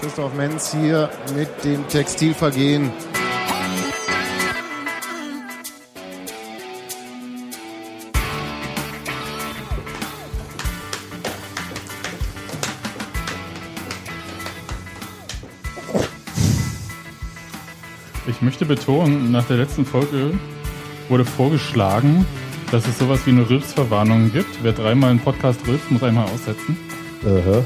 Christoph 0.00 0.34
Menz 0.34 0.72
hier 0.72 1.10
mit 1.36 1.62
dem 1.62 1.86
Textilvergehen. 1.88 2.90
Ich 18.26 18.40
möchte 18.40 18.64
betonen, 18.64 19.30
nach 19.32 19.44
der 19.44 19.58
letzten 19.58 19.84
Folge 19.84 20.32
wurde 21.10 21.26
vorgeschlagen, 21.26 22.24
dass 22.70 22.88
es 22.88 22.98
sowas 22.98 23.26
wie 23.26 23.30
eine 23.32 23.50
Rülpsverwarnung 23.50 24.32
gibt. 24.32 24.62
Wer 24.62 24.72
dreimal 24.72 25.10
einen 25.10 25.20
Podcast 25.20 25.60
rülpst, 25.66 25.90
muss 25.90 26.02
einmal 26.02 26.24
aussetzen. 26.24 26.78
Aha. 27.22 27.62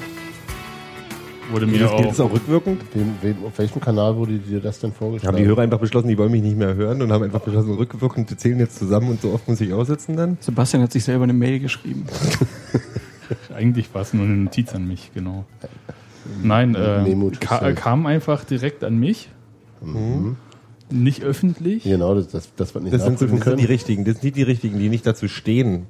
Wurde 1.55 1.67
mir 1.67 1.79
Das 1.79 1.91
auch. 1.93 1.97
gilt 1.99 2.11
es 2.13 2.21
auch 2.21 2.33
rückwirkend? 2.33 2.83
Wem, 2.95 3.15
wem, 3.23 3.37
auf 3.47 3.57
welchem 3.59 3.81
Kanal 3.81 4.17
wurde 4.17 4.39
dir 4.39 4.61
das 4.61 4.81
denn 4.81 4.91
Haben 4.91 4.97
vorgeschlagen? 4.99 5.37
die 5.37 5.45
Hörer 5.47 5.63
einfach 5.63 5.79
beschlossen, 5.79 6.09
die 6.09 6.19
wollen 6.19 6.33
mich 6.33 6.43
nicht 6.43 6.57
mehr 6.59 6.75
hören 6.75 7.01
und 7.01 7.13
haben 7.13 7.23
einfach 7.25 7.41
beschlossen, 7.41 7.73
rückwirkend, 7.75 8.29
die 8.31 8.37
zählen 8.37 8.59
jetzt 8.59 8.77
zusammen 8.79 9.09
und 9.11 9.23
so 9.23 9.33
oft 9.33 9.49
muss 9.49 9.61
ich 9.61 9.73
aussetzen 9.73 10.17
dann? 10.17 10.37
Sebastian 10.41 10.83
hat 10.83 10.93
sich 10.93 11.05
selber 11.05 11.25
eine 11.25 11.33
Mail 11.33 11.61
geschrieben. 11.61 12.05
Eigentlich 13.55 13.93
war 13.95 14.03
es 14.03 14.13
nur 14.13 14.25
eine 14.27 14.35
Notiz 14.37 14.75
an 14.75 14.87
mich, 14.87 15.11
genau. 15.15 15.45
Nein, 16.43 16.75
äh, 16.75 17.31
ka 17.41 17.73
kam 17.73 18.07
einfach 18.07 18.45
direkt 18.45 18.83
an 18.85 18.99
mich. 18.99 19.29
Nicht 20.91 21.23
öffentlich. 21.23 21.85
Genau, 21.85 22.15
das, 22.15 22.29
das, 22.29 22.49
das 22.57 22.75
wird 22.75 22.85
nicht 22.85 22.95
Das 22.95 23.03
sind, 23.05 23.13
nachprüfen 23.15 23.37
das 23.39 23.45
sind 23.45 23.59
die 23.59 23.63
können. 23.65 23.73
richtigen, 23.73 24.05
das 24.05 24.15
sind 24.15 24.25
nicht 24.25 24.37
die 24.37 24.43
richtigen, 24.43 24.79
die 24.79 24.89
nicht 24.89 25.07
dazu 25.07 25.29
stehen 25.29 25.87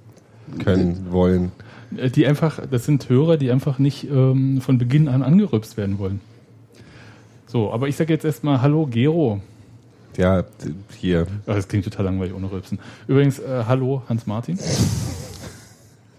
können, 0.62 1.07
wollen. 1.11 1.53
Äh, 1.97 2.11
Die 2.11 2.27
einfach, 2.27 2.61
das 2.71 2.84
sind 2.84 3.09
Hörer, 3.09 3.37
die 3.37 3.51
einfach 3.51 3.79
nicht 3.79 4.05
ähm, 4.11 4.61
von 4.61 4.79
Beginn 4.79 5.09
an 5.09 5.23
angerübst 5.23 5.77
werden 5.77 5.98
wollen. 5.98 6.20
So, 7.47 7.73
aber 7.73 7.89
ich 7.89 7.97
sage 7.97 8.12
jetzt 8.12 8.25
erstmal 8.25 8.62
Hallo 8.62 8.87
Gero. 8.87 9.41
Ja, 10.17 10.45
hier. 10.98 11.27
Ah, 11.47 11.55
Das 11.55 11.69
klingt 11.69 11.84
total 11.84 12.05
langweilig 12.06 12.34
ohne 12.34 12.50
Rülpsen. 12.50 12.78
Übrigens, 13.09 13.39
äh, 13.39 13.65
Hallo 13.67 14.03
Hans-Martin. 14.09 14.59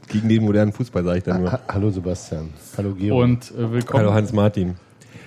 Gegen 0.07 0.29
den 0.29 0.43
modernen 0.45 0.71
Fußball 0.71 1.03
sage 1.03 1.17
ich 1.17 1.23
dann 1.23 1.41
nur. 1.41 1.51
Ha 1.51 1.59
Hallo 1.67 1.89
Sebastian. 1.89 2.49
Hallo 2.77 2.93
Gero. 2.93 3.21
Und 3.21 3.51
äh, 3.51 3.71
willkommen. 3.71 4.03
Hallo 4.03 4.13
Hans-Martin. 4.13 4.75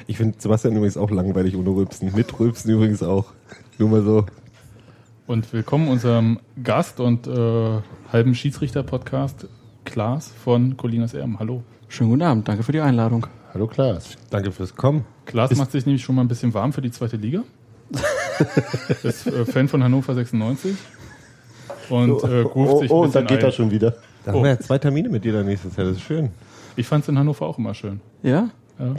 Ich 0.07 0.17
finde 0.17 0.37
Sebastian 0.39 0.75
übrigens 0.77 0.97
auch 0.97 1.11
langweilig 1.11 1.57
ohne 1.57 1.71
Rülpsen. 1.71 2.15
Mit 2.15 2.39
Rülpsen 2.39 2.71
übrigens 2.71 3.03
auch. 3.03 3.27
Nur 3.79 3.89
mal 3.91 4.03
so. 4.03 4.25
Und 5.27 5.53
willkommen 5.53 5.89
unserem 5.89 6.39
Gast 6.63 7.01
und 7.01 7.27
äh, 7.27 7.81
halben 8.13 8.35
Schiedsrichter-Podcast 8.35 9.47
Klaas 9.91 10.31
von 10.45 10.77
Colinas 10.77 11.15
Erben. 11.15 11.39
Hallo. 11.39 11.63
Schönen 11.89 12.11
guten 12.11 12.23
Abend, 12.23 12.47
danke 12.47 12.63
für 12.63 12.73
die 12.73 12.81
Einladung. 12.81 13.27
Hallo 13.55 13.67
Klaas. 13.67 14.17
Danke 14.31 14.53
fürs 14.53 14.75
Kommen. 14.75 15.05
Klaas 15.25 15.55
macht 15.57 15.71
sich 15.73 15.87
nämlich 15.87 16.03
schon 16.03 16.15
mal 16.15 16.23
ein 16.23 16.29
bisschen 16.29 16.53
warm 16.53 16.73
für 16.73 16.83
die 16.83 16.91
zweite 16.91 17.17
Liga. 17.17 17.43
ist 19.03 19.27
äh, 19.27 19.47
Fan 19.47 19.69
von 19.69 19.83
Hannover 19.83 20.15
96. 20.15 20.77
Und 21.89 22.23
äh, 22.23 22.41
ruft 22.41 22.55
oh, 22.57 22.81
sich 22.81 22.91
oh, 22.91 23.01
ein 23.01 23.07
und 23.07 23.15
dann 23.15 23.27
geht 23.27 23.39
ein. 23.39 23.45
er 23.47 23.53
schon 23.53 23.71
wieder. 23.71 23.93
Da 24.25 24.33
Oh. 24.33 24.37
haben 24.37 24.43
wir 24.43 24.51
ja 24.51 24.59
zwei 24.59 24.77
Termine 24.77 25.09
mit 25.09 25.25
dir 25.25 25.33
dann 25.33 25.47
nächstes 25.47 25.75
Jahr. 25.77 25.87
Das 25.87 25.97
ist 25.97 26.03
schön. 26.03 26.31
Ich 26.77 26.87
fand 26.87 27.03
es 27.05 27.09
in 27.09 27.19
Hannover 27.19 27.47
auch 27.47 27.57
immer 27.57 27.73
schön. 27.73 28.01
Ja? 28.23 28.51
Ja, 28.79 28.95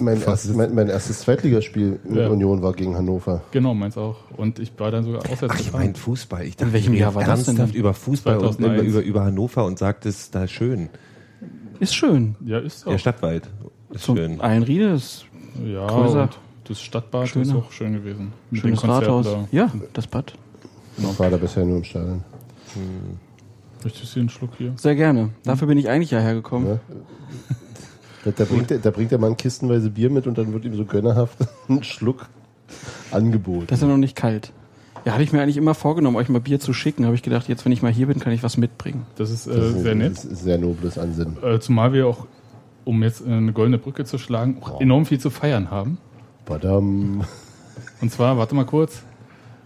Mein, 0.00 0.22
erstes, 0.22 0.54
mein, 0.54 0.74
mein 0.74 0.88
erstes 0.88 1.20
Zweitligaspiel 1.20 2.00
in 2.08 2.14
Ja. 2.16 2.28
Union 2.28 2.62
war 2.62 2.72
gegen 2.72 2.96
Hannover. 2.96 3.42
genau, 3.50 3.74
meins 3.74 3.98
auch. 3.98 4.16
Und 4.36 4.58
ich 4.58 4.72
war 4.78 4.90
dann 4.90 5.04
sogar 5.04 5.20
auswärts 5.30 5.54
Ach, 5.56 5.60
ich 5.60 5.72
meine 5.72 5.94
Fußball. 5.94 6.44
Ich 6.46 6.56
dachte, 6.56 6.68
In 6.68 6.72
welchem 6.72 6.92
wir 6.94 7.00
Jahr 7.00 7.14
war 7.14 7.24
das 7.24 7.44
denn 7.44 7.70
über 7.74 7.92
Fußball 7.92 8.38
und 8.38 8.54
2001. 8.54 8.82
über, 8.88 9.02
über 9.02 9.24
Hannover 9.24 9.66
und 9.66 9.78
sagt, 9.78 10.06
es 10.06 10.20
ist 10.22 10.34
da 10.34 10.48
schön. 10.48 10.88
Ist 11.80 11.94
schön. 11.94 12.34
Ja, 12.44 12.58
ist 12.60 12.86
auch. 12.86 12.92
Der 12.92 12.98
Stadtwald. 12.98 13.48
Ist 13.90 14.04
Zum 14.04 14.16
schön. 14.16 14.40
Eilenriede 14.40 14.90
ist 14.92 15.26
ja, 15.66 15.86
größer. 15.86 16.22
und 16.22 16.38
das 16.64 16.80
Stadtbad 16.80 17.24
ist 17.24 17.30
Schöner. 17.30 17.56
auch 17.56 17.72
schön 17.72 17.92
gewesen. 17.92 18.32
Mit 18.50 18.60
schönes 18.62 18.86
Rathaus. 18.86 19.26
da. 19.26 19.48
Ja, 19.52 19.70
das 19.92 20.06
Bad. 20.06 20.32
Ich 20.96 21.18
war 21.18 21.28
da 21.30 21.36
bisher 21.36 21.64
nur 21.64 21.78
im 21.78 21.84
Stadion. 21.84 22.22
Möchtest 23.82 24.14
du 24.14 24.20
einen 24.20 24.28
Schluck 24.28 24.50
hier? 24.58 24.72
Sehr 24.76 24.94
gerne. 24.94 25.30
Dafür 25.44 25.66
bin 25.68 25.76
ich 25.78 25.88
eigentlich 25.88 26.10
hierher 26.10 26.34
gekommen. 26.34 26.66
Ja. 26.66 26.78
Da, 28.24 28.32
da, 28.32 28.44
bringt 28.44 28.70
der, 28.70 28.78
da 28.78 28.90
bringt 28.90 29.10
der 29.10 29.18
Mann 29.18 29.36
kistenweise 29.36 29.90
Bier 29.90 30.10
mit 30.10 30.26
und 30.26 30.36
dann 30.36 30.52
wird 30.52 30.64
ihm 30.64 30.74
so 30.74 30.84
gönnerhaft 30.84 31.38
ein 31.68 31.82
Schluck 31.82 32.26
angeboten. 33.10 33.66
Das 33.68 33.78
ist 33.78 33.82
ja 33.82 33.88
noch 33.88 33.96
nicht 33.96 34.16
kalt. 34.16 34.52
Ja, 35.04 35.12
hatte 35.12 35.22
ich 35.22 35.32
mir 35.32 35.40
eigentlich 35.40 35.56
immer 35.56 35.74
vorgenommen, 35.74 36.16
euch 36.16 36.28
mal 36.28 36.40
Bier 36.40 36.60
zu 36.60 36.74
schicken. 36.74 37.06
Habe 37.06 37.14
ich 37.14 37.22
gedacht, 37.22 37.48
jetzt, 37.48 37.64
wenn 37.64 37.72
ich 37.72 37.80
mal 37.80 37.90
hier 37.90 38.06
bin, 38.06 38.18
kann 38.18 38.32
ich 38.32 38.42
was 38.42 38.58
mitbringen. 38.58 39.06
Das 39.16 39.30
ist, 39.30 39.46
äh, 39.46 39.56
Das 39.56 39.64
ist 39.70 39.82
sehr 39.82 39.94
nett. 39.94 40.12
Das 40.12 40.24
ist 40.24 40.30
ein 40.30 40.36
sehr 40.36 40.58
nobles 40.58 40.98
Ansinnen. 40.98 41.38
Äh, 41.42 41.58
zumal 41.60 41.94
wir 41.94 42.06
auch, 42.06 42.26
um 42.84 43.02
jetzt 43.02 43.26
äh, 43.26 43.30
eine 43.30 43.52
goldene 43.52 43.78
Brücke 43.78 44.04
zu 44.04 44.18
schlagen, 44.18 44.58
auch 44.60 44.80
enorm 44.80 45.06
viel 45.06 45.18
zu 45.18 45.30
feiern 45.30 45.70
haben. 45.70 45.96
Badam. 46.44 47.24
Und 48.02 48.12
zwar, 48.12 48.36
warte 48.36 48.54
mal 48.54 48.66
kurz, 48.66 49.02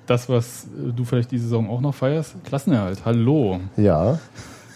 das, 0.07 0.29
was 0.29 0.65
äh, 0.67 0.93
du 0.93 1.05
vielleicht 1.05 1.33
diese 1.33 1.45
Saison 1.45 1.69
auch 1.69 1.81
noch 1.81 1.95
feierst, 1.95 2.37
Klassenerhalt. 2.45 3.05
Hallo. 3.05 3.59
Ja, 3.77 4.21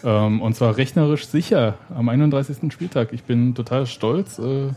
Ähm, 0.04 0.40
und 0.40 0.54
zwar 0.54 0.76
rechnerisch 0.76 1.26
sicher 1.26 1.74
am 1.94 2.08
31. 2.08 2.72
Spieltag. 2.72 3.12
Ich 3.12 3.24
bin 3.24 3.54
total 3.54 3.86
stolz 3.86 4.38
äh, 4.38 4.68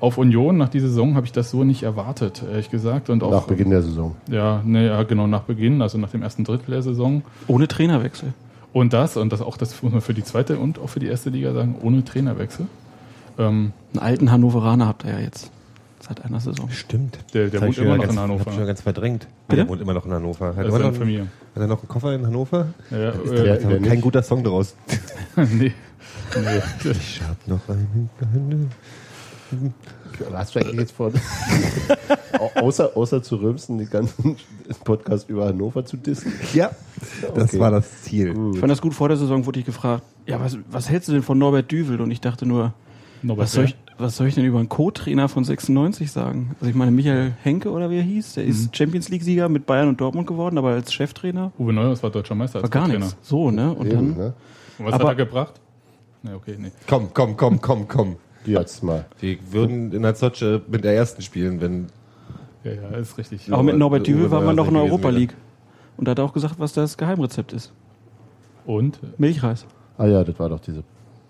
auf 0.00 0.18
Union. 0.18 0.56
Nach 0.56 0.68
dieser 0.68 0.88
Saison 0.88 1.14
habe 1.14 1.26
ich 1.26 1.32
das 1.32 1.50
so 1.50 1.64
nicht 1.64 1.82
erwartet, 1.82 2.42
ehrlich 2.48 2.70
gesagt. 2.70 3.10
Und 3.10 3.22
auch, 3.22 3.30
nach 3.30 3.46
Beginn 3.46 3.70
der 3.70 3.82
Saison. 3.82 4.16
Ja, 4.30 4.62
nee, 4.64 4.86
ja, 4.86 5.02
genau, 5.02 5.26
nach 5.26 5.42
Beginn, 5.42 5.82
also 5.82 5.98
nach 5.98 6.10
dem 6.10 6.22
ersten 6.22 6.44
Drittel 6.44 6.70
der 6.70 6.82
Saison. 6.82 7.22
Ohne 7.46 7.68
Trainerwechsel. 7.68 8.32
Und 8.72 8.92
das, 8.92 9.16
und 9.16 9.32
das 9.32 9.42
auch 9.42 9.56
das 9.56 9.82
muss 9.82 9.92
man 9.92 10.00
für 10.00 10.14
die 10.14 10.24
zweite 10.24 10.58
und 10.58 10.78
auch 10.78 10.88
für 10.88 11.00
die 11.00 11.08
erste 11.08 11.30
Liga 11.30 11.52
sagen, 11.52 11.76
ohne 11.82 12.04
Trainerwechsel. 12.04 12.66
Ähm, 13.38 13.72
Einen 13.92 14.02
alten 14.02 14.30
Hannoveraner 14.30 14.86
habt 14.86 15.04
ihr 15.04 15.10
ja 15.10 15.18
jetzt. 15.18 15.50
Seit 16.00 16.24
einer 16.24 16.40
Saison. 16.40 16.68
Stimmt. 16.70 17.18
der 17.34 17.48
der 17.48 17.60
wohnt 17.60 17.76
immer 17.78 17.96
noch 17.96 18.02
ganz, 18.04 18.12
in 18.14 18.18
Hab 18.18 18.28
ich 18.30 18.36
schon 18.42 18.46
Hannover. 18.52 18.66
ganz 18.66 18.80
verdrängt. 18.80 19.26
Bitte? 19.48 19.62
Der 19.62 19.68
wohnt 19.68 19.82
immer 19.82 19.92
noch 19.94 20.06
in 20.06 20.12
Hannover. 20.12 20.46
Hat, 20.56 20.56
Das 20.56 20.58
er 20.58 20.64
ist 20.64 20.70
noch, 20.72 20.78
seine 20.78 20.88
hat 20.92 20.96
Familie. 20.96 21.26
er 21.54 21.66
noch 21.66 21.78
einen 21.80 21.88
Koffer 21.88 22.14
in 22.14 22.26
Hannover? 22.26 22.66
Ja, 22.90 22.96
der- 23.10 23.14
äh, 23.24 23.42
der 23.44 23.58
Kein 23.80 23.80
nicht. 23.82 24.00
guter 24.00 24.22
Song 24.22 24.42
daraus. 24.42 24.74
nee. 25.36 25.46
nee. 25.54 25.72
Ich 26.90 27.20
hab 27.22 27.46
noch 27.46 27.60
einen. 27.68 28.70
Hast 30.32 30.54
du 30.54 30.60
eigentlich 30.60 30.76
jetzt 30.80 30.92
vor, 30.92 31.10
Au- 32.38 32.60
außer, 32.60 32.96
außer 32.96 33.22
zu 33.22 33.36
rülpsen, 33.36 33.78
den 33.78 33.88
ganzen 33.90 34.36
Podcast 34.84 35.28
über 35.28 35.46
Hannover 35.46 35.84
zu 35.84 35.96
dissen? 35.96 36.32
Ja, 36.54 36.70
das 37.34 37.48
Okay. 37.50 37.58
war 37.60 37.70
das 37.70 38.02
Ziel. 38.02 38.34
Ich 38.54 38.58
fand 38.60 38.70
das 38.70 38.80
gut, 38.80 38.94
vor 38.94 39.08
der 39.08 39.16
Saison 39.16 39.44
wurde 39.46 39.60
ich 39.60 39.66
gefragt, 39.66 40.02
ja, 40.26 40.38
was, 40.40 40.56
was 40.70 40.88
hältst 40.88 41.08
du 41.08 41.12
denn 41.12 41.22
von 41.22 41.36
Norbert 41.38 41.70
Düvel? 41.70 42.00
Und 42.00 42.10
ich 42.10 42.20
dachte 42.20 42.46
nur, 42.46 42.72
Norbert 43.22 43.44
was 43.46 43.52
soll, 43.52 43.64
ich? 43.64 43.76
Was 44.00 44.16
soll 44.16 44.26
ich 44.28 44.34
denn 44.34 44.44
über 44.44 44.58
einen 44.58 44.68
Co-Trainer 44.68 45.28
von 45.28 45.44
96 45.44 46.10
sagen? 46.10 46.54
Also 46.60 46.70
ich 46.70 46.74
meine, 46.76 46.90
Michael 46.90 47.32
Henke 47.42 47.70
oder 47.70 47.90
wie 47.90 47.96
er 47.98 48.02
hieß, 48.02 48.34
der 48.34 48.44
Mhm. 48.44 48.50
ist 48.50 48.76
Champions 48.76 49.08
League-Sieger 49.08 49.48
mit 49.48 49.66
Bayern 49.66 49.88
und 49.88 50.00
Dortmund 50.00 50.26
geworden, 50.26 50.58
aber 50.58 50.70
als 50.70 50.92
Cheftrainer 50.92 51.52
Uwe 51.58 51.72
Neuhaus 51.72 52.02
war 52.02 52.10
deutscher 52.10 52.34
Meister 52.34 52.56
war 52.56 52.62
als 52.64 52.70
gar 52.70 52.84
Co-Trainer. 52.84 53.04
nichts. 53.06 53.28
So, 53.28 53.50
ne? 53.50 53.72
Und 53.74 53.86
Eben, 53.86 53.96
dann, 53.96 54.16
ne? 54.16 54.34
Und 54.78 54.86
was 54.86 54.94
Aber- 54.94 55.04
hat 55.04 55.10
er 55.18 55.24
gebracht? 55.26 55.60
Nee, 56.22 56.32
okay, 56.34 56.56
nee. 56.58 56.70
Komm, 56.86 57.08
komm, 57.14 57.36
komm, 57.36 57.60
komm, 57.60 57.88
komm. 57.88 58.16
Jetzt 58.46 58.82
mal. 58.82 59.04
Wir 59.20 59.36
würden 59.50 59.92
in 59.92 60.02
der 60.02 60.14
Zotsche 60.14 60.62
mit 60.70 60.82
der 60.84 60.94
ersten 60.94 61.20
spielen, 61.22 61.60
wenn. 61.60 61.86
Ja, 62.64 62.72
ja, 62.72 62.88
ist 62.98 63.16
richtig. 63.18 63.50
aber 63.52 63.62
mit 63.62 63.76
Norbert 63.76 64.02
Uwe 64.08 64.12
Düvel 64.16 64.30
war 64.30 64.40
man 64.42 64.56
doch 64.56 64.68
in 64.68 64.74
der 64.74 64.82
Europa. 64.84 65.08
League. 65.10 65.34
Und 65.96 66.06
da 66.06 66.12
hat 66.12 66.18
er 66.18 66.24
auch 66.24 66.32
gesagt, 66.32 66.54
was 66.58 66.72
das 66.72 66.96
Geheimrezept 66.98 67.52
ist. 67.52 67.72
Und? 68.66 68.98
Milchreis. 69.18 69.66
Ah 69.98 70.06
ja, 70.06 70.24
das 70.24 70.38
war 70.38 70.48
doch 70.48 70.60
diese. 70.60 70.80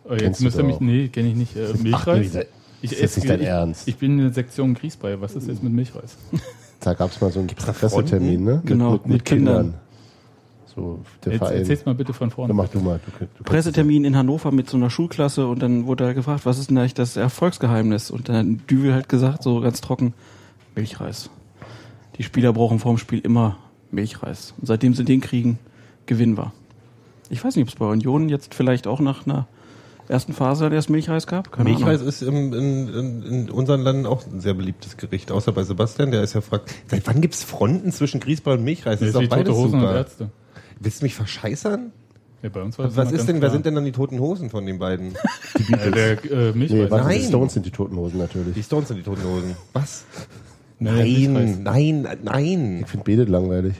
Äh, 0.08 0.12
jetzt 0.12 0.22
Kennst 0.22 0.41
du 0.41 0.44
müsst 0.44 0.58
ihr 0.58 0.64
mich, 0.64 0.76
auch. 0.76 0.81
nee, 0.81 1.08
kenne 1.08 1.28
ich 1.28 1.34
nicht. 1.37 1.56
Äh, 1.56 1.72
Milchreis? 1.82 2.37
Ach, 2.37 2.42
ich 2.82 2.92
ist 2.92 3.00
jetzt 3.00 3.16
nicht 3.16 3.28
dein 3.28 3.41
ich, 3.41 3.46
Ernst. 3.46 3.88
Ich 3.88 3.96
bin 3.96 4.12
in 4.12 4.24
der 4.24 4.32
Sektion 4.32 4.74
Grießbrei. 4.74 5.20
Was 5.20 5.36
ist 5.36 5.48
jetzt 5.48 5.62
mit 5.62 5.72
Milchreis? 5.72 6.16
Da 6.82 6.94
gab 6.94 7.10
es 7.10 7.20
mal 7.20 7.30
so 7.30 7.41
einen 7.41 7.48
da 7.48 7.72
Pressetermin, 7.72 8.42
ne? 8.42 8.62
Genau, 8.64 8.92
mit, 8.92 9.02
mit, 9.02 9.12
mit 9.12 9.24
Kindern. 9.26 9.56
Kindern. 9.56 9.80
So, 10.74 11.00
der 11.24 11.32
Jetzt, 11.32 11.40
Verein. 11.40 11.58
erzähl's 11.58 11.84
mal 11.84 11.94
bitte 11.94 12.12
von 12.14 12.30
vorne. 12.30 12.48
Dann 12.48 12.56
mach 12.56 12.69
du 12.69 12.80
mal. 12.80 13.00
Du, 13.04 13.26
du 13.36 13.44
Pressetermin 13.44 14.04
in 14.04 14.16
Hannover 14.16 14.50
mit 14.50 14.70
so 14.70 14.78
einer 14.78 14.88
Schulklasse 14.88 15.46
und 15.46 15.60
dann 15.60 15.86
wurde 15.86 16.04
er 16.04 16.14
gefragt, 16.14 16.46
was 16.46 16.58
ist 16.58 16.70
denn 16.70 16.78
eigentlich 16.78 16.94
das 16.94 17.16
Erfolgsgeheimnis? 17.16 18.10
Und 18.10 18.28
dann 18.31 18.37
hat 18.37 18.70
Düvel 18.70 18.94
halt 18.94 19.10
gesagt, 19.10 19.43
so 19.43 19.60
ganz 19.60 19.82
trocken, 19.82 20.14
Milchreis. 20.75 21.28
Die 22.16 22.22
Spieler 22.22 22.52
brauchen 22.52 22.78
vorm 22.78 22.99
Spiel 22.99 23.19
immer 23.19 23.58
Milchreis. 23.90 24.55
Und 24.58 24.66
seitdem 24.66 24.94
sie 24.94 25.05
den 25.05 25.20
kriegen, 25.20 25.58
gewinnen 26.06 26.38
wir. 26.38 26.52
Ich 27.31 27.44
weiß 27.44 27.56
nicht, 27.56 27.64
ob 27.64 27.69
es 27.69 27.76
bei 27.76 27.87
Union 27.87 28.28
jetzt 28.28 28.55
vielleicht 28.55 28.87
auch 28.87 29.00
nach 29.00 29.26
einer 29.26 29.46
ersten 30.10 30.32
Phase 30.32 30.64
dann 30.64 30.72
erst 30.72 30.90
Milchreis 30.90 31.26
gab. 31.26 31.52
Keine 31.52 31.70
Milchreis 31.70 31.96
Ahnung. 32.00 32.08
ist 32.08 32.22
im, 32.22 32.52
in, 32.52 32.88
in, 32.88 33.22
in 33.22 33.50
unseren 33.50 33.82
Ländern 33.82 34.06
auch 34.06 34.26
ein 34.26 34.40
sehr 34.40 34.54
beliebtes 34.54 34.96
Gericht, 34.96 35.30
außer 35.32 35.52
bei 35.52 35.62
Sebastian, 35.62 36.10
der 36.10 36.22
ist 36.22 36.34
ja 36.34 36.40
fragt, 36.40 36.74
seit 36.88 37.06
wann 37.06 37.20
gibt's 37.20 37.42
Fronten 37.44 37.92
zwischen 37.92 38.20
Grießbrei 38.20 38.54
und 38.54 38.64
Milchreis? 38.64 39.00
Das 39.00 39.08
ist 39.08 39.14
ist 39.14 39.20
wie 39.20 39.24
doch 39.28 39.36
beides 39.36 39.54
Hosen 39.54 39.74
und 39.74 39.80
super. 39.80 39.94
Ärzte. 39.94 40.30
Willst 40.80 41.00
du 41.00 41.04
mich 41.06 41.14
verscheißern? 41.14 41.92
Ja, 42.42 42.48
bei 42.48 42.62
uns 42.62 42.78
war 42.78 42.86
das 42.86 42.96
Was 42.96 43.12
ist 43.12 43.26
denn, 43.28 43.36
wer 43.36 43.40
klar. 43.40 43.50
sind 43.52 43.66
denn 43.66 43.74
dann 43.74 43.84
die 43.84 43.92
toten 43.92 44.18
Hosen 44.18 44.48
von 44.50 44.64
den 44.66 44.78
beiden? 44.78 45.14
Äh, 45.72 45.90
der 45.90 46.24
äh, 46.24 46.52
Nee, 46.52 46.58
Milchreis. 46.58 46.90
warte, 46.90 47.08
die 47.10 47.18
Nein. 47.18 47.28
Stones 47.28 47.52
sind 47.54 47.66
die 47.66 47.70
Toten 47.70 47.96
Hosen 47.96 48.18
natürlich. 48.18 48.54
Die 48.54 48.62
Stones 48.62 48.88
sind 48.88 48.96
die 48.96 49.02
toten 49.02 49.22
Hosen. 49.24 49.56
Was? 49.74 50.04
Nee, 50.78 51.26
der. 51.26 51.32
Nein, 51.32 51.62
nein, 52.02 52.18
nein. 52.22 52.80
Ich 52.80 52.86
finde 52.88 53.04
beide 53.04 53.24
langweilig. 53.30 53.74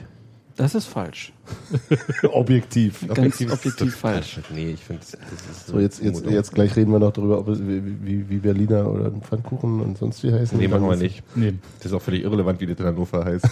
Das 0.61 0.75
ist 0.75 0.85
falsch. 0.85 1.33
Objektiv. 2.31 3.07
Ganz 3.15 3.41
objektiv 3.41 3.95
falsch. 3.95 4.39
Nee, 4.53 4.73
ich 4.73 4.79
finde, 4.83 5.01
das 5.01 5.13
ist 5.57 5.65
So, 5.67 5.79
jetzt, 5.79 6.03
jetzt, 6.03 6.23
jetzt 6.27 6.53
gleich 6.53 6.75
reden 6.75 6.91
wir 6.91 6.99
noch 6.99 7.11
darüber, 7.11 7.39
ob 7.39 7.47
es, 7.47 7.59
wie, 7.65 7.83
wie, 8.05 8.29
wie 8.29 8.37
Berliner 8.37 8.85
oder 8.87 9.09
Pfannkuchen 9.09 9.81
und 9.81 9.97
sonst 9.97 10.21
wie 10.23 10.31
heißen. 10.31 10.59
Nee, 10.59 10.67
machen 10.67 10.87
wir 10.87 10.95
nicht. 10.97 11.23
Nee. 11.35 11.55
Das 11.79 11.87
ist 11.87 11.93
auch 11.93 12.01
völlig 12.03 12.21
irrelevant, 12.23 12.61
wie 12.61 12.67
das 12.67 12.77
in 12.77 12.85
Hannover 12.85 13.25
heißt. 13.25 13.43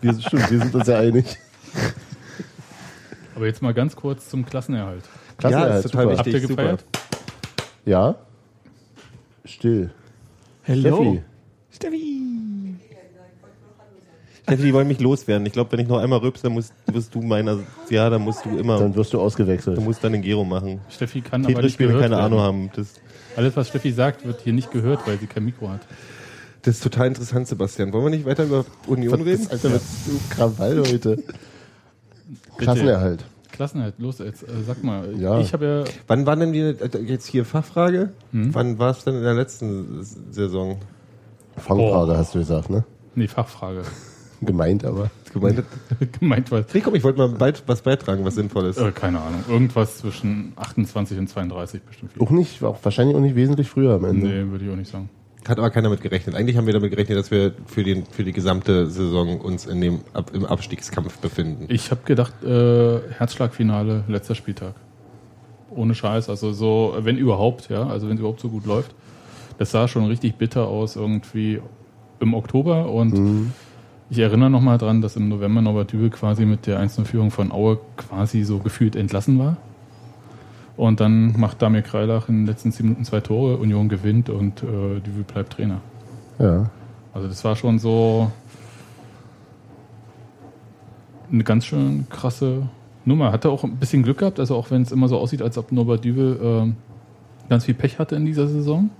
Wir, 0.00 0.14
sind- 0.14 0.24
stimmt, 0.24 0.50
wir 0.50 0.58
sind 0.58 0.74
uns 0.74 0.86
ja 0.86 0.98
einig. 1.00 1.36
Aber 3.34 3.44
jetzt 3.44 3.60
mal 3.60 3.74
ganz 3.74 3.94
kurz 3.94 4.30
zum 4.30 4.46
Klassenerhalt. 4.46 5.04
Klasse, 5.36 5.54
ja, 5.54 5.76
ist 5.76 5.82
total 5.82 6.02
super. 6.04 6.16
Habt 6.16 6.26
wichtig. 6.28 6.42
ihr 6.42 6.48
gefeiert? 6.48 6.84
Ja? 7.84 8.14
Still. 9.44 9.90
Hello. 10.62 10.96
Steffi. 10.96 11.22
Steffi, 11.70 12.15
die 14.48 14.72
wollen 14.72 14.86
mich 14.88 15.00
loswerden. 15.00 15.44
Ich 15.46 15.52
glaube, 15.52 15.72
wenn 15.72 15.80
ich 15.80 15.88
noch 15.88 15.98
einmal 15.98 16.20
rülpse, 16.20 16.44
dann 16.44 16.52
musst, 16.52 16.72
wirst 16.86 17.14
du 17.14 17.20
meiner, 17.20 17.58
ja, 17.90 18.08
dann 18.10 18.22
musst 18.22 18.44
du 18.44 18.56
immer, 18.56 18.78
Dann 18.78 18.94
wirst 18.94 19.12
du 19.12 19.20
ausgewechselt. 19.20 19.76
du 19.76 19.80
musst 19.80 20.04
dann 20.04 20.12
den 20.12 20.22
Gero 20.22 20.44
machen. 20.44 20.80
Steffi 20.88 21.20
kann 21.20 21.42
aber 21.42 21.48
Tetris 21.54 21.64
nicht 21.64 21.74
spielen, 21.74 21.88
wir 21.90 21.94
gehört 21.96 22.10
keine 22.12 22.22
werden. 22.22 22.32
Ahnung 22.38 22.40
haben. 22.44 22.70
Das, 22.76 22.94
Alles, 23.36 23.56
was 23.56 23.68
Steffi 23.68 23.90
sagt, 23.92 24.24
wird 24.24 24.40
hier 24.42 24.52
nicht 24.52 24.70
gehört, 24.70 25.06
weil 25.06 25.18
sie 25.18 25.26
kein 25.26 25.44
Mikro 25.44 25.68
hat. 25.70 25.80
das 26.62 26.76
ist 26.76 26.82
total 26.82 27.08
interessant, 27.08 27.48
Sebastian. 27.48 27.92
Wollen 27.92 28.04
wir 28.04 28.10
nicht 28.10 28.24
weiter 28.26 28.44
über 28.44 28.64
Union 28.86 29.20
reden? 29.22 29.42
ist, 29.42 29.50
Alter, 29.50 29.72
was 29.74 29.82
ist 30.06 30.30
Krawall 30.30 30.78
heute? 30.80 31.22
Klassenerhalt. 32.58 33.24
Klassenerhalt, 33.52 33.94
los 33.98 34.18
jetzt. 34.18 34.42
Äh, 34.42 34.46
sag 34.66 34.82
mal, 34.84 35.14
Ja. 35.18 35.40
ich 35.40 35.52
habe 35.52 35.64
ja 35.64 35.84
Wann 36.06 36.26
war 36.26 36.36
denn 36.36 36.52
die, 36.52 36.60
äh, 36.60 36.98
jetzt 37.04 37.26
hier 37.26 37.44
Fachfrage? 37.44 38.10
Wann 38.32 38.78
war 38.78 38.90
es 38.90 39.04
denn 39.04 39.14
in 39.16 39.22
der 39.22 39.34
letzten 39.34 40.02
Saison? 40.30 40.78
Fangfrage 41.56 42.12
Oh. 42.12 42.16
hast 42.16 42.34
du 42.34 42.38
gesagt, 42.40 42.68
ne? 42.70 42.84
Nee, 43.14 43.28
Fachfrage. 43.28 43.82
Gemeint 44.40 44.84
aber. 44.84 45.10
Gemeint, 45.32 45.62
Gemeint 46.20 46.50
was? 46.50 46.66
nee, 46.74 46.80
komm, 46.80 46.94
ich 46.94 47.04
wollte 47.04 47.18
mal 47.18 47.28
beit, 47.28 47.62
was 47.66 47.82
beitragen, 47.82 48.24
was 48.24 48.34
sinnvoll 48.34 48.66
ist. 48.66 48.78
Äh, 48.78 48.92
keine 48.92 49.20
Ahnung. 49.20 49.44
Irgendwas 49.48 49.98
zwischen 49.98 50.52
28 50.56 51.18
und 51.18 51.28
32 51.28 51.82
bestimmt. 51.82 52.12
Auch 52.20 52.30
nicht, 52.30 52.62
auch 52.62 52.78
wahrscheinlich 52.82 53.16
auch 53.16 53.20
nicht 53.20 53.36
wesentlich 53.36 53.68
früher 53.68 53.94
am 53.94 54.04
Ende. 54.04 54.26
Nee, 54.26 54.50
würde 54.50 54.64
ich 54.64 54.70
auch 54.70 54.76
nicht 54.76 54.90
sagen. 54.90 55.08
Hat 55.48 55.58
aber 55.58 55.70
keiner 55.70 55.90
mit 55.90 56.00
gerechnet. 56.00 56.34
Eigentlich 56.34 56.56
haben 56.56 56.66
wir 56.66 56.72
damit 56.72 56.90
gerechnet, 56.90 57.18
dass 57.18 57.30
wir 57.30 57.52
für, 57.66 57.84
den, 57.84 58.04
für 58.06 58.24
die 58.24 58.32
gesamte 58.32 58.88
Saison 58.90 59.40
uns 59.40 59.64
in 59.66 59.80
dem, 59.80 60.00
Ab, 60.12 60.32
im 60.34 60.44
Abstiegskampf 60.44 61.18
befinden. 61.18 61.66
Ich 61.68 61.92
habe 61.92 62.00
gedacht, 62.04 62.42
äh, 62.42 63.00
Herzschlagfinale, 63.12 64.04
letzter 64.08 64.34
Spieltag. 64.34 64.74
Ohne 65.70 65.94
Scheiß, 65.94 66.28
also 66.30 66.52
so, 66.52 66.96
wenn 66.98 67.16
überhaupt, 67.16 67.68
ja, 67.68 67.86
also 67.86 68.08
wenn 68.08 68.14
es 68.14 68.20
überhaupt 68.20 68.40
so 68.40 68.48
gut 68.48 68.66
läuft. 68.66 68.94
Das 69.58 69.70
sah 69.70 69.86
schon 69.86 70.06
richtig 70.06 70.34
bitter 70.34 70.66
aus 70.66 70.96
irgendwie 70.96 71.60
im 72.18 72.34
Oktober 72.34 72.90
und 72.90 73.52
ich 74.08 74.18
erinnere 74.18 74.50
nochmal 74.50 74.78
dran, 74.78 75.00
dass 75.00 75.16
im 75.16 75.28
November 75.28 75.62
Norbert 75.62 75.92
Dübel 75.92 76.10
quasi 76.10 76.44
mit 76.44 76.66
der 76.66 76.80
1-0-Führung 76.80 77.30
von 77.30 77.50
Aue 77.50 77.78
quasi 77.96 78.44
so 78.44 78.58
gefühlt 78.58 78.94
entlassen 78.94 79.38
war. 79.38 79.56
Und 80.76 81.00
dann 81.00 81.38
macht 81.38 81.62
Damir 81.62 81.82
Kreilach 81.82 82.28
in 82.28 82.40
den 82.40 82.46
letzten 82.46 82.70
10 82.70 82.86
Minuten 82.86 83.04
zwei 83.04 83.20
Tore, 83.20 83.56
Union 83.56 83.88
gewinnt 83.88 84.28
und 84.28 84.62
äh, 84.62 85.00
Dübel 85.00 85.24
bleibt 85.26 85.54
Trainer. 85.54 85.80
Ja. 86.38 86.70
Also 87.14 87.28
das 87.28 87.42
war 87.44 87.56
schon 87.56 87.78
so 87.78 88.30
eine 91.32 91.44
ganz 91.44 91.64
schön 91.64 92.06
krasse 92.10 92.68
Nummer. 93.06 93.32
Hatte 93.32 93.50
auch 93.50 93.64
ein 93.64 93.76
bisschen 93.76 94.02
Glück 94.02 94.18
gehabt, 94.18 94.38
also 94.38 94.54
auch 94.54 94.70
wenn 94.70 94.82
es 94.82 94.92
immer 94.92 95.08
so 95.08 95.18
aussieht, 95.18 95.40
als 95.42 95.56
ob 95.56 95.72
Norbert 95.72 96.04
Dübel 96.04 96.38
ähm, 96.42 96.76
ganz 97.48 97.64
viel 97.64 97.74
Pech 97.74 97.98
hatte 97.98 98.16
in 98.16 98.26
dieser 98.26 98.46
Saison. 98.46 98.90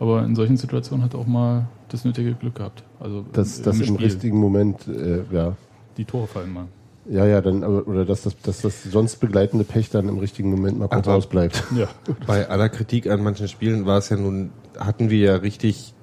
Aber 0.00 0.24
in 0.24 0.34
solchen 0.36 0.56
Situationen 0.56 1.04
hat 1.04 1.14
er 1.14 1.20
auch 1.20 1.26
mal 1.26 1.66
das 1.88 2.04
nötige 2.04 2.34
Glück 2.34 2.54
gehabt. 2.56 2.84
Also 3.00 3.24
Das, 3.32 3.60
das 3.62 3.80
im 3.80 3.96
richtigen 3.96 4.38
Moment, 4.38 4.86
äh, 4.86 5.22
ja. 5.32 5.56
Die 5.96 6.04
Tore 6.04 6.26
fallen 6.26 6.52
mal. 6.52 6.66
Ja, 7.10 7.24
ja, 7.26 7.40
dann, 7.40 7.64
aber- 7.64 7.88
oder 7.88 8.04
dass 8.04 8.22
das, 8.22 8.36
dass 8.42 8.60
das 8.60 8.84
sonst 8.84 9.16
begleitende 9.16 9.64
Pech 9.64 9.88
dann 9.90 10.08
im 10.08 10.18
richtigen 10.18 10.50
Moment 10.50 10.78
mal 10.78 10.88
kurz 10.88 11.08
Aber- 11.08 11.16
ausbleibt. 11.16 11.64
Ja. 11.76 11.88
Bei 12.26 12.48
aller 12.48 12.68
Kritik 12.68 13.08
an 13.10 13.22
manchen 13.22 13.48
Spielen 13.48 13.86
war 13.86 13.98
es 13.98 14.08
ja 14.10 14.16
nun, 14.16 14.50
hatten 14.78 15.08
wir 15.10 15.18
ja 15.18 15.36
richtig, 15.36 15.94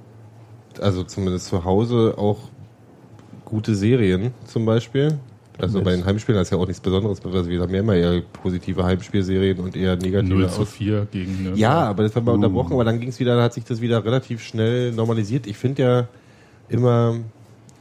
also 0.82 1.04
zumindest 1.04 1.46
zu 1.48 1.64
Hause 1.64 2.16
auch 2.18 2.40
gute 3.46 3.76
Serien 3.76 4.32
zum 4.46 4.66
Beispiel. 4.66 5.20
Also 5.58 5.82
bei 5.82 5.92
den 5.92 6.06
Heimspielen 6.06 6.42
ist 6.42 6.52
ja 6.52 6.58
auch 6.58 6.68
nichts 6.68 6.82
Besonderes, 6.82 7.24
also 7.24 7.50
wir 7.50 7.62
haben 7.62 7.74
ja 7.74 7.80
immer 7.80 7.96
eher 7.96 8.22
positive 8.22 8.84
Heimspielserien 8.84 9.60
und 9.60 9.76
eher 9.76 9.96
negative 9.96 10.34
0 10.34 10.50
zu 10.50 10.62
Aus 10.62 10.72
4 10.72 11.08
gegen 11.12 11.32
Nürnberg. 11.32 11.58
Ja, 11.58 11.80
aber 11.86 12.04
das 12.04 12.16
war 12.16 12.24
mal 12.24 12.34
unterbrochen, 12.34 12.74
aber 12.74 12.84
dann 12.84 13.00
ging 13.00 13.10
es 13.10 13.20
wieder, 13.20 13.36
dann 13.36 13.44
hat 13.44 13.54
sich 13.54 13.64
das 13.64 13.80
wieder 13.80 14.04
relativ 14.04 14.44
schnell 14.44 14.92
normalisiert. 14.92 15.48
Ich 15.48 15.58
finde 15.58 15.82
ja 15.82 16.08
immer, 16.68 17.18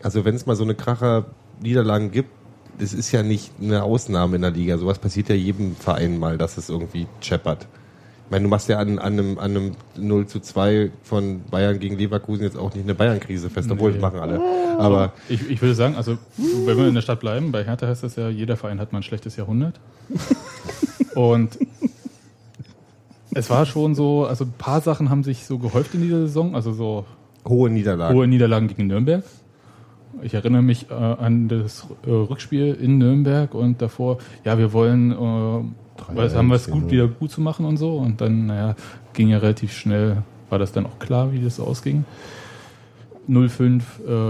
also 0.03 0.25
wenn 0.25 0.35
es 0.35 0.47
mal 0.47 0.56
so 0.56 0.65
eine 0.65 0.75
Kracher 0.75 1.26
Niederlagen 1.61 2.11
gibt, 2.11 2.31
das 2.79 2.93
ist 2.93 3.12
ja 3.12 3.23
nicht 3.23 3.53
eine 3.61 3.82
Ausnahme 3.82 4.37
in 4.37 4.43
der 4.43 4.50
Liga. 4.50 4.79
Sowas 4.79 4.99
passiert 4.99 5.29
ja 5.29 5.35
jedem 5.35 5.76
Verein 5.76 6.19
mal, 6.19 6.38
dass 6.38 6.56
es 6.56 6.69
irgendwie 6.69 7.06
scheppert. 7.21 7.67
Ich 8.26 8.31
meine, 8.31 8.44
du 8.44 8.49
machst 8.49 8.69
ja 8.69 8.79
an, 8.79 8.99
an, 8.99 9.12
einem, 9.12 9.38
an 9.38 9.50
einem 9.50 9.73
0 9.97 10.26
zu 10.26 10.41
2 10.41 10.91
von 11.03 11.43
Bayern 11.50 11.79
gegen 11.79 11.97
Leverkusen 11.99 12.43
jetzt 12.44 12.56
auch 12.56 12.75
nicht 12.75 12.85
eine 12.85 12.94
Bayern-Krise 12.94 13.50
fest, 13.50 13.71
obwohl 13.71 13.91
Nee. 13.93 13.99
das 13.99 14.03
machen 14.03 14.19
alle. 14.21 14.41
Aber 14.79 15.12
Ich, 15.29 15.49
ich 15.50 15.61
würde 15.61 15.75
sagen, 15.75 15.94
also 15.94 16.17
wenn 16.65 16.76
wir 16.79 16.88
in 16.88 16.94
der 16.94 17.03
Stadt 17.03 17.21
bleiben, 17.21 17.53
bei 17.53 17.65
Hertha 17.65 17.87
heißt 17.87 18.03
das 18.03 18.17
ja, 18.17 18.29
jeder 18.31 18.56
Verein 18.56 18.81
hat 18.81 18.93
mal 18.93 19.00
ein 19.00 19.03
schlechtes 19.03 19.37
Jahrhundert. 19.37 19.79
Und 21.15 21.59
es 23.32 23.50
war 23.50 23.67
schon 23.67 23.94
so, 23.94 24.25
also 24.26 24.44
ein 24.44 24.55
paar 24.56 24.81
Sachen 24.81 25.11
haben 25.11 25.23
sich 25.23 25.44
so 25.44 25.59
gehäuft 25.59 25.94
in 25.94 26.03
dieser 26.03 26.21
Saison, 26.21 26.55
also 26.55 26.73
so 26.73 27.05
hohe 27.47 27.69
Niederlagen. 27.71 28.17
hohe 28.17 28.26
Niederlagen 28.26 28.69
gegen 28.69 28.87
Nürnberg. 28.87 29.23
Ich 30.23 30.32
erinnere 30.35 30.62
mich 30.62 30.91
äh, 30.91 30.94
an 30.94 31.49
das 31.49 31.87
äh, 32.06 32.11
Rückspiel 32.11 32.73
in 32.75 32.99
Nürnberg 32.99 33.53
und 33.55 33.82
davor, 33.82 34.19
ja, 34.44 34.56
wir 34.59 34.73
wollen, 34.73 35.75
äh, 36.10 36.16
was, 36.16 36.34
haben 36.34 36.48
wir 36.48 36.56
es 36.56 36.70
gut 36.70 36.90
wieder 36.90 37.08
gut 37.08 37.30
zu 37.30 37.40
machen 37.40 37.66
und 37.66 37.76
so. 37.76 37.96
Und 37.96 38.20
dann, 38.20 38.46
naja, 38.46 38.76
ging 39.12 39.28
ja 39.28 39.38
relativ 39.38 39.72
schnell, 39.72 40.22
war 40.50 40.58
das 40.58 40.72
dann 40.72 40.86
auch 40.86 40.98
klar, 40.98 41.32
wie 41.32 41.40
das 41.40 41.60
ausging. 41.60 42.04
0-5 43.29 43.82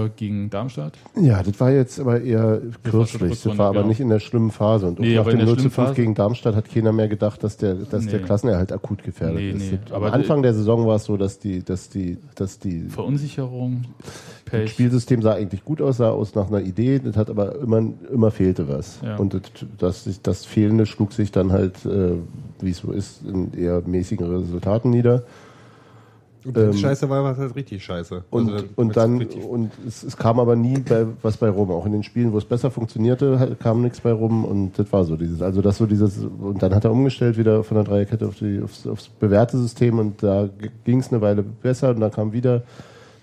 äh, 0.06 0.10
gegen 0.16 0.50
Darmstadt. 0.50 0.94
Ja, 1.20 1.42
das 1.42 1.58
war 1.60 1.70
jetzt 1.72 1.98
aber 2.00 2.20
eher 2.20 2.60
kürzlich. 2.82 3.30
Das 3.30 3.40
Rückrunde, 3.44 3.58
war 3.58 3.66
aber 3.68 3.74
genau. 3.78 3.88
nicht 3.88 4.00
in 4.00 4.08
der 4.08 4.20
schlimmen 4.20 4.50
Phase. 4.50 4.86
Und 4.86 5.00
Nee, 5.00 5.16
nach 5.16 5.24
dem 5.26 5.38
der 5.38 5.46
0 5.46 5.54
zu 5.56 5.60
schlimmen 5.62 5.70
5 5.70 5.74
Phase- 5.74 5.94
gegen 5.94 6.14
Darmstadt 6.14 6.54
hat 6.54 6.70
keiner 6.72 6.92
mehr 6.92 7.08
gedacht, 7.08 7.42
dass 7.42 7.56
der, 7.56 7.74
dass 7.74 8.06
der 8.06 8.20
Nee. 8.20 8.24
Klassenerhalt 8.26 8.72
akut 8.72 9.02
gefährdet 9.02 9.36
Nee, 9.36 9.50
ist. 9.50 9.72
Das- 9.86 9.92
aber 9.92 10.06
Am 10.08 10.12
Anfang 10.14 10.42
der 10.42 10.54
Saison 10.54 10.86
war 10.86 10.96
es 10.96 11.04
so, 11.04 11.16
dass 11.16 11.38
die, 11.38 11.62
dass 11.64 11.88
die, 11.88 12.18
dass 12.34 12.58
die 12.58 12.82
Verunsicherung, 12.88 13.84
das 14.04 14.14
Pech. 14.44 14.70
Spielsystem 14.70 15.22
sah 15.22 15.32
eigentlich 15.34 15.64
gut 15.64 15.80
aus, 15.82 15.96
sah 15.96 16.10
aus 16.10 16.34
nach 16.34 16.48
einer 16.48 16.60
Idee, 16.60 17.00
das 17.02 17.16
hat 17.16 17.30
aber 17.30 17.56
immer, 17.60 17.82
immer 18.12 18.30
fehlte 18.30 18.68
was. 18.68 19.00
Ja. 19.02 19.16
Und 19.16 19.34
das, 19.34 20.04
das, 20.04 20.20
das 20.22 20.44
Fehlende 20.44 20.86
schlug 20.86 21.12
sich 21.12 21.32
dann 21.32 21.50
halt, 21.52 21.84
äh, 21.86 22.12
wie 22.60 22.70
es 22.70 22.78
so 22.78 22.92
ist, 22.92 23.22
in 23.26 23.52
eher 23.54 23.82
mäßigen 23.84 24.26
Resultaten 24.26 24.90
nieder. 24.90 25.24
Und 26.44 26.56
es 26.56 26.76
ähm, 26.76 26.80
scheiße 26.80 27.08
war, 27.08 27.32
es 27.32 27.38
halt 27.38 27.56
richtig 27.56 27.82
scheiße. 27.82 28.24
Und, 28.30 28.52
Also, 28.52 28.64
und 28.76 28.96
dann, 28.96 29.26
und 29.48 29.72
es, 29.86 30.02
es 30.02 30.16
kam 30.16 30.38
aber 30.38 30.56
nie 30.56 30.78
bei, 30.78 31.06
was 31.22 31.38
bei 31.38 31.48
rum. 31.48 31.70
Auch 31.70 31.86
in 31.86 31.92
den 31.92 32.02
Spielen, 32.02 32.32
wo 32.32 32.38
es 32.38 32.44
besser 32.44 32.70
funktionierte, 32.70 33.56
kam 33.62 33.82
nichts 33.82 34.00
bei 34.00 34.12
rum 34.12 34.44
und 34.44 34.78
das 34.78 34.92
war 34.92 35.04
so 35.04 35.16
dieses, 35.16 35.40
also 35.40 35.62
das 35.62 35.78
so 35.78 35.86
dieses, 35.86 36.18
und 36.18 36.62
dann 36.62 36.74
hat 36.74 36.84
er 36.84 36.92
umgestellt 36.92 37.38
wieder 37.38 37.64
von 37.64 37.76
der 37.76 37.84
Dreierkette 37.84 38.26
auf 38.26 38.36
die, 38.36 38.60
aufs, 38.62 38.86
aufs 38.86 39.08
bewährte 39.08 39.56
System 39.58 39.98
und 39.98 40.22
da 40.22 40.48
ging 40.84 41.00
es 41.00 41.10
eine 41.10 41.20
Weile 41.20 41.42
besser 41.42 41.90
und 41.90 42.00
dann 42.00 42.10
kam 42.10 42.32
wieder, 42.32 42.62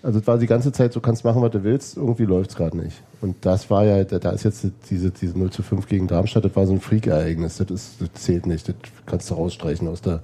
also 0.04 0.18
es 0.18 0.26
war 0.26 0.40
die 0.40 0.48
ganze 0.48 0.72
Zeit, 0.72 0.94
so 0.94 1.00
kannst 1.00 1.24
machen, 1.24 1.44
was 1.44 1.52
du 1.52 1.64
willst, 1.64 1.98
irgendwie 1.98 2.26
läuft's 2.26 2.56
gerade 2.56 2.76
nicht. 2.76 3.04
Und 3.22 3.36
das 3.42 3.70
war 3.70 3.86
ja, 3.86 4.04
da 4.04 4.18
da 4.18 4.32
ist 4.32 4.44
jetzt 4.44 4.66
diese, 4.90 5.12
diese 5.12 5.38
0 5.38 5.52
zu 5.52 5.62
5 5.62 5.88
gegen 5.88 6.08
Darmstadt, 6.08 6.46
das 6.46 6.56
war 6.56 6.66
so 6.66 6.74
ein 6.74 6.82
Freak-Ereignis, 6.82 7.58
das, 7.58 7.70
ist, 7.70 8.02
das 8.02 8.10
zählt 8.14 8.48
nicht, 8.48 8.68
das 8.68 8.76
kannst 9.06 9.30
du 9.30 9.36
rausstreichen 9.36 9.88
aus 9.88 10.02
der 10.02 10.22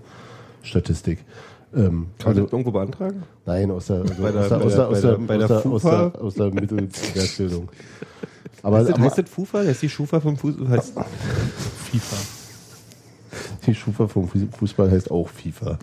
Statistik. 0.63 1.19
Ähm, 1.75 2.07
Kann 2.17 2.33
man 2.33 2.43
das 2.43 2.51
irgendwo 2.51 2.71
beantragen? 2.71 3.23
Nein, 3.45 3.71
aus 3.71 3.87
der, 3.87 3.99
also 3.99 4.83
aus 4.83 6.35
Mittelwertbildung. 6.53 7.69
Aber, 8.63 8.77
Heißt 8.79 8.89
das, 8.89 8.95
aber 8.95 9.05
heißt 9.05 9.17
das 9.19 9.29
Fufa? 9.29 9.59
Heißt 9.59 9.81
die 9.81 9.89
Schufa 9.89 10.19
vom 10.19 10.35
Fußball? 10.35 10.67
Heißt, 10.69 10.93
FIFA. 11.91 12.15
die 13.65 13.75
Schufa 13.75 14.07
vom 14.07 14.27
Fußball 14.27 14.91
heißt 14.91 15.11
auch 15.11 15.29
FIFA. 15.29 15.77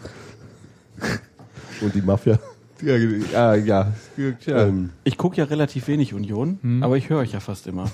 Und 1.81 1.95
die 1.95 2.03
Mafia. 2.03 2.39
ja, 2.83 2.97
ja, 2.97 3.55
ja. 3.55 3.93
ja. 4.17 4.67
Ähm, 4.67 4.91
Ich 5.05 5.17
gucke 5.17 5.37
ja 5.37 5.45
relativ 5.45 5.87
wenig 5.89 6.13
Union, 6.13 6.59
aber 6.83 6.97
ich 6.97 7.09
höre 7.09 7.19
euch 7.21 7.33
ja 7.33 7.41
fast 7.41 7.67
immer. 7.69 7.91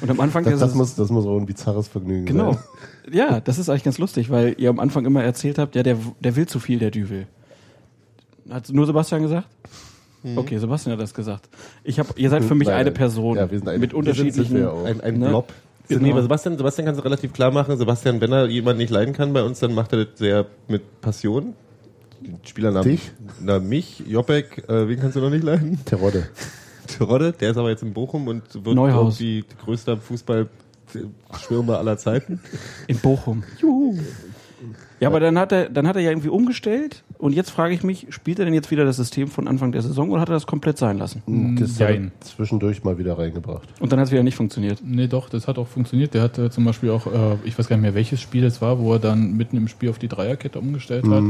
Und 0.00 0.10
am 0.10 0.20
Anfang 0.20 0.44
das, 0.44 0.58
der 0.58 0.66
das, 0.66 0.74
muss, 0.74 0.94
das 0.96 1.08
muss 1.10 1.24
auch 1.26 1.38
ein 1.38 1.46
bizarres 1.46 1.88
Vergnügen 1.88 2.26
Genau. 2.26 2.52
sein. 2.52 2.62
Ja, 3.12 3.40
das 3.40 3.58
ist 3.58 3.68
eigentlich 3.68 3.84
ganz 3.84 3.98
lustig, 3.98 4.30
weil 4.30 4.54
ihr 4.58 4.70
am 4.70 4.80
Anfang 4.80 5.04
immer 5.06 5.22
erzählt 5.22 5.58
habt, 5.58 5.74
ja, 5.76 5.82
der, 5.82 5.96
der 6.20 6.36
will 6.36 6.46
zu 6.46 6.58
viel, 6.60 6.78
der 6.78 6.90
Düvel. 6.90 7.26
Hat 8.50 8.68
nur 8.70 8.86
Sebastian 8.86 9.22
gesagt? 9.22 9.46
Okay, 10.36 10.56
Sebastian 10.58 10.94
hat 10.94 11.00
das 11.02 11.12
gesagt. 11.12 11.48
Ich 11.84 11.98
hab, 11.98 12.18
ihr 12.18 12.30
seid 12.30 12.44
für 12.44 12.54
mich 12.54 12.68
Nein, 12.68 12.78
eine. 12.78 12.90
Person 12.92 13.36
Ja, 13.36 13.50
wir 13.50 13.58
sind 13.58 13.68
eine- 13.68 13.78
mit 13.78 13.90
sind- 13.92 14.04
sind 14.04 14.08
unterschiedlichen. 14.10 14.56
wir 14.56 14.72
auch. 14.72 14.84
ein, 14.84 15.00
ein 15.02 15.18
Ne? 15.18 15.28
Blob. 15.28 15.52
Genau. 15.88 16.00
Nee, 16.02 16.12
aber 16.12 16.22
Sebastian, 16.22 16.56
Sebastian 16.56 16.86
kann 16.86 16.94
es 16.94 17.04
relativ 17.04 17.34
klar 17.34 17.50
machen. 17.50 17.76
Sebastian, 17.76 18.22
wenn 18.22 18.32
er 18.32 18.46
jemanden 18.46 18.78
nicht 18.78 18.88
leiden 18.90 19.12
kann 19.12 19.34
bei 19.34 19.42
uns, 19.42 19.58
dann 19.60 19.74
macht 19.74 19.92
er 19.92 20.06
das 20.06 20.18
sehr 20.18 20.46
mit 20.66 21.02
Passion. 21.02 21.52
Den 22.22 22.38
Spielernamen. 22.42 22.88
Dich? 22.88 23.12
Na, 23.42 23.58
mich, 23.58 24.02
Jopek, 24.08 24.66
äh, 24.66 24.88
wen 24.88 24.98
kannst 24.98 25.16
du 25.16 25.20
noch 25.20 25.28
nicht 25.28 25.44
leiden? 25.44 25.78
Terodde. 25.84 26.26
Terodde, 26.86 27.32
der 27.32 27.50
ist 27.50 27.56
aber 27.56 27.70
jetzt 27.70 27.82
in 27.82 27.92
Bochum 27.92 28.28
und 28.28 28.42
wird 28.64 28.76
Neuhaus. 28.76 29.20
irgendwie 29.20 29.44
größter 29.64 29.96
Fußballschwirmer 29.96 31.78
aller 31.78 31.96
Zeiten. 31.98 32.40
In 32.86 32.98
Bochum. 32.98 33.42
Juhu. 33.58 33.98
Ja, 35.04 35.08
aber 35.08 35.20
dann 35.20 35.38
hat 35.38 35.52
er, 35.52 35.68
dann 35.68 35.86
hat 35.86 35.96
er 35.96 36.02
ja 36.02 36.10
irgendwie 36.10 36.28
umgestellt 36.28 37.04
und 37.18 37.32
jetzt 37.32 37.50
frage 37.50 37.74
ich 37.74 37.82
mich, 37.84 38.06
spielt 38.10 38.38
er 38.38 38.44
denn 38.44 38.54
jetzt 38.54 38.70
wieder 38.70 38.84
das 38.84 38.96
System 38.96 39.28
von 39.28 39.48
Anfang 39.48 39.72
der 39.72 39.82
Saison 39.82 40.10
oder 40.10 40.20
hat 40.20 40.28
er 40.28 40.34
das 40.34 40.46
komplett 40.46 40.78
sein 40.78 40.98
lassen? 40.98 41.22
Das 41.58 41.80
hat 41.80 41.90
er 41.90 42.10
zwischendurch 42.20 42.84
mal 42.84 42.98
wieder 42.98 43.18
reingebracht. 43.18 43.68
Und 43.80 43.92
dann 43.92 44.00
hat 44.00 44.06
es 44.06 44.12
wieder 44.12 44.22
nicht 44.22 44.34
funktioniert. 44.34 44.80
Nee, 44.84 45.06
doch, 45.06 45.28
das 45.28 45.46
hat 45.46 45.58
auch 45.58 45.68
funktioniert. 45.68 46.14
Der 46.14 46.22
hatte 46.22 46.50
zum 46.50 46.64
Beispiel 46.64 46.90
auch, 46.90 47.06
äh, 47.06 47.36
ich 47.44 47.58
weiß 47.58 47.68
gar 47.68 47.76
nicht 47.76 47.82
mehr, 47.82 47.94
welches 47.94 48.20
Spiel 48.20 48.44
es 48.44 48.60
war, 48.60 48.78
wo 48.78 48.94
er 48.94 48.98
dann 48.98 49.36
mitten 49.36 49.56
im 49.56 49.68
Spiel 49.68 49.90
auf 49.90 49.98
die 49.98 50.08
Dreierkette 50.08 50.58
umgestellt 50.58 51.04
hat 51.06 51.22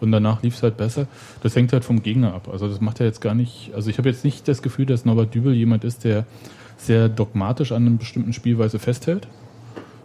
und 0.00 0.12
danach 0.12 0.42
lief 0.42 0.54
es 0.54 0.62
halt 0.62 0.76
besser. 0.76 1.06
Das 1.42 1.56
hängt 1.56 1.72
halt 1.72 1.84
vom 1.84 2.02
Gegner 2.02 2.34
ab. 2.34 2.48
Also 2.52 2.68
das 2.68 2.80
macht 2.80 3.00
er 3.00 3.06
jetzt 3.06 3.20
gar 3.20 3.34
nicht, 3.34 3.72
also 3.74 3.90
ich 3.90 3.98
habe 3.98 4.08
jetzt 4.08 4.24
nicht 4.24 4.46
das 4.48 4.62
Gefühl, 4.62 4.86
dass 4.86 5.04
Norbert 5.04 5.34
Dübel 5.34 5.54
jemand 5.54 5.84
ist, 5.84 6.04
der 6.04 6.26
sehr 6.76 7.08
dogmatisch 7.08 7.72
an 7.72 7.86
einer 7.86 7.96
bestimmten 7.96 8.32
Spielweise 8.32 8.78
festhält, 8.78 9.28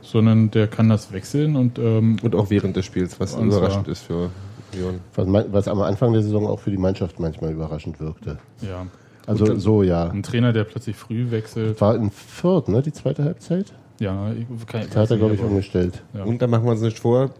sondern 0.08 0.52
der 0.52 0.68
kann 0.68 0.90
das 0.90 1.12
wechseln 1.12 1.56
und 1.56 1.78
ähm, 1.80 2.18
Und 2.22 2.36
auch 2.36 2.50
während 2.50 2.76
des 2.76 2.86
Spiels, 2.86 3.20
was 3.20 3.36
Und 3.36 3.48
überraschend 3.48 3.88
ist 3.88 4.04
für 4.04 4.30
Union. 4.74 5.00
Was, 5.16 5.46
was 5.52 5.68
am 5.68 5.82
Anfang 5.82 6.14
der 6.14 6.22
Saison 6.24 6.48
auch 6.48 6.60
für 6.60 6.72
die 6.72 6.78
Mannschaft 6.78 7.20
manchmal 7.20 7.52
überraschend 7.52 8.00
wirkte. 8.00 8.38
ja, 8.62 8.86
Also 9.26 9.58
so, 9.58 9.84
ja. 9.84 10.10
ein 10.10 10.24
Trainer, 10.24 10.54
der 10.54 10.64
plötzlich 10.66 10.96
früh 10.96 11.32
wechselt. 11.32 11.80
War 11.82 11.96
in 11.96 12.12
Fürth, 12.12 12.68
ne, 12.68 12.82
die 12.82 12.92
zweite 12.94 13.24
Halbzeit? 13.24 13.74
Ja, 14.00 14.32
ich, 14.32 14.46
kann, 14.68 14.82
Da 14.94 15.02
hat 15.02 15.10
er, 15.12 15.18
glaube 15.18 15.34
ich, 15.36 15.42
umgestellt. 15.42 16.04
Ja. 16.14 16.24
Und 16.24 16.42
da 16.42 16.48
machen 16.48 16.66
wir 16.66 16.72
uns 16.72 16.82
nicht 16.82 17.00
vor, 17.00 17.32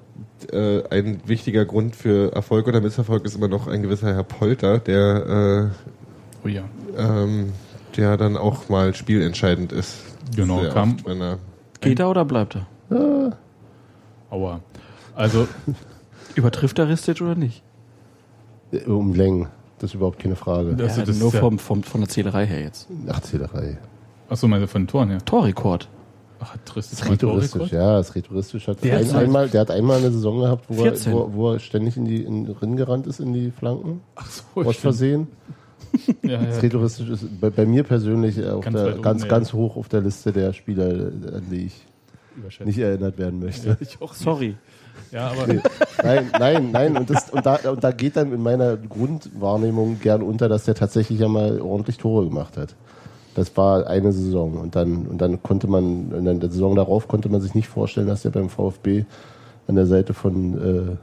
äh, 0.52 0.82
ein 0.90 1.22
wichtiger 1.28 1.66
Grund 1.66 1.96
für 1.96 2.34
Erfolg 2.34 2.68
oder 2.68 2.82
Misserfolg 2.82 3.26
ist 3.26 3.36
immer 3.36 3.48
noch 3.48 3.68
ein 3.68 3.84
gewisser 3.84 4.14
Herr 4.16 4.24
Polter, 4.24 4.80
der, 4.80 5.70
Oh 6.44 6.48
ja. 6.48 6.64
äh, 6.98 7.02
ähm, 7.24 7.52
der 7.96 8.18
dann 8.18 8.38
auch 8.38 8.70
mal 8.70 8.94
spielentscheidend 8.96 9.72
ist. 9.72 9.98
Genau, 10.36 10.62
Sehr 10.62 10.70
kam- 10.72 10.96
oft, 10.96 11.06
wenn 11.06 11.22
er 11.22 11.38
Geht 11.90 12.00
er 12.00 12.10
oder 12.10 12.26
bleibt 12.26 12.56
er? 12.90 13.38
Aua. 14.30 14.60
Also, 15.16 15.48
Übertrifft 16.36 16.78
er 16.80 16.88
Ristic 16.88 17.22
oder 17.22 17.36
nicht? 17.36 17.64
Äh, 18.72 18.84
Um 18.86 19.14
Längen. 19.14 19.48
Das 19.80 19.92
ist 19.92 19.96
überhaupt 19.96 20.20
keine 20.20 20.36
Frage. 20.36 20.76
Das- 20.76 20.98
ja, 20.98 21.06
das 21.06 21.20
nur 21.20 21.28
ist 21.30 21.34
ja- 21.36 21.40
vom, 21.40 21.60
vom, 21.60 21.84
von 21.84 22.02
der 22.02 22.10
Zählerei 22.10 22.46
her 22.48 22.62
jetzt. 22.62 22.88
Nachzählerei. 22.90 23.78
achso, 24.30 24.48
meine 24.48 24.68
von 24.68 24.82
den 24.84 24.88
Toren 24.88 25.10
her. 25.10 25.24
Torrekord. 25.24 25.88
Ach, 26.40 26.54
hat 26.54 26.60
mal 26.76 26.92
ist 26.94 27.04
Torrekord? 27.22 27.72
ja, 27.72 27.98
das 27.98 28.10
ist 28.10 28.16
rätoristisch. 28.16 28.68
Hat 28.68 28.84
Der 28.84 28.98
ein, 28.98 29.08
hat- 29.08 29.16
einmal, 29.16 29.50
der 29.50 29.62
hat 29.62 29.72
einmal 29.72 29.98
eine 29.98 30.12
Saison 30.12 30.40
gehabt, 30.42 30.66
wo 30.68 30.74
er, 30.84 30.92
14. 30.92 31.14
wo, 31.14 31.30
wo 31.34 31.52
er 31.54 31.60
ständig 31.60 31.98
in 31.98 32.06
die 32.06 32.24
in 32.24 32.46
Rinn 32.48 32.76
gerannt 32.76 33.08
ist 33.08 33.20
in 33.20 33.34
die 33.34 33.50
Flanken. 33.52 34.02
Ach 34.16 34.30
so, 34.30 34.44
Aus 34.62 34.76
stimmt. 34.76 35.28
Ja, 36.24 36.38
Das 36.38 36.56
ja. 36.56 36.62
rätoristisch 36.62 37.10
ist 37.10 37.40
bei, 37.40 37.50
bei 37.50 37.66
mir 37.66 37.84
persönlich 37.84 38.44
auf 38.46 38.66
Ganz 38.66 38.76
der, 38.76 38.94
ganz, 39.00 39.22
oben, 39.22 39.30
ganz 39.30 39.54
hoch 39.54 39.78
auf 39.78 39.90
der 39.90 40.02
Liste 40.02 40.32
der 40.32 40.54
Spieler, 40.54 41.12
an 41.34 41.44
die 41.50 41.68
ich 41.68 41.86
nicht 42.66 42.78
erinnert 42.78 43.18
werden 43.18 43.40
möchte. 43.40 43.78
Ich 43.80 44.02
auch 44.02 44.14
Sorry. 44.14 44.56
Ja, 45.12 45.32
aber 45.32 45.48
Nein, 46.04 46.30
nein, 46.38 46.72
nein. 46.72 46.98
Und, 46.98 47.10
das, 47.10 47.30
und, 47.30 47.46
da, 47.46 47.56
und 47.70 47.84
da 47.84 47.92
geht 47.92 48.18
dann 48.18 48.34
in 48.34 48.42
meiner 48.42 48.78
Grundwahrnehmung 48.78 50.00
gern 50.00 50.22
unter, 50.22 50.50
dass 50.50 50.66
der 50.66 50.76
tatsächlich 50.76 51.20
ja 51.20 51.28
mal 51.28 51.62
ordentlich 51.62 51.98
Tore 51.98 52.26
gemacht 52.26 52.58
hat. 52.58 52.76
Das 53.36 53.56
war 53.56 53.88
eine 53.88 54.12
Saison. 54.12 54.58
Und 54.58 54.76
dann, 54.76 55.08
und 55.08 55.20
dann 55.20 55.42
konnte 55.44 55.68
man, 55.68 56.12
in 56.12 56.40
der 56.40 56.50
Saison 56.50 56.76
darauf 56.76 57.08
konnte 57.08 57.30
man 57.30 57.42
sich 57.42 57.56
nicht 57.56 57.68
vorstellen, 57.68 58.08
dass 58.08 58.24
der 58.24 58.32
beim 58.32 58.50
VfB 58.50 59.06
an 59.68 59.76
der 59.76 59.86
Seite 59.86 60.14
von, 60.14 60.54
äh, 60.56 60.96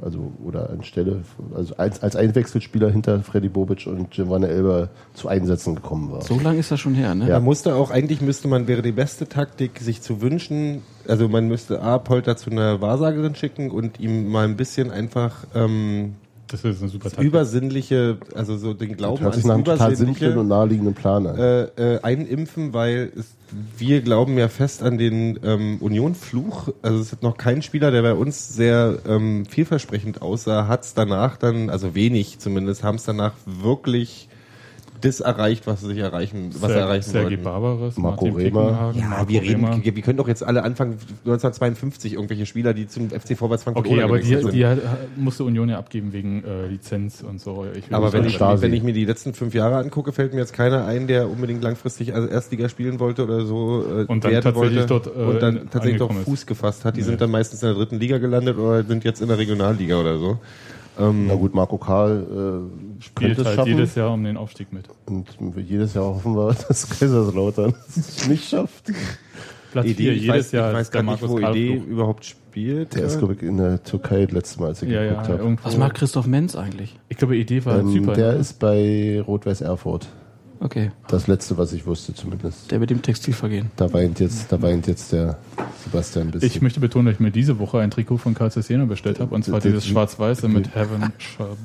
also, 0.00 0.32
oder 0.44 0.70
anstelle, 0.70 1.22
also 1.54 1.76
als, 1.76 2.02
als 2.02 2.16
Einwechselspieler 2.16 2.90
hinter 2.90 3.20
Freddy 3.20 3.48
Bobic 3.48 3.86
und 3.86 4.10
Giovanni 4.10 4.46
Elber 4.46 4.88
zu 5.14 5.28
Einsätzen 5.28 5.74
gekommen 5.74 6.10
war. 6.10 6.22
So 6.22 6.38
lange 6.38 6.58
ist 6.58 6.70
das 6.70 6.80
schon 6.80 6.94
her, 6.94 7.14
ne? 7.14 7.28
Ja. 7.28 7.34
Man 7.34 7.44
musste 7.44 7.74
auch, 7.74 7.90
eigentlich 7.90 8.20
müsste 8.20 8.48
man, 8.48 8.66
wäre 8.66 8.82
die 8.82 8.92
beste 8.92 9.28
Taktik, 9.28 9.78
sich 9.78 10.02
zu 10.02 10.20
wünschen, 10.20 10.82
also 11.06 11.28
man 11.28 11.48
müsste 11.48 11.80
A, 11.82 11.98
Polter 11.98 12.36
zu 12.36 12.50
einer 12.50 12.80
Wahrsagerin 12.80 13.34
schicken 13.34 13.70
und 13.70 14.00
ihm 14.00 14.30
mal 14.30 14.44
ein 14.44 14.56
bisschen 14.56 14.90
einfach 14.90 15.44
ähm, 15.54 16.16
das 16.62 16.76
ist 16.76 16.82
eine 16.82 16.90
super 16.90 17.04
das 17.04 17.12
Taktik. 17.12 17.28
Übersinnliche, 17.28 18.18
also 18.34 18.56
so 18.56 18.74
den 18.74 18.96
Glauben 18.96 19.24
ans 19.24 19.44
nach 19.44 19.54
einem 19.54 19.64
total 19.64 19.96
simplen 19.96 20.38
und 20.38 20.48
naheliegenden 20.48 20.94
Plan 20.94 21.26
an. 21.26 21.38
äh, 21.38 21.62
äh, 21.94 22.00
einimpfen, 22.02 22.72
weil 22.72 23.12
es, 23.16 23.34
wir 23.78 24.02
glauben 24.02 24.38
ja 24.38 24.48
fest 24.48 24.82
an 24.82 24.98
den 24.98 25.38
ähm, 25.42 25.78
Union-Fluch. 25.80 26.68
Also 26.82 27.00
es 27.00 27.12
ist 27.12 27.22
noch 27.22 27.36
kein 27.36 27.62
Spieler, 27.62 27.90
der 27.90 28.02
bei 28.02 28.14
uns 28.14 28.54
sehr 28.54 28.98
ähm, 29.06 29.46
vielversprechend 29.46 30.22
aussah, 30.22 30.68
hat 30.68 30.84
es 30.84 30.94
danach 30.94 31.36
dann, 31.36 31.70
also 31.70 31.94
wenig 31.94 32.38
zumindest, 32.38 32.82
haben 32.84 32.96
es 32.96 33.04
danach 33.04 33.32
wirklich 33.46 34.28
das 35.04 35.20
erreicht, 35.20 35.66
was 35.66 35.80
sie 35.80 35.88
sich 35.88 35.98
erreichen, 35.98 36.50
was 36.60 36.72
sie 36.72 36.78
erreichen 36.78 37.10
Sergei 37.10 37.30
wollten. 37.30 37.42
Barbares, 37.44 37.96
Marco. 37.98 38.30
Pickenhagen, 38.30 39.00
Ja, 39.00 39.08
Marco 39.08 39.28
wir 39.28 39.42
reden, 39.42 39.64
Rehmer. 39.64 39.84
wir 39.84 40.02
können 40.02 40.16
doch 40.18 40.28
jetzt 40.28 40.42
alle 40.42 40.62
anfangen 40.62 40.98
1952 41.24 42.14
irgendwelche 42.14 42.46
Spieler, 42.46 42.74
die 42.74 42.86
zum 42.88 43.10
FC 43.10 43.36
Vorwärts 43.36 43.64
Frankfurt 43.64 43.86
Okay, 43.86 44.02
aber 44.02 44.18
die, 44.18 44.36
die 44.50 44.66
hat, 44.66 44.78
musste 45.16 45.44
Union 45.44 45.68
ja 45.68 45.78
abgeben 45.78 46.12
wegen 46.12 46.42
äh, 46.44 46.66
Lizenz 46.68 47.22
und 47.22 47.40
so. 47.40 47.66
Ich 47.76 47.88
will 47.88 47.96
aber 47.96 48.06
nicht 48.06 48.40
wenn 48.40 48.54
ich, 48.56 48.62
wenn 48.62 48.72
ich 48.72 48.82
mir 48.82 48.92
die 48.92 49.04
letzten 49.04 49.34
fünf 49.34 49.54
Jahre 49.54 49.76
angucke, 49.76 50.12
fällt 50.12 50.32
mir 50.34 50.40
jetzt 50.40 50.52
keiner 50.52 50.86
ein, 50.86 51.06
der 51.06 51.28
unbedingt 51.30 51.62
langfristig 51.62 52.14
als 52.14 52.30
Erstliga 52.30 52.68
spielen 52.68 53.00
wollte 53.00 53.24
oder 53.24 53.44
so 53.44 53.84
äh, 53.86 54.04
Und 54.06 54.24
dann 54.24 54.32
werden 54.32 54.42
tatsächlich 54.42 54.54
wollte 54.78 54.86
dort, 54.86 55.06
äh, 55.06 55.10
und 55.20 55.42
dann 55.42 55.70
tatsächlich 55.70 55.98
doch 55.98 56.08
angekommen 56.10 56.20
ist. 56.20 56.24
Fuß 56.24 56.46
gefasst 56.46 56.84
hat. 56.84 56.96
Die 56.96 57.00
Nee. 57.00 57.06
sind 57.06 57.20
dann 57.20 57.30
meistens 57.30 57.62
in 57.62 57.68
der 57.68 57.76
dritten 57.76 57.98
Liga 58.00 58.18
gelandet 58.18 58.56
oder 58.58 58.82
sind 58.84 59.04
jetzt 59.04 59.20
in 59.20 59.28
der 59.28 59.38
Regionalliga 59.38 60.00
oder 60.00 60.18
so. 60.18 60.38
Ähm, 60.98 61.26
Na 61.26 61.34
gut, 61.34 61.54
Marco 61.54 61.76
Karl 61.78 62.68
äh, 62.98 63.02
spielt 63.02 63.14
könnte 63.36 63.40
es 63.42 63.46
halt 63.46 63.56
schaffen. 63.56 63.72
jedes 63.72 63.94
Jahr 63.94 64.12
um 64.12 64.22
den 64.24 64.36
Aufstieg 64.36 64.72
mit. 64.72 64.84
Und 65.06 65.26
jedes 65.56 65.94
Jahr 65.94 66.04
hoffen 66.04 66.34
wir, 66.36 66.54
dass 66.68 66.88
Kaiserslautern 66.88 67.74
es 67.96 68.28
nicht 68.28 68.48
schafft. 68.48 68.92
Platz 69.72 69.86
Idee, 69.86 70.02
4, 70.04 70.12
ich 70.12 70.20
jedes 70.22 70.36
weiß, 70.36 70.52
Jahr 70.52 70.70
ich 70.70 70.76
weiß 70.76 70.90
gar 70.92 71.02
nicht, 71.02 71.28
wo 71.28 71.38
Idee 71.38 71.76
Karl 71.78 71.88
überhaupt 71.88 72.24
spielt. 72.24 72.94
Der 72.94 73.04
ist, 73.04 73.18
glaube 73.18 73.34
ich, 73.34 73.42
in 73.42 73.56
der 73.56 73.82
Türkei 73.82 74.24
das 74.24 74.32
letzte 74.32 74.60
Mal, 74.60 74.68
als 74.68 74.82
ich 74.82 74.88
Ja, 74.90 75.02
geguckt 75.02 75.28
ja, 75.28 75.38
habe. 75.38 75.56
Was 75.64 75.76
macht 75.76 75.94
Christoph 75.94 76.26
Menz 76.28 76.54
eigentlich? 76.54 76.96
Ich 77.08 77.16
glaube, 77.16 77.36
Idee 77.36 77.64
war 77.64 77.80
Ähm, 77.80 77.90
Zypern. 77.90 78.14
der 78.14 78.32
ne? 78.34 78.38
ist 78.38 78.60
bei 78.60 79.20
Rot-Weiß 79.26 79.62
Erfurt. 79.62 80.06
Okay. 80.64 80.90
Das 81.08 81.26
letzte, 81.26 81.58
was 81.58 81.74
ich 81.74 81.84
wusste 81.84 82.14
zumindest. 82.14 82.70
Der 82.70 82.78
mit 82.78 82.88
dem 82.88 83.02
Textilvergehen. 83.02 83.70
Da 83.76 83.92
weint 83.92 84.18
jetzt, 84.18 84.50
da 84.50 84.62
weint 84.62 84.86
jetzt 84.86 85.12
der 85.12 85.36
Sebastian 85.84 86.28
ein 86.28 86.30
bisschen. 86.30 86.48
Ich 86.48 86.62
möchte 86.62 86.80
betonen, 86.80 87.04
dass 87.04 87.14
ich 87.16 87.20
mir 87.20 87.30
diese 87.30 87.58
Woche 87.58 87.80
ein 87.80 87.90
Trikot 87.90 88.16
von 88.16 88.32
Karl 88.32 88.50
Cesena 88.50 88.86
bestellt 88.86 89.20
habe, 89.20 89.34
und 89.34 89.44
zwar 89.44 89.56
Das- 89.56 89.64
dieses 89.64 89.86
schwarz-weiße 89.86 90.48
mit 90.48 90.74
Heaven 90.74 91.12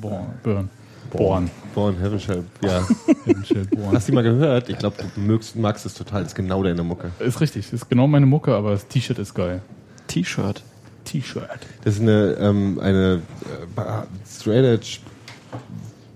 Born. 0.02 0.26
Born. 0.42 0.68
Born. 1.10 1.50
Born 1.74 1.96
Heavenshire, 1.98 2.44
ja. 2.62 2.86
Heaven 3.24 3.68
Born. 3.70 3.94
Hast 3.96 4.06
du 4.06 4.12
die 4.12 4.16
mal 4.16 4.22
gehört? 4.22 4.68
Ich 4.68 4.76
glaube, 4.76 4.96
du 5.14 5.20
magst, 5.22 5.56
magst 5.56 5.86
es 5.86 5.94
total. 5.94 6.20
Das 6.22 6.32
ist 6.32 6.36
genau 6.36 6.62
deine 6.62 6.82
Mucke. 6.84 7.10
Ist 7.20 7.40
richtig, 7.40 7.72
ist 7.72 7.88
genau 7.88 8.06
meine 8.06 8.26
Mucke, 8.26 8.54
aber 8.54 8.72
das 8.72 8.86
T-Shirt 8.86 9.18
ist 9.18 9.32
geil. 9.32 9.62
T-Shirt. 10.08 10.62
T-Shirt. 11.06 11.48
Das 11.84 11.94
ist 11.94 12.02
eine, 12.02 12.32
ähm, 12.38 12.78
eine 12.80 13.22
äh, 13.76 13.80
Straight 14.30 14.64
Edge 14.66 14.98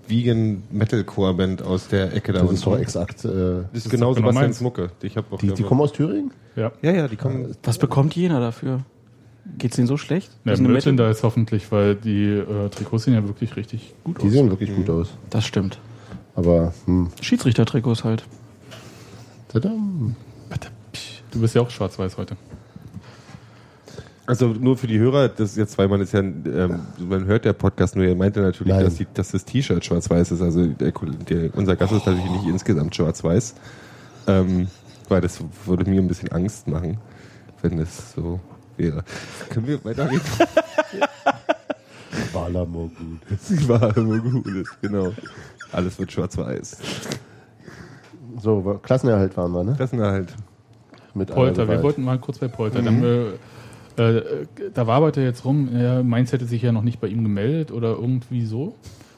Vegan 0.08 0.62
Metalcore 0.70 1.34
Band 1.34 1.62
aus 1.62 1.88
der 1.88 2.12
Ecke 2.14 2.32
da 2.32 2.40
das 2.42 2.52
ist 2.52 2.66
doch 2.66 2.78
exakt. 2.78 3.24
Äh, 3.24 3.28
Das 3.28 3.64
ist 3.72 3.86
ist 3.86 3.90
genau 3.90 4.14
meins. 4.14 4.60
Mucke. 4.60 4.90
Ich 5.02 5.16
hab 5.16 5.32
auch 5.32 5.38
die, 5.38 5.52
die 5.52 5.62
kommen 5.62 5.80
aus 5.80 5.92
Thüringen? 5.92 6.30
Ja. 6.56 6.72
Ja, 6.82 6.92
ja, 6.92 7.08
die 7.08 7.16
kommen. 7.16 7.56
Was 7.62 7.78
bekommt 7.78 8.14
jener 8.14 8.40
dafür? 8.40 8.80
Geht's 9.58 9.76
denen 9.76 9.86
so 9.88 9.96
schlecht? 9.96 10.30
Eine 10.44 10.56
Merchandise 10.56 10.90
Metal- 10.92 11.10
ist 11.10 11.22
hoffentlich, 11.22 11.70
weil 11.70 11.94
die 11.96 12.24
äh, 12.30 12.68
Trikots 12.70 13.04
sehen 13.04 13.14
ja 13.14 13.26
wirklich 13.26 13.56
richtig 13.56 13.94
gut 14.04 14.22
Die 14.22 14.26
aus. 14.26 14.32
sehen 14.32 14.50
wirklich 14.50 14.74
gut 14.74 14.88
aus. 14.88 15.08
Das 15.30 15.44
stimmt. 15.44 15.78
Aber, 16.34 16.72
hm. 16.86 17.08
Schiedsrichtertrikots 17.20 18.04
halt. 18.04 18.24
Tadam. 19.48 20.16
Du 21.30 21.40
bist 21.40 21.54
ja 21.54 21.62
auch 21.62 21.70
schwarz-weiß 21.70 22.16
heute. 22.16 22.36
Also 24.26 24.48
nur 24.48 24.76
für 24.76 24.86
die 24.86 24.98
Hörer, 24.98 25.28
das 25.28 25.50
ist 25.50 25.56
jetzt, 25.56 25.76
weil 25.76 25.88
man 25.88 26.00
ist 26.00 26.12
ja, 26.12 26.20
ähm, 26.20 26.80
man 26.98 27.26
hört 27.26 27.44
der 27.44 27.52
Podcast 27.52 27.94
nur, 27.94 28.06
er 28.06 28.14
meinte 28.14 28.40
natürlich, 28.40 28.72
Nein. 28.72 28.84
dass, 28.84 28.94
die, 28.94 29.06
dass 29.12 29.32
das 29.32 29.44
T-Shirt 29.44 29.84
schwarz-weiß 29.84 30.32
ist. 30.32 30.40
Also 30.40 30.66
der, 30.66 30.92
der, 30.92 31.54
unser 31.54 31.76
Gast 31.76 31.92
ist 31.92 32.06
natürlich 32.06 32.30
nicht 32.30 32.46
insgesamt 32.46 32.96
schwarz-weiß. 32.96 33.54
Ähm, 34.26 34.68
weil 35.08 35.20
das 35.20 35.38
würde 35.66 35.88
mir 35.88 36.00
ein 36.00 36.08
bisschen 36.08 36.32
Angst 36.32 36.66
machen, 36.66 36.98
wenn 37.60 37.78
es 37.78 38.12
so 38.12 38.40
wäre. 38.76 39.04
Können 39.50 39.66
wir 39.66 39.84
weitergehen? 39.84 40.20
Balamo 42.32 42.90
gut. 42.96 43.40
Sie 43.40 43.68
war 43.68 43.96
immer 43.96 44.18
gut, 44.18 44.66
genau. 44.80 45.12
Alles 45.72 45.98
wird 45.98 46.12
schwarz-weiß. 46.12 46.78
So, 48.40 48.80
Klassenerhalt 48.82 49.36
waren 49.36 49.52
wir, 49.52 49.64
ne? 49.64 49.74
Das 49.78 49.90
sind 49.90 50.00
halt. 50.00 50.32
Mit 51.14 51.32
Polter, 51.32 51.68
wir 51.68 51.82
wollten 51.82 52.02
mal 52.02 52.18
kurz 52.18 52.38
bei 52.38 52.48
Polter. 52.48 52.82
Dann, 52.82 53.04
äh, 53.04 53.26
äh, 53.96 54.22
da 54.72 54.86
wabert 54.86 55.16
er 55.16 55.24
jetzt 55.24 55.44
rum, 55.44 55.68
ja, 55.76 56.02
Mainz 56.02 56.32
hätte 56.32 56.46
sich 56.46 56.62
ja 56.62 56.72
noch 56.72 56.82
nicht 56.82 57.00
bei 57.00 57.08
ihm 57.08 57.22
gemeldet 57.22 57.70
oder 57.72 57.90
irgendwie 57.90 58.44
so. 58.44 58.74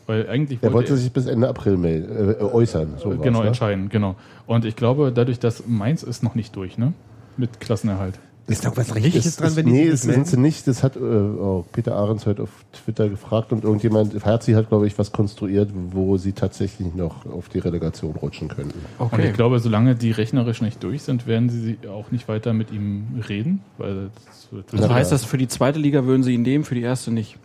Weil 0.07 0.29
eigentlich 0.29 0.61
Er 0.63 0.73
wollte 0.73 0.93
er- 0.93 0.97
sich 0.99 1.11
bis 1.13 1.27
Ende 1.27 1.49
April 1.49 1.77
melden, 1.77 2.35
äh, 2.39 2.43
äußern. 2.43 2.95
So 2.99 3.11
genau 3.11 3.41
ne? 3.43 3.49
entscheiden, 3.49 3.89
genau. 3.89 4.15
Und 4.47 4.65
ich 4.65 4.77
glaube, 4.77 5.11
dadurch, 5.13 5.41
dass 5.41 5.67
Mainz 5.67 6.05
ist 6.05 6.23
noch 6.23 6.37
nicht 6.37 6.55
durch, 6.55 6.79
ne? 6.79 6.93
Mit 7.37 7.59
Klassenerhalt. 7.59 8.19
Ist 8.49 8.65
da 8.65 8.77
was 8.77 8.95
Richtiges 8.95 9.27
Es- 9.27 9.37
dran, 9.37 9.57
wenn 9.57 9.67
die 9.67 9.73
nee, 9.73 9.85
nicht 9.91 9.99
sind 10.03 10.27
sie 10.29 10.37
nicht. 10.39 10.67
Das 10.69 10.83
hat 10.85 10.95
äh, 10.97 11.01
auch 11.01 11.65
Peter 11.73 11.97
Ahrens 11.97 12.27
heute 12.27 12.45
auf 12.45 12.51
Twitter 12.73 13.09
gefragt 13.09 13.51
und 13.53 13.65
irgendjemand, 13.65 14.25
Herzi 14.25 14.53
hat, 14.53 14.69
glaube 14.69 14.87
ich, 14.87 14.97
was 14.99 15.11
konstruiert, 15.11 15.71
wo 15.91 16.17
sie 16.17 16.33
tatsächlich 16.33 16.95
noch 16.95 17.27
auf 17.27 17.49
die 17.49 17.59
Relegation 17.59 18.15
rutschen 18.15 18.47
könnten. 18.49 18.79
Und 18.99 19.07
Okay. 19.13 19.29
ich 19.29 19.35
glaube, 19.35 19.59
solange 19.59 19.97
die 19.97 20.13
rechnerisch 20.13 20.63
nicht 20.63 20.83
durch 20.85 21.03
sind, 21.03 21.27
werden 21.27 21.51
sie 21.51 21.77
auch 21.89 22.11
nicht 22.13 22.29
weiter 22.29 22.53
mit 22.53 22.71
ihm 22.71 23.21
reden, 23.29 23.63
weil 23.79 24.11
das 24.25 24.49
wird 24.53 24.73
Also 24.73 24.95
heißt 24.95 25.11
ja. 25.11 25.17
das, 25.17 25.25
für 25.25 25.39
die 25.39 25.49
zweite 25.49 25.79
Liga 25.81 26.05
würden 26.05 26.23
sie 26.23 26.35
ihn 26.35 26.43
nehmen, 26.43 26.65
für 26.65 26.77
die 26.77 26.83
erste 26.83 27.11
nicht? 27.11 27.37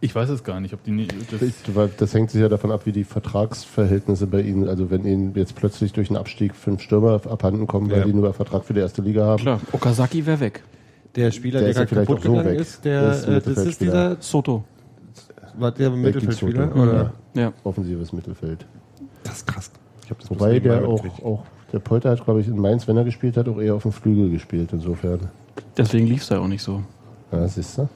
Ich 0.00 0.14
weiß 0.14 0.28
es 0.30 0.44
gar 0.44 0.60
nicht, 0.60 0.74
ob 0.74 0.82
die 0.84 0.90
nie- 0.92 1.08
das, 1.08 1.40
Weil 1.74 1.90
Das 1.96 2.14
hängt 2.14 2.30
sicher 2.30 2.48
davon 2.48 2.70
ab, 2.70 2.82
wie 2.86 2.92
die 2.92 3.04
Vertragsverhältnisse 3.04 4.26
bei 4.26 4.40
ihnen, 4.42 4.68
also 4.68 4.90
wenn 4.90 5.04
ihnen 5.04 5.34
jetzt 5.34 5.54
plötzlich 5.56 5.92
durch 5.92 6.08
einen 6.10 6.16
Abstieg 6.16 6.54
fünf 6.54 6.82
Stürmer 6.82 7.14
abhanden 7.28 7.66
kommen, 7.66 7.90
weil 7.90 7.98
Ja. 8.00 8.04
die 8.04 8.12
nur 8.12 8.24
einen 8.24 8.34
Vertrag 8.34 8.64
für 8.64 8.74
die 8.74 8.80
erste 8.80 9.02
Liga 9.02 9.24
haben. 9.26 9.42
Klar, 9.42 9.60
Okazaki 9.72 10.24
wäre 10.26 10.40
weg. 10.40 10.62
Der 11.14 11.30
Spieler, 11.30 11.60
Der 11.60 11.72
der, 11.72 11.82
ist 11.84 11.90
ja 11.90 11.96
gerade 11.96 12.06
kaputt 12.06 12.22
so 12.22 12.30
gegangen 12.32 12.50
weg. 12.52 12.60
ist, 12.60 12.84
der, 12.84 13.10
ist 13.12 13.24
äh, 13.24 13.26
das 13.26 13.26
ist 13.26 13.46
Mittelfeldspieler. 13.46 13.90
dieser, 14.10 14.22
Soto. 14.22 14.64
war 15.58 15.72
der 15.72 15.90
Mittelfeldspieler? 15.90 16.76
Oder? 16.76 17.12
Ja. 17.34 17.52
Offensives 17.64 18.12
Mittelfeld. 18.12 18.66
Das 19.24 19.36
ist 19.38 19.46
krass. 19.46 19.70
Ich 20.04 20.10
hab 20.10 20.18
das 20.20 20.28
bloß 20.28 20.40
Wobei 20.40 20.60
der 20.60 20.86
auch, 20.86 21.04
auch, 21.24 21.44
der 21.72 21.80
Polter 21.80 22.10
hat, 22.10 22.24
glaube 22.24 22.40
ich, 22.40 22.48
in 22.48 22.58
Mainz, 22.58 22.86
wenn 22.86 22.96
er 22.96 23.04
gespielt 23.04 23.36
hat, 23.36 23.48
auch 23.48 23.58
eher 23.60 23.74
auf 23.74 23.82
dem 23.82 23.92
Flügel 23.92 24.30
gespielt, 24.30 24.70
insofern. 24.72 25.20
Deswegen 25.76 26.06
lief 26.06 26.22
es 26.22 26.28
ja 26.28 26.38
auch 26.38 26.46
nicht 26.46 26.62
so. 26.62 26.82
Ja, 27.32 27.46
siehst 27.48 27.76
du? 27.78 27.88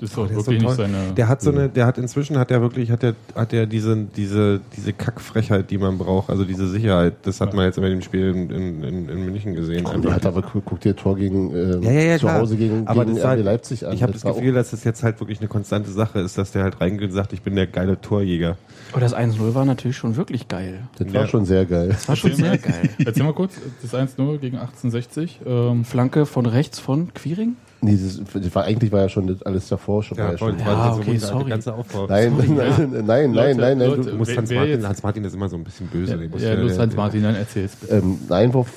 Das 0.00 0.10
ist 0.10 0.16
doch 0.16 0.24
ist 0.30 0.34
wirklich 0.36 0.60
so 0.62 0.66
nicht 0.68 0.76
seine. 0.76 1.12
Der 1.14 1.28
hat 1.28 1.42
so 1.42 1.50
eine, 1.50 1.68
der 1.68 1.86
hat 1.86 1.98
inzwischen 1.98 2.38
hat 2.38 2.50
er 2.50 2.60
wirklich, 2.62 2.90
hat 2.90 3.02
er, 3.04 3.14
hat 3.34 3.52
er 3.52 3.66
diese, 3.66 3.96
diese, 4.16 4.60
diese 4.76 4.92
Kackfrechheit, 4.94 5.70
die 5.70 5.76
man 5.78 5.98
braucht, 5.98 6.30
also 6.30 6.44
diese 6.44 6.66
Sicherheit. 6.68 7.14
Das 7.22 7.40
hat 7.40 7.52
man 7.54 7.66
jetzt 7.66 7.78
bei 7.80 7.88
dem 7.88 8.00
Spiel 8.00 8.30
in, 8.30 8.50
in, 8.50 8.82
in, 8.82 9.08
in 9.10 9.24
München 9.26 9.54
gesehen. 9.54 9.84
Und 9.86 10.04
der 10.04 10.14
hat 10.14 10.24
aber, 10.24 10.40
guck, 10.42 10.64
guck 10.64 10.80
dir 10.80 10.96
Tor 10.96 11.16
gegen, 11.16 11.54
ähm, 11.54 11.82
Ja, 11.82 11.90
ja, 11.92 12.00
ja, 12.00 12.14
zu 12.18 12.26
klar. 12.26 12.40
Hause 12.40 12.56
gegen, 12.56 12.86
Aber 12.86 13.04
gegen 13.04 13.16
das 13.16 13.24
halt- 13.26 13.44
Leipzig 13.44 13.86
an. 13.86 13.92
ich 13.92 14.02
habe 14.02 14.12
das 14.12 14.24
war 14.24 14.32
Gefühl, 14.34 14.54
dass 14.54 14.70
das 14.70 14.84
jetzt 14.84 15.02
halt 15.02 15.20
wirklich 15.20 15.38
eine 15.40 15.48
konstante 15.48 15.90
Sache 15.90 16.20
ist, 16.20 16.38
dass 16.38 16.52
der 16.52 16.62
halt 16.62 16.80
reingeht 16.80 17.10
und 17.10 17.14
sagt, 17.14 17.32
ich 17.34 17.42
bin 17.42 17.54
der 17.54 17.66
geile 17.66 18.00
Torjäger. 18.00 18.56
Aber 18.92 19.00
das 19.00 19.14
1-0 19.14 19.54
war 19.54 19.64
natürlich 19.64 19.96
schon 19.98 20.16
wirklich 20.16 20.48
geil. 20.48 20.80
das 20.98 21.12
war 21.12 21.20
Ja. 21.22 21.26
schon 21.28 21.44
sehr 21.44 21.64
geil. 21.66 21.88
Das 21.90 22.08
war 22.08 22.16
schon 22.16 22.30
Erzähl 22.30 22.44
sehr 22.46 22.58
geil. 22.58 22.90
Erzähl 23.04 23.22
mal 23.24 23.34
kurz, 23.34 23.54
das 23.82 23.92
1-0 23.94 24.38
gegen 24.38 24.56
1860. 24.58 25.40
Ähm, 25.46 25.84
Flanke 25.84 26.26
von 26.26 26.46
rechts 26.46 26.78
von 26.80 27.12
Quiring? 27.14 27.56
Nee, 27.82 27.96
das, 27.96 28.20
das 28.42 28.54
war, 28.54 28.64
eigentlich 28.64 28.92
war 28.92 29.00
ja 29.00 29.08
schon 29.08 29.26
das 29.26 29.42
alles 29.42 29.68
davor 29.68 30.02
schon. 30.02 30.18
war 30.18 30.32
ja 30.32 30.38
schon. 30.38 30.58
Ja, 30.58 30.66
war 30.66 30.96
okay, 30.96 31.06
wunderbar, 31.06 31.28
sorry. 31.28 31.48
ganze 31.50 31.74
Aufbau. 31.74 32.06
Nein, 32.08 32.34
nein, 32.36 32.54
nein, 32.56 32.90
nein, 32.90 33.06
nein, 33.06 33.30
nein, 33.32 33.56
nein, 33.56 33.78
Leute, 33.78 34.10
du, 34.10 34.16
musst 34.16 34.36
Hans 34.36 34.50
Martin, 34.50 34.86
Hans 34.86 35.02
Martin 35.02 35.24
ist 35.24 35.34
immer 35.34 35.48
so 35.48 35.56
ein 35.56 35.64
bisschen 35.64 35.86
böse. 35.86 36.12
ja, 36.12 36.18
du- 36.56 36.62
los, 36.62 36.72
der- 36.74 36.82
Hans 36.82 36.94
Martin, 36.94 37.22
dann 37.22 37.36
erzähl's. 37.36 37.72
ähm, 37.88 38.18
ein 38.28 38.32
Einwurf 38.34 38.68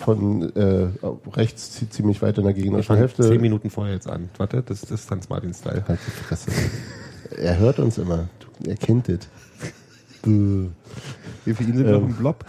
von 0.00 0.50
äh, 0.56 0.88
rechts 1.32 1.72
zieht 1.72 1.92
ziemlich 1.92 2.20
weit 2.22 2.38
in 2.38 2.44
der 2.44 2.56
Wir 2.56 2.62
gegnerischen 2.64 2.96
Hälfte. 2.96 3.22
zehn 3.22 3.40
Minuten 3.40 3.70
vorher 3.70 3.94
jetzt 3.94 4.08
an. 4.08 4.30
Warte, 4.36 4.62
das, 4.66 4.80
das 4.80 5.02
ist 5.02 5.10
Hans 5.10 5.28
Martin-Style. 5.28 5.84
Halt 5.86 6.00
die 6.04 6.10
Fresse. 6.10 6.50
Er 7.36 7.58
hört 7.58 7.78
uns 7.78 7.98
immer. 7.98 8.28
Er 8.66 8.74
kennt 8.76 9.08
es. 9.08 9.28
Bäh. 10.22 10.66
Wir 11.44 11.54
für 11.54 11.62
ihn 11.62 11.76
sind 11.76 11.86
Ähm. 11.86 11.92
noch 11.92 12.02
ein 12.02 12.14
Blob. 12.14 12.44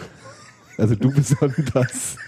Also 0.78 0.96
du 0.96 1.12
besonders. 1.12 2.16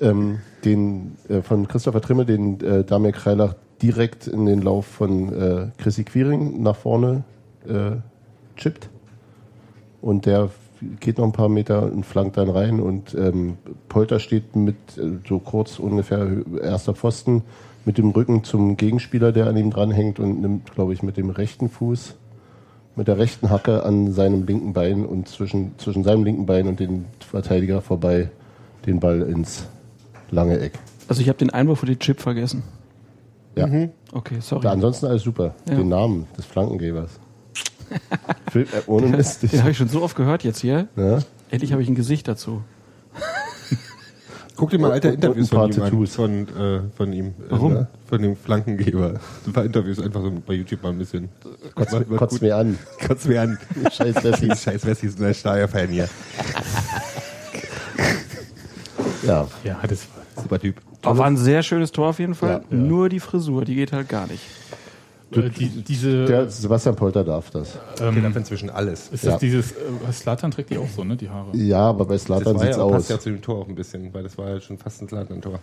ähm, 0.00 0.38
den 0.64 1.16
äh, 1.28 1.42
von 1.42 1.68
Christopher 1.68 2.00
Trimme, 2.00 2.24
den 2.24 2.60
äh, 2.60 2.84
Damir 2.84 3.12
Kreilach 3.12 3.54
direkt 3.82 4.26
in 4.26 4.46
den 4.46 4.62
Lauf 4.62 4.86
von 4.86 5.32
äh, 5.32 5.66
Chrissy 5.78 6.04
Quiring 6.04 6.62
nach 6.62 6.76
vorne 6.76 7.24
äh, 7.66 7.96
chippt. 8.56 8.88
Und 10.00 10.26
der 10.26 10.50
geht 11.00 11.18
noch 11.18 11.24
ein 11.24 11.32
paar 11.32 11.48
Meter 11.48 11.84
und 11.84 12.04
flankt 12.04 12.36
dann 12.36 12.48
rein. 12.48 12.80
Und 12.80 13.14
ähm, 13.14 13.58
Polter 13.88 14.18
steht 14.18 14.56
mit 14.56 14.76
äh, 14.96 15.18
so 15.28 15.38
kurz 15.38 15.78
ungefähr 15.78 16.28
erster 16.62 16.94
Pfosten 16.94 17.42
mit 17.84 17.98
dem 17.98 18.10
Rücken 18.10 18.44
zum 18.44 18.76
Gegenspieler, 18.76 19.32
der 19.32 19.46
an 19.46 19.56
ihm 19.56 19.70
dranhängt 19.70 20.20
und 20.20 20.40
nimmt, 20.40 20.72
glaube 20.72 20.92
ich, 20.92 21.02
mit 21.02 21.16
dem 21.16 21.30
rechten 21.30 21.68
Fuß, 21.68 22.14
mit 22.94 23.08
der 23.08 23.18
rechten 23.18 23.50
Hacke 23.50 23.84
an 23.84 24.12
seinem 24.12 24.46
linken 24.46 24.72
Bein 24.72 25.04
und 25.04 25.28
zwischen, 25.28 25.72
zwischen 25.78 26.04
seinem 26.04 26.24
linken 26.24 26.46
Bein 26.46 26.68
und 26.68 26.78
dem 26.78 27.06
Verteidiger 27.18 27.80
vorbei 27.80 28.30
den 28.86 29.00
Ball 29.00 29.22
ins 29.22 29.66
lange 30.32 30.58
Eck. 30.58 30.72
Also 31.08 31.22
ich 31.22 31.28
habe 31.28 31.38
den 31.38 31.50
Einwurf 31.50 31.78
für 31.80 31.86
die 31.86 31.96
Chip 31.98 32.20
vergessen. 32.20 32.62
Ja. 33.54 33.68
Okay, 34.12 34.38
sorry. 34.40 34.64
Ja, 34.64 34.72
ansonsten 34.72 35.06
alles 35.06 35.22
super. 35.22 35.54
Ja. 35.68 35.74
Den 35.76 35.88
Namen 35.88 36.26
des 36.36 36.46
Flankengebers. 36.46 37.10
Phil, 38.50 38.62
äh, 38.62 38.66
ohne 38.86 39.08
Mist. 39.08 39.42
Den 39.52 39.60
habe 39.60 39.70
ich 39.70 39.76
schon 39.76 39.88
so 39.88 40.02
oft 40.02 40.16
gehört 40.16 40.42
jetzt 40.42 40.60
hier. 40.60 40.88
ja? 40.96 41.18
Endlich 41.50 41.72
habe 41.72 41.82
ich 41.82 41.88
ein 41.88 41.94
Gesicht 41.94 42.26
dazu. 42.28 42.62
Guck 44.56 44.70
dir 44.70 44.78
mal 44.78 44.92
alte 44.92 45.08
Interviews 45.08 45.50
ein 45.52 45.56
paar 45.56 45.64
von 45.68 45.72
ihm 45.76 45.82
an. 45.82 45.90
Tattoos. 45.90 46.14
Von, 46.14 46.48
äh, 46.56 46.80
von 46.96 47.12
ihm. 47.12 47.34
Warum? 47.48 47.76
Äh, 47.76 47.86
von 48.06 48.22
dem 48.22 48.36
Flankengeber. 48.36 49.20
Ein 49.46 49.52
paar 49.52 49.64
Interviews 49.64 49.98
einfach 50.00 50.22
so 50.22 50.30
bei 50.46 50.54
YouTube 50.54 50.82
mal 50.82 50.90
ein 50.90 50.98
bisschen. 50.98 51.28
Kotzt, 51.74 51.92
War- 51.92 52.08
war 52.10 52.18
kotzt 52.18 52.32
gut. 52.34 52.42
mir 52.42 52.56
an. 52.56 52.78
Kotzt 53.06 53.26
mir 53.28 53.42
an. 53.42 53.58
Scheiß 53.90 54.22
Wessis. 54.24 54.62
Scheiß 54.62 54.86
Wessi 54.86 55.06
ist 55.06 55.20
ein 55.20 55.34
Steyr-Fan 55.34 55.88
hier. 55.88 56.08
Ja. 59.26 59.48
Ja, 59.64 59.80
das 59.86 60.06
Super 60.42 60.58
Typ. 60.58 60.76
Aber 61.02 61.18
war 61.18 61.26
ein 61.26 61.36
sehr 61.36 61.62
schönes 61.62 61.92
Tor 61.92 62.08
auf 62.08 62.18
jeden 62.18 62.34
Fall. 62.34 62.64
Ja. 62.70 62.76
Nur 62.76 63.08
die 63.08 63.20
Frisur, 63.20 63.64
die 63.64 63.74
geht 63.74 63.92
halt 63.92 64.08
gar 64.08 64.26
nicht. 64.26 64.42
äh, 65.34 65.48
die, 65.50 65.68
diese. 65.82 66.24
Der 66.26 66.48
Sebastian 66.48 66.94
Polter 66.96 67.24
darf 67.24 67.50
das. 67.50 67.78
Ähm, 68.00 68.22
darf 68.22 68.36
inzwischen 68.36 68.70
alles. 68.70 69.08
ist 69.08 69.24
Ja. 69.24 69.32
das 69.32 69.40
dieses. 69.40 69.72
Äh, 69.72 70.12
Slatan 70.12 70.50
trägt 70.50 70.70
die 70.70 70.78
auch 70.78 70.88
so, 70.88 71.04
ne? 71.04 71.16
Die 71.16 71.28
Haare. 71.30 71.56
Ja, 71.56 71.88
aber 71.88 72.04
bei 72.04 72.18
Slatan 72.18 72.54
war 72.54 72.60
sieht's 72.64 72.76
ja, 72.76 72.82
aus. 72.82 72.92
passt 72.92 73.10
ja 73.10 73.18
zu 73.18 73.30
dem 73.30 73.40
Tor 73.42 73.60
auch 73.62 73.68
ein 73.68 73.74
bisschen, 73.74 74.12
weil 74.12 74.22
das 74.22 74.36
war 74.38 74.48
ja 74.50 74.60
schon 74.60 74.78
fast 74.78 75.00
ein 75.02 75.08
Slatan-Tor. 75.08 75.58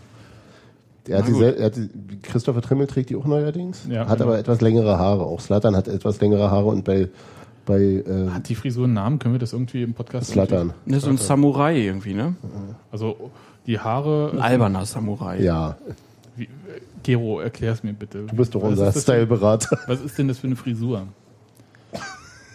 Er 1.08 1.18
hat 1.20 1.26
Na 1.26 1.32
gut. 1.32 1.42
diese, 1.42 1.58
er 1.58 1.65
hat 1.65 1.76
die, 1.76 1.89
Christopher 2.22 2.62
Trimmel 2.62 2.88
trägt 2.88 3.10
die 3.10 3.15
auch 3.15 3.26
neuerdings. 3.26 3.82
Ja, 3.89 4.08
hat 4.08 4.18
genau. 4.18 4.30
aber 4.32 4.39
etwas 4.39 4.62
längere 4.62 4.98
Haare. 5.00 5.24
Auch 5.26 5.39
Slatan 5.39 5.76
hat 5.76 5.88
etwas 5.88 6.20
längere 6.22 6.52
Haare 6.52 6.68
und 6.68 6.84
bei, 6.84 7.10
bei 7.65 7.80
äh, 7.82 8.30
Hat 8.32 8.48
die 8.50 8.56
Frisur 8.56 8.84
einen 8.84 8.94
Namen? 8.94 9.18
Können 9.18 9.34
wir 9.34 9.39
das 9.39 9.54
irgendwie 9.54 9.82
im 9.84 9.94
Podcast? 9.94 10.32
Slatan. 10.32 10.74
Das 10.86 10.98
ist 10.98 11.04
so 11.06 11.10
ein 11.10 11.18
Samurai 11.18 11.78
irgendwie, 11.80 12.13
ne? 12.13 12.36
Also 12.92 13.32
die 13.65 13.80
Haare. 13.80 14.32
Ein 14.34 14.39
alberner 14.39 14.86
Samurai. 14.86 15.41
Ja, 15.41 15.78
Wie, 16.36 16.45
äh, 16.45 16.48
Gero, 17.04 17.39
erklär's 17.39 17.84
mir 17.84 17.93
bitte. 17.93 18.26
du 18.26 18.36
bist 18.36 18.54
doch 18.56 18.62
Was 18.62 18.72
unser 18.72 18.91
Styleberater. 18.91 19.78
Was 19.88 20.02
ist 20.02 20.17
denn 20.17 20.28
das 20.28 20.39
für 20.39 20.48
eine 20.48 20.56
Frisur? 20.56 21.08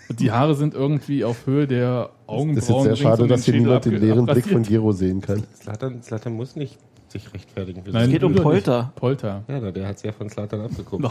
Und 0.08 0.20
die 0.20 0.30
Haare 0.30 0.54
sind 0.54 0.74
irgendwie 0.74 1.24
auf 1.24 1.46
Höhe 1.46 1.66
der 1.66 2.10
Augenbrauen. 2.26 2.54
Das 2.56 2.64
ist 2.64 2.70
jetzt 2.70 2.82
sehr 2.84 2.96
schade, 2.96 3.22
um 3.22 3.28
dass 3.28 3.44
hier 3.44 3.54
niemand 3.54 3.84
den 3.84 3.96
leeren 3.96 4.26
Blick 4.26 4.46
von. 4.46 4.62
Gero 4.62 4.92
sehen 4.92 5.20
kann. 5.20 5.44
Slatan, 5.60 6.02
Slatan 6.02 6.34
muss 6.34 6.56
nicht 6.56 6.78
sich 7.08 7.32
rechtfertigen. 7.32 7.82
Nein, 7.86 7.92
das. 7.94 8.08
geht 8.10 8.24
um 8.24 8.34
Polter. 8.34 8.82
nicht. 8.82 8.94
Polter. 8.96 9.44
Ja, 9.48 9.70
der 9.70 9.88
hat 9.88 9.96
es 9.96 10.02
ja 10.02 10.12
von 10.12 10.28
Slatan 10.28 10.60
abgeguckt. 10.60 11.04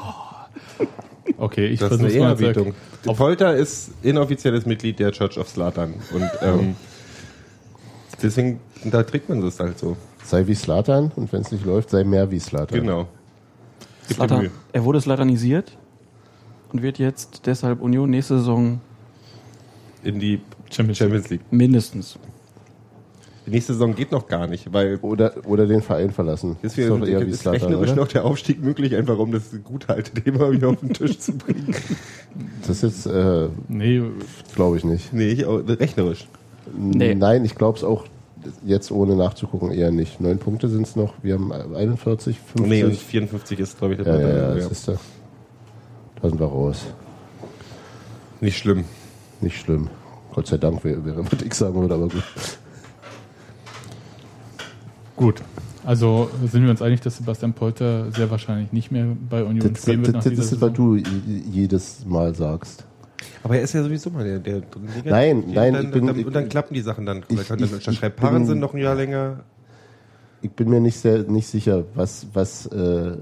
Okay, 1.38 1.68
ich 1.68 1.80
versuch's 1.80 2.02
mal. 2.02 2.10
zu 2.10 2.18
Ehrerbietung. 2.18 2.74
Polter 3.04 3.56
ist 3.56 3.92
inoffizielles 4.04 4.66
Mitglied 4.66 5.00
der 5.00 5.12
Church 5.12 5.38
of 5.38 5.50
Slatan. 5.50 5.94
Und 6.14 6.30
ähm, 6.42 6.76
deswegen, 8.24 8.60
da 8.86 9.04
trägt 9.04 9.30
man 9.30 9.42
das 9.42 9.60
halt 9.60 9.78
so. 9.78 9.96
Sei 10.24 10.48
wie 10.48 10.56
Slatan 10.56 11.12
und 11.16 11.32
wenn 11.34 11.42
es 11.42 11.52
nicht 11.52 11.66
läuft, 11.66 11.90
sei 11.90 12.04
mehr 12.04 12.32
wie 12.32 12.40
Slatan. 12.40 12.80
Genau. 12.80 13.08
Mühe. 14.30 14.52
er 14.74 14.84
wurde 14.84 15.00
slatanisiert 15.02 15.78
und 16.72 16.82
wird 16.82 17.00
jetzt 17.00 17.46
deshalb 17.46 17.82
Union 17.82 18.10
nächste 18.10 18.38
Saison 18.40 18.82
In 20.04 20.20
die 20.20 20.42
Champions 20.70 20.98
Champions 20.98 21.30
League. 21.30 21.42
mindestens. 21.52 22.18
Die 23.46 23.52
nächste 23.52 23.74
Saison 23.74 23.94
geht 23.96 24.12
noch 24.12 24.28
gar 24.28 24.48
nicht, 24.48 24.72
weil 24.72 24.98
Oder, 25.02 25.34
oder 25.46 25.68
den 25.68 25.82
Verein 25.82 26.12
verlassen. 26.12 26.56
ist, 26.62 26.78
ist 26.78 26.90
doch 26.90 27.02
ist, 27.02 27.10
eher 27.10 27.26
wie 27.26 27.32
ist 27.32 27.42
Slatan, 27.42 27.62
rechnerisch 27.62 27.92
oder? 27.92 28.02
noch 28.02 28.08
der 28.08 28.24
Aufstieg 28.26 28.62
möglich, 28.62 28.96
einfach 28.96 29.18
um 29.18 29.32
das 29.34 29.44
Guthalte-Thema 29.64 30.52
wieder 30.54 30.70
auf 30.70 30.80
den 30.80 30.94
Tisch 30.94 31.20
zu 31.20 31.38
bringen. 31.38 31.76
Das 32.68 32.84
ist, 32.84 33.06
äh, 33.06 33.50
nee, 33.68 34.02
glaube 34.56 34.78
ich 34.78 34.86
nicht. 34.86 35.12
nee, 35.14 35.28
ich, 35.30 35.46
auch- 35.46 35.62
rechnerisch. 35.68 36.28
Nee. 36.74 37.14
Nein, 37.16 37.44
ich 37.44 37.56
glaube 37.56 37.78
es 37.78 37.84
auch 37.84 38.06
jetzt 38.66 38.92
ohne 38.92 39.16
nachzugucken 39.16 39.72
eher 39.72 39.92
nicht. 39.92 40.22
Neun 40.22 40.40
Punkte 40.40 40.70
sind 40.70 40.88
es 40.88 40.96
noch. 40.96 41.14
Wir 41.22 41.36
haben 41.36 41.52
41, 41.52 42.40
50. 42.40 42.70
Nee, 42.70 42.84
und 42.84 42.96
54 42.96 43.60
ist, 43.60 43.78
glaube 43.78 43.96
ich, 43.96 44.04
der 44.04 44.14
ja, 44.14 44.22
ja, 44.22 44.28
ja, 44.28 44.50
ja. 44.50 44.56
das 44.56 44.72
ist 44.72 44.88
da. 44.88 44.96
Da 46.22 46.30
sind 46.30 46.40
wir 46.40 46.48
raus. 46.48 46.86
Nicht 48.42 48.58
schlimm. 48.58 48.86
Nicht 49.42 49.60
schlimm. 49.60 49.90
Gott 50.34 50.48
sei 50.48 50.58
Dank 50.58 50.84
wäre, 50.84 51.04
wäre 51.06 51.24
was 51.24 51.42
ich 51.42 51.54
sagen 51.54 51.80
würde, 51.80 51.94
aber 51.94 52.08
gut. 52.08 52.24
gut. 55.16 55.42
Also 55.86 56.30
sind 56.50 56.64
wir 56.64 56.72
uns 56.72 56.82
einig, 56.82 57.02
dass 57.02 57.18
Sebastian 57.18 57.54
Polter 57.54 58.12
sehr 58.12 58.32
wahrscheinlich 58.32 58.72
nicht 58.72 58.92
mehr 58.92 59.08
bei 59.30 59.44
Union 59.44 59.74
Das, 59.74 59.82
spielen 59.82 60.02
das, 60.02 60.08
wird 60.08 60.16
nach 60.16 60.24
das, 60.24 60.32
dieser 60.32 60.56
ist, 60.56 60.62
was 60.62 60.74
du 60.74 60.96
jedes 60.96 62.06
Mal 62.06 62.34
sagst. 62.34 62.86
Aber 63.44 63.56
er 63.58 63.62
ist 63.64 63.74
ja 63.74 63.84
sowieso 63.84 64.10
mal 64.10 64.24
der, 64.24 64.40
der. 64.40 64.62
Nein, 65.04 65.44
nein, 65.48 65.74
dann, 65.74 65.86
ich 65.86 65.92
bin- 65.92 66.08
dann, 66.08 66.20
ich- 66.20 66.26
und 66.26 66.34
dann 66.36 66.50
klappen 66.50 66.74
die 66.74 66.82
Sachen 66.82 67.06
dann. 67.06 67.24
ich- 67.28 67.36
Dann 67.48 67.58
dann 67.58 67.60
ich- 67.68 67.74
unterschreibt 67.74 68.16
ich 68.18 68.22
bin- 68.22 68.30
Paaren 68.30 68.46
sind 68.46 68.60
noch 68.60 68.74
ein 68.74 68.80
Jahr 68.82 68.96
länger. 68.96 69.42
Ich 70.42 70.52
bin 70.52 70.70
mir 70.70 70.80
nicht 70.82 71.00
sehr 71.00 71.20
nicht 71.24 71.48
sicher, 71.48 71.86
was, 71.96 72.28
was 72.34 72.66
äh, 72.68 73.16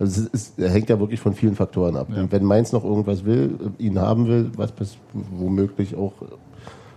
also 0.00 0.22
es 0.22 0.26
ist, 0.32 0.58
es 0.58 0.72
hängt 0.72 0.88
ja 0.88 0.98
wirklich 0.98 1.20
von 1.20 1.34
vielen 1.34 1.54
Faktoren 1.54 1.96
ab. 1.96 2.08
Ja. 2.10 2.20
Und 2.22 2.32
wenn 2.32 2.42
Mainz 2.44 2.72
noch 2.72 2.84
irgendwas 2.84 3.24
will, 3.24 3.56
äh, 3.78 3.82
ihn 3.82 3.98
haben 4.00 4.26
will, 4.26 4.50
was 4.56 4.72
womöglich 5.12 5.94
auch 5.94 6.12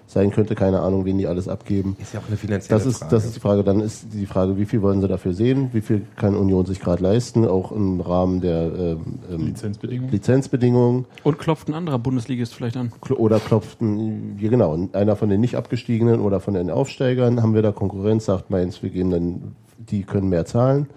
sein 0.09 0.31
könnte. 0.31 0.55
Keine 0.55 0.79
Ahnung, 0.79 1.03
wen 1.05 1.17
die 1.17 1.27
alles 1.27 1.47
abgeben. 1.49 1.97
Ist 2.01 2.13
ja 2.13 2.21
auch 2.21 2.27
eine 2.27 2.37
finanzielle 2.37 2.79
Das 2.79 2.87
ist, 2.87 2.99
Frage. 2.99 3.11
das 3.11 3.25
ist 3.25 3.35
die 3.35 3.39
Frage. 3.41 3.63
Dann 3.63 3.81
ist 3.81 4.05
die 4.13 4.25
Frage, 4.25 4.57
wie 4.57 4.65
viel 4.65 4.81
wollen 4.81 5.01
sie 5.01 5.07
dafür 5.07 5.33
sehen? 5.33 5.69
Wie 5.73 5.81
viel 5.81 6.03
kann 6.15 6.33
Union 6.35 6.65
sich 6.65 6.79
gerade 6.79 7.03
leisten? 7.03 7.45
Auch 7.45 7.71
im 7.73 7.99
Rahmen 7.99 8.39
der 8.39 8.71
ähm, 8.73 8.99
ähm, 9.29 9.45
Lizenzbedingungen. 9.47 10.11
Lizenzbedingungen. 10.11 11.05
Und 11.23 11.39
klopft 11.39 11.67
ein 11.67 11.73
anderer 11.73 11.99
Bundesligist 11.99 12.55
vielleicht 12.55 12.77
an. 12.77 12.91
Oder 13.09 13.39
klopft 13.39 13.81
ein, 13.81 14.37
ja 14.39 14.49
genau, 14.49 14.77
einer 14.93 15.15
von 15.17 15.29
den 15.29 15.41
nicht 15.41 15.55
abgestiegenen 15.55 16.21
oder 16.21 16.39
von 16.39 16.53
den 16.53 16.69
Aufsteigern, 16.71 17.41
haben 17.41 17.53
wir 17.53 17.61
da 17.61 17.71
Konkurrenz, 17.73 18.25
sagt 18.25 18.49
Mainz, 18.49 18.81
wir 18.81 18.89
geben 18.89 19.11
dann, 19.11 19.41
die 19.77 20.03
können 20.03 20.29
mehr 20.29 20.45
zahlen. 20.45 20.87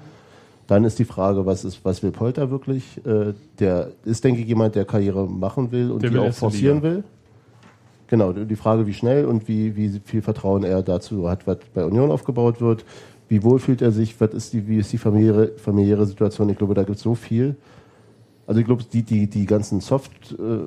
Dann 0.69 0.85
ist 0.85 1.01
die 1.01 1.05
Frage, 1.05 1.47
was 1.47 1.65
ist, 1.65 1.85
was 1.85 2.01
will 2.05 2.13
Polter 2.13 2.53
wirklich? 2.53 3.05
Äh, 3.05 3.35
der 3.59 3.91
ist, 4.05 4.23
denke 4.23 4.41
ich, 4.43 4.47
jemand, 4.47 4.77
der 4.77 4.85
Karriere 4.85 5.27
machen 5.27 5.73
will 5.73 5.91
und 5.91 6.03
Der 6.05 6.11
die 6.11 6.15
will 6.17 6.23
auch 6.29 6.33
forcieren 6.33 6.77
Liga. 6.81 6.95
will. 6.95 7.05
Genau, 8.11 8.33
die 8.33 8.57
Frage, 8.57 8.89
wie 8.89 8.93
schnell 8.93 9.25
und 9.25 9.47
wie, 9.47 9.77
wie 9.77 10.01
viel 10.05 10.21
Vertrauen 10.21 10.65
er 10.65 10.83
dazu 10.83 11.31
hat, 11.31 11.47
was 11.47 11.59
bei 11.73 11.85
Union 11.85 12.11
aufgebaut 12.11 12.61
wird. 12.61 12.85
Wie 13.29 13.45
wohl 13.45 13.61
fühlt 13.61 13.83
er 13.83 13.93
sich? 13.93 14.21
Was 14.21 14.35
ist 14.35 14.53
die, 14.53 14.67
wie 14.67 14.79
ist 14.79 14.93
die 14.93 14.99
familiäre, 14.99 15.53
familiäre 15.59 16.05
Situation? 16.07 16.49
Ich 16.49 16.59
glaube, 16.59 16.75
da 16.75 16.83
gibt 16.83 16.97
es 16.97 17.05
so 17.05 17.15
viel. 17.15 17.55
Also 18.49 18.59
ich 18.61 18.67
glaube, 18.67 18.83
die, 18.83 19.05
die, 19.05 19.29
die 19.29 19.47
ganzen 19.47 19.81
Soft 19.81 20.33
äh, 20.33 20.59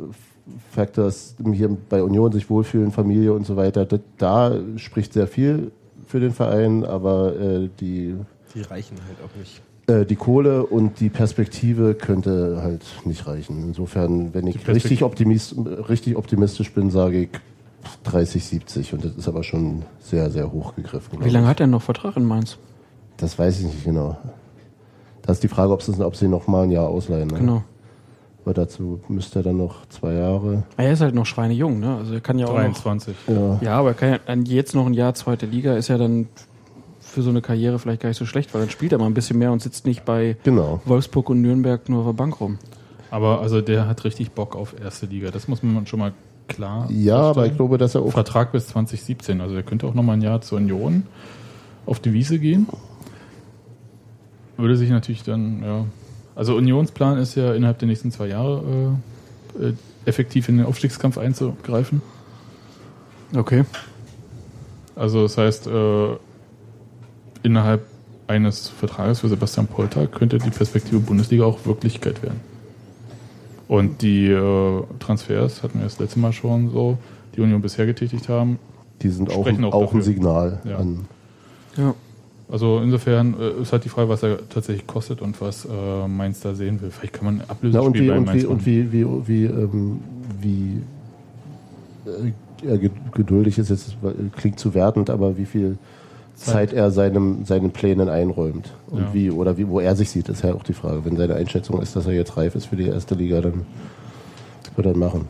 Factors 0.71 1.36
hier 1.51 1.75
bei 1.89 2.01
Union 2.01 2.32
sich 2.32 2.49
wohlfühlen, 2.49 2.93
Familie 2.93 3.34
und 3.34 3.45
so 3.45 3.58
weiter, 3.58 3.84
das, 3.84 3.99
da 4.17 4.58
spricht 4.77 5.12
sehr 5.12 5.27
viel 5.27 5.73
für 6.08 6.21
den 6.21 6.32
Verein, 6.32 6.86
aber 6.86 7.36
äh, 7.38 7.69
die, 7.82 8.15
die 8.56 8.62
reichen 8.62 8.95
halt 9.06 9.17
auch 9.21 9.38
nicht. 9.38 9.62
Äh, 9.88 10.06
die 10.06 10.15
Kohle 10.15 10.65
und 10.65 11.00
die 11.00 11.10
Perspektive 11.10 11.93
könnte 11.93 12.62
halt 12.62 12.84
nicht 13.06 13.28
reichen. 13.28 13.63
Insofern, 13.63 14.34
wenn 14.34 14.48
ich 14.48 14.67
richtig, 14.67 15.04
optimist, 15.04 15.56
richtig 15.89 16.15
optimistisch 16.15 16.74
bin, 16.74 16.89
sage 16.89 17.24
ich 17.24 17.30
30, 18.04 18.46
70 18.46 18.93
und 18.93 19.06
das 19.06 19.15
ist 19.15 19.28
aber 19.28 19.43
schon 19.43 19.84
sehr, 20.00 20.30
sehr 20.30 20.52
hoch 20.52 20.76
gegriffen. 20.76 21.19
Wie 21.24 21.30
lange 21.30 21.46
ich. 21.46 21.50
hat 21.50 21.60
er 21.60 21.67
noch 21.67 21.82
Vertrag 21.82 22.15
in 22.15 22.24
Mainz? 22.24 22.58
Das 23.17 23.38
weiß 23.38 23.60
ich 23.60 23.65
nicht 23.65 23.84
genau. 23.84 24.17
Da 25.22 25.32
ist 25.32 25.43
die 25.43 25.48
Frage, 25.48 25.72
ob 25.72 25.82
sie, 25.82 25.93
ob 26.04 26.15
sie 26.15 26.28
noch 26.28 26.48
mal 26.48 26.63
ein 26.63 26.72
Jahr 26.72 26.88
ausleihen. 26.88 27.28
Ne? 27.28 27.39
Genau. 27.39 27.63
Aber 28.43 28.54
dazu 28.54 29.00
müsste 29.08 29.39
er 29.39 29.43
dann 29.43 29.58
noch 29.58 29.88
zwei 29.88 30.13
Jahre. 30.13 30.63
Er 30.76 30.91
ist 30.91 31.00
halt 31.00 31.15
noch 31.15 31.26
schweinejung, 31.26 31.80
ne? 31.80 31.96
Also 31.96 32.13
er 32.13 32.19
kann 32.19 32.38
ja 32.39 32.48
auch 32.48 32.54
noch, 32.54 32.60
23. 32.60 33.15
Ja. 33.28 33.60
Ja, 33.62 33.80
aber 33.80 33.89
er 33.89 33.93
kann 33.93 34.46
ja, 34.46 34.54
jetzt 34.54 34.76
noch 34.76 34.86
ein 34.86 34.93
Jahr 34.93 35.13
zweite 35.13 35.46
Liga 35.46 35.76
ist 35.76 35.88
ja 35.88 35.98
dann 35.98 36.28
für 37.13 37.21
so 37.21 37.30
eine 37.30 37.41
Karriere 37.41 37.80
vielleicht 37.80 38.02
gar 38.02 38.10
nicht 38.10 38.17
so 38.17 38.26
schlecht, 38.26 38.54
weil 38.54 38.62
dann 38.62 38.69
spielt 38.69 38.91
er 38.91 38.97
mal 38.97 39.06
ein 39.06 39.13
bisschen 39.13 39.38
mehr 39.38 39.52
und 39.52 39.62
sitzt 39.62 39.86
nicht 39.86 40.04
bei 40.06 40.36
Genau. 40.43 40.82
Wolfsburg 40.86 41.30
und 41.30 41.41
Nürnberg 41.41 41.88
nur 41.89 41.99
auf 42.02 42.06
der 42.08 42.13
Bank 42.13 42.39
rum. 42.41 42.58
Aber 43.12 43.41
also 43.41 43.62
der 43.62 43.88
hat 43.88 44.04
richtig 44.04 44.32
Bock 44.32 44.56
auf 44.56 44.76
erste 44.80 45.06
Liga. 45.06 45.30
Das 45.32 45.47
muss 45.47 45.62
man 45.62 45.86
schon 45.86 45.99
mal 45.99 46.13
klar. 46.47 46.88
Ja, 46.91 47.17
aber 47.17 47.45
ich 47.45 47.56
glaube, 47.56 47.78
dass 47.78 47.95
er 47.95 48.02
auch. 48.02 48.12
Vertrag 48.12 48.52
bis 48.52 48.67
2017. 48.67 49.39
Also 49.39 49.56
er 49.56 49.63
könnte 49.63 49.86
auch 49.88 49.93
noch 49.93 50.04
mal 50.04 50.13
ein 50.13 50.21
Jahr 50.21 50.41
zur 50.41 50.58
Union 50.58 51.04
auf 51.86 51.99
die 51.99 52.12
Wiese 52.13 52.39
gehen. 52.39 52.67
Würde 54.58 54.76
sich 54.76 54.89
natürlich 54.89 55.23
dann, 55.23 55.63
ja. 55.63 55.86
Also 56.36 56.56
Unionsplan 56.56 57.17
ist 57.19 57.36
ja 57.36 57.54
innerhalb 57.54 57.78
der 57.80 57.88
nächsten 57.88 58.12
zwei 58.12 58.28
Jahre 58.28 58.95
äh, 59.60 59.65
äh, 59.67 59.73
effektiv 60.06 60.49
in 60.49 60.58
den 60.58 60.65
Aufstiegskampf 60.65 61.17
einzugreifen. 61.17 62.02
Okay. 63.36 63.65
Also 64.95 65.23
das 65.23 65.38
heißt, 65.38 65.67
äh, 65.67 66.15
innerhalb 67.43 67.82
eines 68.27 68.69
Vertrages 68.69 69.19
für 69.19 69.29
Sebastian 69.29 69.67
Polter 69.67 70.08
könnte 70.08 70.38
die 70.38 70.49
Perspektive 70.49 70.99
Bundesliga 70.99 71.43
auch 71.43 71.65
Wirklichkeit 71.65 72.23
werden. 72.23 72.39
Und 73.67 74.01
die 74.01 74.27
äh, 74.27 74.84
Transfers 74.99 75.63
hatten 75.63 75.79
wir 75.79 75.86
das 75.86 75.99
letzte 75.99 76.19
Mal 76.19 76.34
schon 76.34 76.69
so, 76.71 76.97
die 77.36 77.41
Union 77.41 77.62
bisher 77.62 77.86
getätigt 77.86 78.29
haben. 78.29 78.60
Die 79.01 79.10
sind 79.10 79.29
auch, 79.29 79.41
Sprechen 79.41 79.63
auch, 79.65 79.73
auch 79.73 79.93
ein. 79.93 80.01
Signal 80.01 80.60
Ja. 80.63 80.77
an. 80.77 81.06
Ja. 81.77 81.93
Also 82.51 82.79
insofern 82.79 83.36
äh, 83.39 83.62
ist 83.62 83.71
halt 83.71 83.84
die 83.84 83.89
Frage, 83.89 84.10
was 84.10 84.21
er 84.21 84.38
tatsächlich 84.49 84.86
kostet 84.86 85.21
und 85.21 85.41
was 85.41 85.65
äh, 85.65 86.08
Mainz 86.08 86.41
da 86.41 86.53
sehen 86.53 86.82
will. 86.82 86.91
Vielleicht 86.91 87.13
kann 87.13 87.25
man 87.25 87.41
ein 87.41 87.49
Ablösespiel 87.49 87.88
und 87.88 87.99
wie, 87.99 88.08
bei 88.08 88.17
und 88.17 88.25
Mainz 88.25 88.43
wie, 88.43 88.45
und 88.45 88.65
wie, 88.65 88.91
wie, 88.91 89.06
wie, 89.27 89.45
ähm, 89.45 89.99
wie 90.41 90.82
äh, 92.65 92.77
ge- 92.77 92.91
geduldig 93.13 93.58
ist, 93.58 93.69
jetzt 93.69 93.95
klingt 94.38 94.60
zu 94.60 94.73
wertend, 94.73 95.10
aber 95.10 95.38
wie 95.38 95.45
viel 95.45 95.77
Zeit 96.36 96.74
er 96.74 96.91
seinem, 96.91 97.46
seinen 97.46 97.72
Plänen 97.72 98.10
einräumt. 98.10 98.74
Und 98.89 99.00
Ja. 99.02 99.13
wie, 99.13 99.32
oder 99.32 99.58
wie, 99.58 99.67
wo 99.67 99.80
er 99.80 99.96
sich 99.96 100.10
sieht, 100.10 100.30
ist 100.30 100.43
ja 100.43 100.54
auch 100.54 100.63
die 100.63 100.74
Frage. 100.74 101.06
Wenn 101.06 101.15
seine 101.15 101.36
Einschätzung 101.36 101.82
ist, 101.82 101.96
dass 101.96 102.06
er 102.06 102.13
jetzt 102.13 102.36
reif 102.38 102.56
ist 102.56 102.65
für 102.65 102.76
die 102.76 102.88
erste 102.88 103.15
Liga, 103.15 103.41
dann 103.41 103.65
wird 104.76 104.88
er 104.88 104.98
machen. 104.98 105.30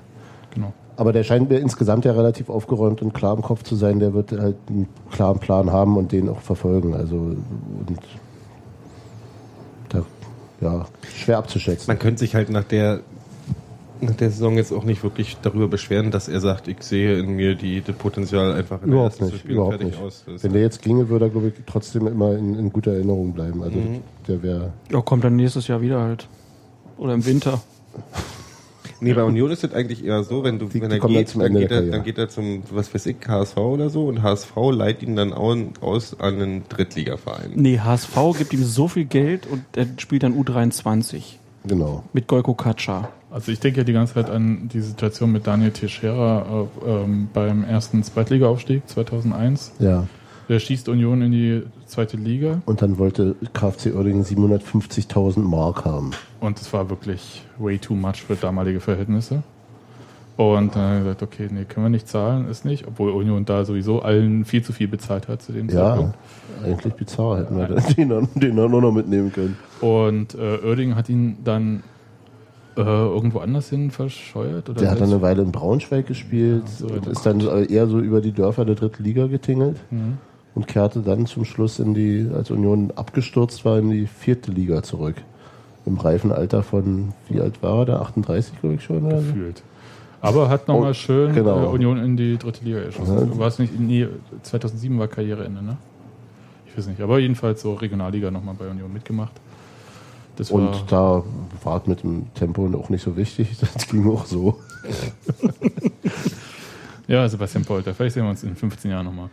Genau. 0.54 0.74
Aber 0.96 1.12
der 1.12 1.24
scheint 1.24 1.50
mir 1.50 1.58
insgesamt 1.60 2.06
ja 2.06 2.12
relativ 2.14 2.50
aufgeräumt 2.50 3.02
und 3.02 3.14
klar 3.14 3.36
im 3.36 3.42
Kopf 3.42 3.64
zu 3.64 3.76
sein. 3.76 4.00
Der 4.00 4.14
wird 4.14 4.32
halt 4.32 4.56
einen 4.70 4.88
klaren 5.12 5.40
Plan 5.40 5.72
haben 5.72 5.98
und 5.98 6.12
den 6.12 6.30
auch 6.30 6.40
verfolgen. 6.40 6.94
Also 6.94 7.16
und 7.16 8.00
da, 9.90 10.04
ja, 10.62 10.86
schwer 11.16 11.40
abzuschätzen. 11.40 11.88
Man 11.88 12.00
könnte 12.00 12.20
sich 12.20 12.36
halt 12.36 12.50
nach 12.50 12.64
der, 12.64 13.00
nach 14.06 14.16
der 14.16 14.30
Saison 14.32 14.56
jetzt 14.58 14.72
auch 14.72 14.84
nicht 14.84 15.04
wirklich 15.04 15.38
darüber 15.42 15.68
beschweren, 15.68 16.12
dass 16.12 16.28
er 16.28 16.40
sagt, 16.40 16.68
ich 16.68 16.82
sehe 16.82 17.18
in 17.20 17.36
mir 17.36 17.56
die, 17.56 17.82
das 17.82 17.96
Potenzial 17.96 18.54
einfach 18.54 18.82
in 18.82 18.88
der 18.90 18.94
Überhaupt 18.96 19.12
ersten 19.14 19.26
zu 19.26 19.32
nicht, 19.32 19.40
spielen, 19.42 19.56
überhaupt 19.56 19.78
fertig 19.78 19.92
nicht. 19.98 20.02
aus. 20.04 20.24
Das 20.26 20.44
Wenn 20.44 20.54
der 20.54 20.62
jetzt 20.62 20.82
ginge, 20.82 21.10
würde 21.10 21.26
er, 21.26 21.30
glaube 21.32 21.48
ich, 21.48 21.54
trotzdem 21.66 22.08
immer 22.08 22.36
in, 22.38 22.56
in 22.58 22.72
guter 22.72 22.92
Erinnerung 22.94 23.34
bleiben. 23.34 23.62
Also 23.64 23.78
Mhm. 23.78 24.02
der 24.28 24.44
wäre. 24.44 24.74
Ja, 24.92 25.02
kommt 25.02 25.24
dann 25.24 25.36
nächstes 25.36 25.68
Jahr 25.68 25.82
wieder 25.82 26.02
halt. 26.02 26.28
Oder 26.98 27.14
im 27.14 27.26
Winter. 27.26 27.62
Nee, 29.02 29.14
bei 29.14 29.24
Union 29.24 29.52
ist 29.52 29.64
es 29.66 29.74
eigentlich 29.74 30.06
eher 30.06 30.24
so, 30.24 30.44
wenn 30.46 30.60
du, 30.60 30.68
Die- 30.68 30.82
wenn 30.82 30.90
die 30.90 30.96
er 30.98 31.08
geht, 31.08 31.28
zum 31.30 31.42
dann 31.42 31.54
geht, 31.54 31.72
der 31.72 31.84
er, 31.84 31.92
dann 31.92 32.04
geht 32.04 32.18
er 32.18 32.30
zum, 32.30 32.64
was 32.72 32.94
weiß 32.94 33.06
ich, 33.08 33.18
HSV 33.28 33.58
oder 33.58 33.90
so 33.90 34.08
und 34.08 34.22
HSV 34.24 34.56
leiht 34.72 35.04
ihn 35.04 35.18
dann 35.18 35.34
au- 35.34 35.58
aus 35.82 36.18
an 36.22 36.36
einen 36.42 36.64
Drittligaverein. 36.70 37.52
Nee, 37.56 37.80
HSV 37.80 38.16
gibt 38.38 38.54
ihm 38.54 38.64
so 38.64 38.88
viel 38.88 39.04
Geld 39.06 39.46
und 39.46 39.64
er 39.76 39.88
spielt 39.98 40.24
dann 40.24 40.34
U23 40.40 41.36
Genau. 41.66 42.04
mit 42.14 42.28
Goiko 42.28 42.54
Katscha. 42.54 43.10
Also 43.32 43.52
ich 43.52 43.60
denke 43.60 43.80
ja 43.80 43.84
die 43.84 43.94
ganze 43.94 44.14
Zeit 44.16 44.30
an 44.30 44.70
die 44.72 44.82
Situation 44.82 45.32
mit 45.32 45.48
Daniel 45.48 45.72
Teixeira 45.72 46.68
äh, 46.86 46.90
ähm, 46.90 47.30
beim 47.34 47.64
ersten 47.64 48.04
Zweitliga-Aufstieg 48.04 48.88
2001. 48.88 49.74
Ja. 49.80 50.06
Der 50.50 50.60
schießt 50.60 50.90
Union 50.90 51.22
in 51.22 51.32
die 51.32 51.64
zweite 51.86 52.18
Liga 52.18 52.62
Und 52.66 52.82
dann 52.82 52.98
wollte 52.98 53.36
KfC 53.54 53.94
Oerdingen 53.96 54.24
750.000 54.26 55.40
Mark 55.40 55.86
haben. 55.86 56.12
und 56.42 56.60
es 56.60 56.72
war 56.74 56.90
wirklich 56.90 57.44
way 57.58 57.78
too 57.80 57.96
much 57.96 58.24
für 58.28 58.36
damalige 58.36 58.80
Verhältnisse. 58.82 59.42
Und 60.36 60.76
dann 60.76 60.84
hat 60.84 60.94
er 60.94 61.00
gesagt, 61.00 61.24
okay, 61.24 61.48
nee, 61.52 61.64
können 61.66 61.86
wir 61.86 61.90
nicht 61.92 62.08
zahlen, 62.08 62.50
ist 62.50 62.66
nicht, 62.66 62.88
obwohl 62.88 63.12
Union 63.12 63.46
da 63.46 63.66
sowieso 63.66 64.02
allen 64.02 64.46
viel 64.46 64.64
zu 64.64 64.74
viel 64.74 64.88
bezahlt 64.88 65.28
hat 65.28 65.42
zu 65.44 65.52
dem 65.54 65.70
Ja, 65.70 65.90
Zeitpunkt. 65.92 66.16
eigentlich 66.66 66.94
bizarr 66.96 67.38
hätten 67.40 67.56
wir 67.58 67.68
den, 67.98 68.10
dann- 68.10 68.28
den 68.36 68.56
dann 68.58 68.74
auch 68.74 68.82
noch 68.82 68.92
mitnehmen 68.92 69.32
können. 69.32 69.58
Und 69.84 70.36
äh, 70.36 70.60
Oerding 70.66 70.96
hat 70.96 71.10
ihn 71.10 71.38
dann 71.44 71.84
äh, 72.78 72.82
irgendwo 72.82 73.40
anders 73.40 73.70
hin 73.70 73.92
verscheuert? 73.92 74.70
Oder 74.70 74.80
Der 74.80 74.92
hat 74.92 75.02
dann 75.02 75.10
eine 75.12 75.22
Weile 75.22 75.42
in 75.44 75.52
Braunschweig 75.52 76.08
gespielt, 76.08 76.64
Ja, 76.66 76.88
so 76.88 76.88
und 76.88 77.08
ist 77.08 77.26
dann 77.26 77.40
eher 77.42 77.88
so 77.88 78.00
über 78.00 78.22
die 78.22 78.32
Dörfer 78.32 78.66
der 78.66 78.76
dritten 78.76 79.04
Liga 79.04 79.28
getingelt 79.28 79.78
Mhm. 79.92 80.18
und 80.56 80.68
kehrte 80.68 81.02
dann 81.02 81.26
zum 81.26 81.46
Schluss 81.46 81.80
in 81.80 81.94
die, 81.94 82.30
als 82.34 82.50
Union 82.50 82.92
abgestürzt 82.96 83.66
war, 83.66 83.78
in 83.78 83.90
die 83.92 84.08
vierte 84.08 84.52
Liga 84.52 84.82
zurück. 84.84 85.16
Im 85.86 85.98
reifen 85.98 86.32
Alter 86.32 86.64
von, 86.64 87.14
wie 87.30 87.42
alt 87.42 87.62
war 87.62 87.80
er 87.80 87.86
da? 87.86 88.02
38, 88.02 88.60
glaube 88.62 88.76
ich 88.76 88.84
schon. 88.84 89.06
Oder 89.06 89.18
gefühlt. 89.18 89.62
Aber 90.22 90.48
hat 90.48 90.70
nochmal 90.70 90.92
Oh, 90.92 90.94
schön 90.94 91.36
genau. 91.36 91.64
äh, 91.64 91.68
Union 91.68 91.98
in 91.98 92.16
die 92.16 92.38
dritte 92.38 92.64
Liga 92.64 92.80
geschossen. 92.86 93.32
Ja. 93.34 93.38
War 93.38 93.48
es 93.50 93.60
nicht, 93.60 93.78
nee, 93.78 94.08
2007 94.44 94.98
war 94.98 95.10
Karriereende, 95.10 95.62
ne? 95.62 95.76
Ich 96.68 96.78
weiß 96.78 96.88
nicht, 96.88 97.02
aber 97.02 97.20
jedenfalls 97.20 97.62
so 97.62 97.74
Regionalliga 97.74 98.32
nochmal 98.32 98.56
bei 98.58 98.70
Union 98.70 98.92
mitgemacht. 98.94 99.34
Das 100.36 100.52
war, 100.52 100.60
Und 100.60 100.92
da 100.92 101.24
war 101.64 101.82
es 101.82 101.88
mit 101.88 102.04
dem 102.04 102.34
Tempo 102.34 102.68
auch 102.78 102.90
nicht 102.90 103.04
so 103.04 103.16
wichtig. 103.16 103.56
Das 103.74 103.88
ging 103.88 104.10
auch 104.10 104.26
so. 104.26 104.60
ja, 107.08 107.28
Sebastian 107.28 107.66
Polter, 107.66 107.94
vielleicht 107.94 108.14
sehen 108.16 108.24
wir 108.24 108.30
uns 108.32 108.44
in 108.44 108.56
15 108.56 108.92
Jahren 108.92 109.06
nochmal. 109.06 109.30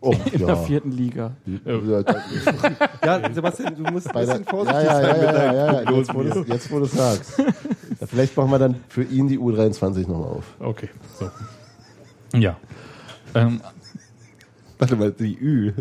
Oh, 0.00 0.14
In 0.32 0.46
der 0.46 0.56
vierten 0.58 0.92
Liga. 0.92 1.32
Ja, 1.64 2.02
Ja, 3.04 3.32
Sebastian, 3.34 3.74
du 3.76 3.82
musst 3.90 4.14
ein 4.14 4.20
bisschen 4.20 4.44
ja, 4.44 4.50
vorsichtig 4.50 4.84
ja, 4.84 4.92
sein 4.92 5.04
ja, 5.04 5.12
mit 5.14 5.22
ja, 5.24 5.32
deinen 5.32 5.56
ja, 5.56 5.82
ja. 5.82 5.90
Jetzt, 5.92 6.14
wo 6.14 6.22
du's- 6.22 6.46
jetzt, 6.48 6.70
wo 6.70 6.78
du 6.78 6.84
es 6.84 6.92
sagst. 6.92 7.38
Ja, 7.98 8.06
vielleicht 8.06 8.36
machen 8.36 8.50
wir 8.50 8.58
dann 8.58 8.74
für 8.90 9.04
ihn 9.04 9.26
die 9.26 9.38
U23 9.38 10.00
nochmal 10.06 10.28
auf. 10.28 10.44
Okay, 10.60 10.90
so. 11.18 11.30
Ja. 12.38 12.58
Ähm, 13.34 13.62
Warte 14.78 14.96
mal, 14.96 15.12
die 15.12 15.34
Ü. 15.40 15.72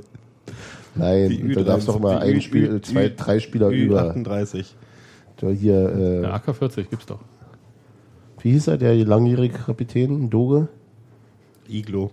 Nein, 0.95 1.29
Die 1.29 1.53
du 1.53 1.63
darfst 1.63 1.87
doch 1.87 1.99
mal 1.99 2.19
ein 2.19 2.35
Ü- 2.35 2.41
Spiel, 2.41 2.71
Ü- 2.75 2.81
zwei, 2.81 3.07
Ü- 3.07 3.15
drei 3.15 3.39
Spieler 3.39 3.69
über. 3.69 4.09
38. 4.09 4.75
Der 5.41 5.51
hier, 5.51 5.89
äh, 5.89 6.21
der 6.21 6.33
AK-40 6.33 6.83
gibt's 6.89 7.05
doch. 7.05 7.19
wie 8.41 8.51
hieß 8.51 8.67
er, 8.67 8.77
der 8.77 8.95
langjährige 9.05 9.57
Kapitän, 9.57 10.29
Doge? 10.29 10.67
Iglo. 11.67 12.11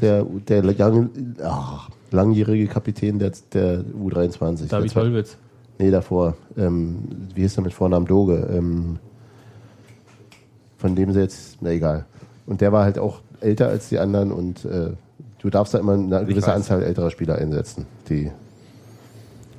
Der, 0.00 0.24
der 0.24 0.62
lang, 0.62 1.10
ach, 1.42 1.90
langjährige 2.10 2.66
Kapitän 2.66 3.18
der, 3.18 3.32
der 3.52 3.84
U23. 3.84 4.68
David 4.68 4.94
Der- 4.94 5.02
Hollwitz. 5.02 5.36
Nee, 5.78 5.90
davor. 5.90 6.36
Ähm, 6.56 6.98
wie 7.34 7.42
hieß 7.42 7.58
er 7.58 7.62
mit 7.62 7.72
Vornamen 7.72 8.06
Doge? 8.06 8.48
Ähm, 8.52 8.98
von 10.76 10.94
dem 10.94 11.12
sie 11.12 11.20
jetzt, 11.20 11.58
na 11.60 11.70
egal. 11.70 12.06
Und 12.46 12.60
der 12.60 12.72
war 12.72 12.84
halt 12.84 12.98
auch 12.98 13.20
älter 13.40 13.68
als 13.68 13.88
die 13.88 13.98
anderen 13.98 14.32
und 14.32 14.64
äh, 14.64 14.90
du 15.48 15.50
darfst 15.50 15.72
da 15.72 15.78
immer 15.78 15.94
eine 15.94 16.26
gewisse 16.26 16.48
weiß. 16.48 16.56
Anzahl 16.56 16.82
älterer 16.82 17.10
Spieler 17.10 17.36
einsetzen. 17.36 17.86
Die, 18.10 18.30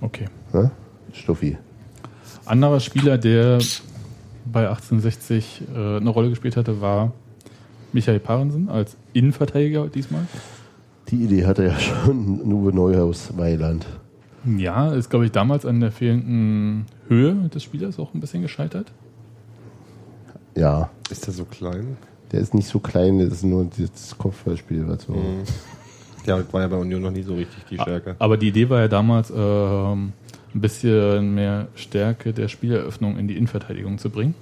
Okay. 0.01 0.25
ne? 0.53 0.69
Stuffi. 1.13 1.57
Anderer 2.45 2.79
Spieler, 2.79 3.17
der 3.17 3.57
bei 4.45 4.69
1860 4.69 5.63
äh, 5.75 5.97
eine 5.97 6.09
Rolle 6.11 6.29
gespielt 6.29 6.55
hatte, 6.57 6.79
war 6.79 7.11
Michael 7.91 8.19
Parensen 8.19 8.69
als 8.69 8.95
Innenverteidiger 9.13 9.87
diesmal. 9.87 10.27
Die 11.09 11.23
Idee 11.23 11.47
hatte 11.47 11.63
ja 11.65 11.79
schon 11.79 12.39
Uwe 12.53 12.71
Neuhaus 12.71 13.33
Mailand. 13.35 13.87
Ja, 14.45 14.93
ist, 14.93 15.09
glaube 15.09 15.25
ich, 15.25 15.31
damals 15.31 15.65
an 15.65 15.79
der 15.79 15.91
fehlenden 15.91 16.85
Höhe 17.07 17.33
des 17.49 17.63
Spielers 17.63 17.97
auch 17.97 18.13
ein 18.13 18.19
bisschen 18.19 18.43
gescheitert. 18.43 18.91
Ja, 20.55 20.91
Ist 21.09 21.25
der 21.25 21.33
so 21.33 21.45
klein? 21.45 21.97
der 22.31 22.41
ist 22.41 22.53
nicht 22.53 22.67
so 22.67 22.77
klein, 22.77 23.17
das 23.17 23.29
ist 23.39 23.43
nur 23.43 23.65
das 23.75 24.15
Kopfballspiel. 24.17 24.87
Was 24.87 25.03
so. 25.03 25.13
Mhm. 25.13 25.41
Ja, 26.29 26.53
war 26.53 26.61
ja 26.61 26.67
bei 26.67 26.77
Union 26.77 27.01
noch 27.01 27.11
nie 27.11 27.23
so 27.23 27.35
richtig 27.35 27.63
die 27.69 27.77
Stärke. 27.77 28.15
Aber 28.19 28.37
die 28.37 28.47
Idee 28.49 28.69
war 28.69 28.79
ja 28.81 28.87
damals, 28.87 29.31
ähm, 29.35 30.13
ein 30.53 30.61
bisschen 30.61 31.35
mehr 31.35 31.67
Stärke 31.75 32.33
der 32.33 32.47
Spieleröffnung 32.47 33.17
in 33.17 33.27
die 33.27 33.35
Innenverteidigung 33.37 33.97
zu 33.97 34.09
bringen. 34.09 34.35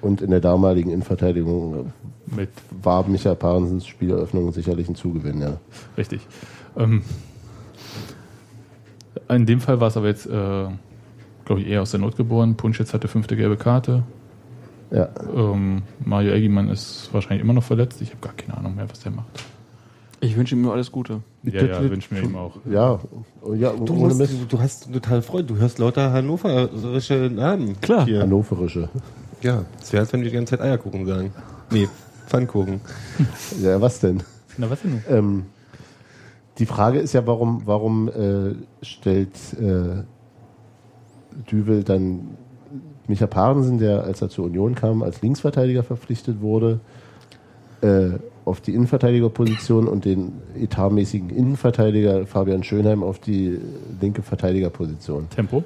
Und 0.00 0.20
in 0.20 0.30
der 0.30 0.40
damaligen 0.40 0.90
Innenverteidigung 0.90 1.92
Mit 2.26 2.50
war 2.82 3.06
Michael 3.08 3.36
Parensens 3.36 3.86
Spieleröffnung 3.86 4.52
sicherlich 4.52 4.88
ein 4.88 4.94
Zugewinn, 4.94 5.40
ja. 5.40 5.58
Richtig. 5.96 6.20
Ähm, 6.76 7.02
in 9.28 9.46
dem 9.46 9.60
Fall 9.60 9.80
war 9.80 9.88
es 9.88 9.96
aber 9.96 10.08
jetzt, 10.08 10.26
äh, 10.26 10.30
glaube 10.30 11.60
ich, 11.60 11.66
eher 11.66 11.82
aus 11.82 11.92
der 11.92 12.00
Not 12.00 12.16
geboren. 12.16 12.56
Punschitz 12.56 12.92
hatte 12.92 13.08
fünfte 13.08 13.36
gelbe 13.36 13.56
Karte. 13.56 14.02
Ja, 14.90 15.08
Ähm, 15.34 15.82
Mario 16.04 16.32
Eggimann 16.32 16.68
ist 16.68 17.08
wahrscheinlich 17.12 17.42
immer 17.42 17.54
noch 17.54 17.64
verletzt. 17.64 18.00
Ich 18.02 18.10
habe 18.10 18.20
gar 18.20 18.34
keine 18.34 18.56
Ahnung 18.56 18.76
mehr, 18.76 18.88
was 18.88 19.00
der 19.00 19.12
macht. 19.12 19.26
Ich 20.20 20.36
wünsche 20.36 20.54
ihm 20.54 20.62
nur 20.62 20.72
alles 20.72 20.90
Gute. 20.90 21.20
Ja, 21.42 21.64
ja, 21.64 21.90
wünsche 21.90 22.12
mir 22.14 22.22
ihm 22.22 22.36
auch. 22.36 22.56
ja, 22.64 22.98
ja 23.54 23.72
Du, 23.72 23.94
ohne 23.94 24.14
musst, 24.14 24.32
du, 24.32 24.46
du 24.48 24.58
hast 24.58 24.92
total 24.92 25.22
Freude. 25.22 25.44
Du 25.44 25.56
hörst 25.56 25.78
lauter 25.78 26.12
hannoverische 26.12 27.30
Namen. 27.32 27.80
Klar. 27.80 28.04
Hier. 28.06 28.20
Hannoverische. 28.22 28.88
Ja, 29.42 29.64
es 29.80 29.92
wäre, 29.92 30.02
als 30.02 30.12
wenn 30.12 30.20
wir 30.22 30.30
die 30.30 30.34
ganze 30.34 30.56
Zeit 30.56 30.62
Eierkuchen 30.62 31.06
sagen. 31.06 31.32
Nee, 31.70 31.88
Pfannkuchen. 32.26 32.80
Ja, 33.62 33.80
was 33.80 34.00
denn? 34.00 34.22
Na, 34.56 34.70
was 34.70 34.80
denn? 34.82 35.02
Ähm, 35.08 35.46
die 36.58 36.66
Frage 36.66 36.98
ist 36.98 37.12
ja, 37.12 37.26
warum, 37.26 37.62
warum 37.66 38.08
äh, 38.08 38.54
stellt 38.82 39.36
äh, 39.60 40.02
Düvel 41.50 41.84
dann 41.84 42.36
Micha 43.06 43.26
Parensen, 43.26 43.78
der 43.78 44.04
als 44.04 44.22
er 44.22 44.30
zur 44.30 44.46
Union 44.46 44.74
kam, 44.74 45.02
als 45.02 45.22
Linksverteidiger 45.22 45.82
verpflichtet 45.82 46.40
wurde, 46.40 46.80
äh, 47.82 48.18
auf 48.46 48.60
die 48.62 48.74
Innenverteidigerposition 48.74 49.88
und 49.88 50.04
den 50.04 50.32
etatmäßigen 50.58 51.30
Innenverteidiger 51.30 52.26
Fabian 52.26 52.62
Schönheim 52.62 53.02
auf 53.02 53.18
die 53.18 53.58
linke 54.00 54.22
Verteidigerposition. 54.22 55.28
Tempo? 55.28 55.64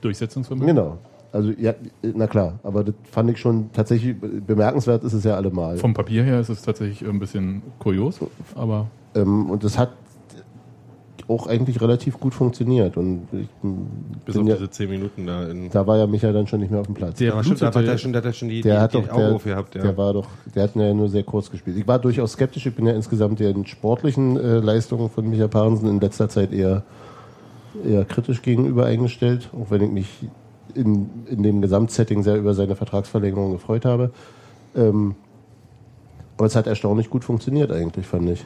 Durchsetzungsvermögen? 0.00 0.74
Genau. 0.74 0.98
Also 1.30 1.50
ja, 1.56 1.74
na 2.02 2.26
klar, 2.26 2.58
aber 2.62 2.84
das 2.84 2.94
fand 3.10 3.30
ich 3.30 3.38
schon 3.38 3.70
tatsächlich 3.72 4.16
bemerkenswert 4.20 5.04
ist 5.04 5.12
es 5.12 5.24
ja 5.24 5.36
allemal. 5.36 5.76
Vom 5.78 5.94
Papier 5.94 6.24
her 6.24 6.40
ist 6.40 6.48
es 6.48 6.62
tatsächlich 6.62 7.08
ein 7.08 7.18
bisschen 7.18 7.62
kurios, 7.78 8.18
aber 8.54 8.88
Ähm, 9.14 9.50
und 9.50 9.64
das 9.64 9.78
hat 9.78 9.90
auch 11.28 11.46
eigentlich 11.46 11.80
relativ 11.80 12.18
gut 12.18 12.34
funktioniert. 12.34 12.96
Und 12.96 13.28
ich 13.32 13.48
Bis 14.24 14.36
auf 14.36 14.46
ja, 14.46 14.54
diese 14.54 14.70
10 14.70 14.90
Minuten 14.90 15.26
da 15.26 15.48
in. 15.48 15.70
da 15.70 15.86
war 15.86 15.98
ja 15.98 16.06
Michael 16.06 16.32
dann 16.32 16.46
schon 16.46 16.60
nicht 16.60 16.70
mehr 16.70 16.80
auf 16.80 16.86
dem 16.86 16.94
Platz. 16.94 17.18
Der 17.18 17.34
war 17.34 17.44
schon, 17.44 17.56
da 17.56 17.66
hat 17.66 17.76
er 17.76 17.98
schon, 17.98 18.14
hat 18.14 18.24
er 18.24 18.32
schon 18.32 18.48
die, 18.48 18.60
Der 18.60 18.74
die, 18.74 18.80
hat 18.80 18.94
die 18.94 19.08
doch, 19.08 19.16
der, 19.16 19.34
aufgehabt, 19.34 19.74
ja. 19.74 19.82
der 19.82 19.96
war 19.96 20.12
doch, 20.12 20.28
der 20.54 20.64
hat 20.64 20.76
ja 20.76 20.94
nur 20.94 21.08
sehr 21.08 21.22
kurz 21.22 21.50
gespielt. 21.50 21.76
Ich 21.76 21.86
war 21.86 21.98
durchaus 21.98 22.32
skeptisch. 22.32 22.66
Ich 22.66 22.74
bin 22.74 22.86
ja 22.86 22.92
insgesamt 22.92 23.40
den 23.40 23.66
sportlichen 23.66 24.36
äh, 24.36 24.58
Leistungen 24.58 25.10
von 25.10 25.28
Michael 25.28 25.48
Parensen 25.48 25.88
in 25.88 26.00
letzter 26.00 26.28
Zeit 26.28 26.52
eher, 26.52 26.82
eher 27.84 28.04
kritisch 28.04 28.42
gegenüber 28.42 28.86
eingestellt, 28.86 29.50
auch 29.52 29.70
wenn 29.70 29.82
ich 29.82 29.90
mich 29.90 30.08
in, 30.74 31.08
in 31.26 31.42
dem 31.42 31.60
Gesamtsetting 31.60 32.22
sehr 32.22 32.36
über 32.36 32.54
seine 32.54 32.76
Vertragsverlängerung 32.76 33.52
gefreut 33.52 33.84
habe. 33.84 34.10
Ähm, 34.74 35.14
aber 36.36 36.46
es 36.46 36.56
hat 36.56 36.66
erstaunlich 36.66 37.10
gut 37.10 37.24
funktioniert 37.24 37.70
eigentlich, 37.70 38.06
fand 38.06 38.30
ich. 38.30 38.44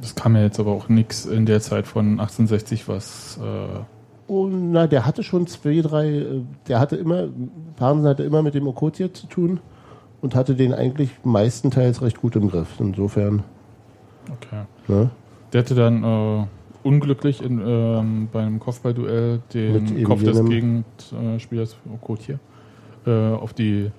Es 0.00 0.14
kam 0.14 0.36
ja 0.36 0.42
jetzt 0.42 0.60
aber 0.60 0.72
auch 0.72 0.88
nichts 0.88 1.26
in 1.26 1.46
der 1.46 1.60
Zeit 1.60 1.86
von 1.86 2.20
1860, 2.20 2.88
was 2.88 3.38
äh, 3.42 3.80
Oh, 4.30 4.46
na, 4.48 4.86
der 4.86 5.06
hatte 5.06 5.24
schon 5.24 5.48
zwei, 5.48 5.80
drei, 5.80 6.06
äh, 6.06 6.42
der 6.68 6.78
hatte 6.78 6.94
immer, 6.94 7.26
Parensen 7.74 8.08
hatte 8.08 8.22
immer 8.22 8.42
mit 8.42 8.54
dem 8.54 8.68
Okotier 8.68 9.12
zu 9.12 9.26
tun 9.26 9.58
und 10.20 10.36
hatte 10.36 10.54
den 10.54 10.72
eigentlich 10.72 11.10
meistenteils 11.24 12.00
recht 12.00 12.20
gut 12.20 12.36
im 12.36 12.48
Griff. 12.48 12.68
Insofern, 12.78 13.42
okay. 14.32 14.62
ne? 14.86 15.10
Der 15.52 15.62
hatte 15.62 15.74
dann 15.74 16.04
äh, 16.04 16.46
unglücklich 16.84 17.42
in, 17.42 17.60
ähm, 17.66 18.28
beim 18.30 18.60
Kopfballduell 18.60 19.40
den 19.52 20.04
Kopf 20.04 20.22
des 20.22 20.44
Gegenspielers 20.44 21.76
Okotier 21.92 22.38
äh, 23.06 23.32
auf 23.32 23.52
die 23.52 23.90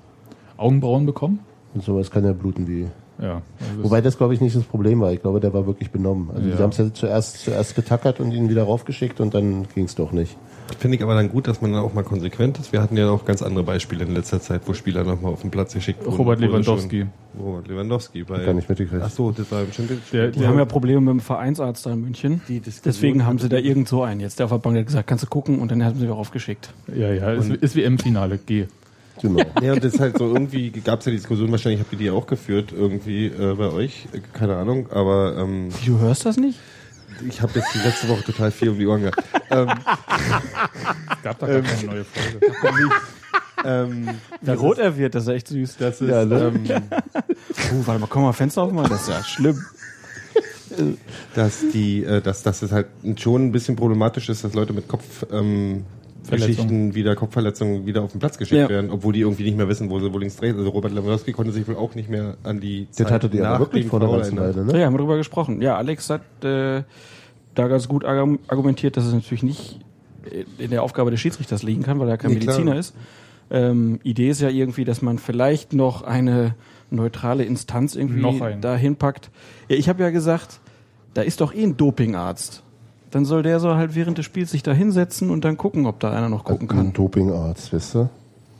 Augenbrauen 0.56 1.06
bekommen. 1.06 1.40
Und 1.74 1.84
sowas 1.84 2.10
kann 2.10 2.24
ja 2.24 2.32
bluten 2.32 2.70
wie. 2.70 2.88
Ja, 3.22 3.34
also 3.34 3.44
das- 3.76 3.84
Wobei 3.84 4.02
das, 4.02 4.18
glaube 4.18 4.34
ich, 4.34 4.42
nicht 4.42 4.56
das 4.56 4.64
Problem 4.64 5.00
war. 5.02 5.12
Ich 5.14 5.22
glaube, 5.22 5.40
der 5.40 5.54
war 5.54 5.66
wirklich 5.68 5.92
benommen. 5.92 6.30
Also 6.34 6.50
Ja. 6.50 6.56
die 6.56 6.64
haben 6.64 6.70
es 6.72 6.78
ja 6.78 6.94
zuerst, 6.94 7.40
zuerst 7.44 7.76
getackert 7.76 8.20
und 8.20 8.32
ihn 8.32 8.50
wieder 8.50 8.64
raufgeschickt 8.64 9.20
und 9.22 9.34
dann 9.34 9.68
ging 9.76 9.86
es 9.86 9.96
doch 9.96 10.12
nicht. 10.12 10.36
Finde 10.80 10.96
ich 10.96 11.04
aber 11.04 11.16
dann 11.16 11.30
gut, 11.30 11.48
dass 11.50 11.62
man 11.62 11.74
dann 11.74 11.82
auch 11.82 11.94
mal 11.94 12.04
konsequent 12.04 12.58
ist. 12.58 12.72
Wir 12.72 12.82
hatten 12.82 12.96
ja 12.96 13.10
auch 13.10 13.26
ganz 13.26 13.42
andere 13.42 13.64
Beispiele 13.66 14.06
in 14.06 14.14
letzter 14.14 14.40
Zeit, 14.40 14.62
wo 14.66 14.74
Spieler 14.74 15.04
nochmal 15.04 15.34
auf 15.34 15.42
den 15.42 15.52
Platz 15.52 15.74
geschickt 15.74 16.06
wurden. 16.06 16.16
Robert 16.16 16.40
Lewandowski. 16.40 17.00
Schon, 17.36 17.44
Robert 17.46 17.68
Lewandowski. 17.68 18.24
Bei, 18.24 18.44
Gar 18.46 18.54
nicht 18.54 18.70
mitgekriegt. 18.70 19.02
Ach 19.06 19.10
so, 19.10 19.32
das 19.32 19.52
war 19.52 19.64
bestimmt. 19.64 19.92
Der- 20.14 20.30
Die 20.30 20.48
haben 20.48 20.58
ja 20.58 20.64
Probleme 20.66 21.02
mit 21.02 21.10
dem 21.10 21.20
Vereinsarzt 21.20 21.86
da 21.86 21.92
in 21.92 22.00
München. 22.02 22.42
Die 22.48 22.62
Deswegen 22.86 23.26
haben 23.26 23.38
sie 23.38 23.50
da 23.50 23.58
irgend 23.58 23.90
so 23.90 24.02
einen 24.04 24.22
jetzt. 24.22 24.40
Der 24.40 24.48
Verband 24.48 24.78
hat 24.78 24.86
gesagt, 24.88 25.08
kannst 25.08 25.26
du 25.26 25.28
gucken 25.28 25.60
und 25.60 25.72
dann 25.72 25.84
haben 25.84 25.96
sie 25.96 26.04
wieder 26.04 26.14
raufgeschickt. 26.14 26.74
Ja, 26.96 27.12
ja, 27.12 27.32
ist, 27.34 27.50
ist 27.50 27.76
wie 27.76 27.84
M-Finale. 27.84 28.40
Geh. 28.46 28.68
Genau. 29.22 29.44
Ja, 29.62 29.74
und 29.74 29.84
das 29.84 29.94
ist 29.94 30.00
halt 30.00 30.18
so 30.18 30.28
irgendwie, 30.34 30.72
gab 30.72 31.00
es 31.00 31.06
ja 31.06 31.12
die 31.12 31.18
Diskussion, 31.18 31.52
wahrscheinlich 31.52 31.80
habt 31.82 31.92
ihr 31.94 32.00
die 32.00 32.10
auch 32.10 32.26
geführt, 32.28 32.72
irgendwie 32.76 33.28
äh, 33.28 33.54
bei 33.56 33.70
euch, 33.72 34.08
keine 34.34 34.58
Ahnung, 34.58 34.88
aber 34.92 35.38
ähm, 35.38 35.70
du 35.86 36.00
hörst 36.00 36.26
das 36.26 36.38
nicht? 36.38 36.58
ich 37.28 37.40
habe 37.40 37.52
jetzt 37.60 37.72
die 37.76 37.78
letzte 37.80 38.10
Woche 38.10 38.24
total 38.24 38.50
viel 38.50 38.70
um 38.70 38.80
die 38.80 38.88
Ohren 38.88 39.02
gehabt. 39.04 39.24
ähm, 39.52 39.70
Es 39.70 41.22
gab 41.22 41.38
da 41.38 41.46
gar 41.48 41.62
keine 41.62 41.84
neue 41.86 42.04
Folge. 42.04 42.40
ähm, 43.64 44.10
Wie 44.42 44.52
rot 44.52 44.80
er 44.80 44.98
wird, 44.98 45.14
das 45.14 45.24
ist 45.24 45.30
echt 45.30 45.48
süß. 45.50 45.78
das 45.78 46.02
ist, 46.02 46.10
Ja, 46.10 46.26
ne? 46.26 46.52
ähm, 46.56 46.82
Uh, 47.74 47.86
warte 47.86 48.02
mal, 48.02 48.08
komm 48.08 48.24
mal 48.24 48.34
Fenster 48.34 48.64
aufmachen, 48.64 48.90
das 48.90 49.04
ist 49.04 49.10
ja 49.10 49.24
schlimm. 49.24 49.64
dass 51.36 51.60
die, 51.72 52.04
äh, 52.04 52.22
dass, 52.22 52.42
dass 52.44 52.62
es 52.64 52.72
halt 52.72 52.88
schon 53.18 53.46
ein 53.48 53.52
bisschen 53.52 53.76
problematisch 53.76 54.30
ist, 54.30 54.44
dass 54.44 54.54
Leute 54.54 54.74
mit 54.74 54.88
Kopf 54.88 55.26
ähm. 55.32 55.86
Geschichten 56.30 56.94
wieder 56.96 57.16
Kopfverletzungen 57.16 57.86
wieder 57.86 58.02
auf 58.04 58.12
den 58.12 58.20
Platz 58.20 58.38
geschickt 58.38 58.62
Ja. 58.62 58.70
werden, 58.70 58.92
obwohl 58.92 59.14
die 59.14 59.22
irgendwie 59.22 59.44
nicht 59.44 59.58
mehr 59.58 59.68
wissen, 59.68 59.90
wo 59.90 60.00
sie 60.00 60.14
wo 60.14 60.18
links 60.18 60.36
dreht. 60.38 60.56
Also 60.56 60.70
Robert 60.70 60.92
Lewandowski 60.94 61.32
konnte 61.34 61.52
sich 61.52 61.68
wohl 61.68 61.76
auch 61.76 61.96
nicht 61.96 62.10
mehr 62.10 62.38
an 62.44 62.60
die 62.60 62.88
Das 62.98 63.12
hattet 63.12 63.34
ihr 63.34 63.42
nach 63.44 63.52
aber 63.56 63.66
wirklich 63.66 63.88
vor 63.88 64.00
der 64.00 64.10
ganzen. 64.10 64.38
Weile, 64.38 64.66
ne? 64.66 64.80
Ja, 64.80 64.86
haben 64.86 64.94
wir 64.94 65.00
drüber 65.00 65.18
gesprochen. 65.18 65.62
Ja, 65.62 65.78
Alex 65.78 66.10
hat 66.10 66.22
äh, 66.44 66.84
da 67.56 67.68
ganz 67.68 67.88
gut 67.88 68.06
argu- 68.06 68.40
argumentiert, 68.48 68.98
dass 68.98 69.06
es 69.06 69.14
natürlich 69.14 69.44
nicht 69.44 69.80
in 70.60 70.70
der 70.70 70.84
Aufgabe 70.84 71.10
des 71.12 71.20
Schiedsrichters 71.20 71.64
liegen 71.64 71.82
kann, 71.82 72.00
weil 72.00 72.08
er 72.08 72.18
kein 72.18 72.32
Nee, 72.32 72.40
klar. 72.40 72.56
Mediziner 72.58 72.78
ist. 72.80 72.96
Ähm, 73.50 74.00
Idee 74.04 74.30
ist 74.30 74.40
ja 74.40 74.50
irgendwie, 74.50 74.86
dass 74.86 75.02
man 75.02 75.18
vielleicht 75.18 75.74
noch 75.74 76.04
eine 76.04 76.56
neutrale 76.92 77.44
Instanz 77.44 77.96
irgendwie 77.96 78.22
dahin 78.62 78.96
packt. 78.96 79.32
Ja, 79.68 79.76
ich 79.76 79.90
habe 79.90 80.04
ja 80.04 80.10
gesagt, 80.12 80.60
da 81.16 81.22
ist 81.24 81.42
doch 81.42 81.54
eh 81.54 81.64
ein 81.64 81.76
Dopingarzt. 81.76 82.64
Dann 83.12 83.26
soll 83.26 83.44
der 83.44 83.60
so 83.60 83.76
halt 83.76 83.96
während 83.96 84.18
des 84.18 84.26
Spiels 84.26 84.52
sich 84.52 84.64
da 84.64 84.72
hinsetzen 84.72 85.30
und 85.30 85.44
dann 85.44 85.58
gucken, 85.58 85.86
ob 85.86 86.00
da 86.00 86.12
einer 86.12 86.30
noch 86.30 86.46
gucken 86.46 86.70
Ein 86.70 86.76
kann. 86.76 86.94
Dopingarzt, 86.94 87.74
weißt 87.74 87.96
du? 87.96 88.10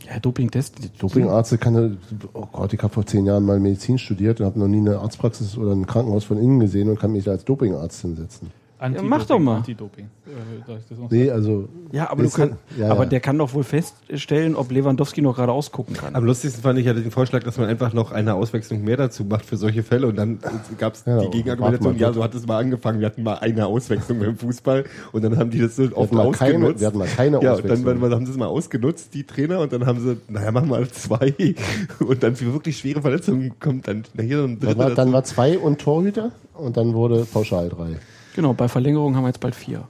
Ja, 0.08 0.20
Dopingtest. 0.20 0.76
Dopingarzt 1.00 1.60
kann, 1.62 1.98
oh 2.34 2.48
Gott, 2.52 2.74
ich 2.74 2.84
habe 2.84 2.94
vor 2.94 3.06
zehn 3.06 3.26
Jahren 3.26 3.46
mal 3.46 3.60
Medizin 3.60 3.98
studiert 3.98 4.42
und 4.42 4.46
habe 4.46 4.60
noch 4.60 4.68
nie 4.68 4.80
eine 4.80 5.00
Arztpraxis 5.00 5.58
oder 5.58 5.72
ein 5.72 5.88
Krankenhaus 5.88 6.26
von 6.26 6.38
innen 6.38 6.60
gesehen 6.60 6.90
und 6.90 7.00
kann 7.00 7.14
mich 7.14 7.24
da 7.24 7.32
als 7.32 7.46
Dopingarzt 7.46 8.02
hinsetzen. 8.02 8.52
Antidoping, 8.82 9.10
mach 9.10 9.26
doch 9.26 9.38
mal. 9.40 9.58
Antidoping. 9.58 10.06
Äh, 10.26 11.10
Nee, 11.12 11.30
also. 11.30 11.70
Ja, 11.92 12.10
aber 12.10 12.24
du 12.24 12.28
Ist 12.30 12.38
ja- 12.38 12.48
kann, 12.48 12.58
ja, 12.78 12.90
aber 12.90 13.04
ja. 13.04 13.10
der 13.10 13.20
kann 13.20 13.38
doch 13.38 13.54
wohl 13.54 13.64
feststellen, 13.64 14.56
ob 14.56 14.72
Lewandowski 14.72 15.22
noch 15.22 15.36
gerade 15.36 15.52
ausgucken 15.52 15.94
kann. 15.96 16.16
Am 16.16 16.26
lustigsten 16.26 16.64
fand 16.64 16.80
ich 16.80 16.86
ja 16.88 16.94
den 16.94 17.12
Vorschlag, 17.12 17.44
dass 17.44 17.58
man 17.58 17.68
einfach 17.70 17.94
noch 17.94 18.12
eine 18.12 18.34
Auswechslung 18.34 18.84
mehr 18.84 18.98
dazu 18.98 19.24
macht 19.24 19.46
für 19.46 19.58
solche 19.58 19.84
Fälle 19.84 20.08
und 20.08 20.16
dann 20.16 20.40
gab 20.80 20.96
es 20.96 21.04
Ja, 21.06 21.20
die 21.20 21.30
Gegenargumentation, 21.30 21.96
ja, 21.98 22.12
so 22.12 22.24
hat 22.24 22.34
es 22.34 22.48
mal 22.48 22.58
angefangen, 22.58 23.00
wir 23.02 23.06
hatten 23.08 23.22
mal 23.24 23.36
eine 23.36 23.68
Auswechslung 23.68 24.20
beim 24.20 24.36
Fußball 24.38 24.86
und 25.12 25.22
dann 25.24 25.38
haben 25.38 25.52
die 25.52 25.60
das 25.60 25.76
so 25.76 25.84
oft 25.94 26.12
mal 26.12 26.32
keine- 26.32 26.56
ausgenutzt. 26.56 26.80
wir 26.80 26.88
hatten 26.88 26.98
mal 26.98 27.08
keine 27.08 27.32
ja, 27.34 27.38
und 27.38 27.44
dann, 27.64 27.72
Auswechslung. 27.74 28.02
dann 28.02 28.12
haben 28.16 28.26
sie 28.26 28.32
es 28.32 28.38
mal 28.38 28.48
ausgenutzt, 28.48 29.14
die 29.14 29.24
Trainer, 29.26 29.60
und 29.60 29.72
dann 29.74 29.86
haben 29.86 30.00
sie, 30.00 30.18
naja, 30.28 30.52
machen 30.52 30.70
wir 30.70 30.78
mal 30.80 30.88
zwei 30.90 31.36
und 32.00 32.24
dann 32.24 32.36
für 32.36 32.52
wirklich 32.52 32.78
schwere 32.80 33.02
Verletzungen 33.02 33.54
kommt 33.60 33.88
dann 33.88 34.04
hier 34.20 34.40
so 34.40 34.44
ein 34.46 34.60
Dann 34.60 34.70
dritter 34.70 34.80
war, 34.80 34.90
dann 34.96 35.14
war 35.14 35.24
zwei 35.24 35.60
und 35.60 35.80
Torhüter 35.82 36.32
und 36.56 36.78
dann 36.78 36.94
wurde 36.96 37.26
pauschal 37.32 37.70
drei. 37.70 37.98
Genau, 38.36 38.54
bei 38.54 38.68
Verlängerung 38.68 39.16
haben 39.16 39.24
wir 39.24 39.28
jetzt 39.30 39.40
bald 39.40 39.56
vier. 39.56 39.84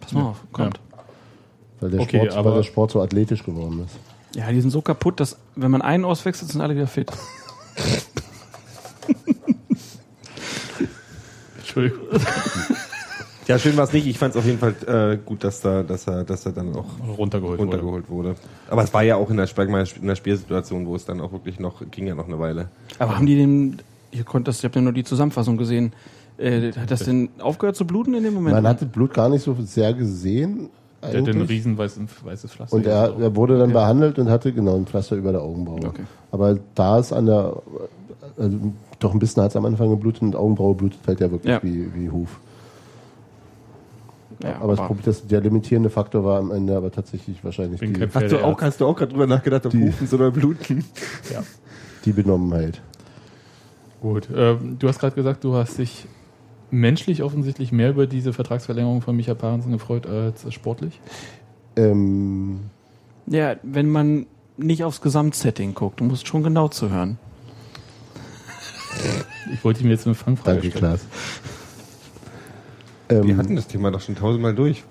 Pass 0.00 0.12
mal 0.12 0.22
auf, 0.22 0.42
kommt. 0.52 0.80
Weil 1.80 1.90
der, 1.90 2.00
Okay, 2.00 2.18
Sport, 2.18 2.32
aber- 2.36 2.50
weil 2.50 2.56
der 2.58 2.62
Sport 2.64 2.90
so 2.92 3.00
athletisch 3.02 3.44
geworden 3.44 3.84
ist. 3.84 3.96
Ja. 4.36 4.50
die 4.52 4.60
sind 4.60 4.70
so 4.70 4.82
kaputt, 4.82 5.18
dass 5.20 5.36
wenn 5.54 5.70
man 5.70 5.80
einen 5.82 6.04
auswechselt, 6.04 6.50
sind 6.50 6.60
alle 6.60 6.74
wieder 6.74 6.86
fit. 6.86 7.10
Entschuldigung. 11.58 12.00
Ja, 13.46 13.58
schön 13.58 13.76
war 13.76 13.84
es 13.84 13.92
nicht. 13.92 14.06
Ich 14.06 14.18
fand 14.18 14.34
es 14.34 14.38
auf 14.38 14.44
jeden 14.44 14.58
Fall 14.58 14.74
äh, 14.86 15.16
gut, 15.24 15.44
dass 15.44 15.60
da, 15.60 15.82
dass 15.84 16.06
er, 16.08 16.24
dass 16.24 16.44
er 16.46 16.52
dann 16.52 16.74
auch 16.74 16.86
Runtergeholt, 17.16 17.58
wurde. 17.60 17.70
runtergeholt 17.80 18.08
wurde. 18.10 18.34
Aber 18.68 18.82
es 18.82 18.92
war 18.92 19.02
ja 19.04 19.16
auch 19.16 19.30
in 19.30 19.36
der, 19.36 19.46
Spiel- 19.46 19.68
in 20.00 20.06
der 20.08 20.16
Spielsituation, 20.16 20.86
wo 20.86 20.96
es 20.96 21.04
dann 21.04 21.20
auch 21.20 21.30
wirklich 21.32 21.60
noch, 21.60 21.82
ging 21.90 22.06
ja 22.08 22.14
noch 22.16 22.26
eine 22.26 22.38
Weile. 22.40 22.68
Aber 22.98 23.16
haben 23.16 23.26
die 23.26 23.36
den, 23.36 23.78
ihr 24.10 24.24
konnt 24.24 24.48
das, 24.48 24.62
ihr 24.62 24.68
habt 24.68 24.74
ja 24.76 24.82
nur 24.82 24.92
die 24.92 25.04
Zusammenfassung 25.04 25.56
gesehen, 25.56 25.92
äh, 26.38 26.72
hat 26.72 26.90
das 26.90 27.00
denn 27.04 27.28
aufgehört 27.40 27.76
zu 27.76 27.86
bluten 27.86 28.14
in 28.14 28.22
dem 28.24 28.34
Moment? 28.34 28.54
Man 28.56 28.66
hat 28.66 28.82
das 28.82 28.88
Blut 28.88 29.14
gar 29.14 29.28
nicht 29.28 29.42
so 29.42 29.56
sehr 29.60 29.92
gesehen. 29.94 30.70
Der 31.02 31.20
hat 31.20 31.28
ein 31.28 31.42
riesen 31.42 31.78
weißes 31.78 32.52
Pflaster. 32.52 32.74
Und 32.74 32.86
er, 32.86 33.14
er 33.20 33.36
wurde 33.36 33.58
dann 33.58 33.72
behandelt 33.72 34.18
und 34.18 34.28
hatte 34.28 34.52
genau 34.52 34.76
ein 34.76 34.86
Pflaster 34.86 35.14
über 35.16 35.30
der 35.32 35.42
Augenbraue. 35.42 35.86
Okay. 35.86 36.02
Aber 36.32 36.58
da 36.74 36.98
ist 36.98 37.12
an 37.12 37.26
der, 37.26 37.62
also 38.36 38.58
doch 38.98 39.12
ein 39.12 39.18
bisschen 39.20 39.42
hat 39.42 39.50
es 39.50 39.56
am 39.56 39.66
Anfang 39.66 39.90
geblutet 39.90 40.22
und 40.22 40.34
Augenbraue 40.34 40.74
blutet 40.74 40.98
halt 41.06 41.20
ja 41.20 41.30
wirklich 41.30 41.50
Ja. 41.52 41.62
wie, 41.62 41.94
wie 41.94 42.10
Huf. 42.10 42.40
ja, 44.42 44.56
aber 44.60 44.74
das 44.74 44.86
Problem, 44.86 45.04
das, 45.04 45.26
der 45.26 45.40
limitierende 45.42 45.90
Faktor 45.90 46.24
war 46.24 46.38
am 46.38 46.50
Ende 46.50 46.76
aber 46.76 46.90
tatsächlich 46.90 47.42
wahrscheinlich 47.44 47.78
Bin 47.80 47.94
die, 47.94 48.00
Hast 48.12 48.32
du 48.32 48.42
auch, 48.44 48.60
hast 48.60 48.80
du 48.80 48.86
auch 48.86 48.96
gerade 48.96 49.12
drüber 49.12 49.26
nachgedacht, 49.26 49.66
ob 49.66 49.72
Die- 49.72 49.84
Hufen 49.86 50.08
oder 50.12 50.30
Bluten? 50.30 50.84
Ja. 51.32 51.42
die 52.04 52.12
Benommenheit. 52.12 52.80
Gut. 54.00 54.28
Ähm, 54.34 54.76
du 54.78 54.88
hast 54.88 54.98
gerade 54.98 55.14
gesagt, 55.14 55.44
du 55.44 55.54
hast 55.54 55.78
dich 55.78 56.06
menschlich 56.70 57.22
offensichtlich 57.22 57.72
mehr 57.72 57.90
über 57.90 58.06
diese 58.06 58.32
Vertragsverlängerung 58.32 59.02
von 59.02 59.16
Micha 59.16 59.34
Parensen 59.34 59.72
gefreut 59.72 60.06
als 60.06 60.52
sportlich. 60.52 61.00
Ähm, 61.76 62.60
ja, 63.26 63.56
wenn 63.62 63.88
man 63.90 64.26
nicht 64.56 64.84
aufs 64.84 65.00
Gesamtsetting 65.00 65.74
guckt, 65.74 66.00
du 66.00 66.04
musst 66.04 66.26
schon 66.26 66.42
genau 66.42 66.68
zuhören. 66.68 67.18
Ich 69.52 69.62
wollte 69.64 69.82
ihm 69.84 69.90
jetzt 69.90 70.06
eine 70.06 70.14
Fangfrage 70.14 70.60
danke, 70.60 70.76
stellen. 70.76 70.96
Klaas. 70.96 71.00
Wir 73.08 73.18
Ähm, 73.20 73.36
hatten 73.36 73.54
das 73.56 73.66
Thema 73.68 73.90
doch 73.90 74.00
schon 74.00 74.16
tausendmal 74.16 74.54
durch. 74.54 74.84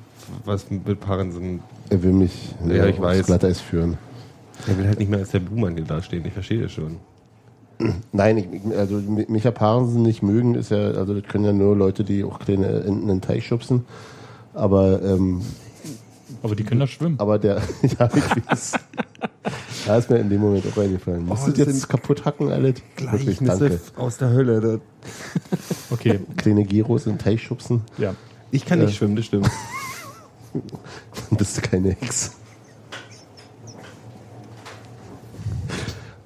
Was 0.46 0.70
mit 0.70 1.00
Parensen. 1.00 1.60
er 1.90 2.02
will 2.04 2.12
mich 2.14 2.56
Ja, 2.68 2.86
ich 2.86 2.94
aufs 2.96 3.02
weiß. 3.02 3.26
Glatteis 3.28 3.60
führen. 3.60 3.98
Er 4.68 4.78
will 4.78 4.88
halt 4.88 5.00
nicht 5.00 5.10
mehr 5.10 5.20
als 5.20 5.32
der 5.32 5.40
Buhmann 5.40 5.76
hier 5.76 5.84
dastehen. 5.86 6.26
Ich 6.26 6.34
verstehe 6.34 6.62
das 6.62 6.72
schon. 6.72 6.98
Nein, 8.12 8.38
ich, 8.38 8.78
also 8.78 8.96
Mi- 8.96 9.26
Micha 9.30 9.52
Parensen 9.52 10.02
nicht 10.02 10.24
mögen, 10.24 10.56
ist 10.56 10.72
ja, 10.72 10.78
also 10.92 11.14
das 11.20 11.24
können 11.30 11.46
ja 11.46 11.54
nur 11.54 11.76
Leute, 11.76 12.04
die 12.04 12.24
auch 12.24 12.40
kleine 12.40 12.68
Enten 12.68 13.02
in 13.04 13.08
den 13.08 13.22
Teich 13.22 13.46
schubsen. 13.48 13.86
Aber, 14.54 15.02
ähm, 15.04 15.42
Aber 16.42 16.56
die 16.56 16.64
können 16.64 16.80
da 16.80 16.88
schwimmen. 16.88 17.20
aber 17.20 17.38
der, 17.40 17.56
ja, 17.82 18.10
ich 18.16 18.50
weiß. 18.50 18.74
Da 19.86 19.98
ist 19.98 20.10
mir 20.10 20.18
in 20.18 20.30
dem 20.30 20.42
Moment 20.42 20.66
auch 20.72 20.78
eingefallen. 20.82 21.26
Musst 21.26 21.46
du 21.48 21.52
das 21.52 21.66
das 21.66 21.68
jetzt 21.76 21.90
kaputt 21.90 22.26
hacken, 22.26 22.50
alle? 22.52 22.74
Wirklich, 22.98 23.38
danke. 23.40 23.80
aus 23.98 24.18
der 24.18 24.30
Hölle. 24.32 24.80
Okay, 25.92 26.20
Kleine 26.38 26.64
Geros 26.64 27.06
in 27.06 27.14
den 27.14 27.20
Teich 27.20 27.44
schubsen, 27.44 27.82
ja. 27.98 28.16
Ich 28.52 28.66
kann 28.66 28.80
nicht 28.80 28.92
Ja. 28.92 28.96
schwimmen, 28.96 29.16
das 29.18 29.26
stimmt. 29.26 29.48
dann 30.54 31.38
bist 31.38 31.58
du 31.58 31.62
keine 31.62 31.90
Hex. 31.92 32.32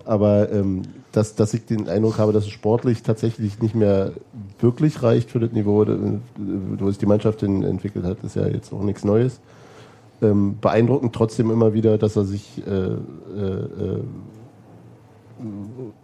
Aber 0.05 0.51
ähm, 0.51 0.83
dass, 1.11 1.35
dass 1.35 1.53
ich 1.53 1.65
den 1.65 1.89
Eindruck 1.89 2.19
habe, 2.19 2.33
dass 2.33 2.45
es 2.45 2.51
sportlich 2.51 3.01
tatsächlich 3.03 3.59
nicht 3.61 3.75
mehr 3.75 4.11
wirklich 4.59 5.01
reicht 5.01 5.31
für 5.31 5.39
das 5.39 5.51
Niveau, 5.51 5.83
äh, 5.83 5.97
wo 6.37 6.89
sich 6.89 6.99
die 6.99 7.05
Mannschaft 7.05 7.41
entwickelt 7.43 8.05
hat, 8.05 8.23
ist 8.23 8.35
ja 8.35 8.47
jetzt 8.47 8.71
auch 8.73 8.83
nichts 8.83 9.03
Neues. 9.03 9.39
Ähm, 10.21 10.57
beeindruckend 10.59 11.15
trotzdem 11.15 11.49
immer 11.49 11.73
wieder, 11.73 11.97
dass 11.97 12.15
er 12.15 12.25
sich 12.25 12.61
äh, 12.67 12.71
äh, 12.71 12.95
äh, 13.41 14.03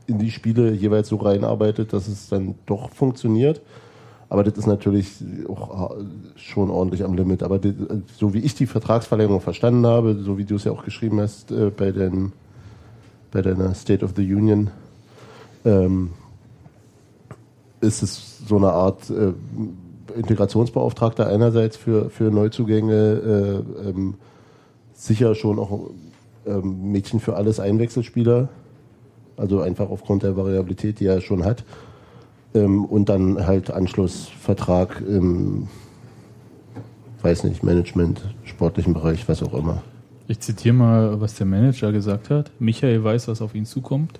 in 0.08 0.20
die 0.20 0.32
Spiele 0.32 0.72
jeweils 0.72 1.10
so 1.10 1.18
reinarbeitet, 1.18 1.92
dass 1.92 2.08
es 2.08 2.30
dann 2.30 2.56
doch 2.66 2.90
funktioniert. 2.92 3.62
Aber 4.30 4.44
das 4.44 4.58
ist 4.58 4.66
natürlich 4.66 5.12
auch 5.48 5.96
schon 6.36 6.70
ordentlich 6.70 7.04
am 7.04 7.14
Limit. 7.14 7.44
Aber 7.44 7.60
die, 7.60 7.76
so 8.18 8.34
wie 8.34 8.40
ich 8.40 8.56
die 8.56 8.66
Vertragsverlängerung 8.66 9.42
verstanden 9.42 9.86
habe, 9.86 10.16
so 10.16 10.38
wie 10.38 10.46
du 10.46 10.56
es 10.56 10.64
ja 10.64 10.72
auch 10.72 10.84
geschrieben 10.84 11.20
hast 11.20 11.52
äh, 11.52 11.70
bei, 11.70 11.92
den, 11.92 12.32
bei 13.32 13.42
deiner 13.42 13.74
State 13.76 14.04
of 14.04 14.14
the 14.16 14.34
Union, 14.34 14.72
ähm, 15.66 16.12
ist 17.82 18.04
es 18.04 18.40
so 18.48 18.58
eine 18.58 18.72
Art 18.72 19.10
äh, 19.10 19.34
Integrationsbeauftragter 20.16 21.28
einerseits 21.28 21.78
für, 21.78 22.10
für 22.10 22.26
Neuzugänge, 22.26 23.64
äh, 23.84 23.90
ähm, 23.90 24.16
sicher 24.94 25.36
schon 25.36 25.60
auch 25.60 25.90
ähm, 26.46 26.92
Mädchen 26.92 27.20
für 27.20 27.36
alles 27.36 27.60
Einwechselspieler, 27.60 28.50
also 29.38 29.62
einfach 29.62 29.90
aufgrund 29.90 30.24
der 30.24 30.38
Variabilität, 30.38 31.00
die 31.00 31.08
er 31.08 31.22
schon 31.22 31.44
hat. 31.44 31.64
Ähm, 32.54 32.86
und 32.86 33.10
dann 33.10 33.46
halt 33.46 33.72
Anschlussvertrag 33.72 35.02
im, 35.02 35.68
weiß 37.22 37.44
nicht, 37.44 37.64
Management, 37.64 38.22
sportlichen 38.44 38.94
Bereich, 38.94 39.28
was 39.28 39.44
auch 39.44 39.54
immer. 39.54 39.82
Ich 40.28 40.40
zitiere 40.40 40.74
mal, 40.74 41.22
was 41.22 41.36
der 41.36 41.46
Manager 41.46 41.92
gesagt 41.92 42.30
hat. 42.30 42.52
Michael 42.60 43.04
weiß, 43.04 43.28
was 43.28 43.42
auf 43.42 43.54
ihn 43.54 43.66
zukommt. 43.66 44.20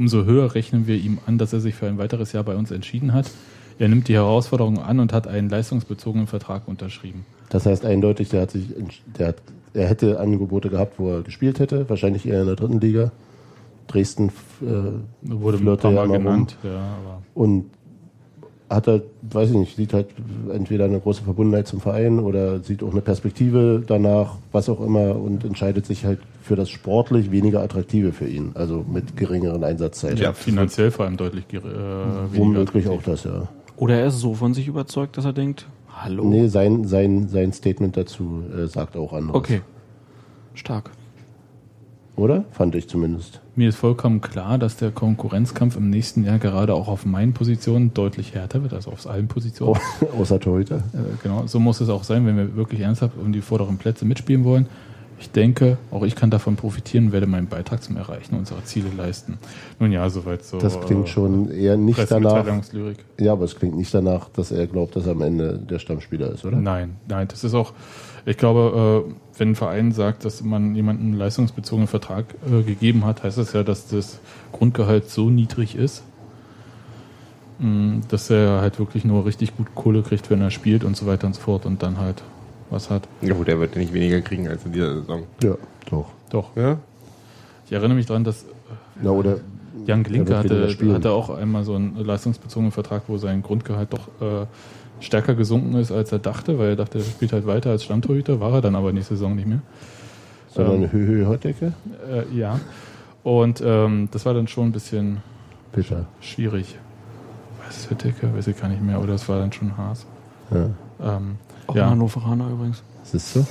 Umso 0.00 0.24
höher 0.24 0.54
rechnen 0.54 0.86
wir 0.86 0.96
ihm 0.96 1.18
an, 1.26 1.36
dass 1.36 1.52
er 1.52 1.60
sich 1.60 1.74
für 1.74 1.86
ein 1.86 1.98
weiteres 1.98 2.32
Jahr 2.32 2.42
bei 2.42 2.56
uns 2.56 2.70
entschieden 2.70 3.12
hat. 3.12 3.30
Er 3.78 3.86
nimmt 3.86 4.08
die 4.08 4.14
Herausforderung 4.14 4.78
an 4.78 4.98
und 4.98 5.12
hat 5.12 5.28
einen 5.28 5.50
leistungsbezogenen 5.50 6.26
Vertrag 6.26 6.66
unterschrieben. 6.66 7.26
Das 7.50 7.66
heißt 7.66 7.84
eindeutig, 7.84 8.30
der 8.30 8.40
hat 8.40 8.50
sich, 8.50 8.68
der 9.18 9.28
hat, 9.28 9.42
er 9.74 9.88
hätte 9.88 10.18
Angebote 10.18 10.70
gehabt, 10.70 10.98
wo 10.98 11.10
er 11.10 11.20
gespielt 11.20 11.58
hätte, 11.58 11.86
wahrscheinlich 11.90 12.26
eher 12.26 12.40
in 12.40 12.46
der 12.46 12.56
dritten 12.56 12.80
Liga. 12.80 13.12
Dresden 13.88 14.32
äh, 14.62 14.64
Wurde 15.20 15.58
flirte 15.58 15.88
ja 15.90 16.06
genannt. 16.06 16.56
Ja, 16.62 16.96
und 17.34 17.66
hat 18.70 18.86
halt, 18.86 19.02
weiß 19.22 19.50
ich 19.50 19.56
nicht, 19.56 19.76
sieht 19.76 19.92
halt 19.92 20.06
entweder 20.52 20.84
eine 20.84 21.00
große 21.00 21.22
Verbundenheit 21.22 21.66
zum 21.66 21.80
Verein 21.80 22.20
oder 22.20 22.60
sieht 22.60 22.84
auch 22.84 22.92
eine 22.92 23.00
Perspektive 23.00 23.82
danach, 23.84 24.36
was 24.52 24.68
auch 24.68 24.80
immer, 24.80 25.16
und 25.16 25.44
entscheidet 25.44 25.86
sich 25.86 26.04
halt 26.04 26.20
für 26.40 26.54
das 26.54 26.70
sportlich 26.70 27.32
weniger 27.32 27.60
attraktive 27.60 28.12
für 28.12 28.28
ihn, 28.28 28.52
also 28.54 28.84
mit 28.88 29.16
geringeren 29.16 29.64
Einsatzzeiten. 29.64 30.18
ja, 30.18 30.32
finanziell 30.32 30.92
vor 30.92 31.04
allem 31.04 31.16
deutlich 31.16 31.44
äh, 31.50 31.56
weniger 31.56 32.30
Womöglich 32.32 32.88
auch 32.88 33.02
das, 33.02 33.24
ja. 33.24 33.48
Oder 33.76 33.98
er 33.98 34.06
ist 34.06 34.20
so 34.20 34.34
von 34.34 34.54
sich 34.54 34.68
überzeugt, 34.68 35.16
dass 35.16 35.24
er 35.24 35.32
denkt, 35.32 35.66
hallo. 35.88 36.24
Nee, 36.24 36.46
sein, 36.46 36.84
sein, 36.84 37.28
sein 37.28 37.52
Statement 37.52 37.96
dazu 37.96 38.44
äh, 38.56 38.66
sagt 38.66 38.96
auch 38.96 39.12
anderes. 39.12 39.36
Okay. 39.36 39.62
Stark. 40.54 40.90
Oder? 42.20 42.44
Fand 42.52 42.74
ich 42.74 42.86
zumindest. 42.86 43.40
Mir 43.56 43.70
ist 43.70 43.76
vollkommen 43.76 44.20
klar, 44.20 44.58
dass 44.58 44.76
der 44.76 44.90
Konkurrenzkampf 44.90 45.76
im 45.76 45.88
nächsten 45.88 46.22
Jahr 46.22 46.38
gerade 46.38 46.74
auch 46.74 46.86
auf 46.86 47.06
meinen 47.06 47.32
Positionen 47.32 47.94
deutlich 47.94 48.34
härter 48.34 48.62
wird, 48.62 48.74
also 48.74 48.90
auf 48.90 49.08
allen 49.08 49.26
Positionen. 49.26 49.80
Oh, 50.02 50.06
außer 50.20 50.38
Torhüter. 50.38 50.82
Äh, 50.92 51.16
genau, 51.22 51.46
so 51.46 51.58
muss 51.58 51.80
es 51.80 51.88
auch 51.88 52.04
sein, 52.04 52.26
wenn 52.26 52.36
wir 52.36 52.56
wirklich 52.56 52.82
ernsthaft 52.82 53.14
um 53.16 53.32
die 53.32 53.40
vorderen 53.40 53.78
Plätze 53.78 54.04
mitspielen 54.04 54.44
wollen. 54.44 54.66
Ich 55.18 55.30
denke, 55.30 55.78
auch 55.90 56.02
ich 56.02 56.14
kann 56.14 56.30
davon 56.30 56.56
profitieren 56.56 57.06
und 57.06 57.12
werde 57.12 57.26
meinen 57.26 57.46
Beitrag 57.46 57.82
zum 57.82 57.96
Erreichen 57.96 58.34
unserer 58.36 58.64
Ziele 58.64 58.88
leisten. 58.96 59.38
Nun 59.78 59.92
ja, 59.92 60.08
soweit 60.08 60.44
so. 60.44 60.58
Das 60.58 60.78
klingt 60.80 61.06
äh, 61.06 61.10
schon 61.10 61.50
eher 61.50 61.78
nicht 61.78 62.10
danach. 62.10 62.46
Ja, 63.18 63.32
aber 63.32 63.44
es 63.44 63.56
klingt 63.56 63.76
nicht 63.76 63.92
danach, 63.94 64.28
dass 64.30 64.50
er 64.50 64.66
glaubt, 64.66 64.96
dass 64.96 65.06
er 65.06 65.12
am 65.12 65.22
Ende 65.22 65.58
der 65.58 65.78
Stammspieler 65.78 66.32
ist, 66.32 66.44
oder? 66.44 66.56
Nein, 66.58 66.96
nein, 67.06 67.28
das 67.28 67.44
ist 67.44 67.54
auch, 67.54 67.72
ich 68.26 68.36
glaube, 68.36 69.06
äh, 69.08 69.38
wenn 69.38 69.50
ein 69.50 69.56
Verein 69.56 69.92
sagt, 69.92 70.24
dass 70.24 70.42
man 70.42 70.74
jemandem 70.74 71.06
einen 71.06 71.18
leistungsbezogenen 71.18 71.88
Vertrag 71.88 72.26
äh, 72.46 72.62
gegeben 72.62 73.04
hat, 73.04 73.22
heißt 73.22 73.38
das 73.38 73.52
ja, 73.52 73.62
dass 73.62 73.88
das 73.88 74.20
Grundgehalt 74.52 75.08
so 75.08 75.30
niedrig 75.30 75.74
ist, 75.76 76.02
mh, 77.58 78.02
dass 78.08 78.30
er 78.30 78.60
halt 78.60 78.78
wirklich 78.78 79.04
nur 79.04 79.24
richtig 79.24 79.56
gut 79.56 79.74
Kohle 79.74 80.02
kriegt, 80.02 80.30
wenn 80.30 80.40
er 80.40 80.50
spielt 80.50 80.84
und 80.84 80.96
so 80.96 81.06
weiter 81.06 81.26
und 81.26 81.34
so 81.34 81.40
fort 81.40 81.66
und 81.66 81.82
dann 81.82 81.98
halt 81.98 82.22
was 82.70 82.90
hat. 82.90 83.08
Ja 83.22 83.34
gut, 83.34 83.48
er 83.48 83.58
wird 83.58 83.76
nicht 83.76 83.92
weniger 83.92 84.20
kriegen 84.20 84.48
als 84.48 84.64
in 84.64 84.72
dieser 84.72 84.94
Saison. 85.00 85.24
Ja, 85.42 85.56
doch. 85.90 86.06
Doch. 86.30 86.56
Ja? 86.56 86.78
Ich 87.66 87.72
erinnere 87.72 87.96
mich 87.96 88.06
daran, 88.06 88.24
dass 88.24 88.44
Na, 89.00 89.10
oder 89.10 89.38
Jan 89.86 90.02
Glinke 90.02 90.36
hatte, 90.36 90.68
hatte 90.92 91.10
auch 91.12 91.30
einmal 91.30 91.64
so 91.64 91.74
einen 91.74 91.96
leistungsbezogenen 91.96 92.72
Vertrag, 92.72 93.02
wo 93.08 93.18
sein 93.18 93.42
Grundgehalt 93.42 93.92
doch 93.92 94.08
äh, 94.20 94.46
stärker 95.00 95.34
gesunken 95.34 95.74
ist, 95.76 95.90
als 95.92 96.12
er 96.12 96.18
dachte, 96.18 96.58
weil 96.58 96.70
er 96.70 96.76
dachte, 96.76 96.98
er 96.98 97.04
spielt 97.04 97.32
halt 97.32 97.46
weiter 97.46 97.70
als 97.70 97.84
Stammtorhüter, 97.84 98.40
war 98.40 98.52
er 98.54 98.60
dann 98.60 98.76
aber 98.76 98.92
nächste 98.92 99.14
Saison 99.14 99.34
nicht 99.34 99.48
mehr. 99.48 99.60
sondern 100.54 100.74
Ähm, 100.76 100.82
eine 100.82 100.92
Höhe-Hotdecke? 100.92 101.72
Äh, 102.10 102.36
ja. 102.36 102.60
Und 103.22 103.62
ähm, 103.64 104.08
das 104.12 104.24
war 104.26 104.34
dann 104.34 104.46
schon 104.48 104.68
ein 104.68 104.72
bisschen 104.72 105.18
Bitter. 105.72 106.06
schwierig. 106.20 106.78
Was 107.66 107.78
ist 107.90 108.02
Dicke? 108.04 108.34
Weiß 108.34 108.46
ich 108.46 108.58
gar 108.60 108.68
nicht 108.68 108.82
mehr. 108.82 109.00
Oder 109.00 109.14
es 109.14 109.28
war 109.28 109.38
dann 109.38 109.52
schon 109.52 109.76
Haas. 109.76 110.06
Ja. 110.50 110.70
Ähm, 111.16 111.36
Auch 111.66 111.76
ja. 111.76 111.84
ein 111.84 111.90
Hannoveraner 111.90 112.48
übrigens. 112.50 112.82
Siehst 113.04 113.36
du? 113.36 113.46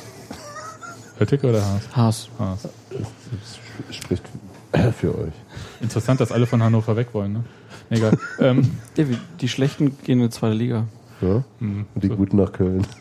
Hölticke 1.20 1.48
oder 1.50 1.62
Haas? 1.66 1.96
Haas. 1.96 2.30
Haas. 2.40 2.64
Das 2.92 3.96
spricht 3.96 4.24
für 4.98 5.18
euch. 5.18 5.34
Interessant, 5.82 6.20
dass 6.20 6.32
alle 6.32 6.46
von 6.46 6.62
Hannover 6.64 6.96
weg 6.96 7.10
wollen. 7.14 7.34
Ne? 7.34 7.44
Egal. 7.90 8.18
ähm, 8.40 8.70
wie- 8.96 9.18
die 9.42 9.48
Schlechten 9.48 9.98
gehen 10.04 10.20
in 10.20 10.26
die 10.26 10.30
zweite 10.30 10.56
Liga. 10.56 10.86
Ja? 11.22 11.44
hm, 11.60 11.86
Und 11.96 12.04
die 12.04 12.08
so. 12.08 12.16
Guten 12.16 12.38
nach 12.38 12.52
Köln. 12.52 12.86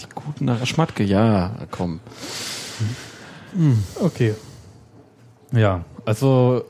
Die 0.00 0.06
guten 0.14 0.44
nach 0.46 0.64
Schmatke, 0.66 1.04
ja, 1.04 1.52
komm. 1.70 2.00
Okay. 4.00 4.34
Ja, 5.52 5.84
also 6.04 6.64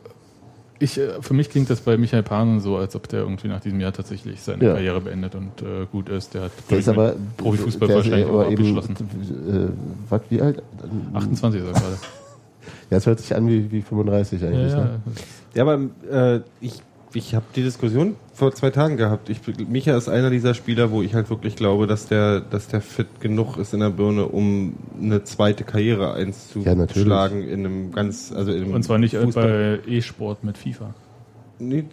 ich, 0.79 0.99
äh, 0.99 1.23
für 1.23 1.33
mich 1.33 1.49
klingt 1.49 1.71
das 1.71 1.81
bei 1.81 1.97
Michael 1.97 2.23
Panen 2.23 2.61
so, 2.61 2.77
als 2.77 2.95
ob 2.95 3.09
der 3.09 3.21
irgendwie 3.21 3.49
nach 3.49 3.61
diesem 3.61 3.81
Jahr 3.81 3.93
tatsächlich 3.93 4.43
seine 4.43 4.63
Ja. 4.65 4.75
Karriere 4.75 5.01
beendet 5.01 5.35
und 5.35 5.63
äh, 5.63 5.87
gut 5.91 6.09
ist. 6.11 6.35
Der 6.35 6.43
hat 6.43 6.53
Der 6.69 6.79
ist 6.79 6.89
aber 6.89 7.15
Profifußball 7.39 7.89
der 7.89 7.99
ist 7.99 8.05
wahrscheinlich 8.05 8.29
auch 8.29 8.41
aber 8.41 8.51
eben, 8.51 8.79
abgeschlossen. 8.79 9.73
äh, 9.73 10.11
was, 10.11 10.21
wie 10.29 10.43
alt? 10.43 10.63
28 11.15 11.61
ist 11.63 11.67
er 11.69 11.73
gerade. 11.73 11.97
Ja, 12.91 12.99
es 12.99 13.07
hört 13.07 13.19
sich 13.19 13.35
an 13.35 13.47
wie, 13.49 13.71
wie 13.71 13.81
35 13.83 14.41
Ja, 14.43 14.49
eigentlich. 14.49 14.73
ja. 14.73 14.85
Ne? 14.85 15.01
Ja, 15.55 15.63
aber 15.67 15.81
äh, 16.37 16.41
ich, 16.61 16.83
ich 17.15 17.35
habe 17.35 17.45
die 17.57 17.63
Diskussion 17.63 18.15
vor 18.35 18.53
zwei 18.53 18.71
Tagen 18.71 18.97
gehabt. 18.97 19.31
Ich, 19.31 19.41
Micha 19.69 19.97
ist 19.97 20.09
einer 20.09 20.29
dieser 20.29 20.55
Spieler, 20.55 20.91
wo 20.91 21.03
ich 21.03 21.15
halt 21.15 21.31
wirklich 21.31 21.55
glaube, 21.57 21.87
dass 21.87 22.07
der, 22.07 22.41
dass 22.41 22.67
der 22.67 22.81
fit 22.81 23.21
genug 23.21 23.57
ist 23.57 23.73
in 23.73 23.81
der 23.81 23.91
Birne, 23.91 24.27
um 24.27 24.75
eine 25.01 25.23
zweite 25.25 25.63
Karriere 25.65 26.05
Ja, 26.07 26.13
einzuschlagen 26.15 27.47
in 27.49 27.61
einem 27.65 27.93
ganz, 27.93 28.33
also 28.35 28.53
in 28.53 28.65
einem 28.65 28.75
Und 28.75 28.83
zwar 28.83 28.99
nicht 28.99 29.17
Fußball. 29.17 29.81
bei 29.87 29.91
E-Sport 29.91 30.43
mit 30.45 30.59
FIFA. 30.59 30.95
Nee, 31.61 31.85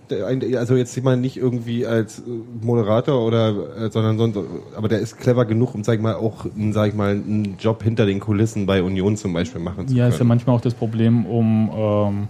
also 0.58 0.76
jetzt 0.76 0.98
ich 0.98 1.04
meine 1.04 1.22
nicht 1.22 1.38
irgendwie 1.38 1.86
als 1.86 2.20
äh, 2.20 2.24
Moderator 2.66 3.24
oder, 3.24 3.78
äh, 3.78 3.92
sondern 3.92 4.18
sonst, 4.18 4.40
aber 4.76 4.88
der 4.88 5.00
ist 5.00 5.20
clever 5.20 5.46
genug, 5.46 5.76
um 5.76 5.84
sag 5.84 5.96
ich 5.98 6.02
mal 6.02 6.16
auch, 6.16 6.46
einen, 6.46 6.74
sag 6.74 6.90
ich 6.90 6.96
mal, 6.96 7.12
einen 7.12 7.58
Job 7.60 7.84
hinter 7.84 8.08
den 8.08 8.20
Kulissen 8.20 8.66
bei 8.66 8.82
Union 8.82 9.16
zum 9.18 9.34
Beispiel 9.34 9.62
machen 9.62 9.88
zu 9.88 9.94
Ja, 9.96 10.08
ist 10.08 10.14
ja 10.14 10.18
können. 10.18 10.30
manchmal 10.30 10.56
auch 10.56 10.62
das 10.62 10.74
Problem, 10.74 11.28
um 11.28 11.70
ähm, 11.78 12.28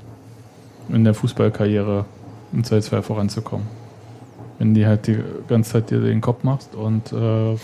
in 0.93 1.05
der 1.05 1.13
Fußballkarriere 1.13 2.03
im 2.51 2.65
Zweifelsfall 2.65 3.01
voranzukommen. 3.01 3.65
Wenn 4.61 4.75
die 4.75 4.85
halt 4.85 5.07
die 5.07 5.17
ganze 5.47 5.71
Zeit 5.71 5.89
dir 5.89 6.01
den 6.01 6.21
Kopf 6.21 6.43
machst 6.43 6.75
und 6.75 7.11
äh, 7.11 7.55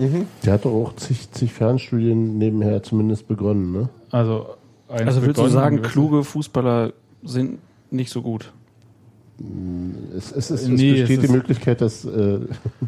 Mhm. 0.00 0.26
Der 0.44 0.54
hat 0.54 0.64
doch 0.64 0.72
auch 0.72 0.96
zig, 0.96 1.30
zig 1.30 1.52
Fernstudien 1.52 2.38
nebenher 2.38 2.82
zumindest 2.82 3.28
begonnen, 3.28 3.70
ne? 3.72 3.88
also 4.10 4.56
Also 4.88 5.22
willst 5.22 5.38
du 5.38 5.48
sagen, 5.48 5.82
kluge 5.82 6.24
Fußballer 6.24 6.94
sind 7.22 7.58
nicht 7.90 8.10
so 8.10 8.22
gut? 8.22 8.50
Es, 10.16 10.32
es, 10.32 10.50
ist, 10.50 10.68
Nee, 10.68 10.92
es 10.92 11.00
besteht 11.00 11.22
es 11.22 11.26
die 11.26 11.36
Möglichkeit, 11.36 11.80
dass 11.82 12.06
äh, 12.06 12.40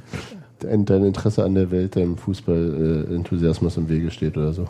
dein, 0.60 0.86
dein 0.86 1.04
Interesse 1.04 1.44
an 1.44 1.54
der 1.54 1.70
Welt 1.70 1.96
deinem 1.96 2.16
Fußball-Enthusiasmus 2.16 3.76
im 3.76 3.90
Wege 3.90 4.10
steht 4.10 4.38
oder 4.38 4.54
so. 4.54 4.68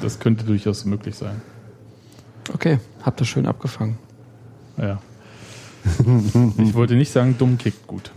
Das 0.00 0.20
könnte 0.20 0.44
durchaus 0.44 0.84
möglich 0.84 1.16
sein. 1.16 1.42
Okay, 2.52 2.78
habt 3.02 3.20
ihr 3.20 3.26
schön 3.26 3.46
abgefangen. 3.46 3.98
Ja. 4.76 5.00
Ich 6.58 6.74
wollte 6.74 6.94
nicht 6.94 7.12
sagen, 7.12 7.36
dumm 7.38 7.58
kickt 7.58 7.86
gut. 7.86 8.10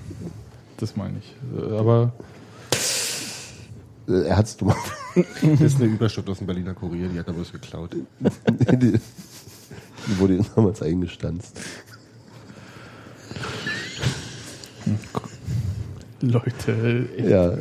Das 0.77 0.95
meine 0.95 1.19
ich. 1.19 1.35
Aber 1.77 2.13
Er 4.07 4.37
hat's 4.37 4.55
dumm. 4.57 4.73
Das 5.41 5.61
ist 5.61 5.81
eine 5.81 5.85
Überschrift 5.85 6.29
aus 6.29 6.37
dem 6.37 6.47
Berliner 6.47 6.73
Kurier, 6.73 7.07
die 7.09 7.17
hat 7.19 7.27
er 7.27 7.33
bloß 7.33 7.51
geklaut. 7.51 7.95
die, 8.19 8.75
die 8.77 10.19
wurde 10.19 10.35
ihm 10.35 10.45
damals 10.55 10.81
eingestanzt. 10.81 11.59
Leute, 16.21 17.07
ich, 17.17 17.25
Ja, 17.25 17.51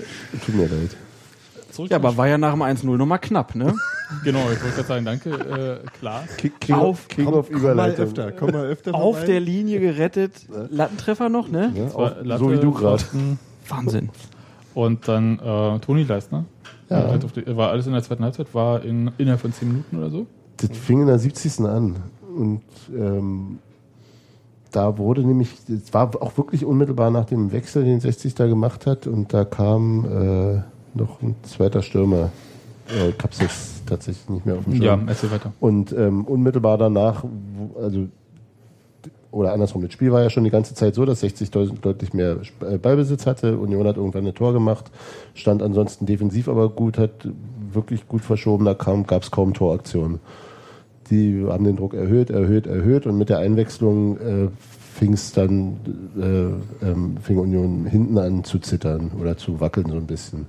tut 0.44 0.54
mir 0.54 0.66
leid. 0.68 0.96
Zurück 1.76 1.90
Ja, 1.90 1.96
aber 1.96 2.16
war 2.16 2.26
ja 2.26 2.38
nach 2.38 2.52
dem 2.52 2.62
1-0 2.62 2.96
nochmal 2.96 3.18
knapp, 3.18 3.54
ne? 3.54 3.74
genau, 4.24 4.40
ich 4.50 4.62
wollte 4.62 4.76
gerade 4.76 4.88
sagen, 4.88 5.04
danke, 5.04 5.30
äh, 5.30 5.98
klar. 5.98 6.24
King, 6.38 6.52
King, 6.60 6.74
Auf- 6.76 7.08
King 7.08 7.26
of 7.28 7.50
Überleitung. 7.50 8.12
komm 8.38 8.50
mal 8.50 8.66
öfter 8.66 8.94
Auf 8.94 9.24
der 9.24 9.40
Linie 9.40 9.80
gerettet. 9.80 10.32
Lattentreffer 10.70 11.28
noch, 11.28 11.48
ne? 11.48 11.72
Ja, 11.74 11.86
auf, 11.94 12.12
Latte, 12.22 12.44
so 12.44 12.52
wie 12.52 12.58
du 12.58 12.72
gerade. 12.72 13.02
Wahnsinn. 13.68 14.10
Und 14.74 15.08
dann 15.08 15.38
äh, 15.38 15.78
Toni 15.80 16.02
Leistner. 16.02 16.44
Ja. 16.88 17.08
Halt 17.08 17.24
auf 17.24 17.32
die, 17.32 17.44
war 17.56 17.70
alles 17.70 17.86
in 17.86 17.92
der 17.92 18.02
zweiten 18.02 18.22
Halbzeit, 18.22 18.54
war 18.54 18.82
in, 18.82 19.10
innerhalb 19.18 19.40
von 19.40 19.52
10 19.52 19.68
Minuten 19.68 19.96
oder 19.96 20.10
so. 20.10 20.26
Das 20.58 20.70
fing 20.76 21.00
in 21.00 21.06
der 21.06 21.18
70. 21.18 21.60
an. 21.60 21.96
Und 22.36 22.62
ähm, 22.94 23.58
da 24.70 24.98
wurde 24.98 25.22
nämlich, 25.22 25.50
es 25.68 25.92
war 25.94 26.10
auch 26.20 26.36
wirklich 26.36 26.64
unmittelbar 26.64 27.10
nach 27.10 27.24
dem 27.24 27.52
Wechsel, 27.52 27.84
den 27.84 28.00
60 28.00 28.34
da 28.34 28.46
gemacht 28.46 28.86
hat. 28.86 29.06
Und 29.06 29.32
da 29.32 29.44
kam 29.44 30.04
äh, 30.04 30.62
noch 30.96 31.22
ein 31.22 31.34
zweiter 31.42 31.82
Stürmer. 31.82 32.30
Äh, 32.88 33.10
ich 33.10 33.22
hab's 33.22 33.40
jetzt 33.40 33.86
tatsächlich 33.86 34.28
nicht 34.28 34.46
mehr 34.46 34.56
auf 34.56 34.64
dem 34.64 34.74
Schirm. 34.74 34.84
Ja, 34.84 34.98
erzähl 35.06 35.30
weiter. 35.30 35.52
Und 35.60 35.92
ähm, 35.92 36.24
unmittelbar 36.24 36.78
danach, 36.78 37.24
also 37.80 38.06
oder 39.30 39.52
andersrum, 39.52 39.82
das 39.82 39.92
Spiel 39.92 40.12
war 40.12 40.22
ja 40.22 40.30
schon 40.30 40.44
die 40.44 40.50
ganze 40.50 40.74
Zeit 40.74 40.94
so, 40.94 41.04
dass 41.04 41.20
60 41.20 41.50
deut- 41.50 41.74
deutlich 41.82 42.14
mehr 42.14 42.38
äh, 42.60 42.78
Ballbesitz 42.78 43.26
hatte. 43.26 43.58
Union 43.58 43.86
hat 43.86 43.96
irgendwann 43.96 44.26
ein 44.26 44.34
Tor 44.34 44.52
gemacht, 44.52 44.90
stand 45.34 45.62
ansonsten 45.62 46.06
defensiv 46.06 46.48
aber 46.48 46.70
gut, 46.70 46.96
hat 46.96 47.28
wirklich 47.72 48.08
gut 48.08 48.22
verschoben, 48.24 48.64
da 48.64 48.72
gab 48.72 49.22
es 49.22 49.30
kaum 49.30 49.52
Toraktionen. 49.52 50.20
Die 51.10 51.44
haben 51.46 51.64
den 51.64 51.76
Druck 51.76 51.94
erhöht, 51.94 52.30
erhöht, 52.30 52.66
erhöht 52.66 53.06
und 53.06 53.18
mit 53.18 53.28
der 53.28 53.38
Einwechslung 53.38 54.16
äh, 54.18 54.48
fing 54.94 55.12
es 55.12 55.32
dann, 55.32 55.76
äh, 56.18 56.86
ähm, 56.86 57.16
fing 57.20 57.38
Union 57.38 57.84
hinten 57.84 58.16
an 58.18 58.42
zu 58.44 58.58
zittern 58.58 59.10
oder 59.20 59.36
zu 59.36 59.60
wackeln 59.60 59.90
so 59.90 59.96
ein 59.96 60.06
bisschen. 60.06 60.46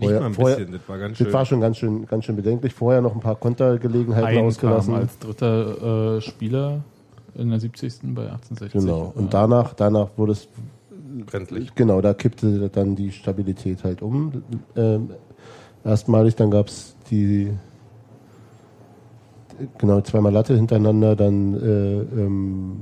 Ein 0.00 0.32
bisschen, 0.32 0.72
das 0.72 0.80
war 0.88 0.98
ganz 0.98 1.16
schön. 1.16 1.26
das 1.26 1.34
war 1.34 1.44
schon 1.46 1.60
ganz 1.60 1.76
schön, 1.76 2.06
ganz 2.06 2.24
schön 2.24 2.36
bedenklich. 2.36 2.74
Vorher 2.74 3.00
noch 3.00 3.14
ein 3.14 3.20
paar 3.20 3.36
Kontergelegenheiten 3.36 4.26
Ein 4.26 4.44
ausgelassen. 4.44 4.94
kam 4.94 5.02
als 5.02 5.18
dritter 5.18 6.16
äh, 6.16 6.20
Spieler 6.20 6.80
in 7.34 7.50
der 7.50 7.60
70. 7.60 8.00
bei 8.14 8.22
1860. 8.22 8.72
Genau. 8.80 9.12
Und 9.14 9.32
danach, 9.32 9.74
danach 9.74 10.08
wurde 10.16 10.32
es, 10.32 10.48
brenzlig. 11.26 11.74
genau, 11.74 12.00
da 12.00 12.14
kippte 12.14 12.68
dann 12.68 12.96
die 12.96 13.12
Stabilität 13.12 13.84
halt 13.84 14.02
um. 14.02 14.42
Ähm, 14.76 15.10
erstmalig, 15.84 16.34
dann 16.36 16.50
gab 16.50 16.68
es 16.68 16.96
die, 17.10 17.52
genau, 19.78 20.00
zweimal 20.00 20.32
Latte 20.32 20.54
hintereinander, 20.54 21.16
dann, 21.16 21.54
äh, 21.54 22.00
ähm, 22.00 22.76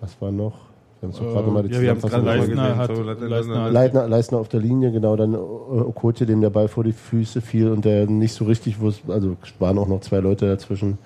was 0.00 0.20
war 0.20 0.32
noch? 0.32 0.67
Wir 1.00 1.08
haben 1.08 1.14
es 1.14 1.20
Äh, 1.20 1.24
gerade 1.32 1.50
mal 1.50 1.62
die 1.62 1.68
ja, 1.74 1.94
Zusammenfassung 1.94 2.24
gerade 2.24 2.40
gesehen, 2.40 2.76
hat, 2.76 2.96
so, 2.96 3.02
Leistner- 3.02 3.28
Leistner 3.28 3.62
hat 3.64 3.72
Leitner, 3.72 4.08
Leistner 4.08 4.38
auf 4.38 4.48
der 4.48 4.60
Linie, 4.60 4.90
genau, 4.90 5.14
dann 5.16 5.34
Okotje, 5.36 6.26
dem 6.26 6.40
der 6.40 6.50
Ball 6.50 6.68
vor 6.68 6.84
die 6.84 6.92
Füße 6.92 7.40
fiel 7.40 7.70
und 7.70 7.84
der 7.84 8.06
nicht 8.06 8.32
so 8.32 8.44
richtig 8.44 8.80
wusste, 8.80 9.12
also 9.12 9.36
es 9.42 9.52
waren 9.60 9.78
auch 9.78 9.86
noch 9.88 10.00
zwei 10.00 10.18
Leute 10.18 10.46
dazwischen. 10.46 10.98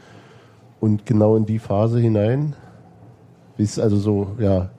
Und 0.80 1.04
genau 1.06 1.36
in 1.36 1.46
die 1.46 1.58
Phase 1.58 1.98
hinein, 2.00 2.54
wie 3.56 3.62
es 3.64 3.78
also 3.78 3.96
so, 3.98 4.28
ja, 4.38 4.70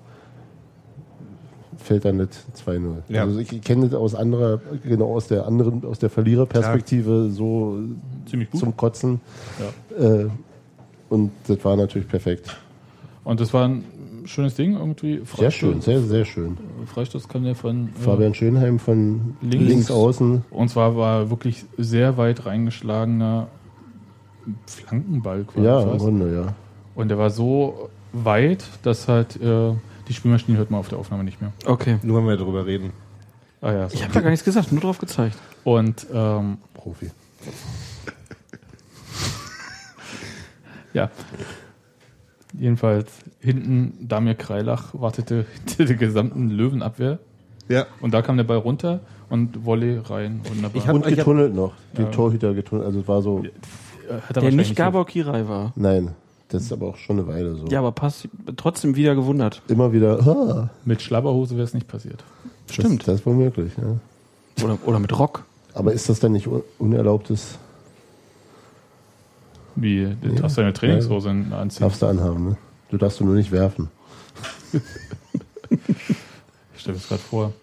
fällt 1.77 2.05
dann 2.05 2.17
nicht 2.17 2.33
2-0. 2.65 2.79
Ja. 3.09 3.23
Also 3.23 3.39
ich 3.39 3.61
kenne 3.61 3.87
das 3.87 3.99
aus 3.99 4.15
anderer, 4.15 4.59
genau 4.83 5.13
aus 5.13 5.27
der 5.27 5.45
anderen, 5.45 5.85
aus 5.85 5.99
der 5.99 6.09
Verliererperspektive 6.09 7.29
so 7.29 7.77
ziemlich 8.25 8.49
gut. 8.51 8.59
zum 8.59 8.75
Kotzen. 8.77 9.21
Ja. 9.99 10.05
Äh, 10.21 10.27
und 11.09 11.31
das 11.47 11.63
war 11.63 11.75
natürlich 11.75 12.07
perfekt. 12.07 12.55
Und 13.23 13.39
das 13.39 13.53
war 13.53 13.67
ein 13.67 13.83
schönes 14.25 14.55
Ding 14.55 14.73
irgendwie. 14.73 15.21
Sehr 15.37 15.51
schön, 15.51 15.81
sehr, 15.81 16.01
sehr 16.01 16.25
schön. 16.25 16.57
Freistoß 16.85 17.27
kam 17.27 17.45
ja 17.45 17.53
von 17.53 17.87
äh, 17.87 18.03
Fabian 18.03 18.33
Schönheim 18.33 18.79
von 18.79 19.37
Links. 19.41 19.67
links, 19.67 19.91
außen. 19.91 20.43
Und 20.49 20.69
zwar 20.69 20.95
war 20.95 21.29
wirklich 21.29 21.65
sehr 21.77 22.17
weit 22.17 22.45
reingeschlagener 22.45 23.47
Flankenball 24.65 25.45
quasi. 25.45 25.65
Ja, 25.65 25.81
im. 25.81 25.97
Grunde, 25.97 26.33
ja. 26.33 26.53
Und 26.95 27.09
der 27.09 27.17
war 27.17 27.29
so 27.29 27.89
weit, 28.11 28.65
dass 28.83 29.07
halt 29.07 29.41
äh, 29.41 29.73
die 30.07 30.13
Spielmaschine 30.13 30.57
hört 30.57 30.71
man 30.71 30.79
auf 30.79 30.89
der 30.89 30.99
Aufnahme 30.99 31.23
nicht 31.23 31.41
mehr. 31.41 31.51
Okay. 31.65 31.97
Nur 32.03 32.19
wenn 32.19 32.27
wir 32.27 32.37
darüber 32.37 32.65
reden. 32.65 32.91
Ah 33.61 33.71
ja. 33.71 33.89
So. 33.89 33.95
Ich 33.95 34.03
habe 34.03 34.13
da 34.13 34.21
gar 34.21 34.29
nichts 34.29 34.45
gesagt, 34.45 34.71
nur 34.71 34.81
drauf 34.81 34.99
gezeigt. 34.99 35.37
Und 35.63 36.05
ähm, 36.13 36.57
Profi. 36.73 37.11
ja. 40.93 41.09
Jedenfalls 42.57 43.11
hinten 43.39 44.07
Damir 44.07 44.35
Kreilach 44.35 44.93
wartete 44.93 45.45
hinter 45.65 45.85
der 45.85 45.95
gesamten 45.95 46.49
Löwenabwehr. 46.49 47.19
Ja. 47.69 47.85
Und 48.01 48.13
da 48.13 48.21
kam 48.21 48.37
der 48.37 48.43
Ball 48.43 48.57
runter 48.57 48.99
und 49.29 49.65
Volley 49.65 49.97
rein. 49.97 50.41
Wunderbar. 50.43 50.75
Ich 50.81 50.87
hab- 50.87 50.95
Und 50.95 51.05
getunnelt 51.07 51.55
noch. 51.55 51.73
Den 51.97 52.05
Ja. 52.05 52.11
Torhüter 52.11 52.53
getunnelt. 52.53 52.85
Also 52.87 52.99
es 52.99 53.07
war 53.07 53.21
so, 53.21 53.43
hat 54.27 54.35
Der 54.35 54.51
nicht 54.51 54.75
Gabor 54.75 55.05
Kirai 55.05 55.47
war. 55.47 55.71
nein, 55.75 56.11
das 56.49 56.63
ist 56.63 56.73
aber 56.73 56.87
auch 56.89 56.97
schon 56.97 57.17
eine 57.19 57.27
Weile 57.27 57.55
so. 57.55 57.65
Ja, 57.67 57.79
aber 57.79 57.91
passt 57.93 58.27
trotzdem 58.57 58.95
wieder 58.95 59.15
gewundert. 59.15 59.61
Immer 59.67 59.91
wieder, 59.93 60.19
ah, 60.27 60.69
Mit 60.85 61.01
Schlabberhose 61.01 61.55
wäre 61.55 61.63
es 61.63 61.73
nicht 61.73 61.87
passiert. 61.87 62.23
Stimmt. 62.69 62.99
Das, 63.01 63.05
das 63.07 63.15
ist 63.21 63.25
womöglich, 63.25 63.71
ja. 63.77 64.63
Oder, 64.63 64.77
oder 64.85 64.99
mit 64.99 65.17
Rock. 65.17 65.45
Aber 65.73 65.93
ist 65.93 66.07
das 66.09 66.19
dann 66.19 66.33
nicht 66.33 66.47
un 66.47 66.61
unerlaubtes, 66.77 67.57
Wie, 69.75 70.15
du 70.21 70.29
darfst 70.35 70.57
deine 70.57 70.73
Trainingshose 70.73 71.29
anziehen. 71.29 71.81
darfst 71.81 72.01
du 72.01 72.05
anhaben, 72.07 72.49
ne? 72.49 72.57
Du 72.89 72.97
darfst 72.97 73.19
du 73.19 73.25
nur 73.25 73.35
nicht 73.35 73.51
werfen. 73.51 73.89
Ich 76.75 76.81
stelle 76.81 76.97
es 76.97 77.07
gerade 77.07 77.21
vor. 77.21 77.53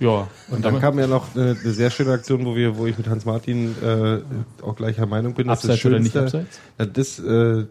Ja, 0.00 0.26
Und 0.50 0.64
dann 0.64 0.80
kam 0.80 0.98
ja 0.98 1.06
noch 1.06 1.34
eine, 1.36 1.56
eine 1.62 1.70
sehr 1.72 1.90
schöne 1.90 2.12
Aktion, 2.12 2.44
wo 2.44 2.56
wir, 2.56 2.76
wo 2.76 2.86
ich 2.86 2.98
mit 2.98 3.06
Hans 3.08 3.24
Martin 3.24 3.74
äh, 3.82 4.18
auch 4.62 4.74
gleicher 4.74 5.06
Meinung 5.06 5.34
bin. 5.34 5.48
Abseits 5.48 5.84
oder 5.84 6.00
nicht 6.00 6.12
Schönste- 6.14 6.38
abseits? 6.40 6.58
Ja, 6.78 6.86
das 6.86 7.18
äh, 7.20 7.66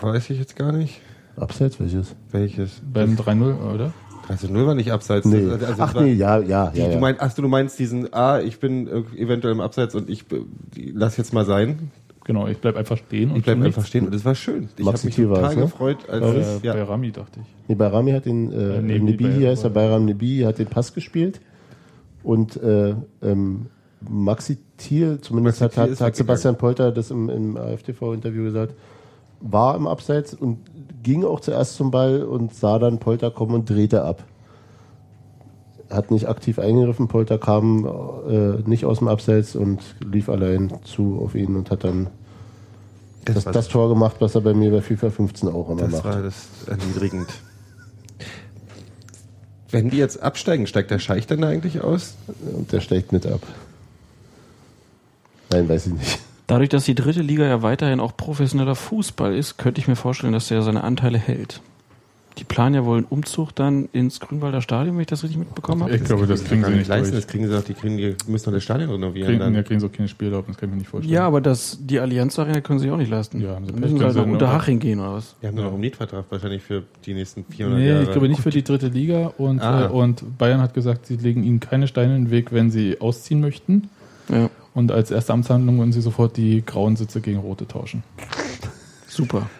weiß 0.00 0.28
ich 0.30 0.38
jetzt 0.38 0.56
gar 0.56 0.72
nicht. 0.72 1.00
Abseits 1.36 1.80
welches? 1.80 2.14
Welches? 2.30 2.82
Beim 2.92 3.14
3-0, 3.14 3.72
oder? 3.74 3.92
13-0 4.28 4.66
war 4.66 4.74
nicht 4.74 4.92
abseits. 4.92 5.24
Nee. 5.24 5.48
Also, 5.50 5.66
also 5.66 5.82
Ach 5.82 5.94
war- 5.94 6.02
nee, 6.02 6.12
ja, 6.12 6.38
ja, 6.40 6.70
Die, 6.70 6.80
ja. 6.80 6.86
Du 6.88 6.92
ja. 6.94 7.00
meinst, 7.00 7.22
ach 7.22 7.32
du, 7.32 7.42
du 7.42 7.48
meinst 7.48 7.78
diesen, 7.78 8.12
ah, 8.12 8.40
ich 8.40 8.60
bin 8.60 8.86
äh, 8.88 9.02
eventuell 9.16 9.54
im 9.54 9.60
Abseits 9.60 9.94
und 9.94 10.10
ich 10.10 10.30
äh, 10.30 10.42
die, 10.76 10.92
lass 10.94 11.16
jetzt 11.16 11.32
mal 11.32 11.46
sein. 11.46 11.90
Genau, 12.24 12.46
ich 12.46 12.58
bleib 12.58 12.76
einfach 12.76 12.96
stehen 12.96 13.30
und 13.30 13.38
Ich 13.38 13.42
bleib 13.44 13.60
einfach 13.62 13.84
stehen 13.84 14.06
und 14.06 14.14
es 14.14 14.24
war 14.24 14.34
schön. 14.34 14.64
Ich 14.76 14.80
habe 14.80 14.84
Maxi 14.92 15.06
mich 15.06 15.14
Thiel 15.16 15.28
war 15.28 15.36
total 15.36 15.50
es, 15.50 15.56
ne? 15.56 15.62
gefreut, 15.62 15.96
als 16.08 16.24
es, 16.26 16.62
Äh, 16.62 16.66
ja. 16.66 16.72
Bei 16.74 16.82
Rami 16.84 17.10
dachte 17.10 17.40
ich. 17.40 17.46
Nee, 17.68 17.74
Bayrami 17.74 18.12
hat 18.12 18.26
den, 18.26 18.52
äh, 18.52 18.76
Äh, 18.78 18.82
nee, 18.82 18.98
Nebi, 19.00 19.24
bei- 19.24 19.48
heißt 19.48 19.64
er, 19.64 19.70
Bayram 19.70 20.04
Nebi, 20.04 20.40
hat 20.46 20.58
den 20.58 20.68
Pass 20.68 20.94
gespielt. 20.94 21.40
Und 22.22 22.56
äh, 22.62 22.94
ähm, 23.22 23.66
Maxi 24.08 24.58
Thiel, 24.76 25.18
zumindest 25.20 25.60
Maxi 25.60 25.64
hat, 25.64 25.72
Thiel 25.72 25.82
hat, 25.82 25.90
ist 25.90 26.00
hat 26.00 26.06
weggegangen. 26.08 26.14
Sebastian 26.16 26.58
Polter 26.58 26.92
das 26.92 27.10
im, 27.10 27.28
im 27.28 27.56
AfTV-Interview 27.56 28.44
gesagt, 28.44 28.74
war 29.40 29.74
im 29.76 29.86
Abseits 29.88 30.34
und 30.34 30.58
ging 31.02 31.24
auch 31.24 31.40
zuerst 31.40 31.74
zum 31.74 31.90
Ball 31.90 32.22
und 32.22 32.54
sah 32.54 32.78
dann 32.78 32.98
Polter 33.00 33.32
kommen 33.32 33.54
und 33.54 33.68
drehte 33.68 34.04
ab. 34.04 34.22
Hat 35.92 36.10
nicht 36.10 36.28
aktiv 36.28 36.58
eingegriffen, 36.58 37.06
Polter 37.08 37.38
kam 37.38 37.84
äh, 38.28 38.68
nicht 38.68 38.84
aus 38.86 38.98
dem 39.00 39.08
Abseits 39.08 39.54
und 39.54 39.80
lief 40.00 40.28
allein 40.28 40.72
zu 40.84 41.20
auf 41.22 41.34
ihn 41.34 41.54
und 41.54 41.70
hat 41.70 41.84
dann 41.84 42.08
das, 43.24 43.46
war 43.46 43.52
das 43.52 43.68
Tor 43.68 43.88
gemacht, 43.88 44.16
was 44.20 44.34
er 44.34 44.40
bei 44.40 44.54
mir 44.54 44.70
bei 44.72 44.80
FIFA 44.80 45.10
15 45.10 45.48
auch 45.48 45.70
immer 45.70 45.82
Das 45.82 45.92
macht. 45.92 46.04
war 46.04 46.22
das 46.22 46.48
erniedrigend. 46.66 47.28
Wenn 49.70 49.90
die 49.90 49.96
jetzt 49.96 50.22
absteigen, 50.22 50.66
steigt 50.66 50.90
der 50.90 50.98
Scheich 50.98 51.26
dann 51.26 51.40
da 51.40 51.48
eigentlich 51.48 51.80
aus? 51.82 52.16
Und 52.56 52.72
der 52.72 52.80
steigt 52.80 53.12
mit 53.12 53.26
ab. 53.26 53.40
Nein, 55.50 55.68
weiß 55.68 55.86
ich 55.86 55.92
nicht. 55.94 56.18
Dadurch, 56.46 56.68
dass 56.68 56.84
die 56.84 56.94
dritte 56.94 57.22
Liga 57.22 57.44
ja 57.44 57.62
weiterhin 57.62 58.00
auch 58.00 58.16
professioneller 58.16 58.74
Fußball 58.74 59.34
ist, 59.34 59.56
könnte 59.58 59.80
ich 59.80 59.88
mir 59.88 59.96
vorstellen, 59.96 60.32
dass 60.32 60.48
der 60.48 60.62
seine 60.62 60.84
Anteile 60.84 61.18
hält. 61.18 61.60
Die 62.38 62.44
planen 62.44 62.74
ja 62.74 62.84
wohl 62.86 62.96
einen 62.98 63.06
Umzug 63.10 63.54
dann 63.54 63.90
ins 63.92 64.18
Grünwalder 64.18 64.62
Stadion, 64.62 64.94
wenn 64.96 65.02
ich 65.02 65.06
das 65.06 65.22
richtig 65.22 65.38
mitbekommen 65.38 65.82
habe. 65.82 65.94
Ich 65.94 66.02
glaube, 66.02 66.26
das 66.26 66.42
kriegen 66.44 66.62
gar 66.62 66.70
sie 66.70 66.78
nicht 66.78 66.88
leisten. 66.88 67.14
Das 67.14 67.26
kriegen 67.26 67.46
sie 67.46 67.52
doch, 67.52 67.62
die, 67.62 67.74
kriegen, 67.74 67.98
die 67.98 68.16
müssen 68.26 68.46
doch 68.46 68.52
das 68.52 68.62
Stadion 68.64 68.90
renovieren. 68.90 69.28
Kriegen, 69.28 69.40
dann. 69.40 69.54
ja, 69.54 69.62
kriegen 69.62 69.80
so 69.80 69.90
keine 69.90 70.08
Spielerlaubnis, 70.08 70.56
kann 70.56 70.70
ich 70.70 70.72
mir 70.74 70.78
nicht 70.78 70.88
vorstellen. 70.88 71.12
Ja, 71.12 71.26
aber 71.26 71.42
das, 71.42 71.76
die 71.80 72.00
Allianz 72.00 72.38
Arena 72.38 72.62
können 72.62 72.78
sie 72.78 72.90
auch 72.90 72.96
nicht 72.96 73.10
leisten. 73.10 73.40
Ja, 73.42 73.54
haben 73.56 73.66
sie 73.66 73.72
müssen 73.74 73.98
sie 73.98 74.04
halt 74.04 74.14
sie 74.14 74.18
nach 74.20 74.26
nur- 74.26 74.34
Unterhaching 74.36 74.78
gehen 74.78 74.98
oder 75.00 75.12
was? 75.14 75.36
Die 75.42 75.46
haben 75.46 75.56
doch 75.56 75.64
noch 75.64 75.72
einen 75.72 75.80
Mietvertrag 75.80 76.24
wahrscheinlich 76.30 76.62
für 76.62 76.84
die 77.04 77.12
nächsten 77.12 77.44
400 77.44 77.78
Nee, 77.78 77.88
Jahre. 77.88 78.02
ich 78.04 78.10
glaube 78.12 78.28
nicht 78.30 78.40
für 78.40 78.50
die 78.50 78.64
dritte 78.64 78.88
Liga 78.88 79.32
und, 79.36 79.60
Ah. 79.60 79.86
äh, 79.86 79.88
und 79.90 80.38
Bayern 80.38 80.60
hat 80.62 80.72
gesagt, 80.72 81.06
sie 81.06 81.16
legen 81.16 81.44
ihnen 81.44 81.60
keine 81.60 81.86
Steine 81.86 82.16
in 82.16 82.24
den 82.24 82.30
Weg, 82.30 82.50
wenn 82.52 82.70
sie 82.70 82.98
ausziehen 83.00 83.40
möchten. 83.40 83.90
Ja, 84.30 84.48
Und 84.72 84.90
als 84.90 85.10
erste 85.10 85.34
Amtshandlung 85.34 85.76
wollen 85.78 85.92
sie 85.92 86.00
sofort 86.00 86.38
die 86.38 86.64
grauen 86.64 86.96
Sitze 86.96 87.20
gegen 87.20 87.40
rote 87.40 87.68
tauschen. 87.68 88.02
super. 89.06 89.50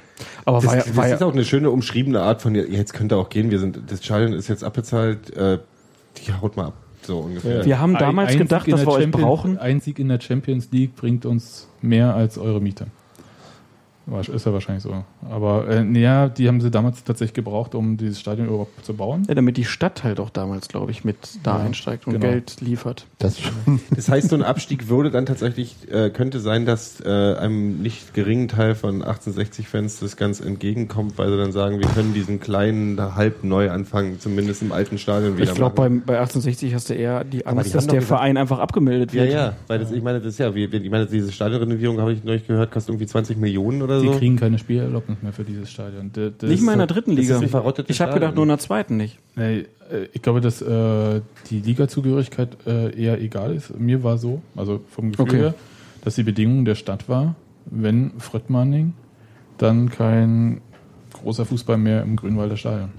Aber 0.45 0.59
Das, 0.59 0.67
war 0.67 0.77
ja, 0.77 0.83
das 0.85 0.97
war 0.97 1.09
ja, 1.09 1.15
ist 1.15 1.23
auch 1.23 1.33
eine 1.33 1.45
schöne 1.45 1.71
umschriebene 1.71 2.21
Art 2.21 2.43
von, 2.43 2.55
ja, 2.55 2.63
jetzt 2.63 2.95
könnt 2.95 3.13
ihr 3.13 3.17
auch 3.19 3.29
gehen, 3.29 3.51
wir 3.51 3.59
sind, 3.59 3.79
das 3.89 4.05
Stadion 4.05 4.33
ist 4.33 4.49
jetzt 4.49 4.65
abbezahlt, 4.65 5.35
äh, 5.37 5.59
die 6.19 6.33
haut 6.33 6.57
mal 6.57 6.67
ab, 6.67 6.75
so 7.03 7.19
ungefähr. 7.21 7.65
wir 7.65 7.79
haben 7.81 7.97
damals 7.97 8.31
Ein- 8.31 8.35
ein 8.37 8.39
gedacht, 8.41 8.71
dass 8.71 8.81
wir 8.81 8.89
euch 8.89 9.11
brauchen. 9.11 9.59
Ein 9.59 9.81
Sieg 9.81 9.99
in 9.99 10.09
der 10.09 10.21
Champions 10.21 10.69
League 10.73 10.97
bringt 10.97 11.25
uns 11.27 11.69
mehr 11.81 12.15
als 12.15 12.39
eure 12.39 12.61
Miete. 12.61 12.87
Ist 14.07 14.47
ja 14.47 14.53
wahrscheinlich 14.53 14.83
so. 14.83 15.05
Aber 15.31 15.69
äh, 15.69 15.85
ja, 15.99 16.29
die 16.29 16.49
haben 16.49 16.61
sie 16.61 16.71
damals 16.71 17.05
tatsächlich 17.05 17.35
gebraucht, 17.35 17.75
um 17.75 17.97
dieses 17.97 18.19
Stadion 18.19 18.49
überhaupt 18.49 18.85
zu 18.85 18.95
bauen. 18.95 19.25
Ja, 19.29 19.35
damit 19.35 19.57
die 19.57 19.65
Stadt 19.65 20.03
halt 20.03 20.19
auch 20.19 20.31
damals, 20.31 20.69
glaube 20.69 20.91
ich, 20.91 21.05
mit 21.05 21.17
da 21.45 21.59
einsteigt 21.59 22.07
und 22.07 22.15
genau. 22.15 22.27
Geld 22.27 22.61
liefert. 22.61 23.07
Das. 23.19 23.39
Das 23.95 24.09
heißt, 24.09 24.31
so 24.31 24.37
ein 24.37 24.43
Abstieg 24.43 24.89
würde 24.89 25.11
dann 25.11 25.27
tatsächlich, 25.27 25.77
äh, 25.91 26.11
könnte 26.11 26.41
sein, 26.41 26.67
dass 26.67 27.01
äh, 27.01 27.09
einem 27.09 27.83
nicht 27.83 28.15
geringen 28.15 28.49
Teil 28.49 28.75
von 28.75 29.03
1860-Fans 29.03 30.01
das 30.01 30.17
ganz 30.17 30.41
entgegenkommt, 30.41 31.19
weil 31.19 31.31
sie 31.31 31.37
dann 31.37 31.53
sagen, 31.53 31.79
wir 31.79 31.89
können 31.89 32.15
diesen 32.15 32.41
kleinen 32.41 33.01
halb 33.15 33.45
Neuanfang 33.45 34.19
zumindest 34.19 34.63
im 34.63 34.73
alten 34.73 34.99
Stadion 34.99 35.37
wieder 35.37 35.51
Ich 35.51 35.55
glaube, 35.55 35.75
bei, 35.75 35.89
bei 35.89 36.19
1860 36.19 36.75
hast 36.75 36.91
du 36.91 36.95
eher 36.95 37.25
die 37.25 37.47
Angst, 37.47 37.69
die 37.69 37.73
dass 37.73 37.87
der 37.87 38.03
Verein 38.03 38.37
einfach 38.37 38.59
abgemeldet 38.59 39.13
Ja, 39.13 39.23
wird. 39.23 39.33
ja, 39.33 39.57
weil 39.67 39.79
das, 39.79 39.93
ich 39.93 40.03
meine, 40.03 40.21
das 40.21 40.35
ist 40.35 40.39
ja, 40.39 40.51
ich 40.55 40.91
meine, 40.91 41.07
diese 41.07 41.33
Stadionrenovierung 41.33 42.01
habe 42.01 42.13
ich 42.13 42.25
neulich 42.25 42.47
gehört, 42.47 42.73
kostet 42.73 42.91
irgendwie 42.91 43.07
20 43.07 43.37
Millionen 43.37 43.83
oder 43.83 43.92
Die 44.01 44.07
so. 44.07 44.19
kriegen 44.19 44.37
keine 44.37 44.59
Spielerlaubnis 44.59 45.19
mehr 45.23 45.33
für 45.33 45.45
dieses 45.45 45.71
Stadion. 45.71 46.11
Das 46.13 46.49
Nicht 46.49 46.63
mal 46.63 46.73
in 46.73 46.79
der 46.79 46.87
dritten 46.87 47.13
Liga. 47.13 47.41
Ich 47.89 48.01
habe 48.01 48.15
gedacht, 48.15 48.35
nur 48.35 48.45
in 48.45 48.49
der 48.49 48.59
zweiten 48.59 48.97
nicht. 48.97 49.19
Nee, 49.37 49.67
äh, 49.91 50.09
ich 50.13 50.23
glaube, 50.23 50.41
dass 50.41 50.63
äh, 50.63 51.21
die 51.51 51.61
Ligazugehörigkeit 51.61 52.57
äh, 52.67 52.99
eher 52.99 53.21
egal 53.21 53.55
ist. 53.55 53.79
Mir 53.79 54.03
war 54.03 54.19
so, 54.19 54.43
also 54.57 54.81
vom 54.91 55.11
Gefühl 55.11 55.23
Okay. 55.25 55.39
her, 55.39 55.55
dass 56.05 56.15
die 56.15 56.23
Bedingung 56.23 56.65
der 56.65 56.75
Stadt 56.75 57.09
war, 57.09 57.35
wenn 57.67 58.13
Fröttmanning, 58.19 58.95
dann 59.59 59.91
kein 59.91 60.61
großer 61.13 61.45
Fußball 61.45 61.79
mehr 61.79 62.03
im 62.03 62.17
Grünwalder 62.17 62.57
Stadion. 62.57 62.91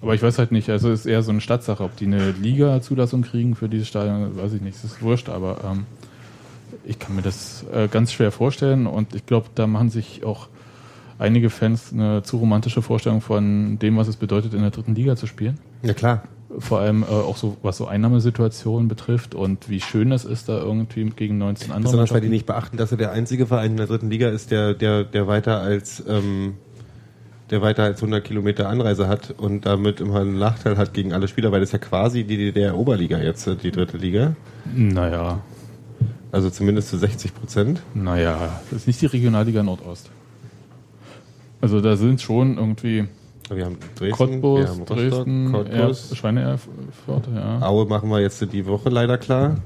Aber 0.00 0.14
ich 0.14 0.22
weiß 0.22 0.38
halt 0.38 0.52
nicht, 0.52 0.70
also 0.70 0.90
es 0.90 1.00
ist 1.00 1.06
eher 1.06 1.22
so 1.22 1.32
eine 1.32 1.40
Stadtsache, 1.40 1.82
ob 1.82 1.96
die 1.96 2.06
eine 2.06 2.30
Liga-Zulassung 2.30 3.22
kriegen 3.22 3.56
für 3.56 3.68
dieses 3.68 3.88
Stadion, 3.88 4.36
weiß 4.36 4.52
ich 4.52 4.60
nicht, 4.60 4.76
das 4.76 4.92
ist 4.92 5.02
wurscht, 5.02 5.28
aber 5.28 5.58
ähm, 5.64 5.86
ich 6.84 6.98
kann 6.98 7.16
mir 7.16 7.22
das 7.22 7.64
äh, 7.72 7.88
ganz 7.88 8.12
schwer 8.12 8.32
vorstellen 8.32 8.86
und 8.86 9.14
ich 9.14 9.26
glaube, 9.26 9.48
da 9.54 9.66
machen 9.66 9.90
sich 9.90 10.24
auch 10.24 10.48
einige 11.18 11.50
Fans 11.50 11.92
eine 11.92 12.22
zu 12.22 12.38
romantische 12.38 12.82
Vorstellung 12.82 13.20
von 13.20 13.78
dem, 13.78 13.96
was 13.96 14.08
es 14.08 14.16
bedeutet, 14.16 14.54
in 14.54 14.60
der 14.60 14.70
dritten 14.70 14.94
Liga 14.94 15.16
zu 15.16 15.26
spielen. 15.26 15.58
Ja, 15.82 15.92
klar. 15.92 16.22
Vor 16.58 16.80
allem 16.80 17.02
äh, 17.02 17.06
auch 17.06 17.36
so, 17.36 17.58
was 17.62 17.76
so 17.76 17.86
Einnahmesituationen 17.86 18.88
betrifft 18.88 19.34
und 19.34 19.68
wie 19.68 19.80
schön 19.80 20.12
es 20.12 20.24
ist, 20.24 20.48
da 20.48 20.58
irgendwie 20.58 21.04
gegen 21.10 21.38
19 21.38 21.70
andere 21.70 21.92
Besonders 21.92 22.12
weil 22.12 22.22
die 22.22 22.28
nicht 22.28 22.46
beachten, 22.46 22.78
dass 22.78 22.90
er 22.90 22.96
der 22.96 23.12
einzige 23.12 23.46
Verein 23.46 23.72
in 23.72 23.76
der 23.76 23.86
dritten 23.86 24.08
Liga 24.08 24.28
ist, 24.28 24.50
der, 24.50 24.72
der, 24.74 25.04
der 25.04 25.26
weiter 25.26 25.60
als, 25.60 26.02
ähm, 26.08 26.54
der 27.50 27.60
weiter 27.60 27.82
als 27.82 28.00
100 28.00 28.24
Kilometer 28.24 28.68
Anreise 28.68 29.08
hat 29.08 29.34
und 29.36 29.66
damit 29.66 30.00
immer 30.00 30.20
einen 30.20 30.38
Nachteil 30.38 30.78
hat 30.78 30.94
gegen 30.94 31.12
alle 31.12 31.28
Spieler, 31.28 31.52
weil 31.52 31.60
das 31.60 31.72
ja 31.72 31.78
quasi 31.78 32.24
die 32.24 32.38
DDR-Oberliga 32.38 33.18
jetzt, 33.18 33.46
äh, 33.46 33.54
die 33.54 33.70
dritte 33.70 33.98
Liga. 33.98 34.34
Naja, 34.74 35.40
Also 36.32 36.50
zumindest 36.50 36.88
zu 36.90 36.98
60 36.98 37.34
Prozent. 37.34 37.82
naja, 37.94 38.60
das 38.70 38.80
ist 38.80 38.86
nicht 38.86 39.00
die 39.00 39.06
Regionalliga 39.06 39.62
Nordost. 39.62 40.10
Also 41.60 41.80
da 41.80 41.96
sind 41.96 42.20
schon 42.20 42.56
irgendwie 42.58 43.06
Wir 43.50 43.64
haben 43.64 43.78
Dresden, 43.96 44.12
Cottbus, 44.16 44.58
wir 44.60 44.68
haben 44.68 44.78
Rostock, 44.80 44.96
Dresden, 44.96 45.52
Cottbus. 45.52 46.12
Erf- 46.12 46.14
Schweine 46.14 46.40
Erfurt, 46.42 47.28
ja. 47.34 47.62
Aue 47.62 47.86
machen 47.86 48.10
wir 48.10 48.20
jetzt 48.20 48.40
die 48.52 48.66
Woche 48.66 48.90
leider 48.90 49.16
klar. 49.18 49.56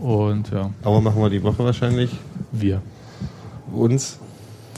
Und 0.00 0.50
ja, 0.50 0.70
Aue 0.84 1.02
machen 1.02 1.20
wir 1.20 1.30
die 1.30 1.42
Woche 1.42 1.64
wahrscheinlich. 1.64 2.10
wir. 2.52 2.80
Uns. 3.72 4.18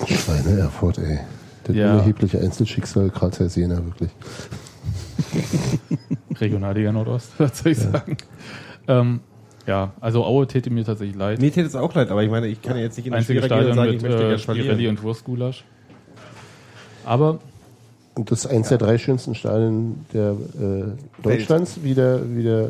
Schweine 0.06 0.58
Erfurt, 0.58 0.98
ey. 0.98 1.18
Das 1.64 1.76
Ja. 1.76 1.92
unerhebliche 1.94 2.40
Einzelschicksal, 2.40 3.10
gerade 3.10 3.38
Herr 3.38 3.48
Sehner, 3.48 3.84
wirklich. 3.84 4.10
Regionalliga 6.40 6.92
Nordost, 6.92 7.30
was 7.38 7.58
soll 7.58 7.72
ich 7.72 7.78
sagen. 7.78 8.16
Ähm, 8.88 9.20
ja, 9.66 9.92
also 10.00 10.24
Aue 10.24 10.46
täte 10.46 10.70
mir 10.70 10.84
tatsächlich 10.84 11.16
leid. 11.16 11.40
Mir 11.40 11.52
täte 11.52 11.66
es 11.66 11.74
auch 11.74 11.94
leid, 11.94 12.10
aber 12.10 12.22
ich 12.22 12.30
meine, 12.30 12.46
ich 12.48 12.62
kann 12.62 12.76
ja 12.76 12.82
jetzt 12.82 12.96
nicht 12.96 13.06
in 13.06 13.12
den 13.12 13.18
Einzige 13.18 13.42
Stadion 13.42 13.74
sagen, 13.74 13.90
mit 13.90 13.96
ich 13.96 14.02
möchte 14.02 14.18
äh, 14.18 14.20
gerne 14.20 14.38
Spirelli 14.38 14.88
und 14.88 15.02
Wurstgulasch. 15.02 15.64
Aber 17.04 17.40
Und 18.14 18.30
das 18.30 18.44
ist 18.44 18.50
eins 18.50 18.68
der 18.68 18.78
drei 18.78 18.98
schönsten 18.98 19.34
Stadien 19.34 20.04
der, 20.12 20.32
äh, 20.32 21.22
Deutschlands, 21.22 21.80
wie 21.82 21.94
der, 21.94 22.20
wie 22.36 22.42
der, 22.42 22.68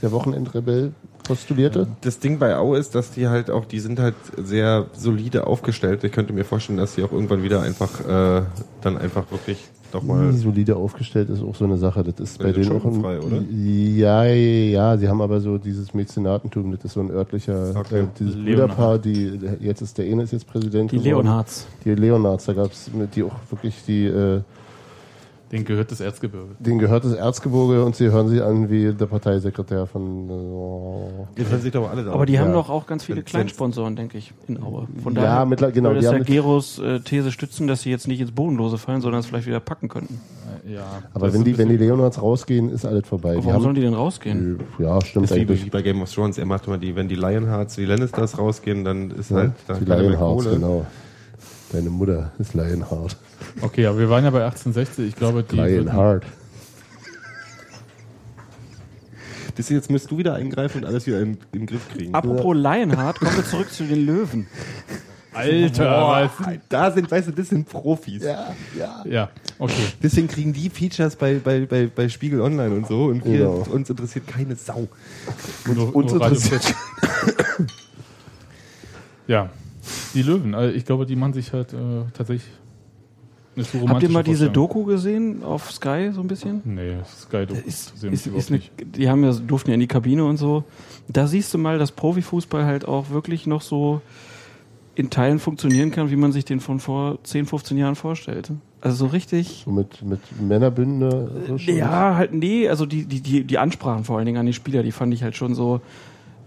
der 0.00 0.12
Wochenendrebell 0.12 0.92
postulierte. 1.24 1.88
Das 2.02 2.20
Ding 2.20 2.38
bei 2.38 2.56
Aue 2.56 2.78
ist, 2.78 2.94
dass 2.94 3.10
die 3.10 3.26
halt 3.26 3.50
auch, 3.50 3.64
die 3.64 3.80
sind 3.80 3.98
halt 3.98 4.14
sehr 4.36 4.86
solide 4.92 5.48
aufgestellt. 5.48 6.04
Ich 6.04 6.12
könnte 6.12 6.32
mir 6.32 6.44
vorstellen, 6.44 6.78
dass 6.78 6.94
sie 6.94 7.02
auch 7.02 7.10
irgendwann 7.10 7.42
wieder 7.42 7.62
einfach 7.62 8.00
äh, 8.00 8.42
dann 8.80 8.96
einfach 8.96 9.30
wirklich 9.32 9.58
doch 9.96 10.02
mal. 10.04 10.32
Wie 10.32 10.36
solide 10.36 10.76
aufgestellt 10.76 11.28
ist 11.30 11.42
auch 11.42 11.54
so 11.54 11.64
eine 11.64 11.76
Sache. 11.76 12.04
Das 12.04 12.14
ist 12.30 12.38
Ja, 12.40 12.46
bei 12.46 12.52
denen 12.52 12.70
auch 12.70 12.74
ein, 12.76 12.80
schuldenfrei, 12.80 13.20
oder? 13.20 13.42
Ja, 13.50 14.24
ja, 14.24 14.96
sie 14.98 15.08
haben 15.08 15.20
aber 15.20 15.40
so 15.40 15.58
dieses 15.58 15.92
Mäzenatentum, 15.94 16.72
das 16.72 16.84
ist 16.84 16.92
so 16.94 17.00
ein 17.00 17.10
örtlicher, 17.10 17.72
Okay. 17.76 18.00
äh, 18.00 18.04
dieses 18.18 18.34
Leonhard. 18.34 18.46
Brüderpaar, 18.76 18.98
die, 18.98 19.38
jetzt 19.60 19.80
ist 19.82 19.98
der 19.98 20.06
eine 20.06 20.22
ist 20.22 20.32
jetzt 20.32 20.46
Präsident 20.46 20.92
Die 20.92 20.96
geworden. 20.98 21.26
Leonhards. 21.26 21.66
Die 21.84 21.94
Leonards, 21.94 22.44
da 22.46 22.52
gab 22.52 22.72
es 22.72 22.90
die 23.14 23.22
auch 23.22 23.34
wirklich 23.50 23.74
die, 23.86 24.04
äh, 24.06 24.40
den 25.52 25.64
gehört 25.64 25.92
das 25.92 26.00
Erzgebirge. 26.00 26.56
denen 26.58 26.78
gehört 26.80 27.04
das 27.04 27.12
Erzgebirge 27.12 27.84
und 27.84 27.94
sie 27.94 28.10
hören 28.10 28.28
sich 28.28 28.42
an 28.42 28.68
wie 28.68 28.92
der 28.92 29.06
Parteisekretär 29.06 29.86
von, 29.86 30.28
äh, 30.28 31.36
Die 31.38 31.44
können 31.44 31.60
sich 31.62 31.72
doch 31.72 31.88
alle 31.88 32.04
da. 32.04 32.12
Aber 32.12 32.26
die 32.26 32.38
haben 32.40 32.48
Ja. 32.48 32.54
doch 32.54 32.68
auch 32.70 32.86
ganz 32.86 33.04
viele 33.04 33.22
Kleinsponsoren, 33.22 33.94
denke 33.94 34.18
ich, 34.18 34.32
in 34.48 34.60
Aue. 34.62 34.88
Von 35.02 35.14
Ja, 35.14 35.22
daher 35.22 35.46
mittler- 35.46 35.70
genau, 35.70 35.90
würde 35.90 36.04
haben 36.06 36.12
ja 36.14 36.18
mit- 36.18 36.26
Geros 36.28 36.78
äh, 36.80 36.98
These 37.00 37.30
stützen, 37.30 37.66
dass 37.68 37.82
sie 37.82 37.90
jetzt 37.90 38.08
nicht 38.08 38.20
ins 38.20 38.32
Bodenlose 38.32 38.76
fallen, 38.78 39.00
sondern 39.00 39.20
es 39.20 39.26
vielleicht 39.26 39.46
wieder 39.46 39.60
packen 39.60 39.88
könnten. 39.88 40.20
Äh, 40.66 40.74
Ja, 40.74 40.84
aber 41.14 41.26
das 41.26 41.34
wenn 41.36 41.44
die, 41.44 41.56
wenn 41.56 41.68
die 41.68 41.76
Leonards 41.76 42.20
rausgehen, 42.20 42.68
ist 42.70 42.84
alles 42.84 43.06
vorbei. 43.06 43.34
Aber 43.34 43.38
warum 43.38 43.52
haben, 43.54 43.62
sollen 43.62 43.74
die 43.76 43.82
denn 43.82 43.94
rausgehen? 43.94 44.58
ja, 44.80 45.00
stimmt 45.00 45.24
Das 45.26 45.30
ist 45.30 45.36
wie, 45.36 45.40
eigentlich. 45.42 45.64
wie 45.64 45.70
bei 45.70 45.82
Game 45.82 46.02
of 46.02 46.12
Thrones. 46.12 46.38
Er 46.38 46.46
macht 46.46 46.66
immer 46.66 46.78
die, 46.78 46.96
wenn 46.96 47.06
die 47.08 47.14
Lionhearts, 47.14 47.76
die 47.76 47.84
Lannisters 47.84 48.36
rausgehen, 48.36 48.84
dann 48.84 49.12
ist 49.12 49.30
Ja, 49.30 49.36
halt 49.36 49.52
dann 49.68 49.78
die 49.78 49.84
Lionhearts, 49.84 50.50
genau. 50.50 50.86
Deine 51.72 51.90
Mutter 51.90 52.32
ist 52.38 52.54
Lionheart. 52.54 53.16
Okay, 53.60 53.86
aber 53.86 53.98
wir 53.98 54.10
waren 54.10 54.24
ja 54.24 54.30
bei 54.30 54.44
1860. 54.44 55.08
Ich 55.08 55.16
glaube, 55.16 55.42
die 55.42 55.56
würden- 55.56 55.86
Lionheart. 55.86 56.24
Das 59.56 59.70
jetzt 59.70 59.90
müsst 59.90 60.10
du 60.10 60.18
wieder 60.18 60.34
eingreifen 60.34 60.82
und 60.82 60.86
alles 60.86 61.06
wieder 61.06 61.20
in, 61.20 61.38
in 61.52 61.60
den 61.60 61.66
Griff 61.66 61.88
kriegen. 61.90 62.14
Apropos 62.14 62.54
Lionheart, 62.54 63.18
kommen 63.18 63.36
wir 63.36 63.44
zurück 63.44 63.72
zu 63.72 63.84
den 63.84 64.04
Löwen. 64.04 64.46
Alter, 65.32 66.30
was? 66.40 66.56
da 66.68 66.90
sind, 66.90 67.10
weißt 67.10 67.28
du, 67.28 67.32
das 67.32 67.48
sind 67.50 67.68
Profis. 67.68 68.22
Ja, 68.22 68.54
ja. 68.78 69.02
Ja, 69.06 69.30
okay. 69.58 69.74
Deswegen 70.02 70.28
kriegen 70.28 70.52
die 70.54 70.70
Features 70.70 71.16
bei, 71.16 71.34
bei, 71.42 71.60
bei, 71.66 71.86
bei 71.94 72.08
Spiegel 72.08 72.40
Online 72.40 72.74
und 72.74 72.86
so 72.86 73.04
und 73.06 73.24
wir, 73.24 73.38
Genau. 73.38 73.66
uns 73.70 73.88
interessiert 73.90 74.26
keine 74.26 74.56
Sau. 74.56 74.88
Nur- 75.66 75.94
Uns 75.94 76.12
nur 76.12 76.22
interessiert. 76.22 76.74
Ja, 79.26 79.50
die 80.14 80.22
Löwen. 80.22 80.54
Also 80.54 80.74
ich 80.74 80.84
glaube, 80.84 81.04
die 81.06 81.16
machen 81.16 81.32
sich 81.34 81.52
halt 81.52 81.72
äh, 81.72 81.76
tatsächlich 82.14 82.50
eine 83.56 83.66
zu 83.66 83.88
Habt 83.88 84.02
ihr 84.02 84.10
mal 84.10 84.22
diese 84.22 84.46
Vorstellung. 84.46 84.68
Doku 84.68 84.84
gesehen 84.84 85.42
auf 85.42 85.72
Sky 85.72 86.10
so 86.12 86.20
ein 86.20 86.28
bisschen? 86.28 86.60
Nee, 86.64 86.96
Sky 87.04 87.46
Doku 87.46 87.60
Ist, 87.66 87.98
sehen 87.98 88.12
ist, 88.12 88.26
ist 88.26 88.50
eine, 88.50 88.58
nicht. 88.58 88.72
die 88.96 89.08
haben 89.08 89.24
ja, 89.24 89.32
durften 89.32 89.70
ja 89.70 89.74
in 89.74 89.80
die 89.80 89.86
Kabine 89.86 90.24
und 90.24 90.36
so. 90.36 90.64
Da 91.08 91.26
siehst 91.26 91.52
du 91.54 91.58
mal, 91.58 91.78
dass 91.78 91.92
Profifußball 91.92 92.64
halt 92.64 92.86
auch 92.86 93.10
wirklich 93.10 93.46
noch 93.46 93.62
so 93.62 94.00
in 94.94 95.10
Teilen 95.10 95.38
funktionieren 95.38 95.90
kann, 95.90 96.10
wie 96.10 96.16
man 96.16 96.32
sich 96.32 96.44
den 96.44 96.60
von 96.60 96.80
vor 96.80 97.18
10, 97.22 97.46
15 97.46 97.76
Jahren 97.76 97.96
vorstellt. 97.96 98.50
Also 98.80 99.06
so 99.06 99.06
richtig. 99.06 99.62
So 99.64 99.70
mit, 99.70 100.02
mit 100.02 100.20
Männerbünde. 100.40 101.44
So 101.48 101.58
schon. 101.58 101.76
Ja, 101.76 102.16
halt, 102.16 102.32
nee, 102.32 102.68
also 102.68 102.86
die, 102.86 103.04
die, 103.04 103.20
die, 103.20 103.44
die 103.44 103.58
Ansprachen 103.58 104.04
vor 104.04 104.16
allen 104.16 104.26
Dingen 104.26 104.38
an 104.38 104.46
die 104.46 104.54
Spieler, 104.54 104.82
die 104.82 104.92
fand 104.92 105.12
ich 105.12 105.22
halt 105.22 105.36
schon 105.36 105.54
so, 105.54 105.80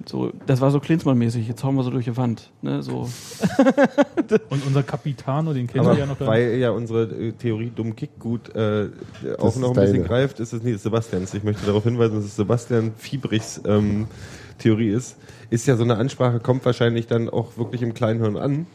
so, 0.06 0.32
das 0.46 0.62
war 0.62 0.72
so 0.72 0.80
Klinsmann-mäßig, 0.80 1.48
jetzt 1.48 1.64
hauen 1.64 1.76
wir 1.76 1.84
so 1.84 1.92
durch 1.92 2.06
die 2.06 2.16
Wand. 2.16 2.52
Ne, 2.62 2.82
so. 2.82 3.02
Und 4.50 4.66
unser 4.66 4.84
Capitano, 4.84 5.54
den 5.54 5.68
kennen 5.68 5.86
wir 5.86 5.98
ja 5.98 6.06
noch 6.06 6.20
weil 6.20 6.56
ja 6.56 6.72
unsere 6.72 7.04
äh, 7.04 7.32
Theorie 7.34 7.72
dumm 7.76 7.96
Kick 7.96 8.20
gut 8.20 8.56
äh, 8.56 8.90
auch 9.38 9.56
noch 9.56 9.70
ein 9.70 9.76
bisschen 9.76 9.94
deine. 9.94 10.04
greift, 10.04 10.40
ist 10.40 10.54
es 10.54 10.64
nicht 10.64 10.80
Sebastians. 10.80 11.34
Ich 11.34 11.44
möchte 11.44 11.66
darauf 11.66 11.84
hinweisen, 11.84 12.16
dass 12.16 12.26
es 12.26 12.36
Sebastian 12.36 12.94
Fiebrichs 12.98 13.62
ähm, 13.66 14.08
Theorie 14.58 14.90
ist. 14.90 15.18
Ist 15.50 15.68
ja 15.68 15.76
so 15.76 15.84
eine 15.84 15.98
Ansprache, 15.98 16.40
kommt 16.40 16.66
wahrscheinlich 16.66 17.08
dann 17.08 17.30
auch 17.30 17.58
wirklich 17.58 17.82
im 17.82 17.94
Kleinhirn 17.94 18.38
an. 18.38 18.68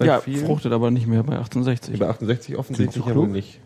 Ja, 0.00 0.20
vielen. 0.20 0.46
fruchtet 0.46 0.72
aber 0.72 0.90
nicht 0.90 1.06
mehr 1.06 1.22
bei 1.22 1.36
1860. 1.36 1.98
Bei 1.98 2.08
68 2.08 2.56
offensichtlich 2.56 3.06
aber 3.06 3.26
nicht. 3.26 3.60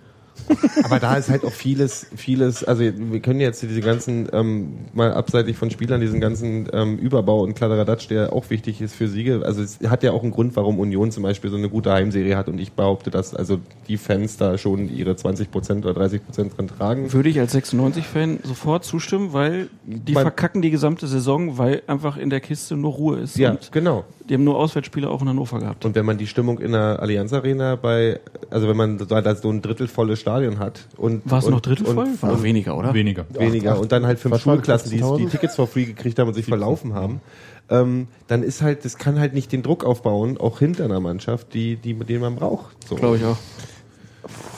Aber 0.85 0.99
da 0.99 1.17
ist 1.17 1.29
halt 1.31 1.45
auch 1.45 1.53
vieles, 1.53 2.07
vieles, 2.17 2.65
also 2.65 2.83
wir 2.83 3.21
können 3.21 3.41
jetzt 3.41 3.63
diese 3.63 3.81
ganzen, 3.81 4.29
ähm, 4.33 4.75
mal 4.93 5.13
abseitig 5.13 5.57
von 5.57 5.71
Spielern, 5.71 6.01
diesen 6.01 6.21
ganzen 6.21 6.69
ähm, 6.73 6.99
Überbau 6.99 7.43
und 7.43 7.55
Kladderadatsch, 7.55 8.09
der 8.09 8.33
auch 8.33 8.51
wichtig 8.51 8.81
ist 8.81 8.95
für 8.95 9.09
Siege. 9.09 9.43
Also 9.45 9.63
es 9.63 9.79
hat 9.89 10.03
ja 10.03 10.13
auch 10.13 10.23
einen 10.23 10.33
Grund, 10.33 10.57
warum 10.57 10.79
Union 10.79 11.11
zum 11.11 11.23
Beispiel 11.23 11.51
so 11.51 11.57
eine 11.57 11.69
gute 11.69 11.93
Heimserie 11.93 12.37
hat 12.37 12.49
und 12.49 12.59
ich 12.59 12.73
behaupte, 12.73 13.11
dass 13.11 13.35
also 13.35 13.59
die 13.89 13.97
Fans 13.97 14.37
da 14.37 14.59
schon 14.59 14.89
ihre 14.95 15.13
20% 15.13 15.85
oder 15.87 16.01
30% 16.01 16.55
dran 16.57 16.69
tragen. 16.69 17.13
Würde 17.13 17.29
ich 17.29 17.39
als 17.41 17.55
96-Fan 17.55 18.41
sofort 18.45 18.85
zustimmen, 18.85 19.33
weil 19.33 19.69
die 19.85 20.13
Mein- 20.13 20.23
verkacken 20.23 20.63
die 20.63 20.71
gesamte 20.71 21.07
Saison, 21.07 21.59
weil 21.59 21.83
einfach 21.87 22.17
in 22.17 22.31
der 22.31 22.41
Kiste 22.41 22.77
nur 22.77 22.93
Ruhe 22.93 23.19
ist. 23.19 23.37
Ja, 23.39 23.57
genau. 23.71 24.05
Die 24.29 24.35
haben 24.35 24.45
nur 24.45 24.57
Auswärtsspiele 24.57 25.09
auch 25.09 25.23
in 25.23 25.29
Hannover 25.29 25.59
gehabt. 25.59 25.85
Und 25.85 25.95
wenn 25.95 26.05
man 26.05 26.19
die 26.19 26.27
Stimmung 26.27 26.59
in 26.59 26.73
der 26.73 27.01
Allianz 27.01 27.33
Arena 27.33 27.77
bei, 27.77 28.21
also 28.51 28.69
wenn 28.69 28.77
man 28.77 28.99
da 28.99 29.35
so 29.35 29.51
ein 29.51 29.63
Drittel 29.63 29.89
volles 29.89 30.21
Stadion 30.21 30.59
hat 30.59 30.87
und 30.97 31.29
War 31.31 31.39
es 31.39 31.47
und, 31.47 31.53
noch 31.53 31.61
Drittel 31.61 31.87
voll? 31.87 32.05
und, 32.05 32.23
War 32.23 32.33
noch 32.33 32.43
weniger, 32.43 32.77
oder? 32.77 32.95
Weniger. 32.95 33.27
weniger 33.33 33.79
und 33.79 33.93
dann 33.93 34.07
halt 34.07 34.19
fünf 34.19 34.41
Schulklassen, 34.41 34.91
die, 34.91 35.03
15.000? 35.03 35.19
die 35.19 35.27
Tickets 35.27 35.57
for 35.57 35.67
free 35.67 35.85
gekriegt 35.85 36.19
haben 36.19 36.29
und 36.29 36.35
sich 36.35 36.47
verlaufen 36.47 36.95
haben, 36.95 37.21
ähm, 37.69 38.09
dann 38.27 38.43
ist 38.43 38.63
halt, 38.63 38.85
das 38.85 38.97
kann 38.97 39.19
halt 39.19 39.35
nicht 39.35 39.53
den 39.53 39.63
Druck 39.63 39.85
aufbauen, 39.85 40.39
auch 40.39 40.59
hinter 40.59 40.85
einer 40.85 41.01
Mannschaft, 41.01 41.55
die, 41.55 41.77
die, 41.77 41.95
den 41.95 42.21
man 42.21 42.37
braucht. 42.37 42.89
So. 42.89 42.95
Glaube 42.97 43.17
ich 43.17 43.25
auch. 43.25 43.39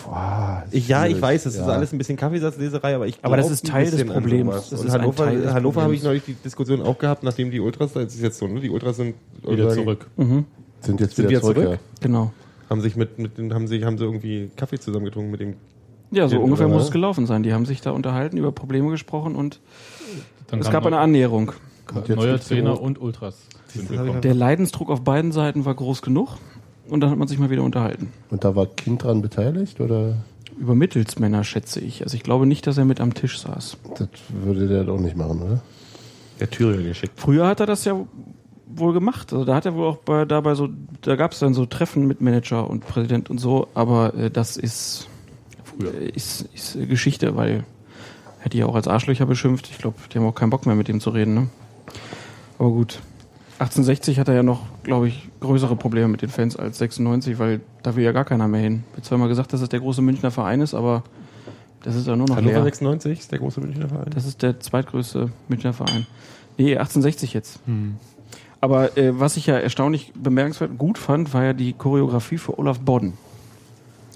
Boah, 0.04 0.64
ja, 0.72 1.06
ich 1.06 1.20
weiß, 1.20 1.44
das 1.44 1.54
ist 1.54 1.60
Ja. 1.60 1.66
alles 1.66 1.92
ein 1.92 1.98
bisschen 1.98 2.16
Kaffeesatzleserei, 2.16 2.94
aber 2.94 3.06
ich 3.06 3.18
Aber 3.22 3.36
das 3.36 3.50
ist 3.50 3.66
Teil 3.66 3.90
des 3.90 4.04
Problems. 4.04 4.70
Das 4.70 4.82
ist 4.84 4.90
Hannover, 4.92 5.24
Teil 5.26 5.40
des 5.42 5.52
Hannover 5.52 5.82
habe 5.82 5.94
ich 5.94 6.02
neulich 6.02 6.24
die 6.24 6.34
Diskussion 6.34 6.82
auch 6.82 6.98
gehabt, 6.98 7.22
nachdem 7.22 7.50
die 7.50 7.60
Ultras, 7.60 7.92
das 7.92 8.14
ist 8.14 8.22
jetzt 8.22 8.38
so, 8.38 8.46
ne? 8.46 8.60
Die 8.60 8.70
Ultras 8.70 8.96
sind 8.96 9.14
Wieder 9.46 9.70
sagen, 9.70 9.82
zurück. 9.82 10.06
Sind 10.80 11.00
jetzt 11.00 11.16
Sind 11.16 11.28
wieder 11.28 11.30
wieder 11.30 11.40
zurück. 11.40 11.56
zurück? 11.64 11.78
Genau. 12.00 12.32
haben 12.70 12.80
sich 12.80 12.96
mit, 12.96 13.18
mit 13.18 13.38
den, 13.38 13.52
haben 13.54 13.66
sich, 13.66 13.82
haben 13.84 13.98
sie 13.98 14.04
irgendwie 14.04 14.50
Kaffee 14.56 14.78
zusammengetrunken 14.78 15.30
mit 15.30 15.40
dem 15.40 15.54
Ja, 16.10 16.28
so 16.28 16.36
Ja, 16.36 16.42
ungefähr 16.42 16.66
oder? 16.66 16.74
muss 16.76 16.84
es 16.84 16.90
gelaufen 16.90 17.26
sein. 17.26 17.42
Die 17.42 17.52
haben 17.52 17.66
sich 17.66 17.80
da 17.80 17.90
unterhalten, 17.92 18.36
über 18.36 18.52
Probleme 18.52 18.90
gesprochen 18.90 19.34
und 19.36 19.60
Dann 20.48 20.60
es 20.60 20.70
gab 20.70 20.86
eine 20.86 20.98
Annäherung. 20.98 21.52
Neuer 22.06 22.38
Trainer 22.38 22.80
und 22.80 23.00
Ultras. 23.00 23.38
Der 24.22 24.34
Leidensdruck 24.34 24.90
auf 24.90 25.02
beiden 25.02 25.32
Seiten 25.32 25.64
war 25.64 25.74
groß 25.74 26.02
genug 26.02 26.36
und 26.88 27.00
dann 27.00 27.10
hat 27.10 27.18
man 27.18 27.28
sich 27.28 27.38
mal 27.38 27.50
wieder 27.50 27.62
unterhalten. 27.62 28.12
Und 28.30 28.44
da 28.44 28.54
war 28.56 28.66
Kind 28.66 29.02
dran 29.04 29.22
beteiligt 29.22 29.80
oder 29.80 30.14
Über 30.58 30.74
Mittelsmänner, 30.74 31.44
schätze 31.44 31.80
ich. 31.80 32.02
Also 32.02 32.16
ich 32.16 32.22
glaube 32.22 32.46
nicht, 32.46 32.66
dass 32.66 32.78
er 32.78 32.84
mit 32.84 33.00
am 33.00 33.14
Tisch 33.14 33.38
saß. 33.40 33.76
das 33.98 34.08
würde 34.28 34.68
der 34.68 34.84
doch 34.84 34.98
nicht 34.98 35.16
machen, 35.16 35.42
oder? 35.42 35.62
der 36.40 36.50
Thüringer 36.50 36.82
geschickt. 36.82 37.14
Früher 37.16 37.46
hat 37.46 37.60
er 37.60 37.66
das 37.66 37.84
ja 37.84 37.96
wohl 38.66 38.92
gemacht. 38.92 39.32
Also 39.32 39.44
da 39.44 39.54
hat 39.54 39.66
er 39.66 39.74
wohl 39.74 39.86
auch 39.86 39.96
bei, 39.96 40.24
dabei 40.24 40.54
so, 40.54 40.68
da 41.00 41.16
gab 41.16 41.32
es 41.32 41.38
dann 41.38 41.54
so 41.54 41.66
Treffen 41.66 42.06
mit 42.06 42.20
Manager 42.20 42.68
und 42.68 42.86
Präsident 42.86 43.30
und 43.30 43.38
so, 43.38 43.68
aber 43.74 44.14
äh, 44.14 44.30
das 44.30 44.56
ist, 44.56 45.08
Früher. 45.64 45.94
äh, 45.94 46.08
ist, 46.10 46.48
ist 46.54 46.76
äh, 46.76 46.86
Geschichte, 46.86 47.36
weil 47.36 47.64
hätte 48.40 48.56
ich 48.56 48.64
auch 48.64 48.74
als 48.74 48.88
Arschlöcher 48.88 49.26
beschimpft. 49.26 49.68
Ich 49.70 49.78
glaube, 49.78 49.96
die 50.12 50.18
haben 50.18 50.26
auch 50.26 50.34
keinen 50.34 50.50
Bock 50.50 50.66
mehr 50.66 50.76
mit 50.76 50.88
dem 50.88 51.00
zu 51.00 51.10
reden. 51.10 51.34
Ne? 51.34 51.48
Aber 52.58 52.70
gut. 52.70 53.00
1860 53.58 54.20
hat 54.20 54.28
er 54.28 54.34
ja 54.34 54.42
noch, 54.44 54.66
glaube 54.88 55.08
ich, 55.08 55.28
größere 55.40 55.76
Probleme 55.76 56.08
mit 56.08 56.22
den 56.22 56.28
Fans 56.28 56.56
als 56.56 56.78
96, 56.78 57.38
weil 57.38 57.60
da 57.82 57.94
will 57.96 58.04
ja 58.04 58.12
gar 58.12 58.24
keiner 58.24 58.48
mehr 58.48 58.60
hin. 58.60 58.84
Wird 58.94 59.04
zwar 59.06 59.18
mal 59.18 59.28
gesagt, 59.28 59.52
dass 59.52 59.60
es 59.60 59.68
der 59.68 59.80
große 59.80 60.02
Münchner 60.02 60.30
Verein 60.30 60.60
ist, 60.60 60.74
aber 60.74 61.04
das 61.82 61.94
ist 61.94 62.06
ja 62.06 62.16
nur 62.16 62.26
noch 62.26 62.36
Hannover 62.36 62.54
leer. 62.54 62.64
96 62.64 63.18
ist 63.20 63.32
der 63.32 63.38
große 63.38 63.60
Münchner 63.60 63.88
Verein. 63.88 64.10
Das 64.10 64.26
ist 64.26 64.42
der 64.42 64.58
zweitgrößte 64.60 65.30
Münchner 65.48 65.72
Verein. 65.72 66.06
Nee, 66.56 66.72
1860 66.76 67.34
jetzt. 67.34 67.60
Aber 68.60 68.96
äh, 68.98 69.18
was 69.18 69.36
ich 69.36 69.46
ja 69.46 69.56
erstaunlich 69.56 70.12
bemerkenswert 70.16 70.76
gut 70.76 70.98
fand, 70.98 71.32
war 71.32 71.44
ja 71.44 71.52
die 71.52 71.72
Choreografie 71.72 72.38
für 72.38 72.58
Olaf 72.58 72.80
Bodden. 72.80 73.12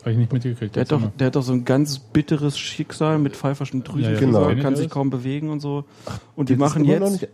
Habe 0.00 0.12
ich 0.12 0.18
nicht 0.18 0.32
mitgekriegt. 0.32 0.74
Der 0.74 0.80
hat, 0.80 0.90
doch, 0.90 1.00
der 1.16 1.28
hat 1.28 1.36
doch 1.36 1.44
so 1.44 1.52
ein 1.52 1.64
ganz 1.64 2.00
bitteres 2.00 2.58
Schicksal 2.58 3.18
mit 3.20 3.36
pfeiferschen 3.36 3.84
Drüsen, 3.84 4.02
Ja, 4.02 4.10
ja, 4.12 4.18
genau. 4.18 4.52
kann 4.60 4.74
sich 4.74 4.90
kaum 4.90 5.10
bewegen 5.10 5.48
und 5.50 5.60
so. 5.60 5.84
Und 6.34 6.48
die 6.48 6.54
Das 6.56 6.60
machen 6.60 6.84
jetzt. 6.84 7.28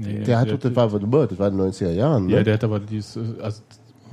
Nee, 0.00 0.24
Der 0.24 0.38
hat, 0.38 0.50
das 0.64 0.76
war, 0.76 0.88
das 0.88 1.38
war 1.38 1.48
in 1.48 1.58
den 1.58 1.70
90er 1.70 1.90
Jahren. 1.92 2.26
Ne? 2.26 2.32
ja, 2.34 2.42
der 2.42 2.54
hat 2.54 2.64
aber 2.64 2.80
dies, 2.80 3.16
äh, 3.16 3.20
also 3.42 3.62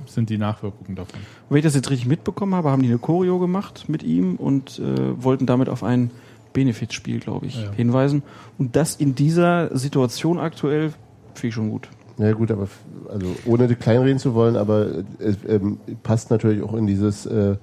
sind 0.05 0.29
die 0.29 0.37
Nachwirkungen 0.37 0.95
davon. 0.95 1.19
Wenn 1.49 1.57
ich 1.57 1.63
das 1.65 1.75
jetzt 1.75 1.89
richtig 1.89 2.07
mitbekommen 2.07 2.55
habe, 2.55 2.71
haben 2.71 2.81
die 2.81 2.87
eine 2.89 2.97
Choreo 2.97 3.39
gemacht 3.39 3.85
mit 3.87 4.03
ihm 4.03 4.35
und 4.35 4.79
äh, 4.79 5.23
wollten 5.23 5.45
damit 5.45 5.69
auf 5.69 5.83
ein 5.83 6.11
Benefizspiel, 6.53 7.19
glaube 7.19 7.45
ich, 7.47 7.61
Ja. 7.61 7.71
hinweisen. 7.71 8.23
Und 8.57 8.75
das 8.75 8.95
in 8.95 9.15
dieser 9.15 9.75
Situation 9.77 10.39
aktuell 10.39 10.91
finde 11.33 11.47
ich 11.49 11.53
schon 11.53 11.69
gut. 11.69 11.89
Ja 12.17 12.31
gut, 12.31 12.49
aber 12.51 12.67
also 13.09 13.27
ohne 13.45 13.67
kleinreden 13.75 14.17
zu 14.17 14.33
wollen, 14.33 14.55
aber 14.55 14.87
es 15.19 15.37
ähm, 15.47 15.77
passt 16.01 16.31
natürlich 16.31 16.63
auch 16.63 16.73
in 16.73 16.87
dieses 16.87 17.25
äh, 17.27 17.57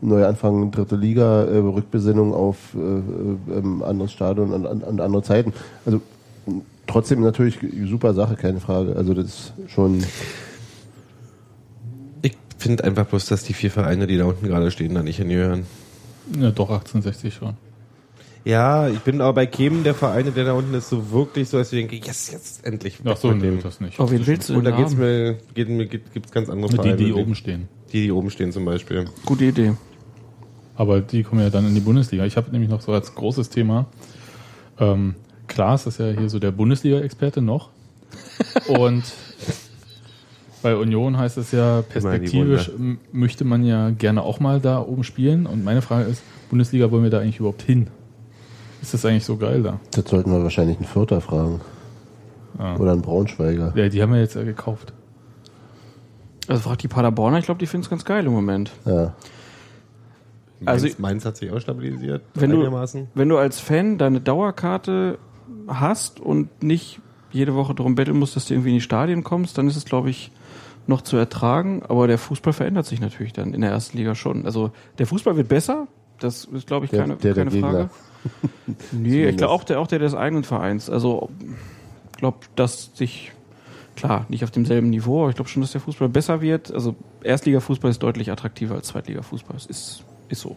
Neuanfang 0.00 0.70
dritte 0.70 0.94
Liga, 0.94 1.44
äh, 1.44 1.56
Rückbesinnung 1.56 2.32
auf 2.32 2.76
äh, 2.76 2.78
äh, 2.78 3.58
ähm, 3.58 3.82
anderes 3.82 4.12
Stadion 4.12 4.52
und 4.52 4.66
an, 4.66 4.84
an 4.84 5.00
andere 5.00 5.22
Zeiten. 5.22 5.52
Also 5.84 6.00
trotzdem 6.88 7.20
natürlich 7.20 7.58
super 7.86 8.14
Sache, 8.14 8.34
keine 8.34 8.58
Frage. 8.58 8.96
Also 8.96 9.14
das 9.14 9.26
ist 9.26 9.52
schon 9.68 10.02
Ich 12.22 12.36
finde 12.58 12.82
einfach 12.82 13.06
bloß, 13.06 13.26
dass 13.26 13.44
die 13.44 13.52
vier 13.52 13.70
Vereine, 13.70 14.08
die 14.08 14.16
da 14.18 14.24
unten 14.24 14.46
gerade 14.48 14.70
stehen, 14.72 14.94
da 14.94 15.02
nicht 15.04 15.18
hingehören. 15.18 15.64
Ja, 16.36 16.50
doch, 16.50 16.70
1860 16.70 17.34
schon. 17.34 17.54
Ja, 18.44 18.88
ich 18.88 19.00
bin 19.00 19.20
aber 19.20 19.34
bei 19.34 19.46
keinem 19.46 19.82
der 19.84 19.94
Vereine, 19.94 20.30
der 20.30 20.44
da 20.44 20.52
unten 20.54 20.74
ist, 20.74 20.88
so 20.88 21.10
wirklich 21.10 21.48
so, 21.48 21.58
dass 21.58 21.72
ich 21.72 21.78
denke, 21.78 21.96
yes, 22.04 22.30
jetzt 22.32 22.64
endlich. 22.64 22.98
Ach 23.04 23.16
so, 23.16 23.32
nee, 23.32 23.42
dem. 23.42 23.62
das 23.62 23.80
nicht. 23.80 24.00
Aber 24.00 24.10
wen 24.10 24.26
willst 24.26 24.48
du 24.48 24.56
Und 24.56 24.64
da 24.64 24.70
geht's 24.70 24.96
mir, 24.96 25.38
geht 25.54 25.68
mir, 25.68 25.86
geht, 25.86 26.12
gibt's 26.12 26.32
ganz 26.32 26.48
andere 26.48 26.70
Die, 26.70 26.76
Vereine. 26.76 26.96
die 26.96 27.12
oben 27.12 27.34
stehen. 27.34 27.68
Die, 27.92 28.02
die 28.02 28.12
oben 28.12 28.30
stehen 28.30 28.52
zum 28.52 28.64
Beispiel. 28.64 29.06
Gute 29.26 29.44
Idee. 29.44 29.74
Aber 30.76 31.00
die 31.00 31.24
kommen 31.24 31.42
ja 31.42 31.50
dann 31.50 31.66
in 31.66 31.74
die 31.74 31.80
Bundesliga. 31.80 32.24
Ich 32.24 32.36
habe 32.36 32.50
nämlich 32.50 32.70
noch 32.70 32.80
so 32.80 32.92
als 32.92 33.14
großes 33.14 33.50
Thema, 33.50 33.86
ähm, 34.78 35.14
Klaas 35.48 35.86
ist 35.86 35.98
ja 35.98 36.06
hier 36.06 36.28
so 36.28 36.38
der 36.38 36.52
Bundesliga-Experte 36.52 37.40
noch. 37.42 37.70
Und 38.68 39.02
bei 40.62 40.76
Union 40.76 41.16
heißt 41.18 41.38
es 41.38 41.52
ja, 41.52 41.82
perspektivisch 41.82 42.70
möchte 43.12 43.44
man 43.44 43.64
ja 43.64 43.90
gerne 43.90 44.22
auch 44.22 44.40
mal 44.40 44.60
da 44.60 44.80
oben 44.80 45.04
spielen. 45.04 45.46
Und 45.46 45.64
meine 45.64 45.82
Frage 45.82 46.08
ist, 46.08 46.22
Bundesliga 46.50 46.90
wollen 46.90 47.02
wir 47.02 47.10
da 47.10 47.20
eigentlich 47.20 47.38
überhaupt 47.40 47.62
hin? 47.62 47.88
Ist 48.82 48.94
das 48.94 49.04
eigentlich 49.04 49.24
so 49.24 49.36
geil 49.36 49.62
da? 49.62 49.80
Das 49.92 50.08
sollten 50.08 50.30
wir 50.30 50.42
wahrscheinlich 50.42 50.76
einen 50.76 50.86
Vierter 50.86 51.20
fragen. 51.20 51.60
Ah. 52.58 52.76
Oder 52.76 52.92
einen 52.92 53.02
Braunschweiger. 53.02 53.72
Ja, 53.76 53.88
die 53.88 54.02
haben 54.02 54.12
wir 54.12 54.20
jetzt 54.20 54.34
ja 54.34 54.42
gekauft. 54.42 54.92
Also 56.48 56.62
fragt 56.62 56.82
die 56.82 56.88
Paderborner, 56.88 57.38
ich 57.38 57.44
glaube, 57.44 57.58
die 57.58 57.66
finden 57.66 57.84
es 57.84 57.90
ganz 57.90 58.04
geil 58.04 58.24
im 58.26 58.32
Moment. 58.32 58.72
Ja. 58.84 59.14
Also- 60.64 60.86
Mainz, 60.86 60.98
Mainz 60.98 61.24
hat 61.24 61.36
sich 61.36 61.52
auch 61.52 61.60
stabilisiert. 61.60 62.22
Wenn 62.34 62.50
du, 62.50 62.56
einigermaßen. 62.56 63.08
wenn 63.14 63.28
du 63.28 63.36
als 63.36 63.60
Fan 63.60 63.98
deine 63.98 64.20
Dauerkarte 64.20 65.18
hast 65.68 66.20
und 66.20 66.62
nicht 66.62 67.00
jede 67.30 67.54
Woche 67.54 67.74
darum 67.74 67.94
betteln 67.94 68.18
musst, 68.18 68.36
dass 68.36 68.46
du 68.46 68.54
irgendwie 68.54 68.70
in 68.70 68.76
die 68.76 68.80
Stadien 68.80 69.22
kommst, 69.24 69.58
dann 69.58 69.68
ist 69.68 69.76
es, 69.76 69.84
glaube 69.84 70.10
ich, 70.10 70.30
noch 70.86 71.02
zu 71.02 71.16
ertragen. 71.16 71.82
Aber 71.86 72.06
der 72.06 72.18
Fußball 72.18 72.52
verändert 72.54 72.86
sich 72.86 73.00
natürlich 73.00 73.32
dann 73.34 73.52
in 73.54 73.60
der 73.60 73.70
ersten 73.70 73.98
Liga 73.98 74.14
schon. 74.14 74.46
Also 74.46 74.70
der 74.98 75.06
Fußball 75.06 75.36
wird 75.36 75.48
besser. 75.48 75.86
Das 76.20 76.44
ist, 76.46 76.66
glaube 76.66 76.86
ich, 76.86 76.90
keine, 76.90 77.16
der- 77.16 77.34
der 77.34 77.44
keine. 77.46 77.60
Frage. 77.60 77.90
Nee, 78.92 79.28
ich 79.28 79.36
glaube 79.36 79.52
auch 79.52 79.62
der, 79.64 79.78
auch 79.80 79.86
der 79.86 79.98
des 80.00 80.14
eigenen 80.14 80.42
Vereins. 80.44 80.90
Also 80.90 81.28
ich 82.12 82.18
glaube, 82.18 82.38
dass 82.56 82.90
sich 82.94 83.32
klar 83.94 84.26
nicht 84.28 84.42
auf 84.44 84.50
demselben 84.50 84.90
Niveau, 84.90 85.20
aber 85.22 85.30
ich 85.30 85.36
glaube 85.36 85.48
schon, 85.50 85.62
dass 85.62 85.72
der 85.72 85.80
Fußball 85.80 86.08
besser 86.08 86.40
wird. 86.40 86.72
Also 86.72 86.96
Erstligafußball 87.22 87.90
ist 87.90 88.02
deutlich 88.02 88.30
attraktiver 88.32 88.74
als 88.74 88.88
Zweitligafußball. 88.88 89.54
Das 89.54 89.66
ist, 89.66 90.02
ist 90.28 90.40
so. 90.40 90.56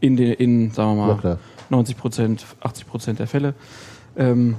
In 0.00 0.16
den, 0.16 0.32
in, 0.34 0.70
sagen 0.70 0.96
wir 0.96 1.06
mal, 1.06 1.16
klar. 1.18 1.38
90 1.70 1.96
Prozent, 1.96 2.46
80 2.60 2.86
Prozent 2.86 3.18
der 3.18 3.26
Fälle. 3.26 3.54
Ähm, 4.16 4.56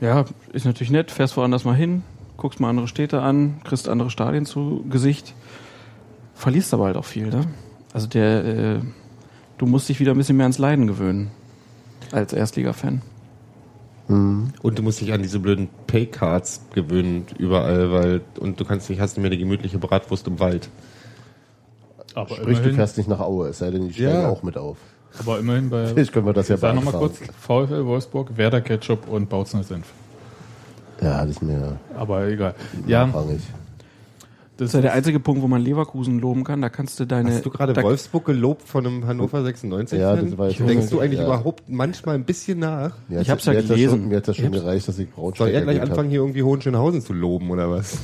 ja, 0.00 0.24
ist 0.52 0.64
natürlich 0.66 0.90
nett, 0.90 1.10
fährst 1.10 1.36
woanders 1.36 1.64
mal 1.64 1.76
hin, 1.76 2.02
guckst 2.36 2.60
mal 2.60 2.70
andere 2.70 2.88
Städte 2.88 3.22
an, 3.22 3.60
kriegst 3.64 3.88
andere 3.88 4.10
Stadien 4.10 4.46
zu 4.46 4.84
Gesicht, 4.90 5.34
verlierst 6.34 6.74
aber 6.74 6.86
halt 6.86 6.96
auch 6.96 7.04
viel, 7.04 7.28
ne? 7.28 7.46
Also 7.92 8.08
der, 8.08 8.44
äh, 8.44 8.80
du 9.58 9.66
musst 9.66 9.88
dich 9.88 10.00
wieder 10.00 10.12
ein 10.12 10.18
bisschen 10.18 10.36
mehr 10.36 10.44
ans 10.44 10.58
Leiden 10.58 10.86
gewöhnen. 10.86 11.30
Als 12.10 12.32
Erstliga-Fan. 12.32 13.00
Und 14.08 14.52
du 14.78 14.82
musst 14.82 15.00
dich 15.00 15.12
an 15.12 15.22
diese 15.22 15.38
blöden 15.38 15.68
Paycards 15.86 16.62
gewöhnen 16.74 17.24
überall, 17.38 17.92
weil 17.92 18.20
und 18.40 18.60
du 18.60 18.64
kannst 18.64 18.90
nicht 18.90 19.00
hast 19.00 19.16
nicht 19.16 19.22
mehr 19.22 19.30
die 19.30 19.38
gemütliche 19.38 19.78
Bratwurst 19.78 20.26
im 20.26 20.38
Wald. 20.38 20.68
Aber 22.14 22.28
Sprich, 22.34 22.44
du 22.44 22.50
immerhin, 22.50 22.74
fährst 22.74 22.98
nicht 22.98 23.08
nach 23.08 23.20
Aue, 23.20 23.48
es 23.48 23.58
sei 23.58 23.70
denn, 23.70 23.88
die 23.88 23.94
steigen 23.94 24.10
Ja. 24.10 24.28
auch 24.28 24.42
mit 24.42 24.58
auf. 24.58 24.76
Aber 25.18 25.38
immerhin 25.38 25.70
bei. 25.70 25.86
Vielleicht 25.86 26.12
können 26.12 26.26
wir 26.26 26.32
das 26.32 26.48
ja 26.48 26.54
Ich 26.56 26.60
sag 26.60 26.74
nochmal 26.74 26.94
kurz: 26.94 27.18
VfL 27.40 27.84
Wolfsburg, 27.84 28.36
Werder 28.36 28.60
Ketchup 28.60 29.08
und 29.08 29.28
Bautzner 29.28 29.62
Senf. 29.62 29.86
Ja, 31.00 31.20
das 31.22 31.30
ist 31.36 31.42
mir 31.42 31.78
Aber 31.96 32.26
egal. 32.28 32.54
Ja, 32.86 33.06
nachrangig. 33.06 33.40
Das 34.58 34.68
ist 34.68 34.74
ja 34.74 34.80
der 34.82 34.92
einzige 34.92 35.18
Punkt, 35.18 35.42
wo 35.42 35.48
man 35.48 35.60
Leverkusen 35.62 36.20
loben 36.20 36.44
kann. 36.44 36.60
Da 36.62 36.68
kannst 36.68 37.00
du 37.00 37.04
deine. 37.06 37.30
Hast 37.32 37.44
du 37.44 37.50
gerade 37.50 37.74
Wolfsburg 37.82 38.26
gelobt 38.26 38.68
von 38.68 38.86
einem 38.86 39.06
Hannover 39.06 39.42
96 39.42 39.98
Ja, 39.98 40.14
das 40.14 40.38
war 40.38 40.48
jetzt 40.48 40.60
Denkst 40.60 40.90
du 40.90 41.00
eigentlich 41.00 41.18
ja. 41.18 41.24
überhaupt 41.26 41.64
manchmal 41.68 42.14
ein 42.14 42.24
bisschen 42.24 42.60
nach? 42.60 42.92
Mir 43.08 43.16
hat's- 43.18 43.22
Ich 43.26 43.30
hab's 43.30 43.44
ja 43.46 43.54
gelesen. 43.54 43.90
Schon, 43.90 44.08
mir 44.08 44.18
hat 44.18 44.28
das 44.28 44.36
schon 44.36 44.44
Ich 44.46 44.52
gereicht, 44.52 44.86
dass 44.86 44.98
ich 44.98 45.10
Braunschweig 45.10 45.48
Soll 45.48 45.54
er 45.56 45.62
gleich 45.62 45.80
anfangen, 45.80 46.10
hier 46.10 46.20
irgendwie 46.20 46.42
Hohenschönhausen 46.44 47.00
zu 47.00 47.12
loben 47.14 47.50
oder 47.50 47.70
was? 47.70 47.98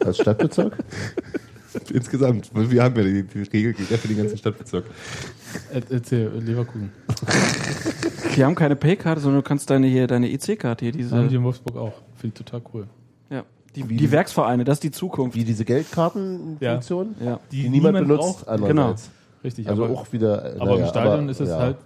hab. 0.00 0.06
Als 0.06 0.16
Stadtbezirk? 0.18 0.72
Insgesamt. 1.92 2.50
Wir 2.54 2.82
haben 2.82 2.96
ja 2.96 3.02
die, 3.02 3.22
die 3.22 3.42
Regel 3.42 3.72
gilt 3.74 3.90
ja 3.90 3.96
für 3.96 4.08
den 4.08 4.16
ganzen 4.16 4.36
Stadtbezirk. 4.38 4.84
er- 5.72 5.82
erzähl, 5.90 6.30
Leverkusen. 6.38 6.90
die 8.36 8.44
haben 8.44 8.54
keine 8.54 8.76
Paykarte, 8.76 9.20
sondern 9.20 9.42
du 9.42 9.48
kannst 9.48 9.70
deine 9.70 9.86
hier, 9.86 10.06
deine 10.06 10.30
EC-Karte 10.30 10.84
hier, 10.84 10.92
diese. 10.92 11.16
Haben 11.16 11.28
die 11.28 11.36
in 11.36 11.42
Wolfsburg 11.44 11.76
auch. 11.76 11.92
Finde 12.16 12.34
ich 12.38 12.44
total 12.44 12.62
cool. 12.74 12.86
ja. 13.30 13.44
Die, 13.76 13.84
die 13.84 13.96
die- 13.96 14.10
Werksvereine, 14.10 14.64
das 14.64 14.78
ist 14.78 14.82
die 14.82 14.90
Zukunft. 14.90 15.36
Wie 15.36 15.44
diese 15.44 15.64
Geldkartenfunktion, 15.64 17.14
Ja. 17.24 17.38
die, 17.52 17.68
niemand, 17.68 17.98
benutzt, 17.98 18.44
braucht. 18.44 18.48
andererseits. 18.48 19.10
Richtig, 19.42 19.68
Also 19.68 19.84
aber, 19.84 19.94
auch 19.94 20.12
wieder. 20.12 20.56
äh, 20.56 20.58
aber 20.60 20.72
im 20.72 20.80
naja, 20.80 20.88
Stadion 20.88 21.20
aber, 21.20 21.30
ist 21.30 21.40
es 21.40 21.48
ja. 21.48 21.58
halt. 21.58 21.76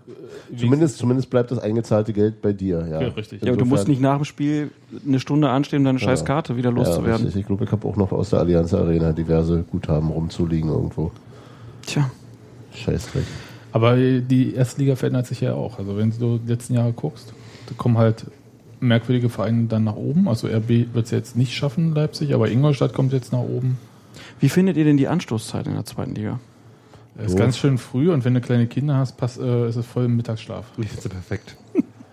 äh, 0.53 0.57
Zumindest, 0.57 0.99
zumindest 0.99 1.31
bleibt 1.31 1.51
das 1.53 1.59
eingezahlte 1.61 2.13
Geld 2.13 2.43
bei 2.43 2.53
dir. 2.53 2.85
Ja, 2.91 3.01
Ja, 3.03 3.09
richtig. 3.09 3.43
Ja, 3.43 3.49
aber 3.53 3.59
du 3.59 3.65
musst 3.65 3.87
nicht 3.87 4.01
nach 4.01 4.17
dem 4.17 4.25
Spiel 4.25 4.71
eine 5.07 5.21
Stunde 5.21 5.49
anstehen, 5.51 5.81
um 5.81 5.85
deine 5.85 5.99
scheiß 6.01 6.25
Karte 6.25 6.57
wieder 6.57 6.73
loszuwerden. 6.73 7.27
richtig. 7.27 7.43
ich 7.43 7.47
glaube, 7.47 7.65
ich 7.65 7.71
habe 7.71 7.87
auch 7.87 7.97
noch 7.97 8.11
aus 8.13 8.31
der 8.31 8.41
Allianz 8.41 8.75
Arena 8.75 9.13
diverse 9.13 9.63
Guthaben 9.71 10.11
rumzuliegen 10.11 10.69
irgendwo. 10.71 11.13
Tja. 11.87 12.11
Scheißdreck. 12.75 13.25
Aber 13.71 13.97
die 13.97 14.55
erste 14.55 14.81
Liga 14.81 14.97
verändert 14.97 15.27
sich 15.27 15.41
ja 15.41 15.55
auch. 15.55 15.79
Also 15.79 15.97
wenn 15.97 16.11
du 16.19 16.39
die 16.39 16.51
letzten 16.51 16.75
Jahre 16.75 16.93
guckst, 16.93 17.33
da 17.69 17.75
kommen 17.77 17.99
halt 17.99 18.25
merkwürdige 18.81 19.29
Vereine 19.29 19.67
dann 19.67 19.85
nach 19.85 19.97
oben. 19.97 20.29
Also 20.29 20.49
RB 20.49 20.93
wird 20.93 21.05
es 21.07 21.11
jetzt 21.13 21.37
nicht 21.37 21.55
schaffen, 21.55 21.95
Leipzig, 21.95 22.35
aber 22.35 22.51
Ingolstadt 22.51 22.93
kommt 22.95 23.13
jetzt 23.13 23.33
nach 23.33 23.41
oben. 23.41 23.79
Wie 24.41 24.49
findet 24.49 24.77
ihr 24.77 24.85
denn 24.85 24.97
die 24.97 25.09
Anstoßzeit 25.09 25.67
in 25.67 25.75
der 25.75 25.85
zweiten 25.85 26.15
Liga? 26.15 26.41
Das 27.17 27.27
ist 27.27 27.39
ganz 27.39 27.57
schön 27.59 27.79
früh 27.79 28.11
und 28.11 28.25
wenn 28.25 28.35
du 28.35 28.41
kleine 28.41 28.67
Kinder 28.67 28.97
hast, 28.97 29.17
pass, 29.17 29.39
äh, 29.39 29.69
ist 29.69 29.77
es 29.77 29.87
voll 29.87 30.07
im 30.07 30.17
Mittagsschlaf. 30.17 30.65
Ich 30.79 30.89
finde 30.89 31.09
perfekt. 31.11 31.57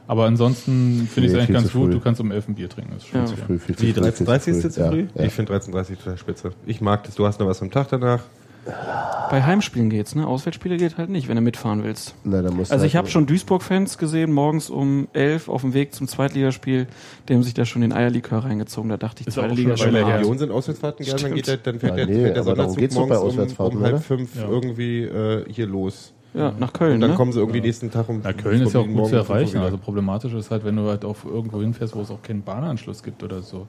Aber 0.08 0.26
ansonsten 0.26 1.08
finde 1.12 1.28
ich 1.28 1.28
es 1.28 1.32
Nee, 1.34 1.39
eigentlich 1.39 1.54
ganz 1.64 1.72
gut. 1.72 1.93
Du 1.93 1.99
kannst 1.99 2.20
um 2.22 2.32
elf 2.32 2.47
ein 2.47 2.56
Bier 2.56 2.68
trinken. 2.70 2.91
Das 2.95 3.04
ist 3.06 3.14
Ja. 3.14 3.26
schon 3.28 3.38
Früh, 3.38 3.60
viel 3.60 3.76
zu 3.78 3.86
Die 3.86 3.93
früh, 3.93 4.12
viel 4.12 4.28
13.30 4.28 4.36
ist 4.36 4.43
früh. 4.43 4.52
jetzt 4.64 4.74
zu 4.76 4.88
früh? 4.89 5.08
Ja, 5.16 5.24
Ich 5.24 5.34
finde 5.34 5.54
13.30 5.54 5.95
total 5.97 6.18
spitze. 6.18 6.52
Ich 6.66 6.82
mag 6.82 7.04
das. 7.06 7.16
Du 7.16 7.26
hast 7.26 7.39
noch 7.39 7.47
was 7.47 7.62
am 7.62 7.72
Tag 7.72 7.88
danach. 7.89 8.24
Bei 8.66 9.41
Heimspielen 9.43 9.89
geht's, 9.89 10.14
ne? 10.14 10.28
Auswärtsspiele 10.28 10.78
geht 10.78 10.97
halt 10.97 11.09
nicht, 11.09 11.28
wenn 11.28 11.36
du 11.36 11.41
mitfahren 11.41 11.84
willst. 11.84 12.14
Na, 12.24 12.41
da 12.41 12.51
musst 12.51 12.72
Also 12.72 12.86
ich 12.86 12.93
halt- 12.95 13.05
habe 13.05 13.12
schon 13.12 13.26
Duisburg-Fans 13.26 13.97
gesehen, 13.97 14.32
morgens 14.32 14.70
um 14.70 15.07
11 15.14 15.49
auf 15.49 15.62
dem 15.62 15.74
Weg 15.74 15.95
zum 15.95 16.07
Zweitligaspiel, 16.07 16.88
die 17.28 17.34
haben 17.34 17.41
sich 17.43 17.53
da 17.53 17.66
schon 17.66 17.82
den 17.82 17.91
Eierlikör 17.93 18.39
reingezogen. 18.45 18.89
Da 18.89 18.97
dachte 18.97 19.22
ich, 19.22 19.28
Ist 19.28 19.34
zweite 19.36 19.55
Liga 19.55 19.76
schon. 19.78 19.95
Region 19.95 20.38
sind 20.38 20.51
Auswärtsfahrten 20.51 21.05
gern, 21.05 21.18
dann, 21.18 21.34
geht 21.34 21.47
der, 21.47 21.57
dann 21.57 21.80
fährt 21.80 21.97
Ja, 21.97 22.05
der, 22.05 22.16
nee, 22.16 22.22
fährt 22.24 22.36
der 22.36 22.43
aber 22.43 22.55
darum 22.55 22.72
Sonderzug 22.74 22.99
morgens 22.99 23.18
um, 23.22 23.28
Auswärtsfahrten, 23.28 23.78
um 23.80 23.84
halb 23.84 24.03
fünf 24.03 24.36
Ja. 24.36 24.47
irgendwie 24.47 25.01
äh, 25.03 25.45
hier 25.51 25.66
los. 25.68 26.14
Ja, 26.34 26.53
nach 26.59 26.72
Köln, 26.72 26.93
Und 26.95 27.01
dann 27.01 27.09
ne? 27.12 27.16
kommen 27.18 27.34
sie 27.34 27.39
irgendwie 27.39 27.59
nächsten 27.62 27.91
Tag 27.91 28.07
um 28.09 28.22
Ja, 28.24 28.32
Köln 28.32 28.62
ist 28.62 28.74
ja 28.74 28.80
auch 28.80 28.88
gut 28.88 29.07
zu 29.07 29.16
erreichen. 29.16 29.57
Also 29.57 29.78
problematisch 29.78 30.34
ist 30.34 30.49
halt, 30.51 30.64
wenn 30.64 30.76
du 30.78 30.88
halt 30.88 31.03
auf 31.03 31.26
irgendwo 31.26 31.59
hinfährst, 31.62 31.95
wo 31.95 32.01
es 32.01 32.12
auch 32.12 32.22
keinen 32.22 32.41
Bahnanschluss 32.43 33.01
gibt 33.03 33.22
oder 33.24 33.41
so. 33.41 33.68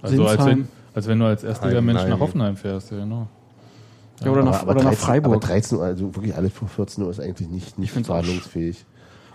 Also 0.00 0.26
als 0.26 0.44
wenn, 0.46 0.68
als 0.94 1.06
wenn 1.08 1.18
du 1.18 1.26
als 1.26 1.44
Erstliga-Mensch 1.44 2.04
nach 2.08 2.20
Hoffenheim 2.20 2.56
fährst, 2.56 2.92
ja 2.92 2.98
genau. 2.98 3.26
Ja, 4.24 4.30
oder 4.32 4.42
nach, 4.42 4.62
aber, 4.62 4.70
aber 4.72 4.80
oder 4.80 4.82
nach 4.84 4.90
13, 4.90 5.06
Freiburg. 5.06 5.32
Aber 5.36 5.46
13 5.46 5.78
Uhr, 5.78 5.84
also 5.84 6.14
wirklich 6.14 6.34
alles 6.34 6.52
vor 6.52 6.68
14 6.68 7.04
Uhr 7.04 7.10
ist 7.10 7.20
eigentlich 7.20 7.48
nicht, 7.48 7.78
nicht 7.78 7.92
verhandlungsfähig. 7.92 8.84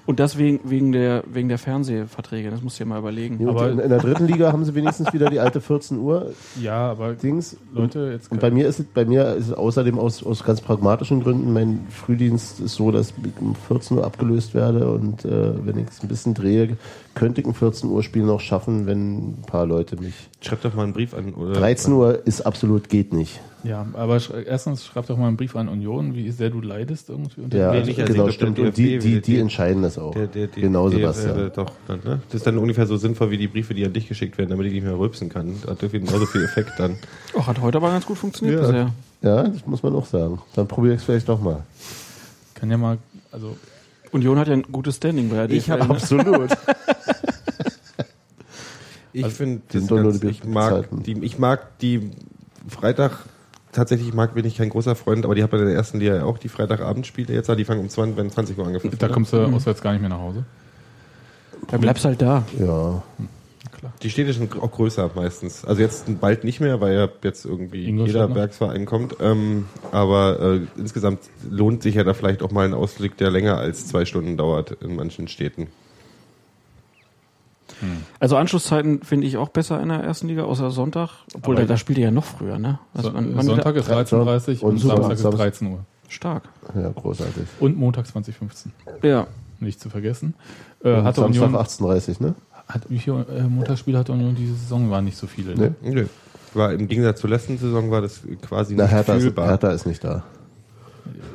Und 0.08 0.22
das 0.22 0.38
wegen, 0.38 0.62
wegen, 0.64 0.94
der, 0.94 1.26
wegen 1.30 1.50
der 1.50 1.58
Fernsehverträge, 1.58 2.50
das 2.50 2.62
musst 2.62 2.80
du 2.80 2.86
dir 2.86 2.90
mal 2.90 3.00
überlegen. 3.00 3.42
Ja, 3.42 3.50
Aber- 3.50 3.70
in, 3.70 3.78
in 3.80 3.90
der 3.90 4.00
dritten 4.00 4.26
Liga 4.26 4.54
haben 4.54 4.64
sie 4.64 4.74
wenigstens 4.74 5.12
wieder 5.12 5.30
die 5.30 5.42
alte 5.42 5.60
14 5.60 6.00
Uhr 6.00 6.32
Ja, 6.62 6.90
aber 6.92 7.14
Dings. 7.14 7.58
Leute, 7.74 8.12
jetzt 8.14 8.32
Und 8.32 8.40
bei 8.40 8.50
mir 8.50 8.70
ist 8.70 8.80
es, 8.80 8.86
bei 8.86 9.04
mir 9.04 9.34
ist 9.36 9.48
es 9.50 9.54
außerdem 9.54 10.00
aus, 10.00 10.24
aus 10.26 10.46
ganz 10.46 10.62
pragmatischen 10.62 11.22
Gründen, 11.22 11.52
mein 11.52 11.86
Frühdienst 11.90 12.62
ist 12.62 12.76
so, 12.76 12.92
dass 12.92 13.10
ich 13.22 13.42
um 13.42 13.54
14 13.54 13.98
Uhr 13.98 14.06
abgelöst 14.06 14.54
werde 14.54 14.90
und 14.90 15.26
äh, 15.26 15.66
wenn 15.66 15.78
ich 15.78 15.90
es 15.90 16.02
ein 16.02 16.08
bisschen 16.08 16.34
drehe, 16.34 16.78
könnte 17.14 17.42
ich 17.42 17.48
ein 17.48 17.54
14 17.54 17.90
Uhr 17.90 18.02
Spiel 18.02 18.24
noch 18.24 18.40
schaffen, 18.40 18.86
wenn 18.88 19.18
ein 19.32 19.44
paar 19.46 19.66
Leute 19.66 19.98
mich. 19.98 20.30
Schreib 20.40 20.62
doch 20.62 20.74
mal 20.74 20.84
einen 20.84 20.94
Brief 20.94 21.14
an. 21.14 21.34
Oder 21.34 21.52
13 21.52 21.92
Uhr 21.92 22.26
ist 22.26 22.46
absolut 22.46 22.88
geht 22.88 23.12
nicht. 23.12 23.42
Ja, 23.68 23.86
aber 23.94 24.20
sch 24.20 24.32
erstens 24.46 24.86
schreib 24.86 25.08
doch 25.08 25.18
mal 25.18 25.28
einen 25.28 25.36
Brief 25.38 25.56
an 25.56 25.68
Union, 25.68 26.14
wie 26.16 26.32
sehr 26.32 26.50
du 26.50 26.62
leidest 26.62 27.10
irgendwie. 27.10 27.42
unter 27.42 27.58
Ja, 27.58 27.72
Nee, 27.72 27.80
dem- 27.80 27.86
nicht, 27.88 28.00
also 28.00 28.14
genau, 28.14 28.30
stimmt. 28.30 28.60
Und 28.60 28.78
die, 28.78 28.98
die, 29.00 29.20
die 29.22 29.38
entscheiden 29.40 29.82
das 29.82 29.98
auch. 29.98 30.14
Der, 30.14 30.28
der, 30.28 30.48
der, 30.48 30.62
genau, 30.62 30.90
Sebastian. 30.90 31.48
äh, 31.48 31.50
doch, 31.50 31.72
dann, 31.88 32.00
ne? 32.06 32.22
Das 32.28 32.36
ist 32.36 32.48
dann 32.48 32.58
ungefähr 32.58 32.86
so 32.88 32.98
sinnvoll 32.98 33.32
wie 33.32 33.38
die 33.38 33.48
Briefe, 33.48 33.74
die 33.74 33.86
an 33.86 33.94
dich 33.94 34.08
geschickt 34.08 34.38
werden, 34.38 34.50
damit 34.52 34.68
ich 34.68 34.74
nicht 34.74 34.84
mehr 34.84 34.98
rülpsen 34.98 35.30
kann. 35.30 35.56
Hat 35.68 35.82
irgendwie 35.84 36.00
genauso 36.00 36.26
viel 36.26 36.44
Effekt 36.44 36.74
dann. 36.78 36.96
Oh, 37.34 37.46
hat 37.46 37.60
heute 37.62 37.78
aber 37.78 37.90
ganz 37.90 38.06
gut 38.06 38.18
funktioniert 38.18 38.62
Ja. 38.62 38.68
bisher. 38.68 38.94
Ja, 39.22 39.44
das 39.44 39.66
muss 39.66 39.82
man 39.84 39.96
auch 39.96 40.06
sagen. 40.06 40.40
Dann 40.56 40.68
probiere 40.68 40.94
ich 40.94 41.00
es 41.00 41.06
vielleicht 41.06 41.28
doch 41.28 41.42
mal. 41.42 41.64
Kann 42.54 42.70
ja 42.72 42.78
mal, 42.78 42.98
also 43.32 43.58
Union 44.12 44.38
hat 44.40 44.48
ja 44.48 44.54
ein 44.54 44.64
gutes 44.72 44.96
Standing 44.98 45.30
bei 45.30 45.48
der 45.48 45.50
Ich 45.58 45.66
DFL, 45.66 45.72
hab 45.82 45.88
ne? 45.90 45.96
Absolut. 45.96 46.50
Ich 49.14 49.26
finde, 49.28 49.62
die 49.72 49.74
das 49.74 49.82
sind 49.88 49.92
doch 49.92 49.96
nur 50.02 50.12
ganz- 50.12 50.20
die 50.22 50.28
ich 50.28 50.44
mag 50.44 50.88
die, 51.04 51.14
ich 51.24 51.40
mag 51.40 51.80
die 51.80 52.12
Freitag 52.68 53.26
tatsächlich 53.78 54.14
mag 54.14 54.34
bin 54.34 54.44
ich 54.46 54.58
kein 54.58 54.70
großer 54.70 54.96
Freund, 54.96 55.24
aber 55.24 55.36
die 55.36 55.44
hat 55.44 55.52
bei 55.52 55.58
der 55.58 55.70
ersten 55.70 56.00
Liga 56.00 56.16
ja 56.16 56.24
auch 56.24 56.38
die 56.38 56.50
Freitagabendspiele 56.50 57.34
jetzt, 57.34 57.48
die 57.48 57.64
fangen 57.64 57.82
um 57.82 57.90
20, 57.90 58.18
werden 58.18 58.32
20 58.32 58.58
Uhr 58.58 58.66
angepfiffen. 58.66 58.98
da 58.98 59.08
kommst 59.08 59.34
du 59.34 59.38
auswärts 59.46 59.82
gar 59.82 59.92
nicht 59.92 60.02
mehr 60.02 60.10
nach 60.10 60.20
Hause. 60.20 60.44
Da 61.68 61.78
bleibst 61.78 62.04
halt 62.04 62.22
da. 62.22 62.44
ja. 62.60 63.04
Die 64.02 64.10
Städte 64.10 64.34
sind 64.34 64.60
auch 64.60 64.72
größer 64.72 65.12
meistens. 65.16 65.64
Also 65.64 65.82
jetzt 65.82 66.20
bald 66.20 66.44
nicht 66.44 66.60
mehr, 66.60 66.82
weil 66.82 66.96
ja 66.96 67.10
jetzt 67.24 67.46
irgendwie 67.46 67.90
jeder 67.92 68.28
noch? 68.28 68.36
Werksverein 68.36 68.86
kommt. 68.86 69.18
Ähm, 69.20 69.68
aber 69.92 70.40
äh, 70.40 70.80
insgesamt 70.80 71.20
lohnt 71.50 71.84
sich 71.84 71.96
ja 71.96 72.04
da 72.04 72.14
vielleicht 72.14 72.42
auch 72.42 72.52
mal 72.52 72.66
ein 72.66 72.74
Ausblick, 72.74 73.18
der 73.18 73.30
länger 73.30 73.58
als 73.58 73.88
zwei 73.88 74.06
Stunden 74.06 74.36
dauert 74.36 74.72
in 74.82 74.96
manchen 74.96 75.28
Städten. 75.28 75.68
Also 78.20 78.38
Anschlusszeiten 78.38 79.02
finde 79.04 79.28
ich 79.28 79.38
auch 79.38 79.50
besser 79.50 79.82
in 79.82 79.90
der 79.90 80.00
ersten 80.00 80.28
Liga, 80.28 80.44
außer 80.44 80.72
Sonntag. 80.72 81.10
Obwohl, 81.36 81.56
da, 81.56 81.66
da 81.66 81.78
spielt 81.78 81.98
ihr 82.00 82.06
ja 82.06 82.12
noch 82.12 82.24
früher, 82.26 82.58
ne? 82.60 82.80
Also 82.94 83.10
So, 83.10 83.16
wann- 83.16 83.36
wann 83.36 83.46
Sonntag 83.46 83.76
ist 83.76 83.90
13.30 83.90 84.62
und, 84.62 84.70
Und 84.72 84.78
Samstag 84.80 85.12
ist 85.14 85.20
Samstag- 85.22 85.38
13 85.40 85.68
Uhr. 85.72 85.80
Stark. 86.10 86.44
ja, 86.74 86.90
großartig. 86.90 87.44
Und 87.60 87.78
Montag 87.78 88.08
2015. 88.08 88.72
Ja. 89.04 89.28
Nicht 89.60 89.80
zu 89.82 89.90
vergessen. 89.90 90.36
Äh, 90.84 91.02
hatte 91.02 91.22
Samstag 91.22 91.44
Union, 91.48 91.56
18.30 91.62 92.22
ne? 92.24 92.36
hat, 92.68 92.84
wie 92.90 93.00
viele 93.00 93.26
äh, 93.36 93.42
Montagsspiele 93.44 93.98
hatte 93.98 94.12
Union 94.12 94.36
diese 94.36 94.54
Saison? 94.56 94.90
Waren 94.90 95.06
nicht 95.06 95.18
so 95.18 95.28
viele. 95.28 95.56
Ne? 95.56 95.74
Nee. 95.82 95.90
Nö. 95.92 96.06
War 96.54 96.72
im 96.74 96.88
Gegensatz 96.88 97.20
zur 97.22 97.30
letzten 97.30 97.58
Saison 97.58 97.92
war 97.92 98.02
das 98.02 98.22
quasi 98.48 98.76
Na, 98.76 98.84
nicht 98.84 98.94
Hertha 98.94 99.14
ist, 99.16 99.24
fühlbar. 99.24 99.48
Hertha 99.48 99.70
ist 99.72 99.86
nicht 99.86 100.04
da. 100.04 100.24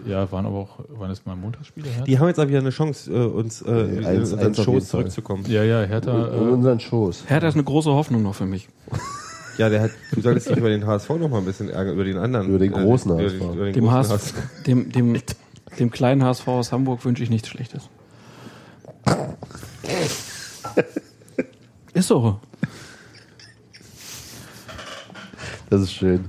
Ja, 0.06 0.30
waren 0.32 0.46
aber 0.46 0.56
auch, 0.58 0.78
waren 0.90 1.10
es 1.10 1.24
mal 1.26 1.36
Montagsspiele? 1.36 1.88
Hertha? 1.88 2.04
Die 2.04 2.18
haben 2.18 2.28
jetzt 2.28 2.38
aber 2.38 2.48
wieder 2.48 2.58
eine 2.60 2.70
Chance, 2.70 3.12
äh, 3.12 3.24
uns 3.26 3.62
äh, 3.62 3.70
in 3.70 4.04
eins- 4.06 4.18
unseren 4.32 4.38
jeden 4.40 4.54
Shows 4.54 4.66
Fall. 4.66 4.82
zurückzukommen. 5.00 5.44
ja, 5.48 5.62
ja, 5.64 5.82
Hertha. 5.82 6.28
In 6.28 6.48
Äh, 6.48 6.50
unseren 6.52 6.80
Shows. 6.80 7.24
Hertha 7.26 7.48
ist 7.48 7.54
eine 7.54 7.64
große 7.64 7.90
Hoffnung 7.90 8.22
noch 8.22 8.34
für 8.34 8.46
mich. 8.46 8.68
Ja, 9.58 9.68
der 9.68 9.82
hat, 9.82 9.90
du 10.12 10.22
solltest 10.22 10.48
dich 10.48 10.56
über 10.56 10.70
den 10.70 10.86
HSV 10.86 11.10
noch 11.10 11.28
mal 11.28 11.36
ein 11.36 11.44
bisschen 11.44 11.68
ärgern, 11.68 11.92
über 11.92 12.04
den 12.04 12.16
anderen. 12.16 12.48
Über 12.48 12.58
den 12.58 12.72
großen 12.72 13.10
über, 13.12 13.22
HSV. 13.22 13.38
den- 13.38 13.52
über 13.52 13.64
den 13.66 13.74
Dem, 13.74 13.84
großen 13.84 14.10
HSV, 14.14 14.34
dem, 14.66 14.90
dem, 14.92 15.18
dem 15.78 15.90
kleinen 15.90 16.24
HSV 16.24 16.48
aus 16.48 16.72
Hamburg 16.72 17.04
wünsche 17.04 17.22
ich 17.22 17.28
nichts 17.28 17.48
Schlechtes. 17.48 17.90
Ist 21.92 22.08
so. 22.08 22.40
Das 25.68 25.82
ist 25.82 25.92
schön. 25.92 26.24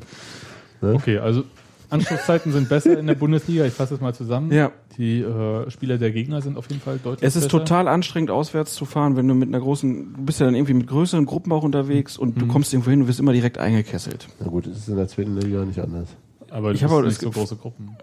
okay, 0.82 1.18
also 1.18 1.46
Anschlusszeiten 1.94 2.52
sind 2.52 2.70
besser 2.70 2.98
in 3.00 3.08
der 3.08 3.16
Bundesliga. 3.16 3.66
Ich 3.66 3.74
fasse 3.74 3.96
es 3.96 4.02
mal 4.02 4.14
zusammen. 4.14 4.52
Ja. 4.52 4.72
Die 4.98 5.22
äh, 5.22 5.70
Spieler 5.70 5.98
der 5.98 6.12
Gegner 6.12 6.42
sind 6.42 6.58
auf 6.58 6.68
jeden 6.70 6.82
Fall 6.82 7.00
deutlich 7.04 7.28
Es 7.28 7.36
ist 7.36 7.44
besser. 7.46 7.60
total 7.60 7.88
anstrengend, 7.88 8.32
auswärts 8.32 8.74
zu 8.74 8.86
fahren, 8.86 9.16
wenn 9.16 9.28
du 9.28 9.34
mit 9.36 9.50
einer 9.50 9.60
großen, 9.60 10.14
du 10.16 10.22
bist 10.24 10.40
ja 10.40 10.46
dann 10.46 10.56
irgendwie 10.56 10.74
mit 10.74 10.88
größeren 10.88 11.26
Gruppen 11.26 11.52
auch 11.52 11.64
unterwegs 11.64 12.18
und 12.18 12.40
du 12.42 12.48
kommst 12.48 12.74
irgendwo 12.74 12.90
hin 12.92 13.02
und 13.02 13.08
wirst 13.08 13.20
immer 13.20 13.34
direkt 13.34 13.58
eingekesselt. 13.58 14.28
Na 14.40 14.48
gut, 14.48 14.68
es 14.68 14.78
ist 14.78 14.90
in 14.90 14.98
der 14.98 15.08
zweiten 15.08 15.38
Liga 15.40 15.64
nicht 15.66 15.80
anders. 15.80 16.10
Aber 16.50 16.72
Ich 16.72 16.76
ich 16.78 16.84
hab 16.84 16.92
habe 16.92 17.08
nicht 17.08 17.20
so 17.22 17.32
große 17.32 17.56
Gruppen. 17.56 17.98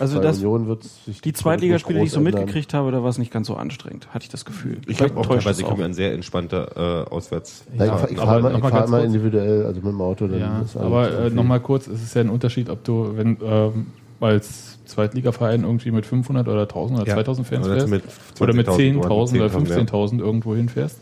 Also 0.00 0.16
bei 0.16 0.22
das- 0.24 0.38
Union 0.38 0.66
wird 0.66 0.82
sich 0.84 1.20
Die 1.20 1.32
Zweitligaspiele, 1.32 2.00
die 2.00 2.06
ich 2.06 2.10
so 2.12 2.18
ändern. 2.18 2.34
mitgekriegt 2.34 2.74
habe, 2.74 2.90
da 2.90 3.02
war 3.02 3.10
es 3.10 3.18
nicht 3.18 3.32
ganz 3.32 3.46
so 3.46 3.54
anstrengend, 3.54 4.08
hatte 4.12 4.24
ich 4.24 4.28
das 4.28 4.44
Gefühl. 4.44 4.78
Ich 4.86 5.00
habe 5.00 5.16
auch 5.16 5.26
teilweise 5.26 5.62
ich 5.62 5.76
mir 5.76 5.84
ein 5.84 5.94
sehr 5.94 6.12
entspannter 6.12 7.06
äh, 7.06 7.10
Auswärts. 7.10 7.64
Ja, 7.78 7.84
ich 7.84 7.90
Ja, 7.90 8.08
ich 8.10 8.18
aber 8.18 8.26
fahre 8.26 8.42
noch 8.42 8.56
ich 8.56 8.62
mal 8.62 8.70
fahr 8.70 8.86
kurz. 8.86 9.04
individuell, 9.04 9.66
also 9.66 9.80
mit 9.80 9.92
dem 9.92 10.00
Auto. 10.00 10.26
Dann 10.26 10.40
Ja, 10.40 10.64
aber 10.74 11.26
äh, 11.26 11.30
nochmal 11.30 11.60
kurz, 11.60 11.86
es 11.86 12.02
ist 12.02 12.14
ja 12.14 12.22
ein 12.22 12.30
Unterschied, 12.30 12.70
ob 12.70 12.82
du, 12.84 13.16
wenn 13.16 13.36
ähm, 13.42 13.86
als 14.20 14.78
Zweitligaverein 14.86 15.62
irgendwie 15.62 15.92
mit 15.92 16.06
500 16.06 16.48
oder 16.48 16.62
1000 16.62 17.00
oder 17.00 17.08
Ja. 17.08 17.14
2000 17.14 17.46
Fans 17.46 17.66
Oder 17.66 17.74
fährst 17.76 17.88
mit 17.88 18.02
oder 18.40 18.52
mit 18.54 18.68
20.000 18.68 19.02
10.000 19.04 19.36
oder 19.36 19.46
10.000, 19.46 19.68
ja. 19.70 19.76
15.000 19.78 20.18
irgendwo 20.18 20.54
hinfährst. 20.56 20.98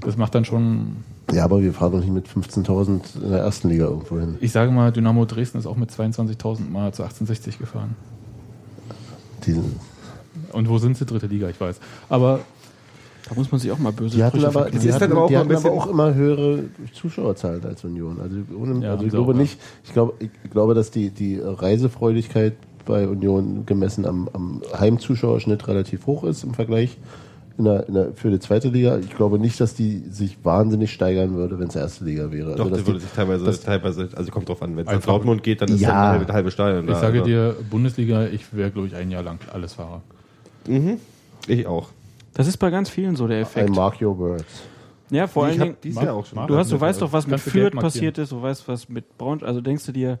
Das 0.00 0.16
macht 0.16 0.34
dann 0.34 0.44
schon, 0.44 0.96
Ja, 1.32 1.44
aber 1.44 1.62
wir 1.62 1.72
fahren 1.72 1.92
doch 1.92 2.00
nicht 2.00 2.12
mit 2.12 2.28
15.000 2.28 3.22
in 3.22 3.30
der 3.30 3.40
ersten 3.40 3.68
Liga 3.68 3.86
irgendwo 3.86 4.18
hin. 4.18 4.36
ich 4.40 4.52
sage 4.52 4.70
mal, 4.70 4.92
Dynamo 4.92 5.24
Dresden 5.24 5.58
ist 5.58 5.66
auch 5.66 5.76
mit 5.76 5.90
22.000 5.90 6.70
mal 6.70 6.92
zu 6.92 7.02
1860 7.02 7.58
gefahren. 7.58 7.96
Diesen, 9.46 9.76
Und 10.52 10.68
wo 10.68 10.78
sind 10.78 10.96
sie? 10.96 11.04
Dritte 11.06 11.26
Liga, 11.26 11.48
ich 11.48 11.60
weiß. 11.60 11.78
Aber 12.08 12.40
Da 13.28 13.34
muss 13.34 13.50
man 13.50 13.60
sich 13.60 13.70
auch 13.70 13.78
mal 13.78 13.92
böse 13.92 14.16
die 14.16 14.24
hatten 14.24 14.40
Sprüche 14.40 14.58
aber, 14.58 14.70
die 14.70 14.76
ist 14.76 14.86
dann 14.86 14.94
hatten, 15.02 15.12
aber 15.12 15.22
auch 15.24 15.28
die 15.28 15.36
hatten 15.36 15.54
aber 15.54 15.70
auch 15.72 15.86
immer 15.88 16.14
höhere 16.14 16.64
Zuschauerzahlen 16.92 17.64
als 17.64 17.84
Union. 17.84 18.20
Also, 18.20 18.36
ohne, 18.58 18.84
Ja, 18.84 18.92
also 18.92 19.04
ich 19.04 19.10
glaube 19.10 19.32
auch, 19.32 19.36
nicht, 19.36 19.58
ich 19.84 19.92
glaube, 19.92 20.14
ich 20.20 20.50
glaube, 20.50 20.74
dass 20.74 20.90
die, 20.90 21.10
die 21.10 21.40
Reisefreudigkeit 21.42 22.54
bei 22.84 23.08
Union 23.08 23.66
gemessen 23.66 24.06
am, 24.06 24.28
am 24.32 24.62
Heimzuschauerschnitt 24.78 25.66
relativ 25.66 26.06
hoch 26.06 26.22
ist 26.24 26.44
im 26.44 26.54
Vergleich 26.54 26.98
in 27.58 27.64
der, 27.64 27.88
in 27.88 27.94
der, 27.94 28.12
für 28.14 28.30
die 28.30 28.38
zweite 28.38 28.68
Liga. 28.68 28.98
Ich 28.98 29.14
glaube 29.16 29.38
nicht, 29.38 29.60
dass 29.60 29.74
die 29.74 29.98
sich 30.10 30.36
wahnsinnig 30.44 30.92
steigern 30.92 31.34
würde, 31.34 31.58
wenn 31.58 31.68
es 31.68 31.76
erste 31.76 32.04
Liga 32.04 32.30
wäre. 32.30 32.54
Doch, 32.54 32.64
also, 32.64 32.70
dass 32.70 32.78
das 32.78 32.86
würde 32.86 32.98
die, 33.00 33.04
sich 33.06 33.14
teilweise, 33.14 33.44
das- 33.44 33.60
teilweise, 33.60 34.08
also 34.14 34.30
kommt 34.30 34.48
drauf 34.48 34.62
an, 34.62 34.76
wenn 34.76 34.86
es 34.86 34.92
nach 34.92 35.00
Dortmund 35.02 35.42
geht, 35.42 35.60
dann 35.62 35.68
ist 35.70 35.80
Ja. 35.80 35.88
dann 35.88 35.98
ein 35.98 36.18
halbe, 36.20 36.32
halbe 36.32 36.50
Stadion 36.50 36.84
ich 36.84 36.90
da. 36.94 37.00
sage 37.00 37.18
also. 37.20 37.24
dir, 37.30 37.56
Bundesliga, 37.70 38.26
ich 38.26 38.54
wäre, 38.54 38.70
glaube 38.70 38.88
ich, 38.88 38.94
ein 38.94 39.10
Jahr 39.10 39.22
lang 39.22 39.38
alles 39.52 39.74
Fahrer. 39.74 40.02
Ich 41.48 41.66
auch. 41.66 41.88
Das 42.34 42.46
ist 42.46 42.56
bei 42.58 42.70
ganz 42.70 42.90
vielen 42.90 43.16
so 43.16 43.26
der 43.26 43.38
I 43.38 43.42
Effekt. 43.42 43.70
mark 43.74 44.00
your 44.02 44.18
words. 44.18 44.44
Ja, 45.10 45.26
vor 45.26 45.44
ich 45.48 45.52
allen 45.52 45.60
Dingen, 45.60 45.76
dieses 45.82 46.02
Jahr 46.02 46.14
auch 46.14 46.26
schon. 46.26 46.46
Du, 46.48 46.56
hast, 46.56 46.72
du 46.72 46.80
weißt 46.80 47.00
doch, 47.00 47.12
was 47.12 47.26
mit 47.26 47.40
Fürth 47.40 47.72
passiert 47.74 48.18
ist, 48.18 48.32
du 48.32 48.42
weißt, 48.42 48.66
was 48.68 48.88
mit 48.88 49.16
Braun, 49.16 49.42
also 49.42 49.60
denkst 49.60 49.86
du 49.86 49.92
dir, 49.92 50.18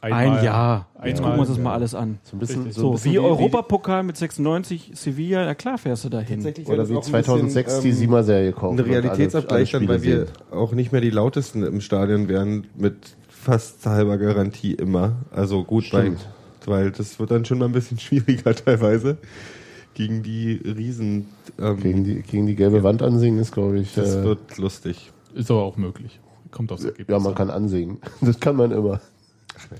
Einmal- 0.00 0.38
ein 0.38 0.44
Jahr, 0.44 0.86
jetzt 1.04 1.18
einmal- 1.18 1.32
gucken 1.32 1.36
wir 1.36 1.40
uns 1.40 1.48
das 1.48 1.58
mal 1.58 1.72
alles 1.74 1.94
an. 1.94 2.18
So 2.22 2.36
ein 2.36 2.38
bisschen, 2.38 2.70
so, 2.72 2.80
So, 2.80 2.88
ein 2.88 2.92
bisschen 2.94 3.12
wie 3.12 3.18
Europapokal 3.18 4.02
mit 4.04 4.16
96, 4.16 4.92
Sevilla, 4.94 5.44
ja 5.44 5.54
klar 5.54 5.76
fährst 5.78 6.04
du 6.04 6.08
dahin. 6.08 6.36
Tatsächlich 6.36 6.68
Oder 6.68 6.88
wie 6.88 7.00
2006 7.00 7.80
die 7.80 7.92
Siemer-Serie 7.92 8.52
kaufen. 8.52 8.78
Ein 8.78 8.84
Realitätsabgleich, 8.84 9.72
dann, 9.72 9.88
weil 9.88 10.02
wir 10.02 10.26
sehen. 10.26 10.28
auch 10.52 10.72
nicht 10.72 10.92
mehr 10.92 11.00
die 11.00 11.10
lautesten 11.10 11.62
im 11.64 11.80
Stadion 11.80 12.28
wären, 12.28 12.66
mit 12.76 12.94
fast 13.28 13.84
halber 13.86 14.18
Garantie 14.18 14.74
immer. 14.74 15.16
Also 15.32 15.64
gut, 15.64 15.92
weil, 15.92 16.16
weil 16.66 16.90
das 16.92 17.18
wird 17.18 17.30
dann 17.30 17.44
schon 17.44 17.58
mal 17.58 17.64
ein 17.66 17.72
bisschen 17.72 17.98
schwieriger 17.98 18.54
teilweise. 18.54 19.18
Gegen 19.94 20.22
die 20.22 20.52
Riesen. 20.64 21.26
Ähm, 21.60 21.80
Gegen 21.80 22.04
die, 22.04 22.22
gegen 22.22 22.46
die 22.46 22.54
gelbe 22.54 22.84
Wand 22.84 23.02
ansingen 23.02 23.40
ist, 23.40 23.50
glaube 23.50 23.80
ich. 23.80 23.94
das 23.94 24.14
äh, 24.14 24.22
wird 24.22 24.56
lustig. 24.58 25.10
Ist 25.34 25.50
aber 25.50 25.62
auch 25.64 25.76
möglich. 25.76 26.20
Kommt 26.52 26.70
aufs 26.70 26.84
Ergebnis. 26.84 27.08
ja, 27.08 27.18
man 27.18 27.32
an. 27.32 27.34
kann 27.34 27.50
ansingen. 27.50 27.98
Das 28.20 28.38
kann 28.38 28.54
man 28.54 28.70
immer. 28.70 29.00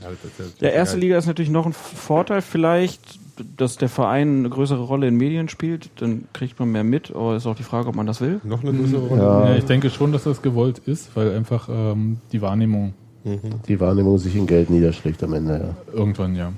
Ja, 0.02 0.68
Ja, 0.68 0.74
erste 0.74 0.96
Liga 0.96 1.18
ist 1.18 1.26
natürlich 1.26 1.50
noch 1.50 1.66
ein 1.66 1.72
Vorteil 1.72 2.42
vielleicht, 2.42 3.18
dass 3.56 3.76
der 3.76 3.88
Verein 3.88 4.40
eine 4.40 4.50
größere 4.50 4.82
Rolle 4.82 5.06
in 5.08 5.16
Medien 5.16 5.48
spielt, 5.48 5.90
dann 6.00 6.24
kriegt 6.32 6.58
man 6.58 6.70
mehr 6.72 6.84
mit, 6.84 7.10
aber 7.14 7.36
ist 7.36 7.46
auch 7.46 7.54
die 7.54 7.62
Frage, 7.62 7.88
ob 7.88 7.94
man 7.94 8.06
das 8.06 8.20
will. 8.20 8.40
Noch 8.44 8.62
eine 8.62 8.72
größere 8.72 9.06
Rolle. 9.06 9.22
Ja, 9.22 9.48
Ja, 9.50 9.56
ich 9.56 9.64
denke 9.64 9.90
schon, 9.90 10.12
dass 10.12 10.24
das 10.24 10.42
gewollt 10.42 10.78
ist, 10.80 11.14
weil 11.14 11.34
einfach 11.36 11.68
ähm, 11.70 12.18
die 12.32 12.42
Wahrnehmung 12.42 12.94
die 13.68 13.78
Wahrnehmung 13.80 14.16
sich 14.18 14.34
in 14.36 14.46
Geld 14.46 14.70
niederschlägt 14.70 15.22
am 15.22 15.34
Ende, 15.34 15.74
ja. 15.92 15.98
irgendwann, 15.98 16.34
ja. 16.34 16.52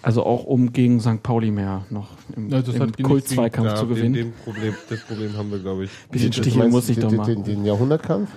Also 0.00 0.24
auch 0.24 0.44
um 0.44 0.72
gegen 0.72 1.00
St. 1.00 1.22
Pauli 1.22 1.50
mehr 1.50 1.86
noch 1.90 2.08
im, 2.36 2.50
Ja, 2.50 2.60
im 2.60 2.92
Kultzweikampf 3.02 3.68
Ja, 3.68 3.76
zu 3.76 3.86
dem, 3.86 3.94
gewinnen. 3.94 4.14
dem 4.14 4.32
Problem, 4.44 4.74
das 4.88 5.00
Problem 5.00 5.36
haben 5.36 5.50
wir, 5.50 5.58
glaube 5.58 5.84
ich. 5.84 5.90
Bisschen 6.10 6.58
meinst 6.58 6.72
muss 6.72 6.88
ich 6.88 6.96
den, 6.96 7.02
doch 7.02 7.08
den, 7.10 7.16
mal. 7.18 7.26
Den, 7.26 7.44
den 7.44 7.64
Jahrhundertkampf? 7.64 8.28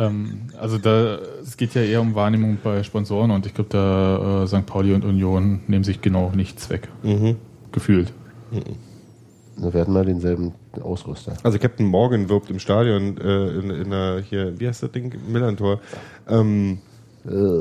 Ähm, 0.00 0.42
also 0.58 0.78
da, 0.78 1.18
es 1.42 1.56
geht 1.56 1.74
ja 1.74 1.82
eher 1.82 2.00
um 2.00 2.14
Wahrnehmung 2.14 2.58
bei 2.62 2.82
Sponsoren 2.82 3.30
und 3.30 3.44
ich 3.46 3.54
glaube, 3.54 3.70
da 3.70 4.44
äh, 4.44 4.46
St. 4.46 4.64
Pauli 4.66 4.94
und 4.94 5.04
Union 5.04 5.60
nehmen 5.66 5.84
sich 5.84 6.00
genau 6.00 6.30
nichts 6.34 6.70
weg. 6.70 6.88
Mhm. 7.02 7.36
Gefühlt. 7.72 8.12
Wir 9.56 9.74
werden 9.74 9.92
mal 9.92 10.04
denselben 10.06 10.54
Ausrüster. 10.80 11.34
Also 11.42 11.58
Captain 11.58 11.86
Morgan 11.86 12.28
wirbt 12.28 12.48
im 12.50 12.58
Stadion 12.58 13.18
äh, 13.18 13.48
in, 13.58 13.70
in 13.70 13.90
der, 13.90 14.20
hier, 14.20 14.58
wie 14.58 14.66
heißt 14.66 14.82
das 14.82 14.90
Ding? 14.92 15.14
Millantor. 15.28 15.80
Ähm, 16.28 16.78
Äh, 17.26 17.60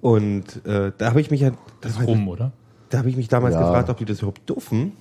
und 0.00 0.64
äh, 0.64 0.92
da 0.96 1.10
habe 1.10 1.20
ich 1.20 1.30
mich 1.30 1.42
ja, 1.42 1.50
Das 1.82 1.92
ist 1.98 2.06
rum, 2.06 2.26
oder? 2.28 2.52
da 2.88 2.98
habe 2.98 3.10
ich 3.10 3.16
mich 3.18 3.28
damals 3.28 3.54
Ja. 3.54 3.60
gefragt, 3.60 3.90
ob 3.90 3.98
die 3.98 4.06
das 4.06 4.18
überhaupt 4.20 4.48
dürfen. 4.48 4.92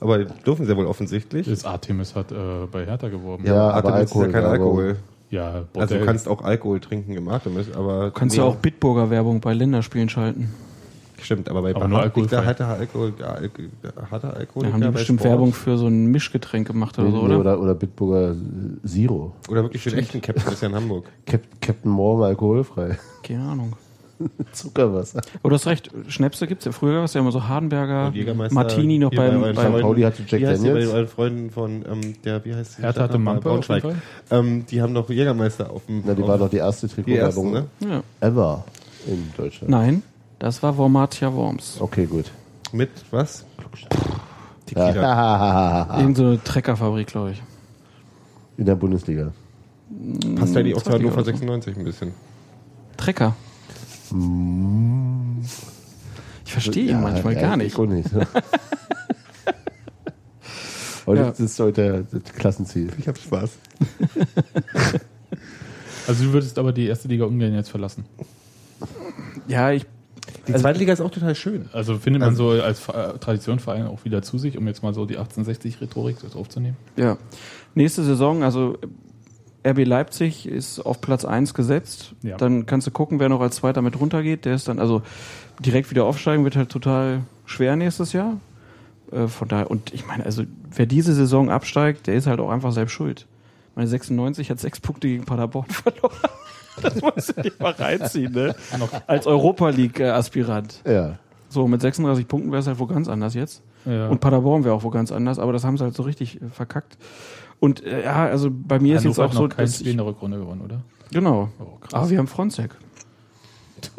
Aber 0.00 0.18
die 0.18 0.26
dürfen 0.44 0.64
sie 0.66 0.72
ja 0.72 0.76
wohl 0.76 0.86
offensichtlich. 0.86 1.46
Das 1.48 1.64
Artemis 1.64 2.16
hat 2.16 2.32
äh, 2.32 2.34
bei 2.70 2.84
Hertha 2.84 3.08
geworben. 3.08 3.44
Ja, 3.46 3.70
aber 3.70 3.90
Artemis 3.94 4.10
ist 4.10 4.16
Alkohol, 4.16 4.26
ja 4.26 4.32
kein 4.32 4.44
Alkohol. 4.44 4.96
Ja, 5.30 5.46
Also 5.52 5.66
Bordell. 5.72 5.98
du 6.00 6.04
kannst 6.06 6.28
auch 6.28 6.42
Alkohol 6.42 6.80
trinken 6.80 7.14
im 7.16 7.28
Artemis, 7.28 7.70
aber 7.74 8.06
Du 8.06 8.12
kannst 8.12 8.36
ja 8.36 8.44
auch 8.44 8.56
Bitburger 8.56 9.10
Werbung 9.10 9.40
bei 9.40 9.52
Länderspielen 9.52 10.08
schalten. 10.08 10.54
stimmt, 11.20 11.48
aber 11.50 11.62
bei 11.62 11.74
Aber 11.74 11.86
nur 11.88 12.00
alkoholfrei. 12.00 12.44
hat 12.44 12.60
er 12.60 12.68
Alkohol, 12.68 13.12
hat 14.10 14.24
er 14.24 14.34
Alkohol. 14.36 14.66
Da 14.66 14.72
haben 14.72 14.80
die 14.80 14.88
bestimmt 14.88 15.22
Werbung 15.24 15.52
für 15.52 15.76
so 15.76 15.86
ein 15.86 16.06
Mischgetränk 16.06 16.66
gemacht 16.68 16.98
oder 16.98 17.10
so, 17.10 17.18
oder? 17.18 17.24
oder? 17.26 17.38
Oder, 17.40 17.60
oder 17.60 17.74
Bitburger 17.74 18.36
Zero. 18.86 19.34
Oder 19.50 19.62
wirklich 19.64 19.82
für 19.82 19.90
den 19.90 19.98
echten 19.98 20.20
Captain, 20.22 20.50
ist 20.52 20.62
ja 20.62 20.68
in 20.68 20.74
Hamburg. 20.74 21.04
Cap 21.26 21.42
Captain 21.60 21.90
Morgan 21.90 22.28
alkoholfrei. 22.28 22.98
Keine 23.22 23.42
Ahnung. 23.42 23.72
Zuckerwasser. 24.52 25.20
Aber 25.42 25.50
du 25.50 25.54
hast 25.54 25.66
recht, 25.66 25.90
Schnäpse 26.08 26.46
gibt's 26.46 26.64
ja 26.64 26.72
früher, 26.72 26.94
gab 26.94 27.04
es 27.04 27.14
ja 27.14 27.20
immer 27.20 27.32
so 27.32 27.46
Hardenberger, 27.46 28.12
Martini 28.50 28.98
noch 28.98 29.10
bei 29.10 29.28
beim, 29.30 29.40
beim 29.40 29.54
Freunden. 29.54 29.80
Pauli 29.80 30.02
hatte 30.02 30.22
Jack 30.26 30.40
die 30.40 30.46
bei 30.46 30.52
Daniels. 30.54 30.90
euren 30.90 31.08
Freunden 31.08 31.50
von, 31.50 31.84
ähm, 31.90 32.14
der, 32.24 32.44
wie 32.44 32.54
heißt 32.54 32.78
die 32.78 32.82
Hertha 32.82 33.02
hatte? 33.02 33.18
Mampe 33.18 33.48
Braunschweig. 33.48 33.84
Ähm, 34.30 34.66
die 34.66 34.82
haben 34.82 34.92
noch 34.92 35.08
Jägermeister 35.08 35.70
auf 35.70 35.86
dem. 35.86 36.02
Na, 36.04 36.14
die 36.14 36.22
war 36.22 36.38
doch 36.38 36.50
die 36.50 36.56
erste 36.56 36.88
Trikotwerbung 36.88 37.52
ne? 37.52 37.66
ja. 37.80 38.02
ever 38.20 38.64
in 39.06 39.32
Deutschland. 39.36 39.70
Nein, 39.70 40.02
das 40.38 40.62
war 40.62 40.76
Wormatia 40.76 41.32
Worms. 41.32 41.78
Okay, 41.80 42.06
gut. 42.06 42.26
Mit 42.72 42.90
was? 43.10 43.44
Tequila. 44.66 45.98
Irgend 45.98 46.16
so 46.16 46.24
eine 46.24 46.42
Treckerfabrik, 46.42 47.06
glaube 47.06 47.32
ich. 47.32 47.42
In 48.56 48.66
der 48.66 48.74
Bundesliga. 48.74 49.32
Passt 50.36 50.54
ja 50.54 50.62
die 50.62 50.74
auch 50.74 50.78
zu 50.78 50.90
Zweitliga 50.90 51.10
Hannover 51.10 51.22
oder 51.22 51.24
so. 51.24 51.30
96 51.30 51.76
ein 51.76 51.84
bisschen. 51.84 52.12
Trecker. 52.96 53.34
Ich 56.44 56.52
verstehe 56.52 56.84
ihn 56.84 56.88
Ja, 56.90 56.98
manchmal 57.00 57.34
ja, 57.34 57.40
gar 57.42 57.52
ich 57.58 57.64
nicht. 57.64 57.78
auch 57.78 57.86
nicht. 57.86 58.08
Heute 61.06 61.20
Ja. 61.22 61.28
das 61.30 61.40
ist 61.40 61.58
heute 61.58 62.06
das 62.10 62.22
Klassenziel. 62.34 62.90
Ich 62.98 63.08
hab 63.08 63.16
Spaß. 63.18 63.50
Also 66.06 66.24
du 66.24 66.32
würdest 66.32 66.58
aber 66.58 66.72
die 66.72 66.86
erste 66.86 67.06
Liga 67.06 67.26
ungern 67.26 67.52
jetzt 67.54 67.68
verlassen. 67.68 68.06
Ja, 69.46 69.72
ich, 69.72 69.84
Die 70.46 70.54
Also- 70.54 70.62
zweite 70.62 70.78
Liga 70.78 70.94
ist 70.94 71.02
auch 71.02 71.10
total 71.10 71.34
schön. 71.34 71.68
Also 71.74 71.98
findet 71.98 72.20
man 72.22 72.34
so 72.34 72.48
als 72.50 72.80
Ver- 72.80 73.20
Traditionverein 73.20 73.86
auch 73.86 74.02
wieder 74.06 74.22
zu 74.22 74.38
sich, 74.38 74.56
um 74.56 74.66
jetzt 74.66 74.82
mal 74.82 74.94
so 74.94 75.04
die 75.04 75.18
1860-Rhetorik 75.18 76.16
aufzunehmen? 76.34 76.78
ja. 76.96 77.18
Nächste 77.74 78.02
Saison, 78.04 78.42
also 78.42 78.78
RB 79.70 79.84
Leipzig 79.86 80.46
ist 80.46 80.80
auf 80.80 81.00
Platz 81.00 81.24
1 81.24 81.54
gesetzt. 81.54 82.14
Ja. 82.22 82.36
Dann 82.36 82.66
kannst 82.66 82.86
du 82.86 82.90
gucken, 82.90 83.20
wer 83.20 83.28
noch 83.28 83.40
als 83.40 83.56
Zweiter 83.56 83.82
mit 83.82 83.98
runtergeht. 83.98 84.44
Der 84.44 84.54
ist 84.54 84.68
dann, 84.68 84.78
also 84.78 85.02
direkt 85.60 85.90
wieder 85.90 86.04
aufsteigen 86.04 86.44
wird 86.44 86.56
halt 86.56 86.70
total 86.70 87.22
schwer 87.46 87.76
nächstes 87.76 88.12
Jahr. 88.12 88.38
Äh, 89.12 89.26
von 89.26 89.48
daher, 89.48 89.70
und 89.70 89.92
ich 89.92 90.06
meine, 90.06 90.24
also 90.24 90.44
wer 90.74 90.86
diese 90.86 91.14
Saison 91.14 91.50
absteigt, 91.50 92.06
der 92.06 92.14
ist 92.14 92.26
halt 92.26 92.40
auch 92.40 92.50
einfach 92.50 92.72
selbst 92.72 92.92
schuld. 92.92 93.26
Meine 93.74 93.88
96 93.88 94.50
hat 94.50 94.58
sechs 94.58 94.80
Punkte 94.80 95.08
gegen 95.08 95.24
Paderborn 95.24 95.66
verloren. 95.68 96.16
Das 96.82 97.00
musst 97.00 97.36
du 97.36 97.42
dir 97.42 97.52
mal 97.58 97.72
reinziehen, 97.72 98.32
ne? 98.32 98.54
Als 99.06 99.26
Europa 99.26 99.68
League-Aspirant. 99.70 100.82
Ja. 100.86 101.18
So, 101.48 101.66
mit 101.66 101.80
36 101.80 102.28
Punkten 102.28 102.50
wäre 102.50 102.60
es 102.60 102.66
halt 102.66 102.78
wo 102.78 102.86
ganz 102.86 103.08
anders 103.08 103.34
jetzt. 103.34 103.62
Ja. 103.84 104.08
Und 104.08 104.20
Paderborn 104.20 104.64
wäre 104.64 104.74
auch 104.74 104.82
wo 104.82 104.90
ganz 104.90 105.10
anders, 105.10 105.38
aber 105.38 105.52
das 105.52 105.64
haben 105.64 105.78
sie 105.78 105.84
halt 105.84 105.94
so 105.94 106.02
richtig 106.02 106.40
äh, 106.42 106.48
verkackt. 106.48 106.98
Und 107.60 107.82
äh, 107.84 108.04
ja, 108.04 108.26
also 108.26 108.50
bei 108.52 108.78
mir 108.78 108.96
ist 108.96 109.04
jetzt 109.04 109.18
Hannover 109.18 109.24
auch 109.24 109.28
hat 109.30 109.36
so, 109.36 109.42
noch 109.44 109.48
kein 109.56 109.64
dass 109.66 109.74
Spiel 109.74 109.86
ich, 109.88 109.92
in 109.92 109.96
der 109.98 110.06
Rückrunde 110.06 110.38
gewonnen, 110.38 110.60
oder? 110.62 110.82
genau. 111.10 111.48
Oh, 111.58 111.76
krass. 111.80 111.92
Ah, 111.94 112.10
wir 112.10 112.18
haben 112.18 112.26
Fronzek. 112.28 112.70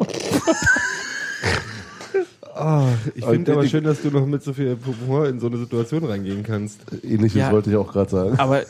Ich 3.14 3.24
Und 3.24 3.30
finde 3.32 3.52
aber 3.52 3.66
schön, 3.66 3.84
dass 3.84 4.02
du 4.02 4.10
noch 4.10 4.26
mit 4.26 4.42
so 4.42 4.52
viel 4.52 4.76
Humor 4.84 5.26
in 5.28 5.40
so 5.40 5.46
eine 5.46 5.56
Situation 5.56 6.04
reingehen 6.04 6.42
kannst. 6.42 6.80
Ähnliches 7.02 7.38
Ja. 7.40 7.52
wollte 7.52 7.70
ich 7.70 7.76
auch 7.76 7.90
gerade 7.90 8.10
sagen. 8.10 8.38
Aber 8.38 8.62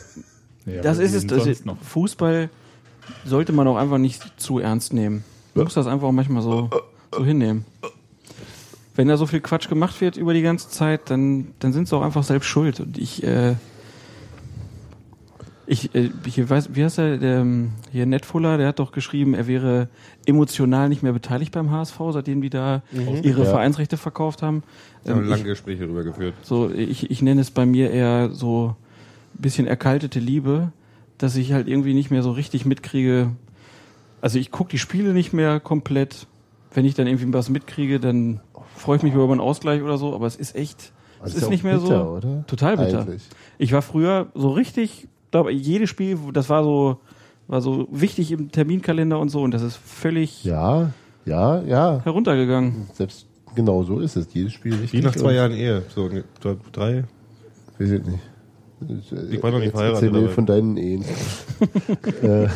Ja, 0.65 0.81
das 0.81 0.97
ist 0.99 1.13
es. 1.13 1.27
Das 1.27 1.39
sonst 1.43 1.49
ist, 1.51 1.65
noch. 1.65 1.77
Fußball 1.81 2.49
sollte 3.25 3.51
man 3.51 3.67
auch 3.67 3.75
einfach 3.75 3.97
nicht 3.97 4.23
zu 4.39 4.59
ernst 4.59 4.93
nehmen. 4.93 5.25
Man 5.55 5.65
muss 5.65 5.73
das 5.73 5.87
einfach 5.87 6.07
auch 6.07 6.11
manchmal 6.13 6.41
so, 6.41 6.69
so 7.13 7.25
hinnehmen. 7.25 7.65
Wenn 8.95 9.09
da 9.09 9.17
so 9.17 9.25
viel 9.25 9.41
Quatsch 9.41 9.67
gemacht 9.67 9.99
wird 9.99 10.15
über 10.15 10.33
die 10.33 10.41
ganze 10.41 10.69
Zeit, 10.69 11.09
dann, 11.09 11.47
dann 11.59 11.73
sind 11.73 11.89
sie 11.89 11.95
auch 11.97 12.01
einfach 12.03 12.23
selbst 12.23 12.47
schuld. 12.47 12.79
Und 12.79 12.97
ich, 12.97 13.23
äh, 13.23 13.55
Ich, 15.73 15.95
äh, 15.95 16.09
ich 16.25 16.49
weiß, 16.49 16.75
wie 16.75 16.83
heißt 16.83 16.97
er, 16.99 17.17
der, 17.17 17.37
ähm, 17.39 17.71
hier 17.93 18.05
Netfuller, 18.05 18.57
der 18.57 18.67
hat 18.67 18.79
doch 18.79 18.91
geschrieben, 18.91 19.33
er 19.33 19.47
wäre 19.47 19.87
emotional 20.25 20.89
nicht 20.89 21.01
mehr 21.01 21.13
beteiligt 21.13 21.53
beim 21.53 21.71
HSV, 21.71 21.97
seitdem 22.11 22.41
die 22.41 22.49
da 22.49 22.81
ihre 23.23 23.43
Ja. 23.43 23.49
Vereinsrechte 23.49 23.95
verkauft 23.95 24.41
haben. 24.41 24.63
Wir 25.05 25.13
haben 25.15 25.21
Ähm, 25.23 25.29
lange 25.29 25.41
ich, 25.43 25.47
Gespräche 25.47 25.83
darüber 25.83 26.03
geführt. 26.03 26.33
so, 26.41 26.69
ich, 26.69 27.09
ich 27.09 27.21
nenne 27.21 27.39
es 27.39 27.51
bei 27.51 27.65
mir 27.65 27.89
eher 27.89 28.31
so 28.31 28.75
ein 29.33 29.41
bisschen 29.41 29.65
erkaltete 29.65 30.19
Liebe, 30.19 30.73
dass 31.17 31.37
ich 31.37 31.53
halt 31.53 31.69
irgendwie 31.69 31.93
nicht 31.93 32.11
mehr 32.11 32.21
so 32.23 32.31
richtig 32.31 32.65
mitkriege. 32.65 33.31
Also 34.19 34.39
ich 34.39 34.51
gucke 34.51 34.71
die 34.71 34.77
Spiele 34.79 35.13
nicht 35.13 35.31
mehr 35.31 35.61
komplett. 35.61 36.27
Wenn 36.73 36.83
ich 36.85 36.95
dann 36.95 37.07
irgendwie 37.07 37.31
was 37.33 37.49
mitkriege, 37.49 37.99
dann 38.01 38.41
freue 38.75 38.97
ich 38.97 39.03
mich 39.03 39.13
über 39.13 39.23
einen 39.23 39.39
Ausgleich 39.39 39.81
oder 39.81 39.97
so, 39.97 40.13
aber 40.13 40.25
es 40.27 40.35
ist 40.35 40.53
echt, 40.55 40.91
es 41.23 41.33
ist 41.35 41.43
ja 41.43 41.49
nicht 41.49 41.63
mehr 41.63 41.77
bitter, 41.77 42.03
so. 42.03 42.09
oder? 42.17 42.45
Total 42.47 42.75
bitter. 42.75 43.01
Eigentlich. 43.03 43.23
Ich 43.57 43.71
war 43.71 43.81
früher 43.81 44.27
so 44.35 44.49
richtig, 44.51 45.07
glaube 45.31 45.51
jedes 45.51 45.89
Spiel, 45.89 46.17
das 46.33 46.49
war 46.49 46.63
so, 46.63 46.97
war 47.47 47.61
so 47.61 47.87
wichtig 47.91 48.31
im 48.31 48.51
Terminkalender 48.51 49.19
und 49.19 49.29
so 49.29 49.41
und 49.41 49.51
das 49.51 49.61
ist 49.61 49.77
völlig 49.77 50.43
Ja, 50.43 50.91
ja, 51.25 51.61
ja. 51.61 52.01
heruntergegangen. 52.03 52.87
Selbst 52.93 53.25
genau 53.55 53.83
so 53.83 53.99
ist 53.99 54.15
es. 54.15 54.27
Jedes 54.33 54.53
Spiel 54.53 54.73
richtig. 54.73 54.93
Wie 54.93 55.05
nach 55.05 55.15
zwei 55.15 55.33
Jahren 55.33 55.51
Ehe. 55.51 55.83
So, 55.93 56.07
ne, 56.07 56.23
drei? 56.71 57.03
Weiß 57.79 57.91
ich 57.91 58.03
nicht. 58.03 58.19
Ich 59.31 59.43
war 59.43 59.51
noch 59.51 59.59
nicht 59.59 59.67
Jetzt 59.67 59.75
verheiratet, 59.75 60.03
Erzähl 60.09 60.21
mir 60.23 60.29
von 60.29 60.45
deinen 60.47 60.75
Ehen. 60.77 61.05
äh, 62.23 62.47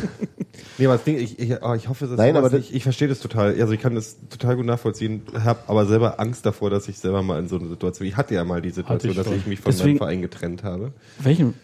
Nee, 0.78 0.86
aber 0.86 0.94
das 0.96 1.04
Ding, 1.04 1.16
ich, 1.18 1.38
ich, 1.38 1.62
oh, 1.62 1.74
ich 1.74 1.88
hoffe, 1.88 2.06
dass 2.06 2.16
Nein, 2.18 2.36
aber 2.36 2.50
nicht, 2.50 2.74
ich 2.74 2.82
verstehe 2.82 3.06
das 3.08 3.20
total. 3.20 3.58
Also 3.60 3.72
ich 3.72 3.80
kann 3.80 3.94
das 3.94 4.16
total 4.28 4.56
gut 4.56 4.66
nachvollziehen, 4.66 5.22
habe 5.44 5.60
aber 5.68 5.86
selber 5.86 6.18
Angst 6.18 6.44
davor, 6.44 6.68
dass 6.70 6.88
ich 6.88 6.98
selber 6.98 7.22
mal 7.22 7.38
in 7.38 7.46
so 7.48 7.56
eine 7.58 7.68
Situation. 7.68 8.08
Ich 8.08 8.16
hatte 8.16 8.34
ja 8.34 8.42
mal 8.44 8.60
die 8.60 8.70
Situation, 8.70 9.12
ich 9.12 9.16
dass 9.16 9.26
schon. 9.26 9.36
ich 9.36 9.46
mich 9.46 9.60
von 9.60 9.70
Deswegen- 9.70 9.90
meinem 9.90 9.98
Verein 9.98 10.22
getrennt 10.22 10.64
habe. 10.64 10.92
Welchen? 11.20 11.54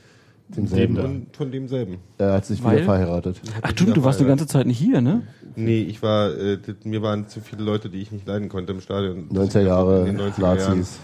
Demselben. 0.49 0.97
Und 0.99 1.37
von 1.37 1.51
demselben. 1.51 1.99
Er 2.19 2.35
hat 2.35 2.45
sich 2.47 2.63
Weil? 2.63 2.77
wieder 2.77 2.85
verheiratet. 2.85 3.41
Ach 3.63 3.71
stimmt, 3.71 3.97
du 3.97 4.05
warst 4.05 4.19
eine 4.21 4.29
ganze 4.29 4.47
Zeit 4.47 4.67
nicht 4.67 4.79
hier, 4.79 5.01
ne? 5.01 5.23
Nee, 5.57 5.83
ich 5.83 6.03
war, 6.03 6.31
äh, 6.39 6.59
mir 6.85 7.03
waren 7.03 7.29
zu 7.29 7.41
viele 7.41 7.63
Leute, 7.63 7.89
die 7.91 7.99
ich 8.01 8.11
nicht 8.13 8.27
leiden 8.27 8.49
konnte 8.49 8.73
im 8.73 8.81
Stadion. 8.81 9.29
90er 9.31 9.61
In 9.61 9.67
Jahre 9.67 10.05
90er 10.09 10.41
Jahren. 10.41 10.79
Nazis. 10.79 10.99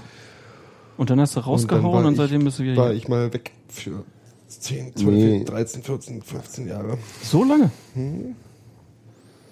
Und 0.97 1.11
dann 1.11 1.20
hast 1.20 1.36
du 1.36 1.41
Und 1.41 1.47
rausgehauen 1.47 2.07
und, 2.07 2.16
war 2.18 2.24
seitdem 2.24 2.41
ich, 2.41 2.45
bist 2.47 2.59
du 2.59 2.62
wieder 2.64 2.76
war 2.76 2.86
hier. 2.89 2.97
ich 2.97 3.09
mal 3.09 3.32
weg 3.32 3.53
für 3.68 4.05
10, 4.49 4.97
12, 4.97 5.07
Nee. 5.14 5.45
13, 5.45 5.82
14, 5.82 6.22
15 6.22 6.66
Jahre. 6.66 6.99
So 7.22 7.45
lange? 7.45 7.70
Hm. 7.95 8.34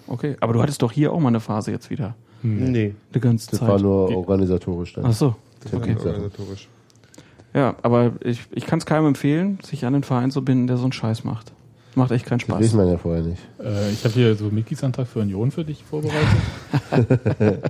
Okay, 0.08 0.36
aber 0.40 0.52
du 0.52 0.62
hattest 0.62 0.82
doch 0.82 0.92
hier 0.92 1.12
auch 1.12 1.20
mal 1.20 1.28
eine 1.28 1.40
Phase 1.40 1.70
jetzt 1.72 1.90
wieder. 1.90 2.14
Nee, 2.42 2.94
Die 3.14 3.20
ganze 3.20 3.50
Das 3.50 3.58
Zeit. 3.60 3.68
war 3.68 3.78
nur 3.80 4.14
organisatorisch 4.16 4.92
dann. 4.94 5.06
Ach 5.06 5.12
so. 5.12 5.34
das 5.62 5.72
war 5.72 5.80
Okay. 5.80 5.94
nicht 5.94 6.04
organisatorisch. 6.06 6.68
Ja, 7.56 7.74
aber 7.82 8.12
ich, 8.22 8.42
ich 8.52 8.66
kann 8.66 8.78
es 8.78 8.86
keinem 8.86 9.06
empfehlen, 9.06 9.58
sich 9.64 9.84
an 9.86 9.94
den 9.94 10.02
Verein 10.04 10.30
zu 10.30 10.44
binden, 10.44 10.66
der 10.68 10.76
so 10.76 10.84
einen 10.84 10.92
Scheiß 10.92 11.24
macht. 11.24 11.52
Macht 11.94 12.10
echt 12.10 12.26
keinen 12.26 12.40
Das 12.40 12.48
weiß 12.50 12.66
Spaß. 12.66 12.74
man 12.74 12.88
ja 12.88 12.98
vorher 12.98 13.22
nicht. 13.22 13.42
Äh, 13.58 13.90
ich 13.90 14.04
habe 14.04 14.12
hier 14.12 14.34
so 14.36 14.44
Mitgliedsantrag 14.50 15.06
für 15.08 15.20
Union 15.20 15.50
für 15.50 15.64
dich 15.64 15.82
vorbereitet. 15.82 16.28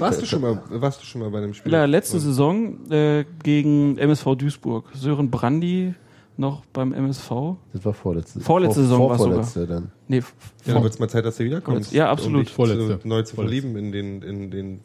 Warst 0.00 0.22
du 0.22 0.26
schon 0.26 0.40
mal, 0.40 0.60
warst 0.70 1.00
du 1.02 1.06
schon 1.06 1.20
mal 1.20 1.30
bei 1.30 1.38
einem 1.38 1.54
Spiel? 1.54 1.72
Ja, 1.72 1.84
letzte 1.84 2.18
Saison 2.18 2.90
äh, 2.90 3.24
gegen 3.42 3.98
MSV 3.98 4.34
Duisburg. 4.36 4.86
Sören 4.94 5.30
Brandy 5.30 5.94
noch 6.36 6.64
beim 6.72 6.92
MSV. 6.92 7.30
Das 7.72 7.84
war 7.84 7.92
vorletzte. 7.92 8.40
Vorletzte 8.40 8.80
Saison 8.82 9.08
war's 9.10 9.18
vorletzte 9.20 9.66
dann. 9.66 9.92
Nee, 10.08 10.18
f- 10.18 10.34
Ja, 10.64 10.74
dann 10.74 10.82
wird 10.82 10.94
es 10.94 10.98
mal 10.98 11.08
Zeit, 11.08 11.24
dass 11.24 11.36
du 11.36 11.44
wiederkommst. 11.44 11.92
Ja, 11.92 12.10
absolut. 12.10 12.38
Um 12.38 12.44
dich 12.44 12.52
Vorletzte. 12.54 13.00
Zu, 13.00 13.08
neu 13.08 13.22
zu 13.22 13.34
Vorletzte. 13.36 13.60
verlieben 13.62 13.76
in 13.76 13.92
den, 13.92 14.22
in 14.22 14.50
den. 14.50 14.80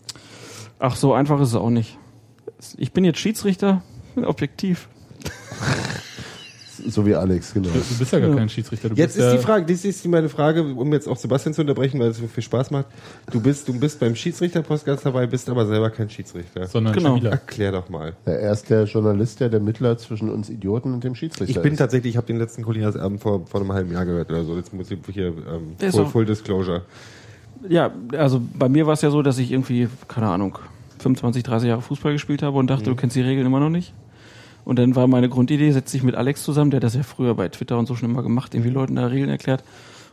ach 0.79 0.95
so 0.95 1.13
einfach 1.13 1.39
ist 1.41 1.49
es 1.49 1.55
auch 1.55 1.69
nicht. 1.69 1.97
Ich 2.77 2.91
bin 2.91 3.03
jetzt 3.05 3.19
Schiedsrichter, 3.19 3.81
objektiv. 4.23 4.87
So 6.85 7.05
wie 7.05 7.15
Alex, 7.15 7.53
genau. 7.53 7.69
Du, 7.69 7.97
bist 7.99 8.11
ja 8.11 8.19
gar 8.19 8.35
kein 8.35 8.49
Schiedsrichter. 8.49 8.89
Du 8.89 8.95
Jetzt 8.95 9.15
bist 9.15 9.27
ist 9.27 9.33
die 9.33 9.43
Frage, 9.45 9.65
das 9.71 9.85
ist 9.85 10.05
meine 10.07 10.27
Frage, 10.27 10.63
um 10.63 10.91
jetzt 10.91 11.07
auch 11.07 11.15
Sebastian 11.15 11.53
zu 11.53 11.61
unterbrechen, 11.61 11.99
weil 11.99 12.09
es 12.09 12.17
so 12.17 12.27
viel 12.27 12.43
Spaß 12.43 12.71
macht. 12.71 12.87
Du 13.31 13.39
bist, 13.39 13.67
du 13.67 13.79
bist 13.79 13.99
beim 13.99 14.15
Schiedsrichter-Podcast 14.15 15.05
dabei, 15.05 15.27
bist 15.27 15.47
aber 15.49 15.65
selber 15.65 15.91
kein 15.91 16.09
Schiedsrichter. 16.09 16.67
sondern 16.67 16.93
Genau. 16.93 17.15
Spieler. 17.15 17.31
Erklär 17.31 17.71
doch 17.71 17.89
mal. 17.89 18.13
Ja, 18.25 18.33
er 18.33 18.51
ist 18.51 18.69
der 18.69 18.83
Journalist, 18.85 19.39
der 19.39 19.49
der 19.49 19.59
Mittler 19.59 19.97
zwischen 19.97 20.29
uns 20.29 20.49
Idioten 20.49 20.93
und 20.93 21.03
dem 21.03 21.15
Schiedsrichter 21.15 21.55
Ich 21.55 21.61
bin 21.61 21.73
ist. 21.73 21.79
tatsächlich, 21.79 22.13
ich 22.13 22.17
habe 22.17 22.27
den 22.27 22.37
letzten 22.37 22.63
Colinas-Abend 22.63 23.21
vor, 23.21 23.45
vor 23.45 23.61
einem 23.61 23.71
halben 23.71 23.91
Jahr 23.93 24.05
gehört 24.05 24.29
oder 24.31 24.43
so. 24.43 24.57
Jetzt 24.57 24.73
muss 24.73 24.89
ich 24.91 24.97
hier 25.11 25.27
ähm, 25.27 25.91
full, 25.91 26.05
full 26.07 26.25
Disclosure. 26.25 26.81
Ja, 27.69 27.91
also 28.17 28.41
bei 28.55 28.67
mir 28.67 28.87
war 28.87 28.93
es 28.93 29.01
ja 29.01 29.09
so, 29.11 29.21
dass 29.21 29.37
ich 29.37 29.51
irgendwie, 29.51 29.87
keine 30.07 30.27
Ahnung, 30.27 30.57
25, 30.99 31.43
30 31.43 31.69
Jahre 31.69 31.81
Fußball 31.81 32.13
gespielt 32.13 32.41
habe 32.41 32.57
und 32.57 32.67
dachte, 32.67 32.85
du 32.85 32.95
kennst 32.95 33.15
die 33.15 33.21
Regeln 33.21 33.45
immer 33.45 33.59
noch 33.59 33.69
nicht. 33.69 33.93
Und 34.65 34.79
dann 34.79 34.95
war 34.95 35.07
meine 35.07 35.29
Grundidee, 35.29 35.71
setz 35.71 35.91
dich 35.91 36.03
mit 36.03 36.15
Alex 36.15 36.43
zusammen, 36.43 36.71
der 36.71 36.77
hat 36.77 36.83
das 36.83 36.95
ja 36.95 37.03
früher 37.03 37.35
bei 37.35 37.49
Twitter 37.49 37.77
und 37.77 37.85
so 37.87 37.95
schon 37.95 38.09
immer 38.09 38.23
gemacht, 38.23 38.53
irgendwie 38.55 38.71
Leuten 38.71 38.95
da 38.95 39.07
Regeln 39.07 39.29
erklärt. 39.29 39.63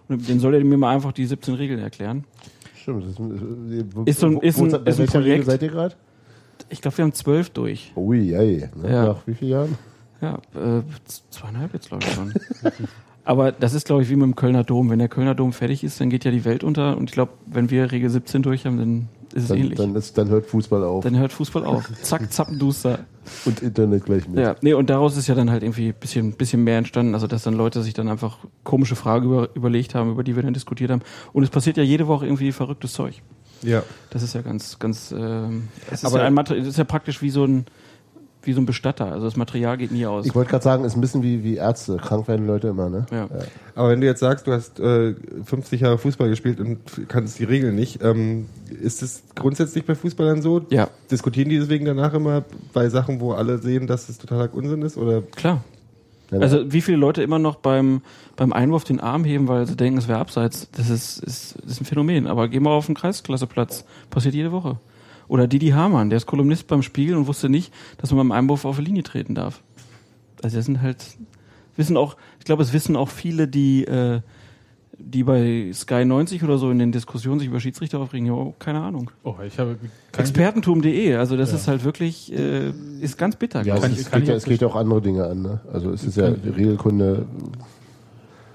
Und 0.09 0.29
den 0.29 0.41
soll 0.41 0.55
er 0.55 0.65
mir 0.65 0.77
mal 0.77 0.95
einfach 0.95 1.13
die 1.13 1.25
17 1.27 1.55
Regeln 1.55 1.79
erklären. 1.81 2.25
Stimmt. 2.75 3.05
Das 3.05 3.11
ist, 3.13 3.21
äh, 3.21 4.11
Ist 4.11 4.21
so 4.21 4.27
ein- 4.27 4.39
ist 4.41 4.59
ein- 4.59 4.67
ist 4.67 4.75
ein 4.77 4.85
welcher 4.99 5.21
Regel 5.21 5.23
Projekt. 5.23 5.47
seid 5.47 5.63
ihr 5.63 5.69
gerade? 5.69 5.95
Ich 6.69 6.81
glaube, 6.81 6.99
wir 6.99 7.05
haben 7.05 7.13
zwölf 7.13 7.51
durch. 7.51 7.93
Ui, 7.97 8.33
ey. 8.35 8.69
Ne? 8.81 8.93
Ja. 8.93 9.05
Nach 9.07 9.27
wie 9.27 9.35
vielen 9.35 9.51
Jahren? 9.51 9.79
Ja, 10.21 10.35
äh, 10.55 10.83
zweieinhalb 11.31 11.73
jetzt, 11.75 11.89
glaube 11.89 12.05
ich 12.07 12.13
schon. 12.13 12.33
Aber 13.25 13.53
das 13.53 13.75
ist, 13.75 13.87
glaube 13.87 14.03
ich, 14.03 14.11
wie 14.11 14.17
mit 14.17 14.25
dem 14.25 14.35
Kölner 14.35 14.65
Dom. 14.65 14.91
Wenn 14.91 14.99
der 14.99 15.09
Kölner 15.09 15.35
Dom 15.35 15.53
fertig 15.53 15.85
ist, 15.85 16.01
dann 16.01 16.11
geht 16.11 16.25
ja 16.25 16.31
die 16.31 16.45
Welt 16.45 16.65
unter. 16.65 16.97
Und 16.97 17.11
ich 17.11 17.15
glaube, 17.15 17.33
wenn 17.47 17.71
wir 17.71 17.93
Regel 17.93 18.11
17 18.11 18.43
durch 18.43 18.67
haben, 18.67 18.79
dann 18.79 19.09
ist 19.35 19.43
es 19.45 19.49
Dann, 19.49 19.59
ähnlich. 19.59 19.79
dann, 19.79 19.95
ist, 19.95 20.19
dann 20.19 20.29
hört 20.29 20.47
Fußball 20.47 20.83
auf. 20.83 21.05
Dann 21.05 21.17
hört 21.17 21.33
Fußball 21.33 21.65
auf. 21.65 21.89
Zack, 22.03 22.33
zappenduster. 22.33 23.01
Und 23.45 23.63
Internet 23.63 24.05
gleich 24.05 24.29
mit. 24.29 24.39
Ja, 24.39 24.57
nee, 24.63 24.73
und 24.75 24.91
daraus 24.91 25.17
ist 25.17 25.27
ja 25.27 25.35
dann 25.35 25.51
halt 25.51 25.63
irgendwie 25.63 25.89
ein 25.89 25.95
bisschen, 25.95 26.33
bisschen 26.33 26.65
mehr 26.65 26.79
entstanden. 26.79 27.15
Also, 27.15 27.27
dass 27.27 27.43
dann 27.43 27.55
Leute 27.55 27.83
sich 27.83 27.95
dann 27.95 28.09
einfach 28.09 28.39
komische 28.65 28.97
Fragen 28.97 29.27
über, 29.27 29.49
überlegt 29.55 29.95
haben, 29.95 30.11
über 30.13 30.25
die 30.25 30.37
wir 30.37 30.43
dann 30.43 30.55
diskutiert 30.55 30.91
haben. 30.91 31.03
Und 31.33 31.43
es 31.43 31.51
passiert 31.51 31.77
ja 31.77 31.83
jede 31.83 32.07
Woche 32.07 32.27
irgendwie 32.27 32.53
verrücktes 32.53 32.93
Zeug. 32.93 33.23
Ja. 33.63 33.83
Das 34.11 34.23
ist 34.23 34.35
ja 34.35 34.41
ganz, 34.43 34.79
ganz, 34.79 35.13
ähm, 35.17 35.69
es 35.89 36.03
ist 36.03 36.05
Aber- 36.07 36.19
ja 36.21 36.25
ein 36.27 36.35
Material, 36.35 36.63
es 36.63 36.69
ist 36.71 36.79
ja 36.79 36.85
praktisch 36.85 37.21
wie 37.23 37.31
so 37.31 37.45
ein, 37.45 37.67
wie 38.43 38.53
so 38.53 38.61
ein 38.61 38.67
Bestatter. 38.67 39.07
Also 39.07 39.27
das 39.27 39.37
Material 39.37 39.77
geht 39.77 39.93
nie 39.93 40.07
aus. 40.07 40.27
Ich 40.27 40.35
wollte 40.35 40.51
gerade 40.51 40.65
sagen, 40.65 40.85
ist 40.85 40.97
ein 40.97 41.01
bisschen 41.01 41.23
wie, 41.23 41.45
wie 41.45 41.57
Ärzte. 41.57 41.97
Krank 41.97 42.27
werden 42.29 42.47
Leute 42.47 42.69
immer, 42.69 42.89
ne? 42.89 43.07
ja. 43.11 43.29
Aber 43.75 43.91
wenn 43.91 44.01
du 44.01 44.07
jetzt 44.07 44.21
sagst, 44.21 44.47
du 44.47 44.53
hast 44.53 44.81
äh, 44.81 45.15
50 45.45 45.81
Jahre 45.81 45.99
Fußball 45.99 46.29
gespielt 46.29 46.61
und 46.61 46.79
kannst 47.09 47.39
die 47.39 47.45
Regeln 47.45 47.75
nicht, 47.75 48.03
ähm, 48.03 48.47
ist 48.83 49.03
es 49.03 49.23
grundsätzlich 49.35 49.85
bei 49.85 49.95
Fußballern 49.95 50.43
so? 50.43 50.63
ja, 50.71 50.89
Diskutieren 51.11 51.49
die 51.49 51.59
deswegen 51.59 51.85
danach 51.85 52.15
immer 52.15 52.45
bei 52.73 52.89
Sachen, 52.89 53.21
wo 53.21 53.33
alle 53.33 53.59
sehen, 53.59 53.87
dass 53.87 54.09
es 54.09 54.19
totaler 54.19 54.53
Unsinn 54.53 54.83
ist? 54.83 54.97
Oder 54.97 55.23
klar. 55.23 55.63
Ja, 56.31 56.39
Also 56.39 56.73
wie 56.73 56.81
viele 56.81 56.97
Leute 56.99 57.23
immer 57.23 57.39
noch 57.39 57.57
beim, 57.57 58.03
beim 58.37 58.53
Einwurf 58.53 58.85
den 58.85 59.01
Arm 59.01 59.25
heben, 59.25 59.49
weil 59.49 59.67
sie 59.67 59.77
denken, 59.77 59.99
es 59.99 60.09
wäre 60.09 60.19
abseits, 60.19 60.69
das 60.73 60.89
ist, 60.89 61.19
ist, 61.25 61.57
ist 61.67 61.81
ein 61.81 61.85
Phänomen. 61.85 62.27
Aber 62.27 62.49
geh 62.49 62.61
mal 62.61 62.71
auf 62.71 62.87
den 62.87 62.95
Kreisklasseplatz. 62.95 63.85
Passiert 64.11 64.35
jede 64.35 64.53
Woche. 64.53 64.79
Oder 65.31 65.47
Didi 65.47 65.69
Hamann, 65.69 66.11
der 66.11 66.17
ist 66.17 66.27
Kolumnist 66.27 66.67
beim 66.67 66.83
Spiegel 66.83 67.15
und 67.17 67.29
wusste 67.29 67.49
nicht, 67.49 67.73
dass 67.99 68.11
man 68.11 68.19
beim 68.29 68.33
Einwurf 68.33 68.65
auf 68.65 68.79
die 68.79 68.83
Linie 68.83 69.05
treten 69.05 69.37
darf. 69.37 69.63
Also 70.43 70.57
das 70.57 70.67
sind 70.67 70.83
halt, 70.83 71.05
wissen 71.77 71.97
auch, 71.97 72.17
ich 72.41 72.45
glaube, 72.47 72.65
es 72.65 72.73
wissen 72.73 72.97
auch 72.97 73.09
viele, 73.09 73.47
die, 73.47 73.85
äh, 73.85 74.23
die 74.99 75.23
bei 75.23 75.71
Sky 75.73 76.05
90 76.05 76.43
oder 76.43 76.59
so 76.59 76.69
in 76.73 76.81
den 76.81 76.91
Diskussionen 76.91 77.39
sich 77.39 77.47
über 77.49 77.61
Schiedsrichter 77.61 78.01
aufregen, 78.01 78.27
ja, 78.27 78.33
oh, 78.33 78.57
keine 78.59 78.81
Ahnung. 78.81 79.13
Oh, 79.23 79.37
ich 79.47 79.57
habe 79.61 79.77
kein 80.11 80.21
Expertentum.de, 80.25 81.15
also 81.15 81.37
das 81.37 81.53
ist 81.53 81.69
halt 81.69 81.85
wirklich, 81.85 82.33
äh, 82.37 82.73
ist 83.01 83.17
ganz 83.17 83.37
bitter. 83.37 83.63
Ja, 83.63 83.77
Kann 83.79 83.93
es, 83.93 83.99
ich- 84.01 84.07
es, 84.07 84.11
kann 84.11 84.21
geht 84.21 84.25
ich 84.25 84.29
ja, 84.31 84.35
auch 84.35 84.39
es 84.39 84.45
geht 84.47 84.61
ja 84.63 84.67
auch 84.67 84.75
andere 84.77 85.01
Dinge 85.01 85.27
an, 85.29 85.43
ne? 85.43 85.61
Also 85.73 85.93
es 85.93 86.03
ist 86.03 86.17
ja 86.17 86.31
die 86.33 86.49
Regelkunde. 86.49 87.25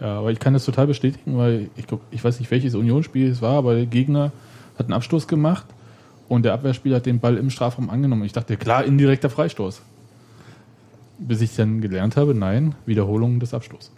Ja, 0.01 0.19
aber 0.19 0.29
ich 0.33 0.39
kann 0.39 0.51
das 0.53 0.65
total 0.65 0.87
bestätigen, 0.87 1.37
weil 1.37 1.69
ich 1.77 1.87
glaub, 1.87 2.01
ich 2.11 2.21
weiß 2.21 2.37
nicht, 2.39 2.51
welches 2.51 2.75
Unionsspiel 2.75 3.29
es 3.31 3.41
war, 3.41 3.53
aber 3.53 3.75
der 3.75 3.85
Gegner 3.85 4.33
hat 4.77 4.87
einen 4.87 4.93
Abstoß 4.93 5.29
gemacht 5.29 5.65
und 6.27 6.43
der 6.43 6.53
Abwehrspieler 6.53 6.97
hat 6.97 7.05
den 7.05 7.19
Ball 7.19 7.37
im 7.37 7.49
Strafraum 7.49 7.89
angenommen. 7.89 8.23
Ich 8.23 8.33
dachte, 8.33 8.57
klar, 8.57 8.83
indirekter 8.83 9.29
Freistoß. 9.29 9.81
Bis 11.17 11.41
ich 11.41 11.55
dann 11.55 11.81
gelernt 11.81 12.17
habe, 12.17 12.33
nein, 12.35 12.75
Wiederholung 12.85 13.39
des 13.39 13.53
Abstoßes. 13.53 13.91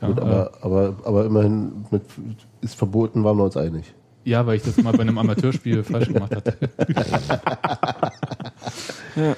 Ja, 0.00 0.08
Gut, 0.08 0.18
äh, 0.18 0.20
aber, 0.22 0.52
aber, 0.62 0.96
aber 1.04 1.24
immerhin 1.26 1.84
mit, 1.90 2.02
ist 2.60 2.74
verboten, 2.74 3.22
waren 3.24 3.36
wir 3.36 3.44
uns 3.44 3.56
einig. 3.56 3.92
ja, 4.24 4.46
weil 4.46 4.56
ich 4.56 4.62
das 4.62 4.76
mal 4.78 4.92
bei 4.92 5.00
einem 5.02 5.18
Amateurspiel 5.18 5.82
falsch 5.84 6.08
gemacht 6.08 6.34
hatte. 6.34 6.56
Ja. 9.16 9.34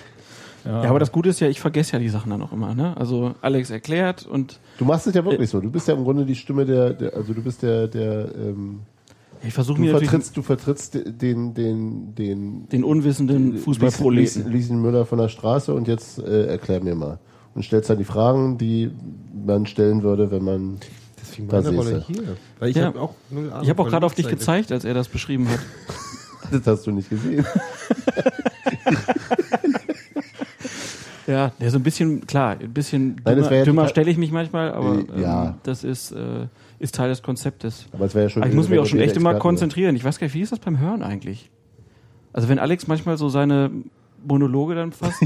Ja, 0.83 0.91
aber 0.91 0.99
das 0.99 1.11
Gute 1.11 1.31
ist 1.31 1.41
ja, 1.41 1.49
ich 1.49 1.59
vergesse 1.59 1.95
ja 1.95 1.99
die 1.99 2.11
Sachen 2.11 2.29
dann 2.29 2.43
auch 2.43 2.53
immer. 2.53 2.75
Ne? 2.75 2.95
Also 2.99 3.35
Alex 3.41 3.71
erklärt 3.71 4.27
und 4.27 4.59
Du 4.77 4.85
machst 4.85 5.07
es 5.07 5.15
ja 5.15 5.25
wirklich 5.25 5.49
so. 5.49 5.59
Du 5.59 5.71
bist 5.71 5.89
ja 5.89 5.95
im 5.95 6.05
Grunde 6.05 6.27
die 6.27 6.35
Stimme 6.35 6.67
der, 6.67 6.91
der 6.91 7.15
also 7.15 7.33
du 7.33 7.41
bist 7.43 7.63
der, 7.63 7.89
der 7.89 8.29
ähm, 8.35 8.81
ich 9.43 9.55
versuche 9.55 9.77
du 9.79 9.83
mir 9.85 9.97
vertrittst, 9.99 10.37
du 10.37 10.43
vertrittst 10.43 10.99
den, 11.23 11.55
den, 11.55 12.15
den 12.15 12.69
den 12.69 12.85
unwissenden 12.85 13.59
Fußballproleten. 13.59 14.51
Lieschen 14.51 14.81
Müller 14.83 15.07
von 15.07 15.19
der 15.19 15.29
Straße 15.29 15.73
und 15.75 15.89
jetzt 15.89 16.19
äh, 16.19 16.47
erklär 16.47 16.83
mir 16.83 16.95
mal. 16.95 17.19
Und 17.55 17.65
stellst 17.65 17.91
dann 17.91 17.99
die 17.99 18.05
Fragen, 18.05 18.59
die 18.59 18.91
man 19.45 19.67
stellen 19.67 20.03
würde, 20.03 20.31
wenn 20.31 20.45
man. 20.45 20.79
deswegen 21.21 21.49
Da 21.49 21.63
meine 21.63 21.77
Rolle 21.77 22.05
hier? 22.07 22.37
Weil 22.59 22.71
ich 22.71 22.77
Ja. 22.77 22.85
habe 22.87 23.01
auch 23.01 23.15
Ich 23.63 23.69
habe 23.71 23.83
auch 23.83 23.89
gerade 23.89 24.07
auf 24.07 24.15
dich 24.15 24.29
gezeigt, 24.29 24.71
als 24.73 24.85
er 24.85 24.95
das 24.95 25.09
beschrieben 25.09 25.49
hat. 25.49 25.61
Das 26.51 26.67
hast 26.67 26.85
du 26.85 26.91
nicht 26.91 27.09
gesehen. 27.09 27.47
Ja, 31.27 31.53
ja, 31.61 31.71
so 31.71 31.77
ein 31.79 31.83
bisschen, 31.85 32.27
klar, 32.27 32.57
ein 32.61 32.73
bisschen 32.73 33.21
Nein, 33.25 33.39
das 33.39 33.49
dümmer, 33.49 33.65
dümmer 33.65 33.89
stelle 33.89 34.11
ich 34.11 34.17
mich 34.19 34.33
manchmal, 34.33 34.73
aber 34.73 34.97
Äh, 34.97 35.05
ähm, 35.15 35.23
ja. 35.23 35.59
das 35.63 35.85
ist, 35.85 36.11
äh, 36.11 36.47
ist 36.81 36.95
Teil 36.97 37.11
des 37.11 37.23
Konzeptes. 37.23 37.87
Aber 37.93 38.07
es 38.07 38.15
wäre 38.15 38.25
ja 38.25 38.29
schon. 38.31 38.43
Aber 38.43 38.51
ich 38.51 38.57
muss 38.57 38.69
mich 38.69 38.79
auch 38.81 38.87
schon 38.87 38.99
echt 39.01 39.17
immer 39.17 39.35
konzentrieren. 39.35 39.95
Ich 39.95 40.03
weiß 40.05 40.19
gar 40.19 40.27
nicht, 40.27 40.35
wie 40.35 40.41
ist 40.41 40.51
das 40.51 40.59
beim 40.59 40.81
Hören 40.81 41.03
eigentlich? 41.03 41.51
Also 42.33 42.49
wenn 42.49 42.59
Alex 42.59 42.87
manchmal 42.89 43.17
so 43.17 43.29
seine 43.29 43.71
Monologe 44.27 44.75
dann 44.75 44.93
fasst 44.93 45.23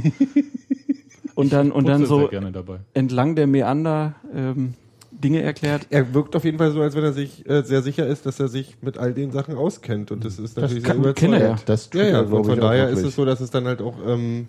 und 1.35 1.53
dann 1.53 1.71
und 1.73 1.87
dann 1.89 2.07
so 2.07 2.21
sehr 2.21 2.29
gerne 2.29 2.53
dabei. 2.53 2.81
entlang 2.95 3.35
der 3.37 3.47
Meander 3.47 4.15
ähm, 4.35 4.75
Dinge 5.13 5.43
erklärt. 5.43 5.87
Er 5.91 6.13
wirkt 6.13 6.35
auf 6.37 6.45
jeden 6.45 6.59
Fall 6.59 6.73
so, 6.73 6.81
als 6.83 6.97
wenn 6.97 7.05
er 7.05 7.13
sich 7.13 7.49
äh, 7.49 7.63
sehr 7.63 7.83
sicher 7.83 8.07
ist, 8.07 8.27
dass 8.27 8.41
er 8.41 8.49
sich 8.49 8.77
mit 8.83 8.99
all 8.99 9.15
den 9.15 9.31
Sachen 9.31 9.55
auskennt. 9.55 10.11
Und 10.11 10.25
das 10.25 10.39
ist 10.39 10.57
natürlich 10.57 10.83
kann- 10.85 11.03
sehr 11.03 11.15
kennt 11.15 11.35
er 11.35 11.39
ja. 11.41 11.47
überzeugend. 11.47 11.69
Das 11.69 11.91
tut 11.91 12.01
Ja, 12.01 12.07
ja, 12.09 12.13
er, 12.19 12.21
und 12.25 12.31
von 12.31 12.43
ich, 12.43 12.51
auch 12.51 12.57
daher 12.69 12.89
ist 12.91 13.03
es 13.03 13.15
so, 13.15 13.25
dass 13.25 13.41
es 13.41 13.51
dann 13.51 13.65
halt 13.67 13.81
auch, 13.81 13.95
ähm, 14.07 14.49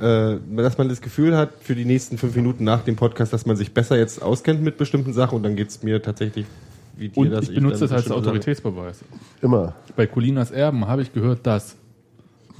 äh, 0.00 0.36
dass 0.56 0.78
man 0.78 0.88
das 0.88 1.00
Gefühl 1.00 1.36
hat, 1.36 1.50
für 1.60 1.74
die 1.74 1.84
nächsten 1.84 2.18
fünf 2.18 2.36
Minuten 2.36 2.64
nach 2.64 2.82
dem 2.84 2.96
Podcast, 2.96 3.32
dass 3.32 3.46
man 3.46 3.56
sich 3.56 3.74
besser 3.74 3.96
jetzt 3.96 4.22
auskennt 4.22 4.62
mit 4.62 4.78
bestimmten 4.78 5.12
Sachen 5.12 5.36
und 5.36 5.42
dann 5.42 5.56
geht's 5.56 5.82
mir 5.82 6.02
tatsächlich 6.02 6.46
wie 6.96 7.08
dir, 7.08 7.20
Und 7.20 7.42
ich 7.42 7.54
benutze 7.54 7.86
dann 7.86 7.96
das 7.96 8.06
als 8.06 8.10
Autoritätsbeweis. 8.10 9.04
Immer. 9.40 9.74
Bei 9.96 10.06
Colinas 10.06 10.50
Erben 10.50 10.86
habe 10.86 11.02
ich 11.02 11.12
gehört, 11.12 11.46
dass. 11.46 11.76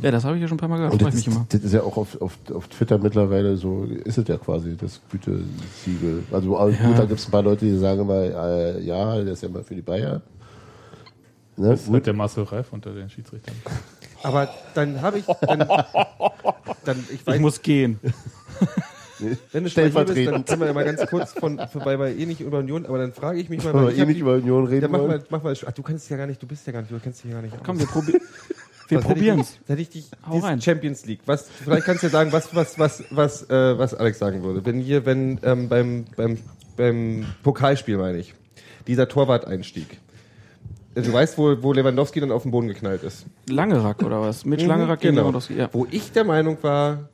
Ja, 0.01 0.13
das 0.13 0.23
habe 0.25 0.37
ich 0.37 0.43
ja 0.43 0.47
schon 0.47 0.57
ein 0.57 0.61
paar 0.61 0.69
Mal 0.69 0.77
gehört. 0.77 0.93
Und 0.93 1.03
das 1.03 1.15
ich 1.17 1.27
mich 1.27 1.37
ist, 1.37 1.55
das 1.55 1.61
ist 1.65 1.73
ja 1.73 1.83
auch 1.83 1.97
auf, 1.97 2.21
auf, 2.23 2.39
auf 2.55 2.69
Twitter 2.69 2.99
mittlerweile 2.99 3.57
so, 3.57 3.83
ist 3.83 4.17
es 4.17 4.29
ja 4.29 4.39
quasi 4.39 4.77
das 4.77 5.01
Gütesiegel. 5.11 6.23
Also 6.31 6.57
also 6.57 6.77
Ja. 6.81 6.89
gut, 6.89 6.99
da 6.99 7.05
gibt 7.05 7.19
es 7.19 7.27
ein 7.27 7.31
paar 7.33 7.43
Leute, 7.43 7.65
die 7.65 7.77
sagen 7.77 8.03
immer, 8.03 8.23
äh, 8.23 8.81
ja, 8.81 9.17
der 9.17 9.33
ist 9.33 9.43
ja 9.43 9.49
immer 9.49 9.65
für 9.65 9.75
die 9.75 9.83
Bayern. 9.83 10.23
Ne? 11.57 11.71
Das 11.71 11.83
ist 11.83 11.93
halt 11.93 12.07
der 12.07 12.15
Marcel 12.15 12.45
Reif 12.45 12.73
unter 12.73 12.93
den 12.93 13.11
Schiedsrichtern. 13.11 13.57
Aber 14.23 14.49
dann 14.75 15.03
habe 15.03 15.19
ich, 15.19 15.25
dann, 15.27 15.61
dann 16.89 17.05
ich 17.13 17.27
weiß, 17.27 17.37
Ich 17.37 17.41
muss 17.41 17.63
gehen. 17.63 17.99
wenn 19.53 19.65
du 19.65 19.71
schon 19.71 19.93
mal 19.93 20.05
hier 20.07 20.15
bist, 20.15 20.27
dann 20.33 20.45
können 20.45 20.61
wir 20.61 20.67
ja 20.69 20.73
mal 20.73 20.85
ganz 20.85 21.05
kurz 21.09 21.33
von, 21.33 21.59
vorbei 21.73 21.97
bei 21.97 22.13
eh 22.15 22.27
nicht 22.27 22.41
über 22.41 22.59
Union, 22.59 22.87
aber 22.87 22.99
dann 22.99 23.13
frage 23.13 23.41
ich 23.41 23.49
mich 23.49 23.63
mal, 23.65 23.75
weil 23.75 23.93
ich 23.93 23.99
eh 23.99 24.05
nicht 24.07 24.17
die- 24.17 24.21
über 24.21 24.35
Union 24.35 24.67
reden 24.67 24.83
ja, 24.83 24.89
mach 24.89 25.07
mal, 25.07 25.23
mach 25.31 25.43
mal, 25.43 25.55
ach, 25.67 25.73
du 25.73 25.83
kannst 25.83 26.05
es 26.05 26.11
ja 26.11 26.17
gar 26.17 26.27
nicht, 26.27 26.41
du 26.43 26.47
bist 26.47 26.67
ja 26.67 26.73
gar 26.73 26.81
nicht, 26.83 26.93
du 26.93 26.99
kennst 27.01 27.23
dich 27.25 27.31
ja 27.31 27.37
gar 27.37 27.43
nicht 27.43 27.55
aus. 27.55 27.61
Komm, 27.65 27.79
wir, 27.79 27.87
probi 27.87 28.15
wir 28.89 29.01
probieren 29.01 29.41
ich 29.41 29.47
es. 29.47 29.53
dich- 29.53 29.69
Hätte 29.69 29.83
ich 29.83 29.89
dich, 29.91 30.11
Hau 30.27 30.39
rein. 30.39 30.61
Champions 30.61 31.05
League, 31.05 31.21
was, 31.27 31.47
vielleicht 31.65 31.85
kannst 31.85 32.03
du 32.03 32.07
ja 32.07 32.11
sagen, 32.13 32.33
was, 32.33 32.55
was, 32.55 32.79
was, 32.79 33.05
was, 33.11 33.43
äh, 33.51 33.79
was 33.79 33.93
Alex 33.95 34.19
sagen 34.19 34.43
würde. 34.43 34.65
Wenn 34.65 34.81
hier, 34.81 35.05
wenn, 35.05 35.39
ähm, 35.43 35.69
beim, 35.69 36.05
beim, 36.17 36.39
beim 36.77 37.27
Pokalspiel, 37.43 37.99
meine 37.99 38.19
ich, 38.19 38.35
dieser 38.87 39.09
Torwart-Einstieg. 39.09 39.99
Du 41.03 41.13
weißt, 41.13 41.39
wo, 41.39 41.63
wo 41.63 41.73
Lewandowski 41.73 42.21
dann 42.21 42.31
auf 42.33 42.43
den 42.43 42.51
Boden 42.51 42.69
geknallt 42.69 43.03
ist. 43.03 43.27
Langerack 43.49 44.03
oder 44.03 44.21
was? 44.21 44.45
Mitch 44.45 44.63
Mhm, 44.65 44.69
Langerack 44.71 45.01
gegen 45.01 45.13
genau. 45.15 45.23
Lewandowski. 45.29 45.55
Ja. 45.57 45.69
Wo 45.73 45.87
ich 45.91 46.13
der 46.13 46.25
Meinung 46.25 46.59
war, 46.63 47.09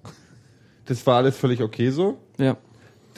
das 0.86 1.06
war 1.06 1.16
alles 1.16 1.36
völlig 1.36 1.62
okay 1.62 1.90
so. 1.90 2.18
ja. 2.38 2.56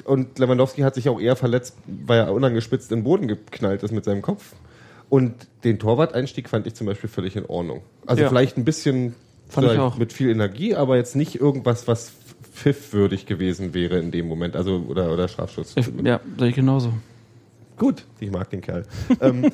Und 0.04 0.38
Lewandowski 0.38 0.82
hat 0.82 0.94
sich 0.94 1.08
auch 1.08 1.18
eher 1.18 1.36
verletzt, 1.36 1.74
weil 1.86 2.18
er 2.20 2.32
unangespitzt 2.34 2.92
in 2.92 2.98
den 2.98 3.04
Boden 3.04 3.28
geknallt 3.28 3.82
ist 3.82 3.92
mit 3.92 4.04
seinem 4.04 4.20
Kopf. 4.20 4.52
Und 5.08 5.32
den 5.64 5.78
Torwart-Einstieg 5.78 6.50
fand 6.50 6.66
ich 6.66 6.74
zum 6.74 6.86
Beispiel 6.86 7.08
völlig 7.08 7.34
in 7.34 7.46
Ordnung. 7.46 7.80
Also 8.06 8.22
Ja. 8.22 8.28
vielleicht 8.28 8.58
ein 8.58 8.64
bisschen 8.66 9.14
vielleicht 9.48 9.78
auch. 9.80 9.96
mit 9.96 10.12
viel 10.12 10.28
Energie, 10.28 10.74
aber 10.74 10.96
jetzt 10.96 11.16
nicht 11.16 11.40
irgendwas, 11.40 11.88
was 11.88 12.12
pfiffwürdig 12.52 13.24
gewesen 13.24 13.72
wäre 13.72 13.98
in 13.98 14.10
dem 14.10 14.28
Moment. 14.28 14.54
Also 14.54 14.84
oder, 14.86 15.10
oder 15.12 15.28
Strafschutz. 15.28 15.72
Ich, 15.76 15.88
ja, 16.04 16.20
sehe 16.38 16.48
ich 16.48 16.54
genauso. 16.54 16.92
Gut, 17.76 18.04
ich 18.20 18.30
mag 18.30 18.48
den 18.50 18.60
Kerl. 18.60 18.84
ähm, 19.20 19.50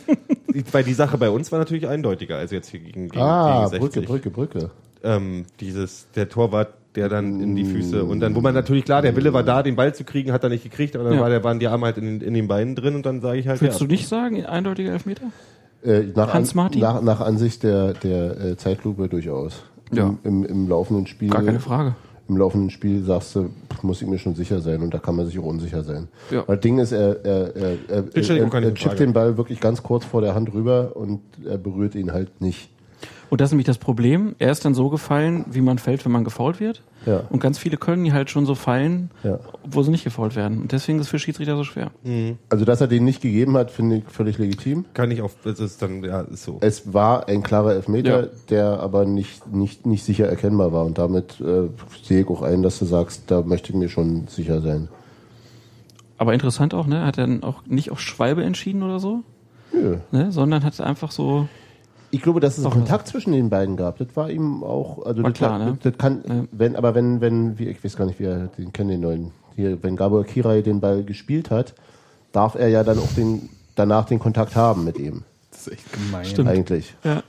die- 0.54 0.64
weil 0.72 0.84
die 0.84 0.94
Sache 0.94 1.18
bei 1.18 1.30
uns 1.30 1.50
war 1.52 1.58
natürlich 1.58 1.88
eindeutiger 1.88 2.36
als 2.36 2.50
jetzt 2.52 2.68
hier 2.68 2.80
gegen, 2.80 3.08
gegen, 3.08 3.20
Ah, 3.22 3.66
gegen 3.68 3.80
Brücke, 3.80 3.92
60. 4.00 4.06
Brücke, 4.06 4.30
Brücke. 4.30 4.70
ähm, 5.02 5.44
dieses, 5.60 6.06
der 6.14 6.28
Torwart, 6.28 6.74
der 6.94 7.08
dann 7.08 7.40
in 7.40 7.56
die 7.56 7.64
Füße 7.64 8.04
und 8.04 8.20
dann, 8.20 8.34
wo 8.34 8.40
man 8.42 8.52
natürlich 8.54 8.84
klar, 8.84 9.00
der 9.02 9.16
Wille 9.16 9.32
war 9.32 9.42
da, 9.42 9.62
den 9.62 9.76
Ball 9.76 9.94
zu 9.94 10.04
kriegen, 10.04 10.30
hat 10.30 10.44
er 10.44 10.50
nicht 10.50 10.62
gekriegt, 10.62 10.94
aber 10.94 11.04
dann 11.04 11.14
Ja. 11.14 11.20
war 11.22 11.30
der, 11.30 11.42
waren 11.42 11.58
die 11.58 11.66
Arme 11.66 11.86
halt 11.86 11.96
in, 11.98 12.04
den- 12.04 12.20
in 12.20 12.34
den 12.34 12.48
Beinen 12.48 12.74
drin 12.76 12.94
und 12.94 13.06
dann 13.06 13.20
sage 13.22 13.38
ich 13.38 13.48
halt, 13.48 13.60
Würdest 13.62 13.80
ja. 13.80 13.86
du 13.86 13.90
nicht 13.92 14.06
sagen, 14.08 14.44
eindeutiger 14.44 14.92
Elfmeter? 14.92 15.24
Äh, 15.84 16.02
nach, 16.14 16.32
Hans 16.34 16.50
An- 16.50 16.56
Martin? 16.56 16.80
Nach, 16.82 17.00
nach 17.02 17.20
Ansicht 17.20 17.62
der, 17.62 17.94
der 17.94 18.40
äh, 18.40 18.56
Zeitlupe 18.56 19.08
durchaus. 19.08 19.64
Ja. 19.92 20.06
Im, 20.06 20.18
im, 20.22 20.44
Im 20.44 20.68
laufenden 20.68 21.06
Spiel. 21.06 21.30
Gar 21.30 21.42
keine 21.42 21.60
Frage. 21.60 21.94
Im 22.28 22.36
laufenden 22.36 22.70
Spiel 22.70 23.02
sagst 23.02 23.34
du, 23.34 23.50
muss 23.82 24.00
ich 24.00 24.08
mir 24.08 24.18
schon 24.18 24.34
sicher 24.34 24.60
sein 24.60 24.80
und 24.80 24.94
da 24.94 24.98
kann 24.98 25.16
man 25.16 25.26
sich 25.26 25.38
auch 25.38 25.44
unsicher 25.44 25.82
sein. 25.82 26.08
Ja. 26.30 26.44
Weil 26.46 26.56
das 26.56 26.62
Ding 26.62 26.78
ist, 26.78 26.92
er, 26.92 27.24
er, 27.24 27.56
er, 27.56 27.76
er, 27.88 28.04
er, 28.14 28.62
er 28.62 28.74
chippt 28.74 29.00
den 29.00 29.12
Ball 29.12 29.36
wirklich 29.36 29.60
ganz 29.60 29.82
kurz 29.82 30.04
vor 30.04 30.20
der 30.20 30.34
Hand 30.34 30.52
rüber 30.54 30.92
und 30.94 31.20
er 31.44 31.58
berührt 31.58 31.94
ihn 31.94 32.12
halt 32.12 32.40
nicht. 32.40 32.70
Und 33.28 33.40
das 33.40 33.48
ist 33.48 33.52
nämlich 33.52 33.66
das 33.66 33.78
Problem. 33.78 34.34
Er 34.38 34.52
ist 34.52 34.64
dann 34.64 34.74
so 34.74 34.88
gefallen, 34.88 35.44
wie 35.50 35.62
man 35.62 35.78
fällt, 35.78 36.04
wenn 36.04 36.12
man 36.12 36.22
gefault 36.22 36.60
wird. 36.60 36.82
Ja. 37.06 37.24
Und 37.30 37.40
ganz 37.40 37.58
viele 37.58 37.76
können 37.76 38.04
die 38.04 38.12
halt 38.12 38.30
schon 38.30 38.46
so 38.46 38.54
fallen, 38.54 39.10
Ja. 39.24 39.38
obwohl 39.64 39.82
sie 39.84 39.90
nicht 39.90 40.04
gefault 40.04 40.36
werden. 40.36 40.60
Und 40.62 40.72
deswegen 40.72 40.98
ist 40.98 41.06
es 41.06 41.10
für 41.10 41.18
Schiedsrichter 41.18 41.56
so 41.56 41.64
schwer. 41.64 41.90
Also, 42.48 42.64
dass 42.64 42.80
er 42.80 42.86
den 42.86 43.04
nicht 43.04 43.20
gegeben 43.20 43.56
hat, 43.56 43.70
finde 43.70 43.96
ich 43.96 44.04
völlig 44.04 44.38
legitim. 44.38 44.84
Kann 44.94 45.10
ich 45.10 45.20
auf, 45.22 45.34
das 45.44 45.58
ist 45.60 45.82
dann, 45.82 46.04
ja, 46.04 46.20
ist 46.22 46.44
so. 46.44 46.58
Es 46.60 46.92
war 46.92 47.28
ein 47.28 47.42
klarer 47.42 47.74
Elfmeter, 47.74 48.22
Ja. 48.24 48.28
der 48.50 48.80
aber 48.80 49.04
nicht, 49.04 49.52
nicht, 49.52 49.84
nicht 49.86 50.04
sicher 50.04 50.26
erkennbar 50.28 50.72
war. 50.72 50.84
Und 50.84 50.98
damit 50.98 51.40
äh, 51.40 51.68
sehe 52.02 52.22
ich 52.22 52.28
auch 52.28 52.42
ein, 52.42 52.62
dass 52.62 52.78
du 52.78 52.84
sagst, 52.84 53.24
da 53.30 53.42
möchte 53.42 53.70
ich 53.70 53.74
mir 53.76 53.88
schon 53.88 54.28
sicher 54.28 54.60
sein. 54.60 54.88
Aber 56.18 56.34
interessant 56.34 56.72
auch, 56.74 56.86
ne? 56.86 57.04
Hat 57.04 57.18
er 57.18 57.26
dann 57.26 57.42
auch 57.42 57.66
nicht 57.66 57.90
auf 57.90 58.00
Schwalbe 58.00 58.44
entschieden 58.44 58.82
oder 58.84 59.00
so, 59.00 59.22
Nö. 59.72 59.96
ne? 60.12 60.30
Sondern 60.30 60.62
hat 60.62 60.80
einfach 60.80 61.10
so. 61.10 61.48
Ich 62.14 62.20
glaube, 62.20 62.40
dass 62.40 62.58
es 62.58 62.64
Doch, 62.64 62.72
Kontakt 62.72 63.08
zwischen 63.08 63.32
den 63.32 63.48
beiden 63.48 63.74
gab. 63.76 63.96
Das 63.96 64.08
war 64.14 64.30
ihm 64.30 64.62
auch, 64.62 65.04
also 65.06 65.22
War 65.22 65.30
das, 65.30 65.38
klar, 65.38 65.58
ne? 65.58 65.78
das 65.82 65.96
kann, 65.96 66.22
Ja. 66.28 66.44
wenn, 66.52 66.76
aber 66.76 66.94
wenn, 66.94 67.22
wenn, 67.22 67.58
wie, 67.58 67.68
ich 67.68 67.82
weiß 67.82 67.96
gar 67.96 68.04
nicht, 68.04 68.20
wie 68.20 68.24
er 68.24 68.48
den 68.58 68.70
kennt 68.72 68.90
den 68.90 69.00
neuen. 69.00 69.30
Hier, 69.56 69.82
wenn 69.82 69.96
Gabor 69.96 70.22
Kirai 70.24 70.60
den 70.60 70.80
Ball 70.80 71.04
gespielt 71.04 71.50
hat, 71.50 71.74
darf 72.30 72.54
er 72.54 72.68
ja 72.68 72.84
dann 72.84 72.98
auch 72.98 73.12
den, 73.16 73.48
danach 73.76 74.04
den 74.04 74.18
Kontakt 74.18 74.56
haben 74.56 74.84
mit 74.84 74.98
ihm. 74.98 75.22
Das 75.50 75.66
ist 75.66 75.72
echt 75.72 75.92
gemein. 75.92 76.24
Stimmt. 76.26 76.48
Eigentlich. 76.50 76.94
Ja. 77.02 77.22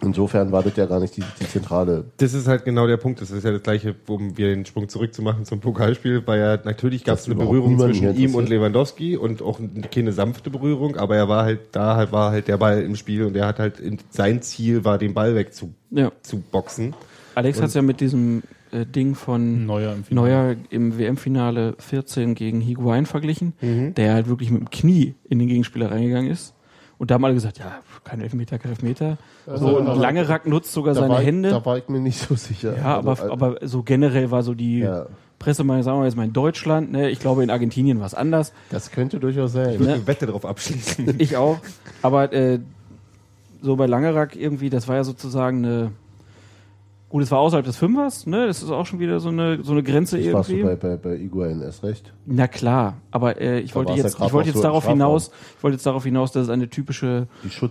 Insofern 0.00 0.52
war 0.52 0.62
das 0.62 0.76
ja 0.76 0.86
gar 0.86 1.00
nicht 1.00 1.16
die, 1.16 1.24
die 1.40 1.46
zentrale. 1.48 2.04
Das 2.18 2.32
ist 2.32 2.46
halt 2.46 2.64
genau 2.64 2.86
der 2.86 2.98
Punkt. 2.98 3.20
Das 3.20 3.30
ist 3.32 3.44
ja 3.44 3.50
das 3.50 3.62
Gleiche, 3.62 3.96
um 4.06 4.36
wieder 4.38 4.48
den 4.50 4.64
Sprung 4.64 4.88
zurückzumachen 4.88 5.44
zum 5.44 5.58
Pokalspiel, 5.60 6.22
weil 6.26 6.38
ja 6.40 6.58
natürlich 6.64 7.02
gab 7.04 7.18
es 7.18 7.26
eine 7.26 7.34
Berührung 7.34 7.78
zwischen 7.78 8.16
ihm 8.16 8.34
und. 8.36 8.48
Lewandowski 8.48 9.16
und 9.16 9.42
auch 9.42 9.58
keine 9.92 10.12
sanfte 10.12 10.50
Berührung, 10.50 10.96
aber 10.96 11.16
er 11.16 11.28
war 11.28 11.44
halt 11.44 11.60
da, 11.72 11.96
halt 11.96 12.12
war 12.12 12.30
halt 12.30 12.46
der 12.48 12.56
Ball 12.58 12.80
im 12.82 12.94
Spiel 12.94 13.24
und 13.24 13.36
er 13.36 13.46
hat 13.48 13.58
halt 13.58 13.80
in, 13.80 13.98
sein 14.10 14.40
Ziel 14.40 14.84
war, 14.84 14.98
den 14.98 15.14
Ball 15.14 15.34
wegzuboxen. 15.34 15.76
ja. 15.90 16.12
Zu 16.22 16.38
boxen. 16.40 16.94
Alex 17.34 17.60
hat 17.60 17.68
es 17.68 17.74
ja 17.74 17.82
mit 17.82 18.00
diesem 18.00 18.42
äh, 18.72 18.84
Ding 18.86 19.14
von 19.14 19.66
Neuer 19.66 19.94
im. 19.94 20.04
Neuer 20.14 20.56
im 20.70 20.98
WM-Finale 20.98 21.74
14 21.78 22.34
gegen 22.34 22.60
Higuain 22.60 23.06
verglichen, 23.06 23.52
Mhm. 23.60 23.94
der 23.94 24.14
halt 24.14 24.28
wirklich 24.28 24.50
mit 24.50 24.60
dem 24.60 24.70
Knie 24.70 25.14
in 25.28 25.38
den 25.38 25.48
Gegenspieler 25.48 25.90
reingegangen 25.90 26.30
ist. 26.30 26.54
Und 26.98 27.10
da 27.10 27.14
haben 27.14 27.24
alle 27.24 27.34
gesagt, 27.34 27.58
ja, 27.58 27.78
kein 28.04 28.20
Elfmeter, 28.20 28.58
kein 28.58 28.72
Elfmeter. 28.72 29.18
So, 29.46 29.78
und 29.78 29.86
aber- 29.86 30.00
Langerack 30.00 30.46
nutzt 30.46 30.72
sogar 30.72 30.94
seine 30.94 31.20
ich, 31.20 31.26
Hände. 31.26 31.50
da 31.50 31.64
war 31.64 31.78
ich 31.78 31.88
mir 31.88 32.00
nicht 32.00 32.18
so 32.18 32.34
sicher. 32.34 32.76
ja, 32.76 32.96
aber, 32.96 33.10
Also, 33.10 33.24
äh, 33.26 33.30
aber 33.30 33.56
so 33.62 33.82
generell 33.84 34.30
war 34.32 34.42
so 34.42 34.54
die 34.54 34.80
Ja. 34.80 35.06
Pressemeinung, 35.38 35.84
sagen 35.84 36.00
wir 36.00 36.06
jetzt 36.06 36.16
mal 36.16 36.24
in 36.24 36.32
Deutschland, 36.32 36.90
ne? 36.90 37.10
ich 37.10 37.20
glaube 37.20 37.44
in 37.44 37.50
Argentinien 37.50 38.00
war 38.00 38.06
es 38.06 38.14
anders, 38.14 38.52
Das 38.70 38.90
könnte 38.90 39.20
durchaus 39.20 39.50
Ich 39.50 39.54
sein. 39.54 39.78
würde 39.78 39.92
eine 39.94 40.06
Wette 40.08 40.26
darauf 40.26 40.44
abschließen. 40.44 41.14
ich 41.18 41.36
auch, 41.36 41.58
aber 42.02 42.32
äh, 42.32 42.58
so 43.62 43.76
bei 43.76 43.86
Langerack 43.86 44.34
irgendwie, 44.34 44.68
das 44.68 44.88
war 44.88 44.96
ja 44.96 45.04
sozusagen 45.04 45.64
eine, 45.64 45.92
gut, 47.08 47.22
es 47.22 47.30
war 47.30 47.38
außerhalb 47.38 47.64
des 47.64 47.76
Fünfers, 47.76 48.26
ne? 48.26 48.46
das 48.46 48.62
ist 48.62 48.70
auch 48.70 48.86
schon 48.86 48.98
wieder 48.98 49.20
so 49.20 49.28
eine, 49.28 49.62
so 49.62 49.72
eine 49.72 49.82
Grenze 49.82 50.18
Das 50.18 50.32
warst 50.32 50.50
du 50.50 50.54
irgendwie. 50.54 50.76
bei, 50.76 50.96
bei, 50.96 50.96
bei 50.96 51.16
Iguain 51.16 51.62
erst 51.62 51.82
recht. 51.82 52.12
Na 52.26 52.48
klar, 52.48 52.96
aber 53.10 53.40
äh, 53.40 53.60
ich 53.60 53.70
Da 53.70 53.76
wollte 53.76 53.92
ja 53.92 53.98
jetzt, 53.98 54.20
ich 54.20 54.32
wollte 54.32 54.50
jetzt 54.50 54.62
darauf 54.62 54.86
hinaus, 54.86 55.30
ich 55.56 55.62
wollte 55.62 55.76
jetzt 55.76 55.86
darauf 55.86 56.04
hinaus, 56.04 56.32
dass 56.32 56.44
es 56.44 56.48
eine 56.50 56.68
typische 56.68 57.26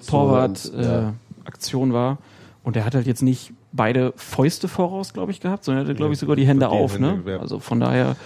Torwart-Aktion 0.07 0.84
ja. 0.84 1.09
äh, 1.09 1.14
Aktion 1.45 1.93
war. 1.93 2.18
Und 2.64 2.76
er 2.76 2.84
hat 2.84 2.95
halt 2.95 3.07
jetzt 3.07 3.22
nicht 3.22 3.53
beide 3.72 4.11
Fäuste 4.18 4.68
voraus, 4.68 5.14
glaube 5.14 5.31
ich, 5.31 5.39
gehabt, 5.39 5.64
sondern 5.64 5.85
er 5.85 5.88
hatte, 5.88 5.95
glaube 5.95 6.14
ich, 6.14 6.19
sogar 6.19 6.35
die 6.35 6.45
Hände 6.45 6.65
die 6.65 6.72
auf. 6.72 6.99
Ne? 6.99 7.11
Hände, 7.11 7.31
ja. 7.31 7.39
Also 7.39 7.59
von 7.59 7.80
daher 7.80 8.18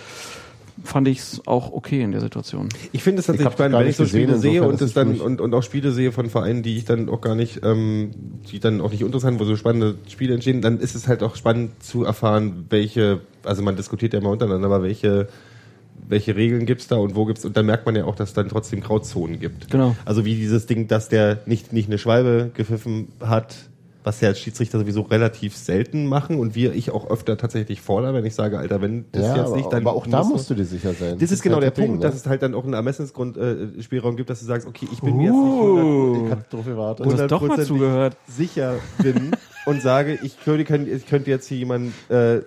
fand 0.84 1.08
ich 1.08 1.20
es 1.20 1.42
auch 1.46 1.72
okay 1.72 2.02
in 2.02 2.12
der 2.12 2.22
Situation. 2.22 2.70
Ich 2.92 3.04
finde 3.04 3.20
es 3.20 3.28
tatsächlich 3.28 3.54
spannend, 3.54 3.78
wenn 3.78 3.86
nicht 3.86 3.92
ich 3.92 3.98
so 3.98 4.04
gesehen, 4.04 4.30
Spiele 4.30 4.40
sehe 4.40 4.64
und 4.64 4.76
es 4.76 4.82
es 4.82 4.94
dann 4.94 5.20
und, 5.20 5.42
und 5.42 5.54
auch 5.54 5.64
Spiele 5.64 5.92
sehe 5.92 6.12
von 6.12 6.30
Vereinen, 6.30 6.64
die 6.64 6.78
ich 6.78 6.86
dann 6.86 7.10
auch 7.10 7.22
gar 7.22 7.36
nicht, 7.36 7.62
ähm, 7.64 8.12
die 8.52 8.60
dann 8.60 8.82
auch 8.82 8.92
nicht 8.92 9.02
interessant, 9.02 9.40
wo 9.40 9.44
so 9.44 9.56
spannende 9.56 9.96
Spiele 10.08 10.34
entstehen, 10.34 10.62
dann 10.62 10.80
ist 10.80 10.96
es 10.96 11.08
halt 11.08 11.24
auch 11.24 11.36
spannend 11.36 11.84
zu 11.84 12.04
erfahren, 12.04 12.66
welche, 12.70 13.22
also 13.44 13.62
man 13.62 13.76
diskutiert 13.76 14.14
ja 14.14 14.20
immer 14.20 14.32
untereinander, 14.32 14.68
aber 14.68 14.84
welche 14.84 15.28
welche 16.08 16.36
Regeln 16.36 16.66
gibt's 16.66 16.88
da 16.88 16.98
und 16.98 17.16
wo 17.16 17.26
gibt's 17.26 17.46
und 17.46 17.56
dann 17.56 17.66
merkt 17.66 17.86
man 17.86 17.96
ja 17.96 18.06
auch, 18.06 18.16
dass 18.16 18.30
es 18.30 18.34
dann 18.34 18.50
trotzdem 18.50 18.82
Grauzonen 18.82 19.40
gibt. 19.40 19.70
Genau. 19.70 19.96
Also 20.04 20.26
wie 20.26 20.36
dieses 20.36 20.66
Ding, 20.66 20.88
dass 20.88 21.10
der 21.10 21.42
nicht 21.46 21.74
nicht 21.74 21.88
eine 21.88 21.98
Schwalbe 21.98 22.52
gepfiffen 22.54 23.10
hat, 23.20 23.56
was 24.04 24.20
ja 24.22 24.30
als 24.30 24.40
Schiedsrichter 24.40 24.80
sowieso 24.80 25.02
relativ 25.02 25.56
selten 25.56 26.08
machen 26.08 26.40
und 26.40 26.56
wir 26.56 26.74
ich 26.74 26.90
auch 26.92 27.10
öfter 27.10 27.38
tatsächlich 27.38 27.82
fordere, 27.82 28.14
wenn 28.16 28.26
ich 28.26 28.34
sage, 28.36 28.58
Alter, 28.58 28.82
wenn 28.82 29.06
das 29.12 29.24
Ja, 29.28 29.36
jetzt 29.38 29.48
aber, 29.48 29.56
nicht, 29.58 29.72
dann 29.74 29.82
aber 29.84 29.94
auch 29.96 30.08
da 30.08 30.24
musst 30.24 30.50
du- 30.50 30.56
dir 30.56 30.66
sicher 30.66 30.94
sein. 30.94 31.20
das 31.20 31.32
ist 31.32 31.42
genau 31.44 31.56
halt 31.56 31.64
der 31.64 31.70
das 31.72 31.76
Ding, 31.78 31.88
Punkt, 31.88 32.04
ne? 32.04 32.10
dass 32.10 32.16
es 32.16 32.26
halt 32.26 32.42
dann 32.42 32.56
auch 32.56 32.64
einen 32.64 32.74
Ermessensgrund 32.74 33.38
äh, 33.38 33.82
Spielraum 33.82 34.16
gibt, 34.18 34.30
dass 34.30 34.40
du 34.40 34.46
sagst, 34.46 34.68
okay, 34.68 34.88
ich 34.92 35.02
bin 35.02 35.18
mir 35.18 35.26
jetzt 35.32 35.36
nicht 35.36 35.62
100 35.62 36.26
Ich 36.26 36.32
hab 36.32 36.50
drauf 36.50 36.66
gewartet. 36.66 37.06
Doch 37.32 37.42
mal 37.42 37.60
100% 37.60 37.64
zugehört. 37.66 38.18
sicher 38.28 38.76
bin 39.04 39.32
und 39.66 39.82
sage, 39.82 40.18
ich 40.24 40.40
könnte, 40.44 40.90
ich 40.90 41.06
könnte 41.06 41.30
jetzt 41.30 41.48
hier 41.48 41.58
jemanden 41.60 41.94
äh, 42.10 42.40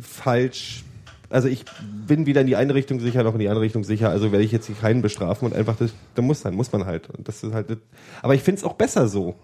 falsch 0.00 0.84
Also 1.30 1.48
ich 1.48 1.64
bin 2.06 2.24
weder 2.26 2.40
in 2.40 2.46
die 2.46 2.56
eine 2.56 2.74
Richtung 2.74 3.00
sicher 3.00 3.22
noch 3.22 3.34
in 3.34 3.40
die 3.40 3.48
andere 3.48 3.64
Richtung 3.64 3.84
sicher. 3.84 4.08
Also 4.10 4.32
werde 4.32 4.44
ich 4.44 4.52
jetzt 4.52 4.66
hier 4.66 4.76
keinen 4.76 5.02
bestrafen 5.02 5.46
und 5.46 5.54
einfach 5.54 5.76
das, 5.76 5.90
da 6.14 6.22
muss 6.22 6.42
dann 6.42 6.54
muss 6.54 6.72
man 6.72 6.86
halt. 6.86 7.10
Und 7.10 7.28
das 7.28 7.42
ist 7.42 7.52
halt. 7.52 7.68
das- 7.70 7.78
Aber 8.22 8.34
ich 8.34 8.42
finde 8.42 8.58
es 8.60 8.64
auch 8.64 8.74
besser 8.74 9.08
so 9.08 9.34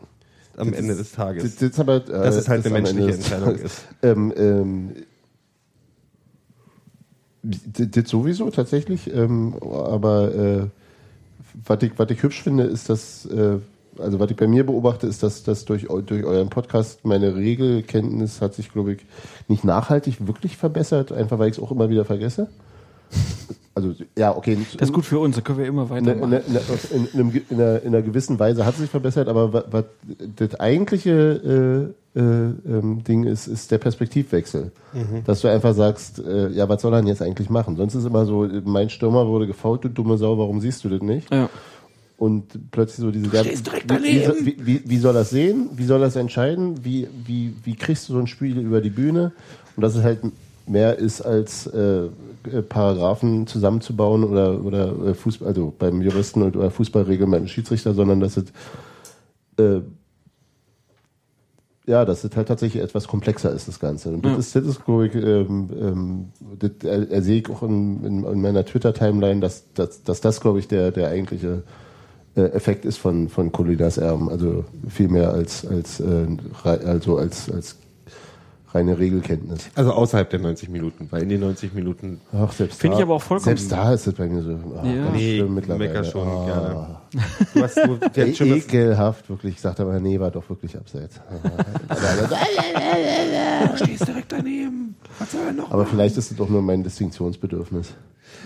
am 0.56 0.70
Das 0.70 0.78
Ende 0.78 0.92
ist- 0.92 1.00
des 1.00 1.12
Tages, 1.12 1.56
Das, 1.56 1.78
aber, 1.80 1.96
äh, 1.96 2.00
dass 2.06 2.36
es 2.36 2.48
halt 2.48 2.64
das 2.64 2.72
eine 2.72 2.82
menschliche 2.82 3.14
Entscheidung 3.14 3.54
ist. 3.56 3.84
Ähm, 4.02 4.32
ähm, 4.36 4.90
das 7.42 8.08
sowieso 8.08 8.50
tatsächlich, 8.50 9.12
ähm, 9.14 9.54
aber 9.62 10.34
äh, 10.34 10.66
was, 11.66 11.82
ich, 11.82 11.92
was 11.98 12.10
ich 12.10 12.22
hübsch 12.22 12.42
finde, 12.42 12.64
ist, 12.64 12.88
dass, 12.88 13.26
äh, 13.26 13.58
also 13.98 14.18
was 14.18 14.30
ich 14.30 14.36
bei 14.36 14.46
mir 14.46 14.64
beobachte, 14.64 15.06
ist, 15.06 15.22
dass, 15.22 15.42
dass 15.42 15.66
durch, 15.66 15.86
durch 16.06 16.24
euren 16.24 16.48
Podcast 16.48 17.04
meine 17.04 17.36
Regelkenntnis 17.36 18.40
hat 18.40 18.54
sich, 18.54 18.72
glaube 18.72 18.94
ich, 18.94 19.06
nicht 19.46 19.62
nachhaltig 19.62 20.26
wirklich 20.26 20.56
verbessert, 20.56 21.12
einfach 21.12 21.38
weil 21.38 21.50
ich 21.50 21.58
es 21.58 21.62
auch 21.62 21.70
immer 21.70 21.90
wieder 21.90 22.04
vergesse. 22.06 22.48
Also, 23.76 23.92
ja, 24.16 24.36
okay. 24.36 24.56
Das 24.78 24.88
ist 24.88 24.94
gut 24.94 25.04
für 25.04 25.18
uns, 25.18 25.34
da 25.34 25.42
können 25.42 25.58
wir 25.58 25.66
immer 25.66 25.90
in, 25.90 26.06
in, 26.06 26.20
weitermachen. 26.20 26.42
in, 26.92 27.06
in, 27.06 27.20
einem 27.20 27.42
in, 27.50 27.60
einer, 27.60 27.82
in 27.82 27.88
einer 27.88 28.02
gewissen 28.02 28.38
Weise 28.38 28.64
hat 28.64 28.74
es 28.74 28.80
sich 28.80 28.90
verbessert, 28.90 29.26
aber 29.26 29.52
was, 29.52 29.64
was 29.70 29.84
das 30.36 30.60
eigentliche 30.60 31.92
äh, 32.14 32.18
äh, 32.18 32.22
ähm, 32.22 33.02
Ding 33.02 33.24
ist, 33.24 33.48
ist 33.48 33.72
der 33.72 33.78
Perspektivwechsel. 33.78 34.70
Dass 35.26 35.40
du 35.40 35.48
einfach 35.48 35.74
sagst, 35.74 36.20
äh, 36.20 36.50
ja, 36.50 36.68
was 36.68 36.82
soll 36.82 36.94
er 36.94 36.98
denn 36.98 37.08
jetzt 37.08 37.20
eigentlich 37.20 37.50
machen? 37.50 37.76
Sonst 37.76 37.96
ist 37.96 38.04
immer 38.04 38.24
so, 38.26 38.48
mein 38.64 38.90
Stürmer 38.90 39.26
wurde 39.26 39.48
gefault, 39.48 39.82
du 39.82 39.88
dumme 39.88 40.18
Sau, 40.18 40.38
warum 40.38 40.60
siehst 40.60 40.84
du 40.84 40.88
das 40.88 41.02
nicht? 41.02 41.32
Ja. 41.34 41.50
Und 42.16 42.70
plötzlich 42.70 42.98
so 42.98 43.10
diese 43.10 43.26
ja, 43.34 43.44
wie, 43.44 44.46
wie, 44.46 44.56
wie, 44.66 44.82
wie 44.84 44.98
soll 44.98 45.14
das 45.14 45.30
sehen? 45.30 45.70
Wie 45.74 45.84
soll 45.84 45.98
das 45.98 46.14
entscheiden? 46.14 46.84
Wie, 46.84 47.08
wie, 47.26 47.54
wie 47.64 47.74
kriegst 47.74 48.08
du 48.08 48.12
so 48.12 48.20
ein 48.20 48.28
Spiel 48.28 48.60
über 48.60 48.80
die 48.80 48.90
Bühne? 48.90 49.32
Und 49.74 49.82
dass 49.82 49.96
es 49.96 50.04
halt 50.04 50.20
mehr 50.66 50.96
ist 50.96 51.20
als 51.22 51.66
äh, 51.66 52.04
äh, 52.52 52.62
Paragraphen 52.62 53.46
zusammenzubauen 53.46 54.24
oder, 54.24 54.64
oder 54.64 55.08
äh, 55.08 55.14
Fußball, 55.14 55.48
also 55.48 55.72
beim 55.78 56.02
Juristen 56.02 56.42
und- 56.42 56.56
oder 56.56 56.70
Fußballregeln 56.70 57.48
Schiedsrichter, 57.48 57.94
sondern 57.94 58.20
dass 58.20 58.36
es 58.36 58.44
äh, 59.58 59.80
ja, 61.86 62.04
dass 62.04 62.24
es 62.24 62.34
halt 62.34 62.48
tatsächlich 62.48 62.82
etwas 62.82 63.08
komplexer 63.08 63.52
ist, 63.52 63.68
das 63.68 63.78
Ganze. 63.78 64.10
Und 64.10 64.24
das 64.24 64.38
ist, 64.38 64.56
das 64.56 64.64
ist, 64.64 64.84
glaube 64.84 65.06
ich, 65.06 65.14
ähm, 65.14 65.68
ähm, 65.78 66.28
das 66.58 66.70
er, 66.82 67.10
er 67.10 67.22
sehe 67.22 67.40
ich 67.40 67.50
auch 67.50 67.62
in, 67.62 68.02
in, 68.04 68.24
in 68.24 68.40
meiner 68.40 68.64
Twitter-Timeline, 68.64 69.40
dass, 69.40 69.70
dass, 69.74 70.02
dass 70.02 70.20
das, 70.22 70.40
glaube 70.40 70.60
ich, 70.60 70.68
der, 70.68 70.92
der 70.92 71.08
eigentliche 71.08 71.62
äh, 72.36 72.42
Effekt 72.42 72.86
ist 72.86 72.96
von, 72.96 73.28
von 73.28 73.52
Colinas 73.52 73.98
Erben. 73.98 74.30
Also 74.30 74.64
viel 74.88 75.08
mehr 75.08 75.34
als, 75.34 75.66
als, 75.66 76.00
äh, 76.00 76.26
also 76.64 77.18
als, 77.18 77.50
als 77.50 77.76
reine 78.74 78.98
Regelkenntnis. 78.98 79.70
Also 79.74 79.92
außerhalb 79.92 80.28
der 80.28 80.40
90 80.40 80.68
Minuten, 80.68 81.06
weil 81.10 81.22
in 81.22 81.28
den 81.28 81.40
90 81.40 81.72
Minuten 81.74 82.20
Ach, 82.32 82.52
selbst 82.52 82.80
Finde 82.80 82.96
ich 82.96 83.02
aber 83.02 83.14
auch 83.14 83.22
vollkommen- 83.22 83.44
Selbst 83.56 83.70
da 83.70 83.92
ist 83.94 84.06
es 84.06 84.14
bei 84.14 84.26
mir 84.26 84.42
so. 84.42 84.50
ah, 84.76 84.84
Ja. 84.86 85.10
Nee, 85.10 85.42
mecker 85.42 86.02
schon 86.04 86.26
Ah. 86.28 86.44
gerne. 86.46 86.86
du 87.54 87.62
hast 87.62 87.76
du, 87.76 87.96
der 88.16 88.26
E 88.28 88.34
schon 88.34 88.48
ekelhaft, 88.48 89.30
wirklich. 89.30 89.54
Ich 89.54 89.60
sagte 89.60 89.82
aber, 89.82 90.00
nee, 90.00 90.18
war 90.18 90.30
doch 90.32 90.48
wirklich 90.48 90.76
abseits. 90.76 91.20
stehst 93.76 94.08
direkt 94.08 94.32
daneben. 94.32 94.96
Was 95.18 95.30
soll 95.32 95.40
er 95.46 95.52
noch? 95.52 95.70
aber 95.70 95.86
vielleicht 95.86 96.16
ist 96.16 96.30
es 96.30 96.36
doch 96.36 96.48
nur 96.48 96.62
mein 96.62 96.82
Distinktionsbedürfnis. 96.82 97.94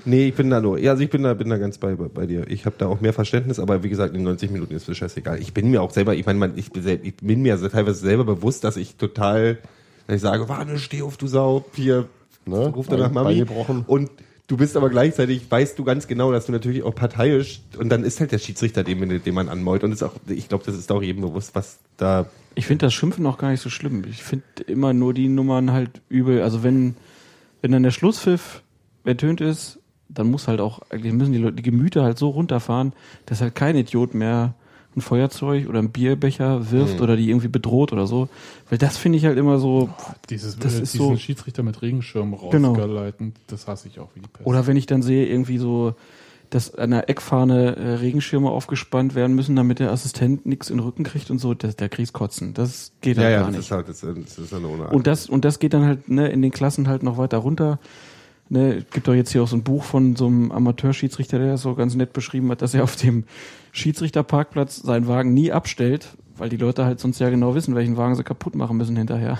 Nee, 0.04 0.28
ich 0.28 0.34
bin 0.34 0.50
da 0.50 0.60
nur, 0.60 0.78
ja, 0.78 0.92
also 0.92 1.02
ich 1.02 1.10
bin 1.10 1.22
da, 1.22 1.34
bin 1.34 1.48
da 1.48 1.56
ganz 1.56 1.78
bei, 1.78 1.94
bei 1.94 2.26
dir. 2.26 2.48
Ich 2.50 2.66
habe 2.66 2.76
da 2.78 2.86
auch 2.86 3.00
mehr 3.00 3.12
Verständnis, 3.12 3.58
aber 3.58 3.82
wie 3.82 3.88
gesagt, 3.88 4.14
in 4.14 4.22
90 4.22 4.50
Minuten 4.50 4.74
ist 4.74 4.86
mir 4.88 4.94
scheißegal. 4.94 5.40
Ich 5.40 5.54
bin 5.54 5.70
mir 5.70 5.82
auch 5.82 5.90
selber, 5.90 6.14
ich 6.14 6.26
meine, 6.26 6.52
ich 6.56 6.70
bin 6.70 7.42
mir 7.42 7.58
teilweise 7.70 7.98
selber 8.00 8.24
bewusst, 8.24 8.64
dass 8.64 8.76
ich 8.76 8.96
total, 8.96 9.58
dass 10.08 10.16
ich 10.16 10.22
sage, 10.22 10.48
warte, 10.48 10.76
steh 10.78 11.02
auf, 11.02 11.16
du 11.16 11.28
Sau, 11.28 11.64
hier, 11.74 12.08
Ne? 12.46 12.66
ruf 12.74 12.86
danach 12.88 13.10
Bein- 13.12 13.46
Mami. 13.46 13.82
Und 13.86 14.10
du 14.46 14.56
bist 14.56 14.74
aber 14.76 14.88
gleichzeitig, 14.88 15.50
weißt 15.50 15.78
du 15.78 15.84
ganz 15.84 16.06
genau, 16.08 16.32
dass 16.32 16.46
du 16.46 16.52
natürlich 16.52 16.82
auch 16.82 16.94
parteiisch, 16.94 17.60
und 17.78 17.90
dann 17.90 18.04
ist 18.04 18.18
halt 18.20 18.32
der 18.32 18.38
Schiedsrichter, 18.38 18.82
den, 18.82 19.22
den 19.22 19.34
man 19.34 19.50
anmäult. 19.50 19.84
Und 19.84 19.92
ist 19.92 20.02
auch, 20.02 20.14
ich 20.26 20.48
glaube, 20.48 20.64
das 20.64 20.74
ist 20.74 20.90
auch 20.90 21.02
jedem 21.02 21.20
bewusst, 21.22 21.54
was 21.54 21.78
da 21.98 22.24
Ich 22.54 22.66
finde 22.66 22.86
das 22.86 22.94
Schimpfen 22.94 23.26
auch 23.26 23.36
gar 23.36 23.50
nicht 23.50 23.60
so 23.60 23.68
schlimm. 23.68 24.02
Ich 24.08 24.22
finde 24.22 24.44
immer 24.66 24.94
nur 24.94 25.12
die 25.12 25.28
Nummern 25.28 25.72
halt 25.72 26.00
übel. 26.08 26.40
Also 26.42 26.62
wenn, 26.62 26.96
wenn 27.60 27.70
dann 27.72 27.82
der 27.82 27.90
Schlusspfiff 27.90 28.62
ertönt 29.04 29.42
ist, 29.42 29.78
dann 30.08 30.30
muss 30.30 30.48
halt 30.48 30.60
auch, 30.60 30.80
eigentlich 30.88 31.12
müssen 31.12 31.32
die 31.32 31.38
Leute, 31.38 31.56
die 31.56 31.62
Gemüter 31.62 32.02
halt 32.02 32.16
so 32.16 32.30
runterfahren, 32.30 32.94
dass 33.26 33.42
halt 33.42 33.54
kein 33.54 33.76
Idiot 33.76 34.14
mehr 34.14 34.54
ein 34.98 35.00
Feuerzeug 35.00 35.68
oder 35.68 35.78
einen 35.78 35.90
Bierbecher 35.90 36.70
wirft 36.70 37.00
oder 37.00 37.16
die 37.16 37.28
irgendwie 37.30 37.48
bedroht 37.48 37.92
oder 37.92 38.06
so. 38.06 38.28
Weil 38.68 38.78
das 38.78 38.96
finde 38.96 39.18
ich 39.18 39.24
halt 39.24 39.38
immer 39.38 39.58
so, 39.58 39.88
Dieses, 40.30 40.58
Das 40.58 40.78
äh, 40.78 40.82
ist 40.82 40.94
diesen 40.94 41.06
so- 41.08 41.16
Schiedsrichter 41.16 41.62
mit 41.62 41.80
Regenschirm 41.82 42.36
Genau. 42.50 42.72
rausgeleiten, 42.74 43.34
das 43.46 43.66
hasse 43.66 43.88
ich 43.88 43.98
auch 44.00 44.08
wie 44.14 44.20
die 44.20 44.28
Pest. 44.28 44.46
oder 44.46 44.66
wenn 44.66 44.76
ich 44.76 44.86
dann 44.86 45.02
sehe, 45.02 45.26
irgendwie 45.26 45.58
so, 45.58 45.94
dass 46.50 46.74
an 46.74 46.90
der 46.92 47.10
Eckfahne 47.10 47.76
äh, 47.76 47.94
Regenschirme 47.96 48.48
aufgespannt 48.50 49.14
werden 49.14 49.34
müssen, 49.36 49.54
damit 49.54 49.80
der 49.80 49.90
Assistent 49.92 50.46
nichts 50.46 50.70
in 50.70 50.78
den 50.78 50.84
Rücken 50.84 51.04
kriegt 51.04 51.30
und 51.30 51.38
so, 51.38 51.52
das, 51.54 51.76
der 51.76 51.88
kriegt's 51.90 52.12
kotzen. 52.14 52.54
Das 52.54 52.92
geht 53.02 53.18
halt 53.18 53.24
ja, 53.26 53.30
ja, 53.30 53.36
gar 53.40 53.46
das 53.48 53.56
nicht. 53.56 53.66
ist 53.66 53.70
halt, 53.70 53.88
das 53.88 54.02
ist, 54.02 54.38
das 54.38 54.44
ist 54.46 54.54
eine 54.54 54.66
ohne 54.68 54.88
Und 54.88 55.06
das, 55.06 55.28
und 55.28 55.44
das 55.44 55.58
geht 55.58 55.74
dann 55.74 55.84
halt 55.84 56.08
ne, 56.08 56.28
in 56.28 56.40
den 56.40 56.50
Klassen 56.50 56.88
halt 56.88 57.02
noch 57.02 57.18
weiter 57.18 57.36
runter. 57.38 57.78
Ne, 58.50 58.82
gibt 58.92 59.06
doch 59.06 59.12
jetzt 59.12 59.30
hier 59.32 59.42
auch 59.42 59.48
so 59.48 59.56
ein 59.56 59.62
Buch 59.62 59.84
von 59.84 60.16
so 60.16 60.26
einem 60.26 60.50
Amateurschiedsrichter, 60.50 61.38
der 61.38 61.48
das 61.52 61.60
so 61.60 61.74
ganz 61.74 61.94
nett 61.94 62.14
beschrieben 62.14 62.50
hat, 62.50 62.62
dass 62.62 62.72
er 62.72 62.82
auf 62.82 62.96
dem 62.96 63.24
Schiedsrichterparkplatz 63.78 64.76
seinen 64.76 65.08
Wagen 65.08 65.32
nie 65.34 65.52
abstellt, 65.52 66.08
weil 66.36 66.48
die 66.48 66.56
Leute 66.56 66.84
halt 66.84 67.00
sonst 67.00 67.18
ja 67.18 67.30
genau 67.30 67.54
wissen, 67.54 67.74
welchen 67.74 67.96
Wagen 67.96 68.14
sie 68.14 68.24
kaputt 68.24 68.54
machen 68.54 68.76
müssen 68.76 68.96
hinterher. 68.96 69.38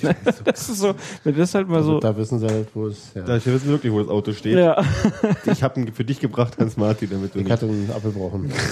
das 0.44 0.68
ist 0.68 0.78
so, 0.78 0.94
wenn 1.24 1.36
das 1.36 1.54
halt 1.54 1.68
mal 1.68 1.78
Also 1.78 1.92
so. 1.94 2.00
da 2.00 2.16
wissen 2.16 2.38
sie 2.38 2.46
halt, 2.46 2.68
wo 2.74 2.86
es. 2.86 3.12
Ja. 3.16 3.22
Da 3.22 3.34
wissen 3.34 3.64
wir 3.64 3.72
wirklich, 3.72 3.92
wo 3.92 3.98
das 3.98 4.08
Auto 4.08 4.32
steht. 4.32 4.56
Ja. 4.56 4.80
Ich 5.46 5.62
habe 5.64 5.80
ihn 5.80 5.92
für 5.92 6.04
dich 6.04 6.20
gebracht, 6.20 6.56
Hans 6.58 6.76
Martin, 6.76 7.10
damit 7.10 7.34
du 7.34 7.38
ich 7.38 7.44
nicht. 7.44 7.52
hatte 7.52 7.66
einen 7.66 7.90
abgebrochen. 7.90 8.52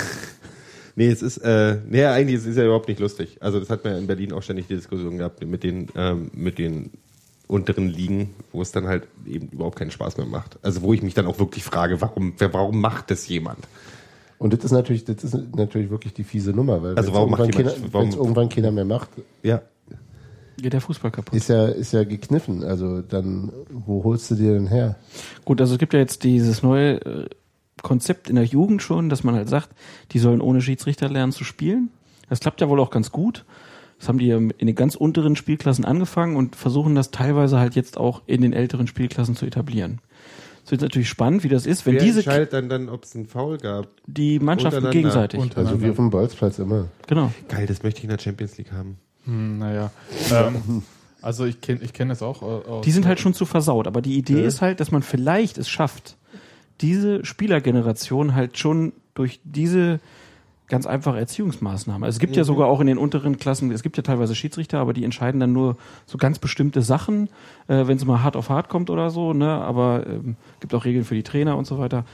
Nee, 0.98 1.08
es 1.08 1.20
ist, 1.20 1.36
äh, 1.38 1.76
nee, 1.90 2.02
eigentlich 2.06 2.36
ist 2.36 2.46
es 2.46 2.56
ja 2.56 2.64
überhaupt 2.64 2.88
nicht 2.88 3.00
lustig. 3.00 3.36
Also 3.40 3.60
das 3.60 3.68
hat 3.68 3.84
man 3.84 3.92
ja 3.92 3.98
in 3.98 4.06
Berlin 4.06 4.32
auch 4.32 4.42
ständig 4.42 4.66
die 4.68 4.76
Diskussion 4.76 5.18
gehabt 5.18 5.44
mit 5.44 5.62
den, 5.62 5.88
ähm, 5.94 6.30
mit 6.32 6.56
den 6.56 6.90
unteren 7.48 7.88
Ligen, 7.88 8.34
wo 8.50 8.62
es 8.62 8.72
dann 8.72 8.86
halt 8.86 9.06
eben 9.26 9.48
überhaupt 9.48 9.76
keinen 9.78 9.90
Spaß 9.90 10.16
mehr 10.16 10.24
macht. 10.24 10.58
Also 10.62 10.80
wo 10.80 10.94
ich 10.94 11.02
mich 11.02 11.12
dann 11.12 11.26
auch 11.26 11.38
wirklich 11.38 11.64
frage, 11.64 12.00
warum, 12.00 12.32
wer, 12.38 12.54
warum 12.54 12.80
macht 12.80 13.10
das 13.10 13.28
jemand? 13.28 13.58
Und 14.38 14.52
das 14.52 14.64
ist 14.64 14.72
natürlich, 14.72 15.04
das 15.04 15.24
ist 15.24 15.34
natürlich 15.56 15.90
wirklich 15.90 16.12
die 16.14 16.24
fiese 16.24 16.50
Nummer, 16.52 16.82
weil 16.82 16.90
Also 16.96 17.08
wenn's 17.08 17.14
warum 17.16 17.30
macht 17.30 17.40
irgendwann 17.40 17.58
jemand- 17.64 17.76
keiner, 17.76 17.92
warum- 17.92 18.06
wenn's 18.06 18.16
irgendwann 18.16 18.48
keiner 18.48 18.70
mehr 18.70 18.84
macht, 18.84 19.08
Ja. 19.42 19.62
Geht 20.58 20.72
der 20.72 20.80
Fußball 20.80 21.10
kaputt. 21.10 21.34
ist 21.36 21.48
ja, 21.48 21.66
ist 21.66 21.92
ja 21.92 22.04
gekniffen. 22.04 22.64
Also 22.64 23.02
dann, 23.02 23.52
wo 23.70 24.04
holst 24.04 24.30
du 24.30 24.36
dir 24.36 24.54
denn 24.54 24.66
her? 24.68 24.96
Gut, 25.44 25.60
also 25.60 25.74
es 25.74 25.78
gibt 25.78 25.92
ja 25.92 25.98
jetzt 25.98 26.24
dieses 26.24 26.62
neue 26.62 26.94
äh, 27.04 27.28
Konzept 27.82 28.30
in 28.30 28.36
der 28.36 28.44
Jugend 28.46 28.80
schon, 28.80 29.10
dass 29.10 29.22
man 29.22 29.34
halt 29.34 29.50
sagt, 29.50 29.68
die 30.12 30.18
sollen 30.18 30.40
ohne 30.40 30.62
Schiedsrichter 30.62 31.10
lernen 31.10 31.32
zu 31.32 31.44
spielen. 31.44 31.90
Das 32.30 32.40
klappt 32.40 32.62
ja 32.62 32.70
wohl 32.70 32.80
auch 32.80 32.88
ganz 32.90 33.12
gut. 33.12 33.44
Das 33.98 34.08
haben 34.08 34.18
die 34.18 34.28
ja 34.28 34.36
in 34.38 34.52
den 34.66 34.74
ganz 34.74 34.94
unteren 34.94 35.36
Spielklassen 35.36 35.84
angefangen 35.84 36.36
und 36.36 36.56
versuchen 36.56 36.94
das 36.94 37.10
teilweise 37.10 37.58
halt 37.58 37.74
jetzt 37.76 37.98
auch 37.98 38.22
in 38.26 38.40
den 38.40 38.54
älteren 38.54 38.86
Spielklassen 38.86 39.36
zu 39.36 39.44
etablieren. 39.44 39.98
Es 40.66 40.72
wird 40.72 40.80
natürlich 40.80 41.08
spannend, 41.08 41.44
wie 41.44 41.48
das 41.48 41.64
ist, 41.64 41.86
wenn 41.86 41.94
Wer 41.94 42.02
diese 42.02 42.18
entscheidet 42.18 42.52
dann, 42.52 42.68
dann 42.68 42.88
ob 42.88 43.04
es 43.04 43.14
einen 43.14 43.26
Foul 43.26 43.56
gab? 43.56 43.86
die 44.08 44.40
Mannschaften 44.40 44.90
gegenseitig. 44.90 45.56
Also 45.56 45.80
wie 45.80 45.90
auf 45.90 45.94
dem 45.94 46.10
Bolzplatz 46.10 46.58
immer. 46.58 46.88
Genau. 47.06 47.32
Geil, 47.48 47.68
das 47.68 47.84
möchte 47.84 47.98
ich 47.98 48.04
in 48.04 48.10
der 48.10 48.18
Champions 48.18 48.58
League 48.58 48.72
haben. 48.72 48.98
Hm, 49.26 49.58
naja. 49.58 49.92
Ähm, 50.32 50.82
also 51.22 51.44
ich 51.44 51.60
kenne 51.60 51.82
ich 51.82 51.92
kenn 51.92 52.08
das 52.08 52.20
auch 52.20 52.42
äh, 52.42 52.68
aus. 52.68 52.84
Die 52.84 52.90
sind 52.90 53.06
halt 53.06 53.20
schon 53.20 53.32
zu 53.32 53.46
versaut. 53.46 53.86
Aber 53.86 54.02
die 54.02 54.18
Idee 54.18 54.44
ist 54.44 54.60
halt, 54.60 54.80
dass 54.80 54.90
man 54.90 55.02
vielleicht 55.02 55.56
es 55.56 55.68
schafft, 55.68 56.16
diese 56.80 57.24
Spielergeneration 57.24 58.34
halt 58.34 58.58
schon 58.58 58.92
durch 59.14 59.38
diese 59.44 60.00
ganz 60.68 60.86
einfache 60.86 61.18
Erziehungsmaßnahmen. 61.18 62.04
Also 62.04 62.16
es 62.16 62.20
gibt 62.20 62.36
ja 62.36 62.44
sogar 62.44 62.66
auch 62.66 62.80
in 62.80 62.86
den 62.86 62.98
unteren 62.98 63.38
Klassen, 63.38 63.70
es 63.70 63.82
gibt 63.82 63.96
ja 63.96 64.02
teilweise 64.02 64.34
Schiedsrichter, 64.34 64.78
aber 64.78 64.92
die 64.92 65.04
entscheiden 65.04 65.40
dann 65.40 65.52
nur 65.52 65.76
so 66.06 66.18
ganz 66.18 66.38
bestimmte 66.38 66.82
Sachen, 66.82 67.28
äh, 67.68 67.86
wenn 67.86 67.96
es 67.96 68.04
mal 68.04 68.22
hart 68.22 68.36
auf 68.36 68.48
hart 68.50 68.68
kommt 68.68 68.90
oder 68.90 69.10
so, 69.10 69.32
ne? 69.32 69.48
Aber 69.48 70.04
ähm, 70.06 70.36
gibt 70.60 70.74
auch 70.74 70.84
Regeln 70.84 71.04
für 71.04 71.14
die 71.14 71.22
Trainer 71.22 71.56
und 71.56 71.66
so 71.66 71.78
weiter. 71.78 72.04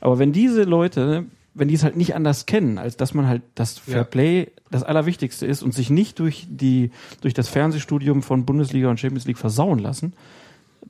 Aber 0.00 0.18
wenn 0.18 0.32
diese 0.32 0.64
Leute, 0.64 1.26
wenn 1.54 1.68
die 1.68 1.74
es 1.74 1.84
halt 1.84 1.96
nicht 1.96 2.14
anders 2.14 2.46
kennen, 2.46 2.78
als 2.78 2.96
dass 2.96 3.14
man 3.14 3.28
halt 3.28 3.42
das 3.54 3.78
Fair 3.78 3.98
Ja. 3.98 4.04
Play 4.04 4.48
das 4.70 4.82
Allerwichtigste 4.82 5.46
ist 5.46 5.62
und 5.62 5.72
sich 5.72 5.88
nicht 5.88 6.18
durch 6.18 6.46
die 6.50 6.90
durch 7.20 7.32
das 7.32 7.48
Fernsehstudium 7.48 8.22
von 8.22 8.44
Bundesliga 8.44 8.90
und 8.90 8.98
Champions 8.98 9.26
League 9.26 9.38
versauen 9.38 9.78
lassen, 9.78 10.14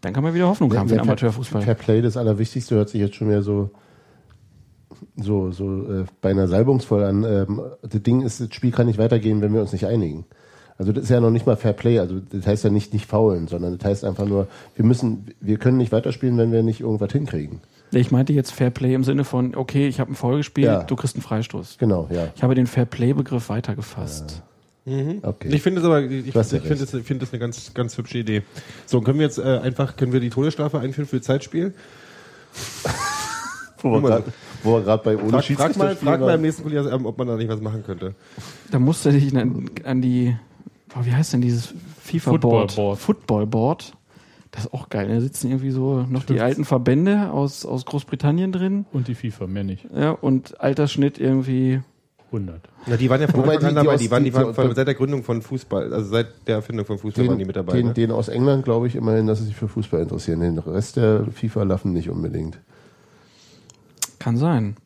dann 0.00 0.14
kann 0.14 0.24
man 0.24 0.34
wieder 0.34 0.48
Hoffnung 0.48 0.74
haben 0.74 0.88
für 0.88 0.94
den 0.94 1.02
Amateurfußball. 1.02 1.62
Fair 1.62 1.74
Play, 1.74 2.00
das 2.00 2.16
Allerwichtigste, 2.16 2.76
hört 2.76 2.88
sich 2.88 3.00
jetzt 3.00 3.14
schon 3.16 3.28
wieder 3.28 3.42
so, 3.42 3.70
so, 5.16 5.50
so 5.52 5.82
äh, 5.92 6.04
beinahe 6.20 6.48
salbungsvoll 6.48 7.04
an. 7.04 7.24
Ähm, 7.24 7.60
das 7.82 8.02
Ding 8.02 8.22
ist, 8.22 8.40
das 8.40 8.54
Spiel 8.54 8.70
kann 8.70 8.86
nicht 8.86 8.98
weitergehen, 8.98 9.40
wenn 9.42 9.52
wir 9.54 9.60
uns 9.60 9.72
nicht 9.72 9.86
einigen. 9.86 10.24
Also 10.76 10.90
das 10.92 11.04
ist 11.04 11.10
ja 11.10 11.20
noch 11.20 11.30
nicht 11.30 11.46
mal 11.46 11.56
Fair 11.56 11.72
Play, 11.72 12.00
also 12.00 12.18
das 12.32 12.46
heißt 12.48 12.64
ja 12.64 12.70
nicht 12.70 12.92
nicht 12.92 13.06
faulen, 13.06 13.46
sondern 13.46 13.78
das 13.78 13.88
heißt 13.88 14.04
einfach 14.04 14.26
nur, 14.26 14.48
wir 14.74 14.84
müssen, 14.84 15.26
wir 15.40 15.56
können 15.58 15.76
nicht 15.76 15.92
weiterspielen, 15.92 16.36
wenn 16.36 16.50
wir 16.50 16.64
nicht 16.64 16.80
irgendwas 16.80 17.12
hinkriegen. 17.12 17.60
Ich 17.92 18.10
meinte 18.10 18.32
jetzt 18.32 18.50
Fair 18.50 18.70
Play 18.70 18.92
im 18.94 19.04
Sinne 19.04 19.22
von, 19.22 19.54
okay, 19.54 19.86
ich 19.86 20.00
habe 20.00 20.08
einen 20.08 20.16
Foul 20.16 20.38
gespielt, 20.38 20.66
Ja. 20.66 20.82
du 20.82 20.96
kriegst 20.96 21.14
einen 21.14 21.22
Freistoß. 21.22 21.76
Genau, 21.78 22.08
ja. 22.10 22.26
Ich 22.34 22.42
habe 22.42 22.56
den 22.56 22.66
Fair 22.66 22.86
Play 22.86 23.12
Begriff 23.12 23.48
weitergefasst. 23.50 24.42
Okay. 24.86 25.48
Ich 25.50 25.62
finde 25.62 25.80
es 25.80 25.86
aber, 25.86 26.02
ich, 26.02 26.26
ich 26.26 26.34
ja 26.34 26.42
finde 26.42 26.74
es 26.84 26.92
ich 26.92 27.06
finde 27.06 27.24
es 27.24 27.32
eine 27.32 27.38
ganz, 27.40 27.72
ganz 27.72 27.96
hübsche 27.96 28.18
Idee. 28.18 28.42
So, 28.84 29.00
können 29.00 29.18
wir 29.20 29.26
jetzt 29.26 29.38
äh, 29.38 29.42
einfach, 29.62 29.96
können 29.96 30.12
wir 30.12 30.20
die 30.20 30.28
Todesstrafe 30.30 30.78
einführen 30.80 31.06
für 31.08 31.20
Zeitspiel? 31.20 31.72
wo 33.82 33.92
wir 33.92 34.00
grad- 34.08 34.24
wo 34.64 34.74
wir 34.76 34.82
gerade 34.82 35.02
bei 35.04 35.16
ohne 35.16 35.22
Frag, 35.30 35.30
frag 35.30 35.44
Schiedsrichter 35.44 35.78
mal, 35.84 35.96
frag 35.96 36.20
mal 36.20 36.34
im 36.34 36.42
nächsten 36.42 36.62
Kollegium, 36.64 37.06
ob 37.06 37.16
man 37.18 37.28
da 37.28 37.36
nicht 37.36 37.48
was 37.48 37.60
machen 37.60 37.84
könnte. 37.84 38.14
Da 38.70 38.78
musst 38.78 39.04
du 39.06 39.10
dich 39.12 39.34
an, 39.36 39.70
an 39.84 40.00
die, 40.02 40.36
oh, 40.98 41.04
wie 41.04 41.12
heißt 41.12 41.32
denn 41.34 41.40
dieses 41.42 41.72
FIFA-Board? 42.02 42.72
Football-Board. 42.72 42.98
Football-Board. 42.98 43.92
Das 44.50 44.66
ist 44.66 44.72
auch 44.72 44.88
geil. 44.88 45.08
Da 45.08 45.20
sitzen 45.20 45.48
irgendwie 45.48 45.70
so 45.72 46.04
noch 46.08 46.24
die 46.24 46.40
alten 46.40 46.64
Verbände 46.64 47.30
aus, 47.32 47.66
aus 47.66 47.84
Großbritannien 47.86 48.52
drin. 48.52 48.86
Und 48.92 49.08
die 49.08 49.14
FIFA, 49.16 49.46
mehr 49.48 49.64
nicht. 49.64 49.86
Ja, 49.94 50.10
und 50.12 50.60
Altersschnitt 50.60 51.18
irgendwie 51.18 51.80
100. 52.30 52.60
Na, 52.86 52.96
die 52.96 53.10
waren 53.10 53.20
ja 53.20 53.26
von 53.26 53.40
Wobei 53.40 53.56
Anfang 53.56 53.70
an 53.70 53.74
die- 53.74 53.80
die 53.80 53.84
dabei. 53.84 53.94
aus- 53.94 54.00
Die 54.00 54.10
waren, 54.12 54.24
die 54.24 54.30
die- 54.30 54.36
waren 54.36 54.48
die- 54.48 54.54
von, 54.54 54.74
seit 54.74 54.86
der 54.86 54.94
Gründung 54.94 55.24
von 55.24 55.42
Fußball, 55.42 55.92
also 55.92 56.08
seit 56.08 56.28
der 56.46 56.56
Erfindung 56.56 56.86
von 56.86 56.98
Fußball 56.98 57.26
waren 57.26 57.38
die 57.38 57.42
Den, 57.44 57.46
mit 57.48 57.56
dabei. 57.56 57.72
den, 57.72 57.86
ne? 57.88 57.94
den 57.94 58.10
aus 58.12 58.28
England 58.28 58.64
glaube 58.64 58.86
ich 58.86 58.94
immerhin, 58.94 59.26
dass 59.26 59.38
sie 59.40 59.46
sich 59.46 59.56
für 59.56 59.66
Fußball 59.68 60.00
interessieren. 60.02 60.38
Den 60.40 60.58
Rest 60.58 60.96
der 60.98 61.24
FIFA-Laffen 61.32 61.92
nicht 61.92 62.08
unbedingt. 62.10 62.58
Kann 64.24 64.36
sein. 64.38 64.76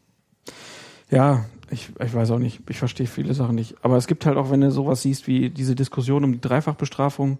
Ja, 1.10 1.44
ich, 1.70 1.90
ich 2.04 2.12
weiß 2.12 2.32
auch 2.32 2.40
nicht. 2.40 2.60
Ich 2.68 2.78
verstehe 2.78 3.06
viele 3.06 3.34
Sachen 3.34 3.54
nicht. 3.54 3.76
Aber 3.82 3.96
es 3.96 4.08
gibt 4.08 4.26
halt 4.26 4.36
auch, 4.36 4.50
wenn 4.50 4.60
du 4.60 4.70
sowas 4.72 5.02
siehst 5.02 5.28
wie 5.28 5.48
diese 5.48 5.76
Diskussion 5.76 6.24
um 6.24 6.32
die 6.32 6.40
Dreifachbestrafung, 6.40 7.38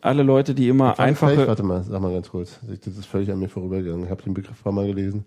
alle 0.00 0.22
Leute, 0.22 0.54
die 0.54 0.68
immer 0.68 0.84
War 0.84 0.90
das 0.90 0.96
gleich? 0.96 1.08
einfache. 1.32 1.48
Warte 1.48 1.62
mal, 1.64 1.82
sag 1.82 2.00
mal 2.00 2.12
ganz 2.12 2.28
kurz. 2.30 2.60
Das 2.84 2.96
ist 2.96 3.06
völlig 3.06 3.28
an 3.32 3.40
mir 3.40 3.48
vorübergegangen. 3.48 4.04
Ich 4.04 4.10
habe 4.10 4.22
den 4.22 4.34
Begriff 4.34 4.62
paar 4.62 4.72
Mal 4.72 4.86
gelesen. 4.86 5.24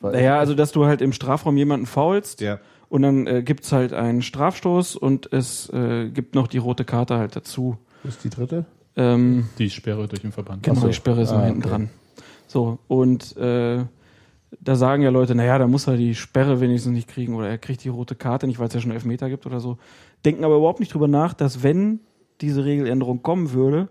Naja, 0.00 0.38
also 0.38 0.54
dass 0.54 0.70
du 0.70 0.84
halt 0.86 1.00
im 1.02 1.12
Strafraum 1.12 1.56
jemanden 1.56 1.86
faulst 1.86 2.40
Ja. 2.40 2.60
und 2.90 3.02
dann 3.02 3.26
äh, 3.26 3.42
gibt's 3.42 3.72
halt 3.72 3.92
einen 3.92 4.22
Strafstoß 4.22 4.94
und 4.94 5.32
es 5.32 5.68
äh, 5.70 6.10
gibt 6.10 6.36
noch 6.36 6.46
die 6.46 6.58
rote 6.58 6.84
Karte 6.84 7.16
halt 7.18 7.34
dazu. 7.34 7.76
Ist 8.04 8.22
die 8.22 8.30
dritte? 8.30 8.66
Ähm, 8.94 9.48
Die 9.58 9.68
Sperre 9.70 10.06
durch 10.06 10.20
den 10.22 10.30
Verband. 10.30 10.62
Genau, 10.62 10.80
so. 10.82 10.86
die 10.86 10.92
Sperre 10.94 11.22
ist 11.22 11.32
noch 11.32 11.38
Ah, 11.40 11.46
hinten 11.46 11.60
okay. 11.62 11.68
dran. 11.70 11.90
So, 12.46 12.78
und 12.86 13.36
äh, 13.36 13.84
da 14.60 14.76
sagen 14.76 15.02
ja 15.02 15.10
Leute, 15.10 15.34
naja, 15.34 15.58
da 15.58 15.66
muss 15.66 15.86
er 15.86 15.96
die 15.96 16.14
Sperre 16.14 16.60
wenigstens 16.60 16.92
nicht 16.92 17.08
kriegen 17.08 17.34
oder 17.34 17.48
er 17.48 17.58
kriegt 17.58 17.82
die 17.84 17.88
rote 17.88 18.14
Karte 18.14 18.46
nicht, 18.46 18.58
weil 18.58 18.68
es 18.68 18.74
ja 18.74 18.80
schon 18.80 18.92
Elfmeter 18.92 19.28
gibt 19.28 19.44
oder 19.46 19.60
so. 19.60 19.78
Denken 20.24 20.44
aber 20.44 20.56
überhaupt 20.56 20.80
nicht 20.80 20.92
drüber 20.94 21.08
nach, 21.08 21.34
dass 21.34 21.62
wenn 21.62 22.00
diese 22.40 22.64
Regeländerung 22.64 23.22
kommen 23.22 23.52
würde, 23.52 23.88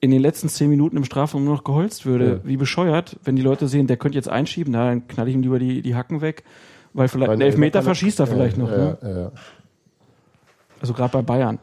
in 0.00 0.10
den 0.10 0.20
letzten 0.20 0.48
zehn 0.48 0.68
Minuten 0.68 0.96
im 0.98 1.04
Strafraum 1.04 1.44
nur 1.44 1.54
noch 1.56 1.64
geholzt 1.64 2.04
würde, 2.06 2.40
Ja. 2.42 2.48
wie 2.48 2.56
bescheuert, 2.58 3.18
wenn 3.24 3.36
die 3.36 3.42
Leute 3.42 3.68
sehen, 3.68 3.86
der 3.86 3.96
könnte 3.96 4.16
jetzt 4.18 4.28
einschieben, 4.28 4.72
na, 4.72 4.88
dann 4.88 5.08
knall 5.08 5.28
ich 5.28 5.34
ihm 5.34 5.42
lieber 5.42 5.58
die, 5.58 5.80
die 5.82 5.94
Hacken 5.94 6.20
weg, 6.20 6.44
weil 6.92 7.08
vielleicht 7.08 7.30
Weil 7.30 7.36
ein 7.38 7.40
Elfmeter 7.40 7.82
verschießt 7.82 8.20
er 8.20 8.26
vielleicht 8.26 8.58
noch. 8.58 8.70
ja, 8.70 8.76
Ne? 8.76 8.98
Ja, 9.02 9.08
ja. 9.22 9.32
Also 10.80 10.92
gerade 10.92 11.12
bei 11.12 11.22
Bayern. 11.22 11.58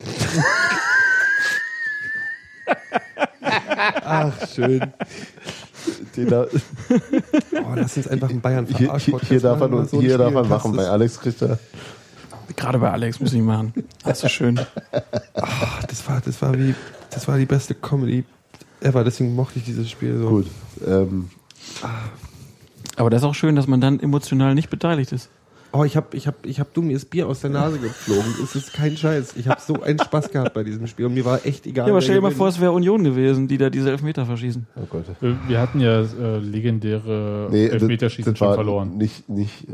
Ach, 4.04 4.32
schön. 4.48 4.92
Da, 6.28 6.46
Oh, 7.64 7.74
lass 7.74 7.96
uns 7.96 8.08
einfach 8.08 8.30
einen 8.30 8.40
Bayern 8.40 8.66
hier, 8.66 8.96
hier, 8.96 9.18
hier 9.20 9.40
darf 9.40 9.60
man, 9.60 9.86
so 9.86 10.00
hier 10.00 10.18
darf 10.18 10.32
man 10.32 10.48
machen. 10.48 10.74
Bei. 10.76 10.88
Alex 10.88 11.20
kriegt 11.20 11.40
er. 11.42 11.58
Gerade 12.56 12.78
bei 12.78 12.90
Alex 12.90 13.20
müssen 13.20 13.36
die 13.36 13.42
machen. 13.42 13.72
Das 14.04 14.24
ist 14.24 14.32
schön. 14.32 14.58
Ach, 15.34 15.84
das 15.84 16.08
war, 16.08 16.20
das 16.24 16.40
war 16.42 16.54
wie, 16.58 16.74
das 17.10 17.28
war 17.28 17.38
die 17.38 17.46
beste 17.46 17.74
Comedy 17.74 18.24
ever. 18.80 19.04
Deswegen 19.04 19.34
mochte 19.34 19.58
ich 19.58 19.64
dieses 19.64 19.90
Spiel 19.90 20.18
so. 20.18 20.28
Gut. 20.28 20.46
Ähm, 20.86 21.30
Aber 22.96 23.10
das 23.10 23.22
ist 23.22 23.26
auch 23.28 23.34
schön, 23.34 23.54
dass 23.54 23.66
man 23.66 23.80
dann 23.80 24.00
emotional 24.00 24.54
nicht 24.54 24.70
beteiligt 24.70 25.12
ist. 25.12 25.28
Oh, 25.72 25.84
ich 25.84 25.96
hab, 25.96 26.14
ich 26.14 26.26
hab, 26.26 26.46
ich 26.46 26.60
hab 26.60 26.72
du 26.72 26.80
mir 26.80 26.94
das 26.94 27.04
Bier 27.04 27.26
aus 27.28 27.40
der 27.40 27.50
Nase 27.50 27.78
geflogen. 27.78 28.34
Es 28.42 28.54
ist 28.56 28.72
kein 28.72 28.96
Scheiß. 28.96 29.34
Ich 29.36 29.48
habe 29.48 29.60
so 29.60 29.82
einen 29.82 29.98
Spaß 29.98 30.30
gehabt 30.30 30.54
bei 30.54 30.64
diesem 30.64 30.86
Spiel 30.86 31.06
und 31.06 31.14
mir 31.14 31.24
war 31.24 31.44
echt 31.44 31.66
egal. 31.66 31.86
Ja, 31.86 31.92
aber 31.92 32.00
stell 32.00 32.14
dir 32.16 32.22
mal 32.22 32.30
vor, 32.30 32.48
es 32.48 32.58
wäre 32.60 32.72
Union 32.72 33.04
gewesen, 33.04 33.48
die 33.48 33.58
da 33.58 33.68
diese 33.68 33.90
Elfmeter 33.90 34.24
verschießen. 34.24 34.66
oh 34.76 34.86
Gott. 34.88 35.04
Äh, 35.22 35.34
Wir 35.46 35.60
hatten 35.60 35.80
ja 35.80 36.00
äh, 36.00 36.38
legendäre 36.38 37.48
Nee, 37.50 37.66
Elfmeterschießen 37.66 38.32
das 38.32 38.38
schon 38.38 38.48
war 38.48 38.54
verloren. 38.54 38.96
Nicht, 38.96 39.28
nicht, 39.28 39.66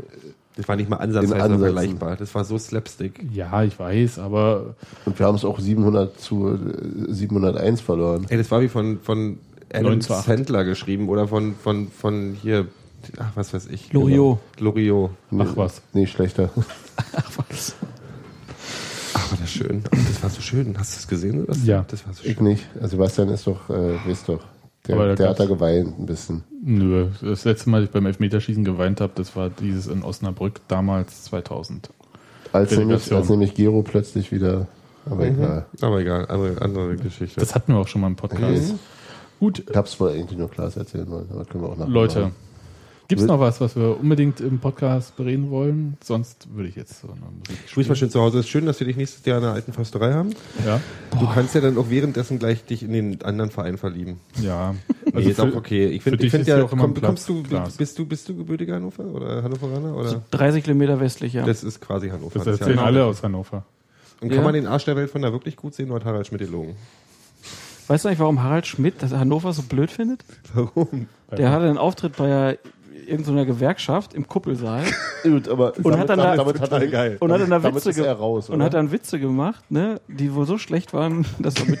Das 0.57 0.67
war 0.67 0.75
nicht 0.75 0.89
mal 0.89 0.97
ansatzweise 0.97 1.57
vergleichbar. 1.59 2.17
Das 2.17 2.35
war 2.35 2.43
so 2.43 2.57
Slapstick. 2.57 3.21
Ja, 3.33 3.63
ich 3.63 3.79
weiß, 3.79 4.19
aber 4.19 4.75
und 5.05 5.17
wir 5.17 5.25
haben 5.25 5.35
es 5.35 5.45
auch 5.45 5.59
700 5.59 6.19
zu 6.19 6.49
äh, 6.49 7.13
701 7.13 7.79
verloren. 7.81 8.25
Ey, 8.29 8.37
das 8.37 8.51
war 8.51 8.61
wie 8.61 8.67
von, 8.67 8.99
von 8.99 9.37
Adam 9.71 9.91
9 9.93 10.01
zu 10.01 10.13
8. 10.13 10.25
Sandler 10.25 10.63
geschrieben 10.65 11.09
oder 11.09 11.27
von, 11.27 11.55
von, 11.55 11.87
von 11.89 12.35
hier, 12.41 12.67
ach, 13.19 13.31
was 13.35 13.53
weiß 13.53 13.67
ich. 13.67 13.91
Loriot. 13.93 14.39
Loriot. 14.59 15.11
ach 15.37 15.55
was. 15.57 15.81
Nee, 15.93 16.07
schlechter. 16.07 16.49
Ach, 19.17 19.31
war 19.31 19.37
das 19.39 19.49
schön. 19.51 19.83
Ach, 19.87 19.97
das 20.07 20.23
war 20.23 20.29
so 20.29 20.41
schön. 20.41 20.77
Hast 20.77 20.95
du 20.95 20.99
es 20.99 21.07
gesehen? 21.07 21.39
Oder? 21.43 21.49
was? 21.49 21.65
Ja. 21.65 21.85
Das 21.87 22.05
war 22.05 22.13
so 22.13 22.23
Ich 22.25 22.35
schön. 22.35 22.43
nicht. 22.43 22.65
Also 22.75 22.89
Sebastian 22.89 23.29
ist 23.29 23.47
doch, 23.47 23.69
äh, 23.69 23.95
weiß 24.05 24.25
doch. 24.25 24.41
Der, 24.87 25.15
der 25.15 25.29
hat 25.29 25.39
da 25.39 25.45
geweint 25.45 25.97
ein 25.97 26.05
bisschen. 26.05 26.43
Nö, 26.63 27.07
das 27.21 27.43
letzte 27.45 27.69
Mal, 27.69 27.77
als 27.77 27.85
ich 27.87 27.91
beim 27.91 28.05
Elfmeterschießen 28.05 28.63
geweint 28.63 29.01
habe, 29.01 29.13
das 29.15 29.35
war 29.35 29.49
dieses 29.49 29.87
in 29.87 30.03
Osnabrück 30.03 30.59
damals 30.67 31.23
2000. 31.23 31.89
Als 32.51 32.77
nämlich, 32.77 33.11
als 33.11 33.29
nämlich 33.29 33.55
Gero 33.55 33.81
plötzlich 33.81 34.31
wieder, 34.31 34.67
aber 35.09 35.25
egal. 35.25 35.65
Aber 35.81 35.99
egal, 35.99 36.27
andere, 36.27 36.61
andere 36.61 36.95
Geschichte. 36.97 37.39
Das 37.39 37.55
hatten 37.55 37.73
wir 37.73 37.79
auch 37.79 37.87
schon 37.87 38.01
mal 38.01 38.07
im 38.07 38.15
Podcast. 38.15 38.73
Mhm. 38.73 38.79
Gut, 39.39 39.63
Ich 39.69 39.75
hab's 39.75 39.99
wohl 39.99 40.11
eigentlich 40.11 40.37
nur 40.37 40.49
Klaas 40.51 40.77
erzählen 40.77 41.09
wollen, 41.09 41.27
aber 41.31 41.45
können 41.45 41.63
wir 41.63 41.69
auch 41.69 41.77
nachher 41.77 41.91
Leute, 41.91 42.19
machen. 42.21 42.35
Gibt 43.07 43.21
es 43.21 43.27
noch 43.27 43.39
was, 43.39 43.61
was 43.61 43.75
wir 43.75 43.99
unbedingt 43.99 44.39
im 44.41 44.59
Podcast 44.59 45.15
bereden 45.15 45.49
wollen? 45.51 45.97
Sonst 46.03 46.47
würde 46.55 46.69
ich 46.69 46.75
jetzt 46.75 47.01
so 47.01 47.07
eine 47.07 47.19
Musik 47.21 47.57
Du 47.69 47.75
bist 47.75 47.89
mal 47.89 47.95
schön 47.95 48.09
zu 48.09 48.19
Hause. 48.21 48.39
Es 48.39 48.45
ist 48.45 48.51
schön, 48.51 48.65
dass 48.65 48.79
wir 48.79 48.87
dich 48.87 48.97
nächstes 48.97 49.25
Jahr 49.25 49.37
in 49.37 49.43
der 49.43 49.53
alten 49.53 49.73
Försterei 49.73 50.13
haben. 50.13 50.31
Ja, 50.65 50.79
Du 51.19 51.27
kannst 51.27 51.55
ja 51.55 51.61
dann 51.61 51.77
auch 51.77 51.89
währenddessen 51.89 52.39
gleich 52.39 52.65
dich 52.65 52.83
in 52.83 52.91
den 52.93 53.21
anderen 53.23 53.51
Verein 53.51 53.77
verlieben. 53.77 54.19
ja. 54.41 54.75
Nee, 55.13 55.21
ist 55.29 55.35
für- 55.37 55.43
auch 55.43 55.55
okay. 55.55 55.85
Ich 55.87 56.03
finde 56.03 56.19
find 56.27 56.41
ist 56.41 56.47
ja, 56.47 56.57
ja 56.57 56.65
auch 56.65 56.71
immer 56.73 56.83
komm, 56.83 57.01
kommst 57.01 57.29
du, 57.29 57.41
bist 57.77 57.97
du, 57.99 58.05
bist 58.05 58.27
du 58.27 58.35
gebürtiger 58.35 58.75
Hannover 58.75 59.05
oder 59.05 59.43
Hannoveraner 59.43 59.95
oder? 59.95 60.21
30 60.31 60.63
Kilometer 60.63 60.99
westlich, 60.99 61.31
ja. 61.33 61.45
Das 61.45 61.63
ist 61.63 61.79
quasi 61.79 62.09
Hannover. 62.09 62.39
Das 62.39 62.59
erzählen 62.59 62.79
alle 62.79 63.05
aus 63.05 63.23
Hannover. 63.23 63.63
Und 64.19 64.29
kann 64.29 64.39
Ja. 64.39 64.43
man 64.43 64.53
den 64.53 64.67
Arsch 64.67 64.83
der 64.85 64.95
Welt 64.97 65.09
von 65.11 65.21
da 65.21 65.31
wirklich 65.31 65.55
gut 65.55 65.73
sehen 65.73 65.89
oder 65.91 65.99
hat 66.01 66.05
Harald 66.05 66.27
Schmidt 66.27 66.41
gelogen? 66.41 66.75
Weißt 67.87 68.03
du 68.03 68.09
eigentlich, 68.09 68.19
warum 68.19 68.41
Harald 68.41 68.65
Schmidt 68.65 68.95
das 68.99 69.13
Hannover 69.13 69.53
so 69.53 69.61
blöd 69.61 69.91
findet? 69.91 70.25
Warum? 70.53 71.07
Der 71.37 71.51
hatte 71.51 71.65
einen 71.65 71.77
Auftritt 71.77 72.17
bei 72.17 72.57
irgendeiner 73.07 73.45
Gewerkschaft 73.45 74.13
im 74.13 74.27
Kuppelsaal 74.27 74.83
Gut, 75.23 75.47
aber 75.49 75.73
Und 75.81 75.97
hat 75.97 76.09
dann 76.09 76.19
da- 76.19 76.35
damit 76.35 76.59
hat 76.59 76.71
er, 76.71 76.87
geil. 76.87 77.17
und 77.19 77.31
hat 77.31 77.41
dann 77.41 77.49
da 77.49 77.59
damit 77.59 77.85
Witze 77.85 78.05
er 78.05 78.13
raus, 78.13 78.49
und 78.49 78.61
hat 78.63 78.73
dann 78.73 78.91
Witze 78.91 79.19
gemacht, 79.19 79.63
ne, 79.71 79.99
die 80.07 80.33
wohl 80.33 80.45
so 80.45 80.57
schlecht 80.57 80.93
waren, 80.93 81.25
dass 81.39 81.55
er 81.55 81.65
mit, 81.65 81.79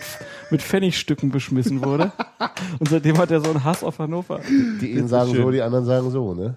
mit 0.51 0.61
Pfennigstücken 0.61 1.31
beschmissen 1.31 1.83
wurde. 1.83 2.11
Und 2.79 2.89
seitdem 2.89 3.17
hat 3.17 3.31
er 3.31 3.39
so 3.41 3.49
einen 3.49 3.63
Hass 3.63 3.83
auf 3.83 3.99
Hannover. 3.99 4.39
Die 4.81 4.97
einen 4.97 5.07
sagen 5.07 5.31
schön. 5.33 5.43
so, 5.43 5.51
die 5.51 5.61
anderen 5.61 5.85
sagen 5.85 6.09
so, 6.11 6.33
ne? 6.33 6.55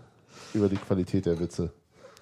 Über 0.55 0.69
die 0.69 0.77
Qualität 0.77 1.27
der 1.27 1.39
Witze. 1.39 1.71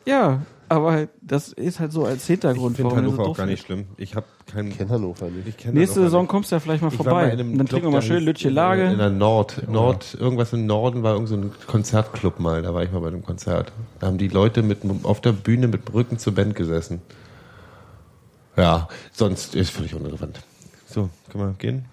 Ja, 0.05 0.41
aber 0.69 1.09
das 1.23 1.49
ist 1.53 1.81
halt 1.81 1.93
so 1.93 2.05
als 2.05 2.23
Ich 2.23 2.27
Hintergrund. 2.29 2.77
finde 2.77 2.91
er 2.91 2.95
so 2.95 2.97
Hannover 3.03 3.23
auch 3.29 3.37
gar 3.37 3.47
nicht 3.47 3.65
schlimm. 3.65 3.87
Ich 3.97 4.15
habe 4.15 4.27
keinen. 4.51 4.69
Ich 4.71 4.79
kenne 4.79 4.91
Hannover 4.91 5.27
nicht. 5.29 5.47
Ich 5.49 5.57
kenn 5.57 5.75
Nächste 5.75 5.97
Hannover 5.97 6.07
Saison 6.11 6.23
nicht. 6.23 6.31
kommst 6.31 6.51
du 6.51 6.57
ja 6.57 6.61
vielleicht 6.61 6.83
mal 6.83 6.89
Ich 6.93 6.99
mal 6.99 7.05
vorbei. 7.05 7.31
in 7.31 7.41
Und 7.41 7.47
dann 7.49 7.55
Club, 7.57 7.69
trinken 7.69 7.87
wir 7.89 7.93
mal 7.93 8.03
schön 8.03 8.25
Lütche 8.25 8.49
In 8.49 8.55
Lage. 8.55 8.97
der 8.97 9.11
Nord, 9.11 9.69
Nord, 9.71 10.17
irgendwas 10.19 10.53
im 10.53 10.67
Norden 10.67 11.03
war 11.03 11.15
irgend 11.15 11.29
so 11.29 11.37
ein 11.37 11.53
Konzertclub 11.67 12.41
mal. 12.41 12.63
Da 12.63 12.75
war 12.75 12.83
ich 12.83 12.91
mal 12.93 13.01
bei 13.01 13.09
einem 13.09 13.25
Konzert. 13.25 13.73
Da 14.01 14.07
haben 14.09 14.19
die 14.19 14.29
Leute 14.29 14.63
mit, 14.63 14.79
auf 15.05 15.21
der 15.21 15.33
Bühne 15.33 15.69
mit 15.69 15.89
dem 15.89 15.95
Rücken 15.95 16.19
zur 16.19 16.35
Band 16.35 16.55
gesessen. 16.55 17.01
Ja, 18.57 18.89
sonst 19.13 19.55
ist 19.55 19.71
völlig 19.71 19.95
unrelevant. 19.95 20.41
So, 20.89 21.11
können 21.31 21.45
wir 21.45 21.53
gehen? 21.59 21.85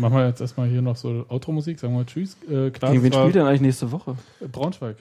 Machen 0.00 0.14
wir 0.16 0.26
jetzt 0.26 0.40
erstmal 0.40 0.68
hier 0.68 0.82
noch 0.82 0.96
so 0.96 1.26
Outro-Musik, 1.28 1.78
sagen 1.78 1.94
wir 1.96 2.06
Tschüss. 2.06 2.36
Äh, 2.50 2.70
Klaas 2.70 2.92
Gegen 2.92 3.04
wen 3.04 3.12
spielt 3.12 3.26
er 3.36 3.40
denn 3.42 3.46
eigentlich 3.46 3.60
nächste 3.60 3.92
Woche? 3.92 4.16
Braunschweig. 4.50 4.96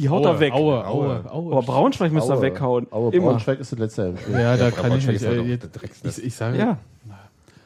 Die 0.00 0.08
haut 0.08 0.24
er 0.24 0.40
weg. 0.40 0.52
Aue, 0.54 0.84
Aue, 0.86 0.86
Aue. 1.24 1.30
Aue. 1.32 1.52
Aber 1.52 1.62
Braunschweig 1.62 2.10
müsst 2.10 2.28
ihr 2.28 2.34
Aue. 2.36 2.42
weghauen. 2.42 2.86
Aue, 2.90 3.12
Immer. 3.12 3.28
Braunschweig 3.30 3.60
ist 3.60 3.70
das 3.72 3.78
letzte 3.78 4.02
im 4.02 4.16
Spiel. 4.18 4.32
Ja, 4.34 4.56
da 4.56 4.64
Ja, 4.64 4.70
kann 4.70 4.84
ich 4.96 5.06
Braunschweig 5.06 5.12
nicht. 5.12 5.22
ist 5.22 5.28
halt 5.28 5.38
Äh, 5.38 6.04
jetzt, 6.04 6.18
ich, 6.18 6.24
ich 6.24 6.34
sage, 6.34 6.58
Ja, 6.58 6.78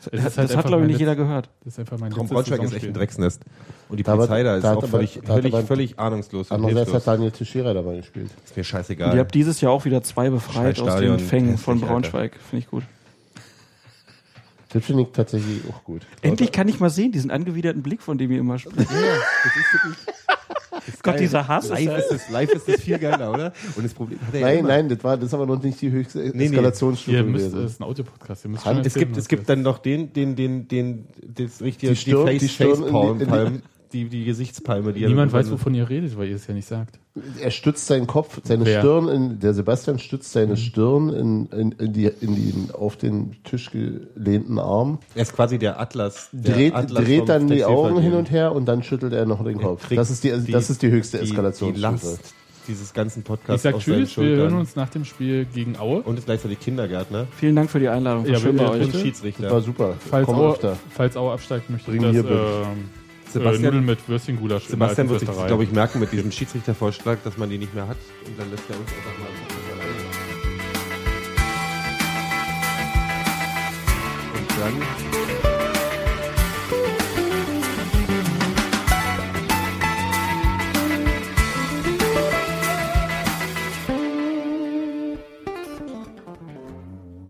es 0.00 0.10
das, 0.10 0.12
ist 0.12 0.24
das 0.26 0.36
halt 0.36 0.50
hat, 0.50 0.56
einfach 0.56 0.68
glaube 0.68 0.82
ich, 0.82 0.88
nicht 0.88 0.98
jeder 0.98 1.14
gehört. 1.16 1.48
Das 1.64 1.74
ist 1.74 1.78
einfach 1.78 1.98
mein 1.98 2.12
Komm, 2.12 2.26
Braunschweig 2.28 2.62
ist 2.62 2.74
echt 2.74 2.86
ein. 2.86 2.92
Drecksnest. 2.94 3.40
Und 3.88 3.96
die 3.98 4.02
Da 4.02 4.12
hat- 4.12 4.18
Polizei 4.18 4.42
da 4.42 4.56
ist 4.56 4.62
da 4.64 4.70
hat 4.70 4.76
auch 4.78 4.82
aber- 4.82 4.88
völlig, 4.88 5.14
da 5.24 5.28
hat 5.28 5.36
völlig, 5.36 5.54
aber- 5.54 5.62
völlig 5.66 5.98
ahnungslos 5.98 6.50
und 6.50 6.56
Andererseits 6.56 6.92
hat. 6.92 7.06
Daniel 7.06 7.30
Teixeira 7.30 7.72
dabei 7.72 7.96
gespielt. 7.96 8.30
Ist 8.44 8.56
mir 8.56 8.60
Und 8.60 8.64
scheißegal. 8.64 9.14
ihr 9.14 9.20
habt 9.20 9.34
dieses 9.34 9.60
Jahr 9.60 9.70
auch 9.72 9.84
wieder 9.84 10.02
zwei 10.02 10.28
befreit 10.30 10.80
aus 10.80 10.96
den 11.00 11.18
Fängen 11.20 11.56
von. 11.56 11.80
Braunschweig. 11.80 12.36
Finde 12.50 12.64
ich 12.64 12.70
gut. 12.70 12.82
Das 14.70 14.84
finde 14.84 15.02
ich 15.02 15.08
tatsächlich 15.12 15.60
auch 15.70 15.84
gut. 15.84 16.02
Endlich 16.20 16.50
kann 16.50 16.66
ich 16.66 16.80
mal 16.80 16.90
sehen, 16.90 17.12
diesen 17.12 17.30
angewiderten 17.30 17.80
Blick, 17.84 18.02
von 18.02 18.18
dem 18.18 18.32
ihr 18.32 18.40
immer 18.40 18.58
spricht. 18.58 18.88
Gott, 21.02 21.18
dieser 21.20 21.46
Hass. 21.48 21.68
Live 21.68 21.98
ist, 21.98 22.10
das, 22.10 22.30
live 22.30 22.50
ist 22.52 22.68
das 22.68 22.80
viel 22.80 22.98
geiler, 22.98 23.32
oder? 23.32 23.52
Und 23.76 23.82
das 23.84 23.94
Problem 23.94 24.18
hat 24.26 24.34
er 24.34 24.40
ja 24.40 24.46
Nein, 24.46 24.58
immer. 24.58 24.68
nein, 24.68 24.88
das 24.88 25.04
war 25.04 25.16
das 25.16 25.26
ist 25.26 25.34
aber 25.34 25.46
noch 25.46 25.62
nicht 25.62 25.80
die 25.80 25.90
höchste 25.90 26.18
nee. 26.34 26.44
Eskalationsstufe 26.46 27.16
Ihr 27.16 27.22
müsst, 27.24 27.54
es 27.54 27.72
ist 27.72 27.80
ein 27.80 27.84
Audio-Podcast. 27.84 28.44
Ihr 28.44 28.50
müsst 28.50 28.64
Hand- 28.64 28.86
Es 28.86 28.94
gibt, 28.94 29.16
es 29.16 29.28
gibt 29.28 29.42
ist. 29.42 29.48
dann 29.50 29.62
noch 29.62 29.78
den, 29.78 30.12
den, 30.12 30.36
den, 30.36 30.68
den, 30.68 31.06
das 31.22 31.60
richtige, 31.62 31.92
Die 31.92 31.96
Stirn- 31.96 32.26
Face, 32.26 32.40
die 32.40 32.48
Stirn 32.48 32.70
in 32.70 32.76
die- 32.76 32.90
Facepalm, 32.90 33.20
in 33.20 33.62
die- 33.94 34.04
die, 34.04 34.08
die 34.08 34.24
Gesichtspalme, 34.24 34.92
die 34.92 35.04
er 35.04 35.08
Niemand 35.08 35.32
weiß, 35.32 35.50
wovon 35.50 35.74
ihr 35.74 35.88
redet, 35.88 36.18
weil 36.18 36.28
ihr 36.28 36.36
es 36.36 36.46
ja 36.46 36.54
nicht 36.54 36.66
sagt. 36.68 36.98
Er 37.40 37.50
stützt 37.52 37.86
seinen 37.86 38.06
Kopf, 38.08 38.40
seine 38.42 38.66
Wer? 38.66 38.80
Stirn, 38.80 39.08
in, 39.08 39.38
der 39.40 39.54
Sebastian 39.54 39.98
stützt 40.00 40.32
seine 40.32 40.56
Stirn 40.56 41.10
in, 41.10 41.46
in, 41.46 41.72
in, 41.72 41.92
die, 41.92 42.10
in 42.20 42.34
den 42.34 42.70
auf 42.72 42.96
den 42.96 43.36
Tisch 43.44 43.70
gelehnten 43.70 44.58
Arm, 44.58 44.98
Er 45.14 45.22
ist 45.22 45.34
quasi 45.34 45.58
der 45.58 45.80
Atlas. 45.80 46.28
Der 46.32 46.54
dreht, 46.56 46.74
Atlas 46.74 47.04
dreht 47.04 47.28
dann 47.28 47.46
die 47.46 47.64
Augen 47.64 48.00
hin 48.00 48.14
und 48.14 48.30
her 48.30 48.52
und 48.52 48.66
dann 48.66 48.82
schüttelt 48.82 49.12
er 49.12 49.26
noch 49.26 49.44
den 49.44 49.58
Kopf. 49.60 49.88
Das 49.94 50.10
ist 50.10 50.24
die, 50.24 50.32
das 50.50 50.70
ist 50.70 50.82
die 50.82 50.90
höchste 50.90 51.18
Die 51.18 51.24
Eskalationsstufe. 51.24 51.80
Last 51.82 52.34
dieses 52.66 52.94
ganzen 52.94 53.20
Ich 53.20 53.24
Podcasts 53.26 53.62
sag 53.62 53.74
auf 53.74 53.84
seinen 53.84 54.06
Tschüss, 54.06 54.16
wir 54.16 54.36
hören 54.36 54.54
uns 54.54 54.74
nach 54.74 54.88
dem 54.88 55.04
Spiel 55.04 55.44
gegen 55.44 55.76
Aue. 55.78 56.00
Und 56.00 56.24
gleichzeitig 56.24 56.60
Kindergärtner 56.60 57.26
Vielen 57.36 57.54
Dank 57.56 57.70
für 57.70 57.78
die 57.78 57.88
Einladung. 57.88 58.26
Ja, 58.26 58.38
schön 58.40 58.56
bei 58.56 58.68
euch. 58.70 58.90
Schiedsrichter. 58.90 59.42
Das 59.44 59.52
war 59.52 59.60
super. 59.60 59.94
Falls 59.98 60.26
Komm 60.26 60.36
Aue, 60.36 60.52
öfter. 60.52 60.76
falls 60.90 61.16
Aue 61.16 61.32
absteigt, 61.32 61.68
möchte 61.70 61.92
ich 61.92 62.00
das 62.00 62.12
mir 62.12 62.20
äh, 62.24 62.62
bitte. 63.34 63.44
äh, 63.44 63.52
Sebastian- 63.52 63.62
Nudeln 63.64 63.84
mit 63.84 64.08
Würstchengulasch 64.08 64.64
Sebastian 64.66 65.08
wird 65.10 65.20
sich 65.20 65.28
glaube 65.46 65.64
ich, 65.64 65.72
merken 65.72 66.00
mit 66.00 66.12
diesem 66.12 66.30
Schiedsrichtervorschlag, 66.32 67.22
dass 67.24 67.36
man 67.36 67.50
die 67.50 67.58
nicht 67.58 67.74
mehr 67.74 67.86
hat. 67.88 67.96
Und 68.26 68.38
dann 68.38 68.50
lässt 68.50 68.64
er 68.70 68.78
uns 68.78 68.88
einfach 68.90 69.18
mal 69.18 69.28
alleine. 69.74 69.94
Und 74.34 74.50
dann 75.44 75.53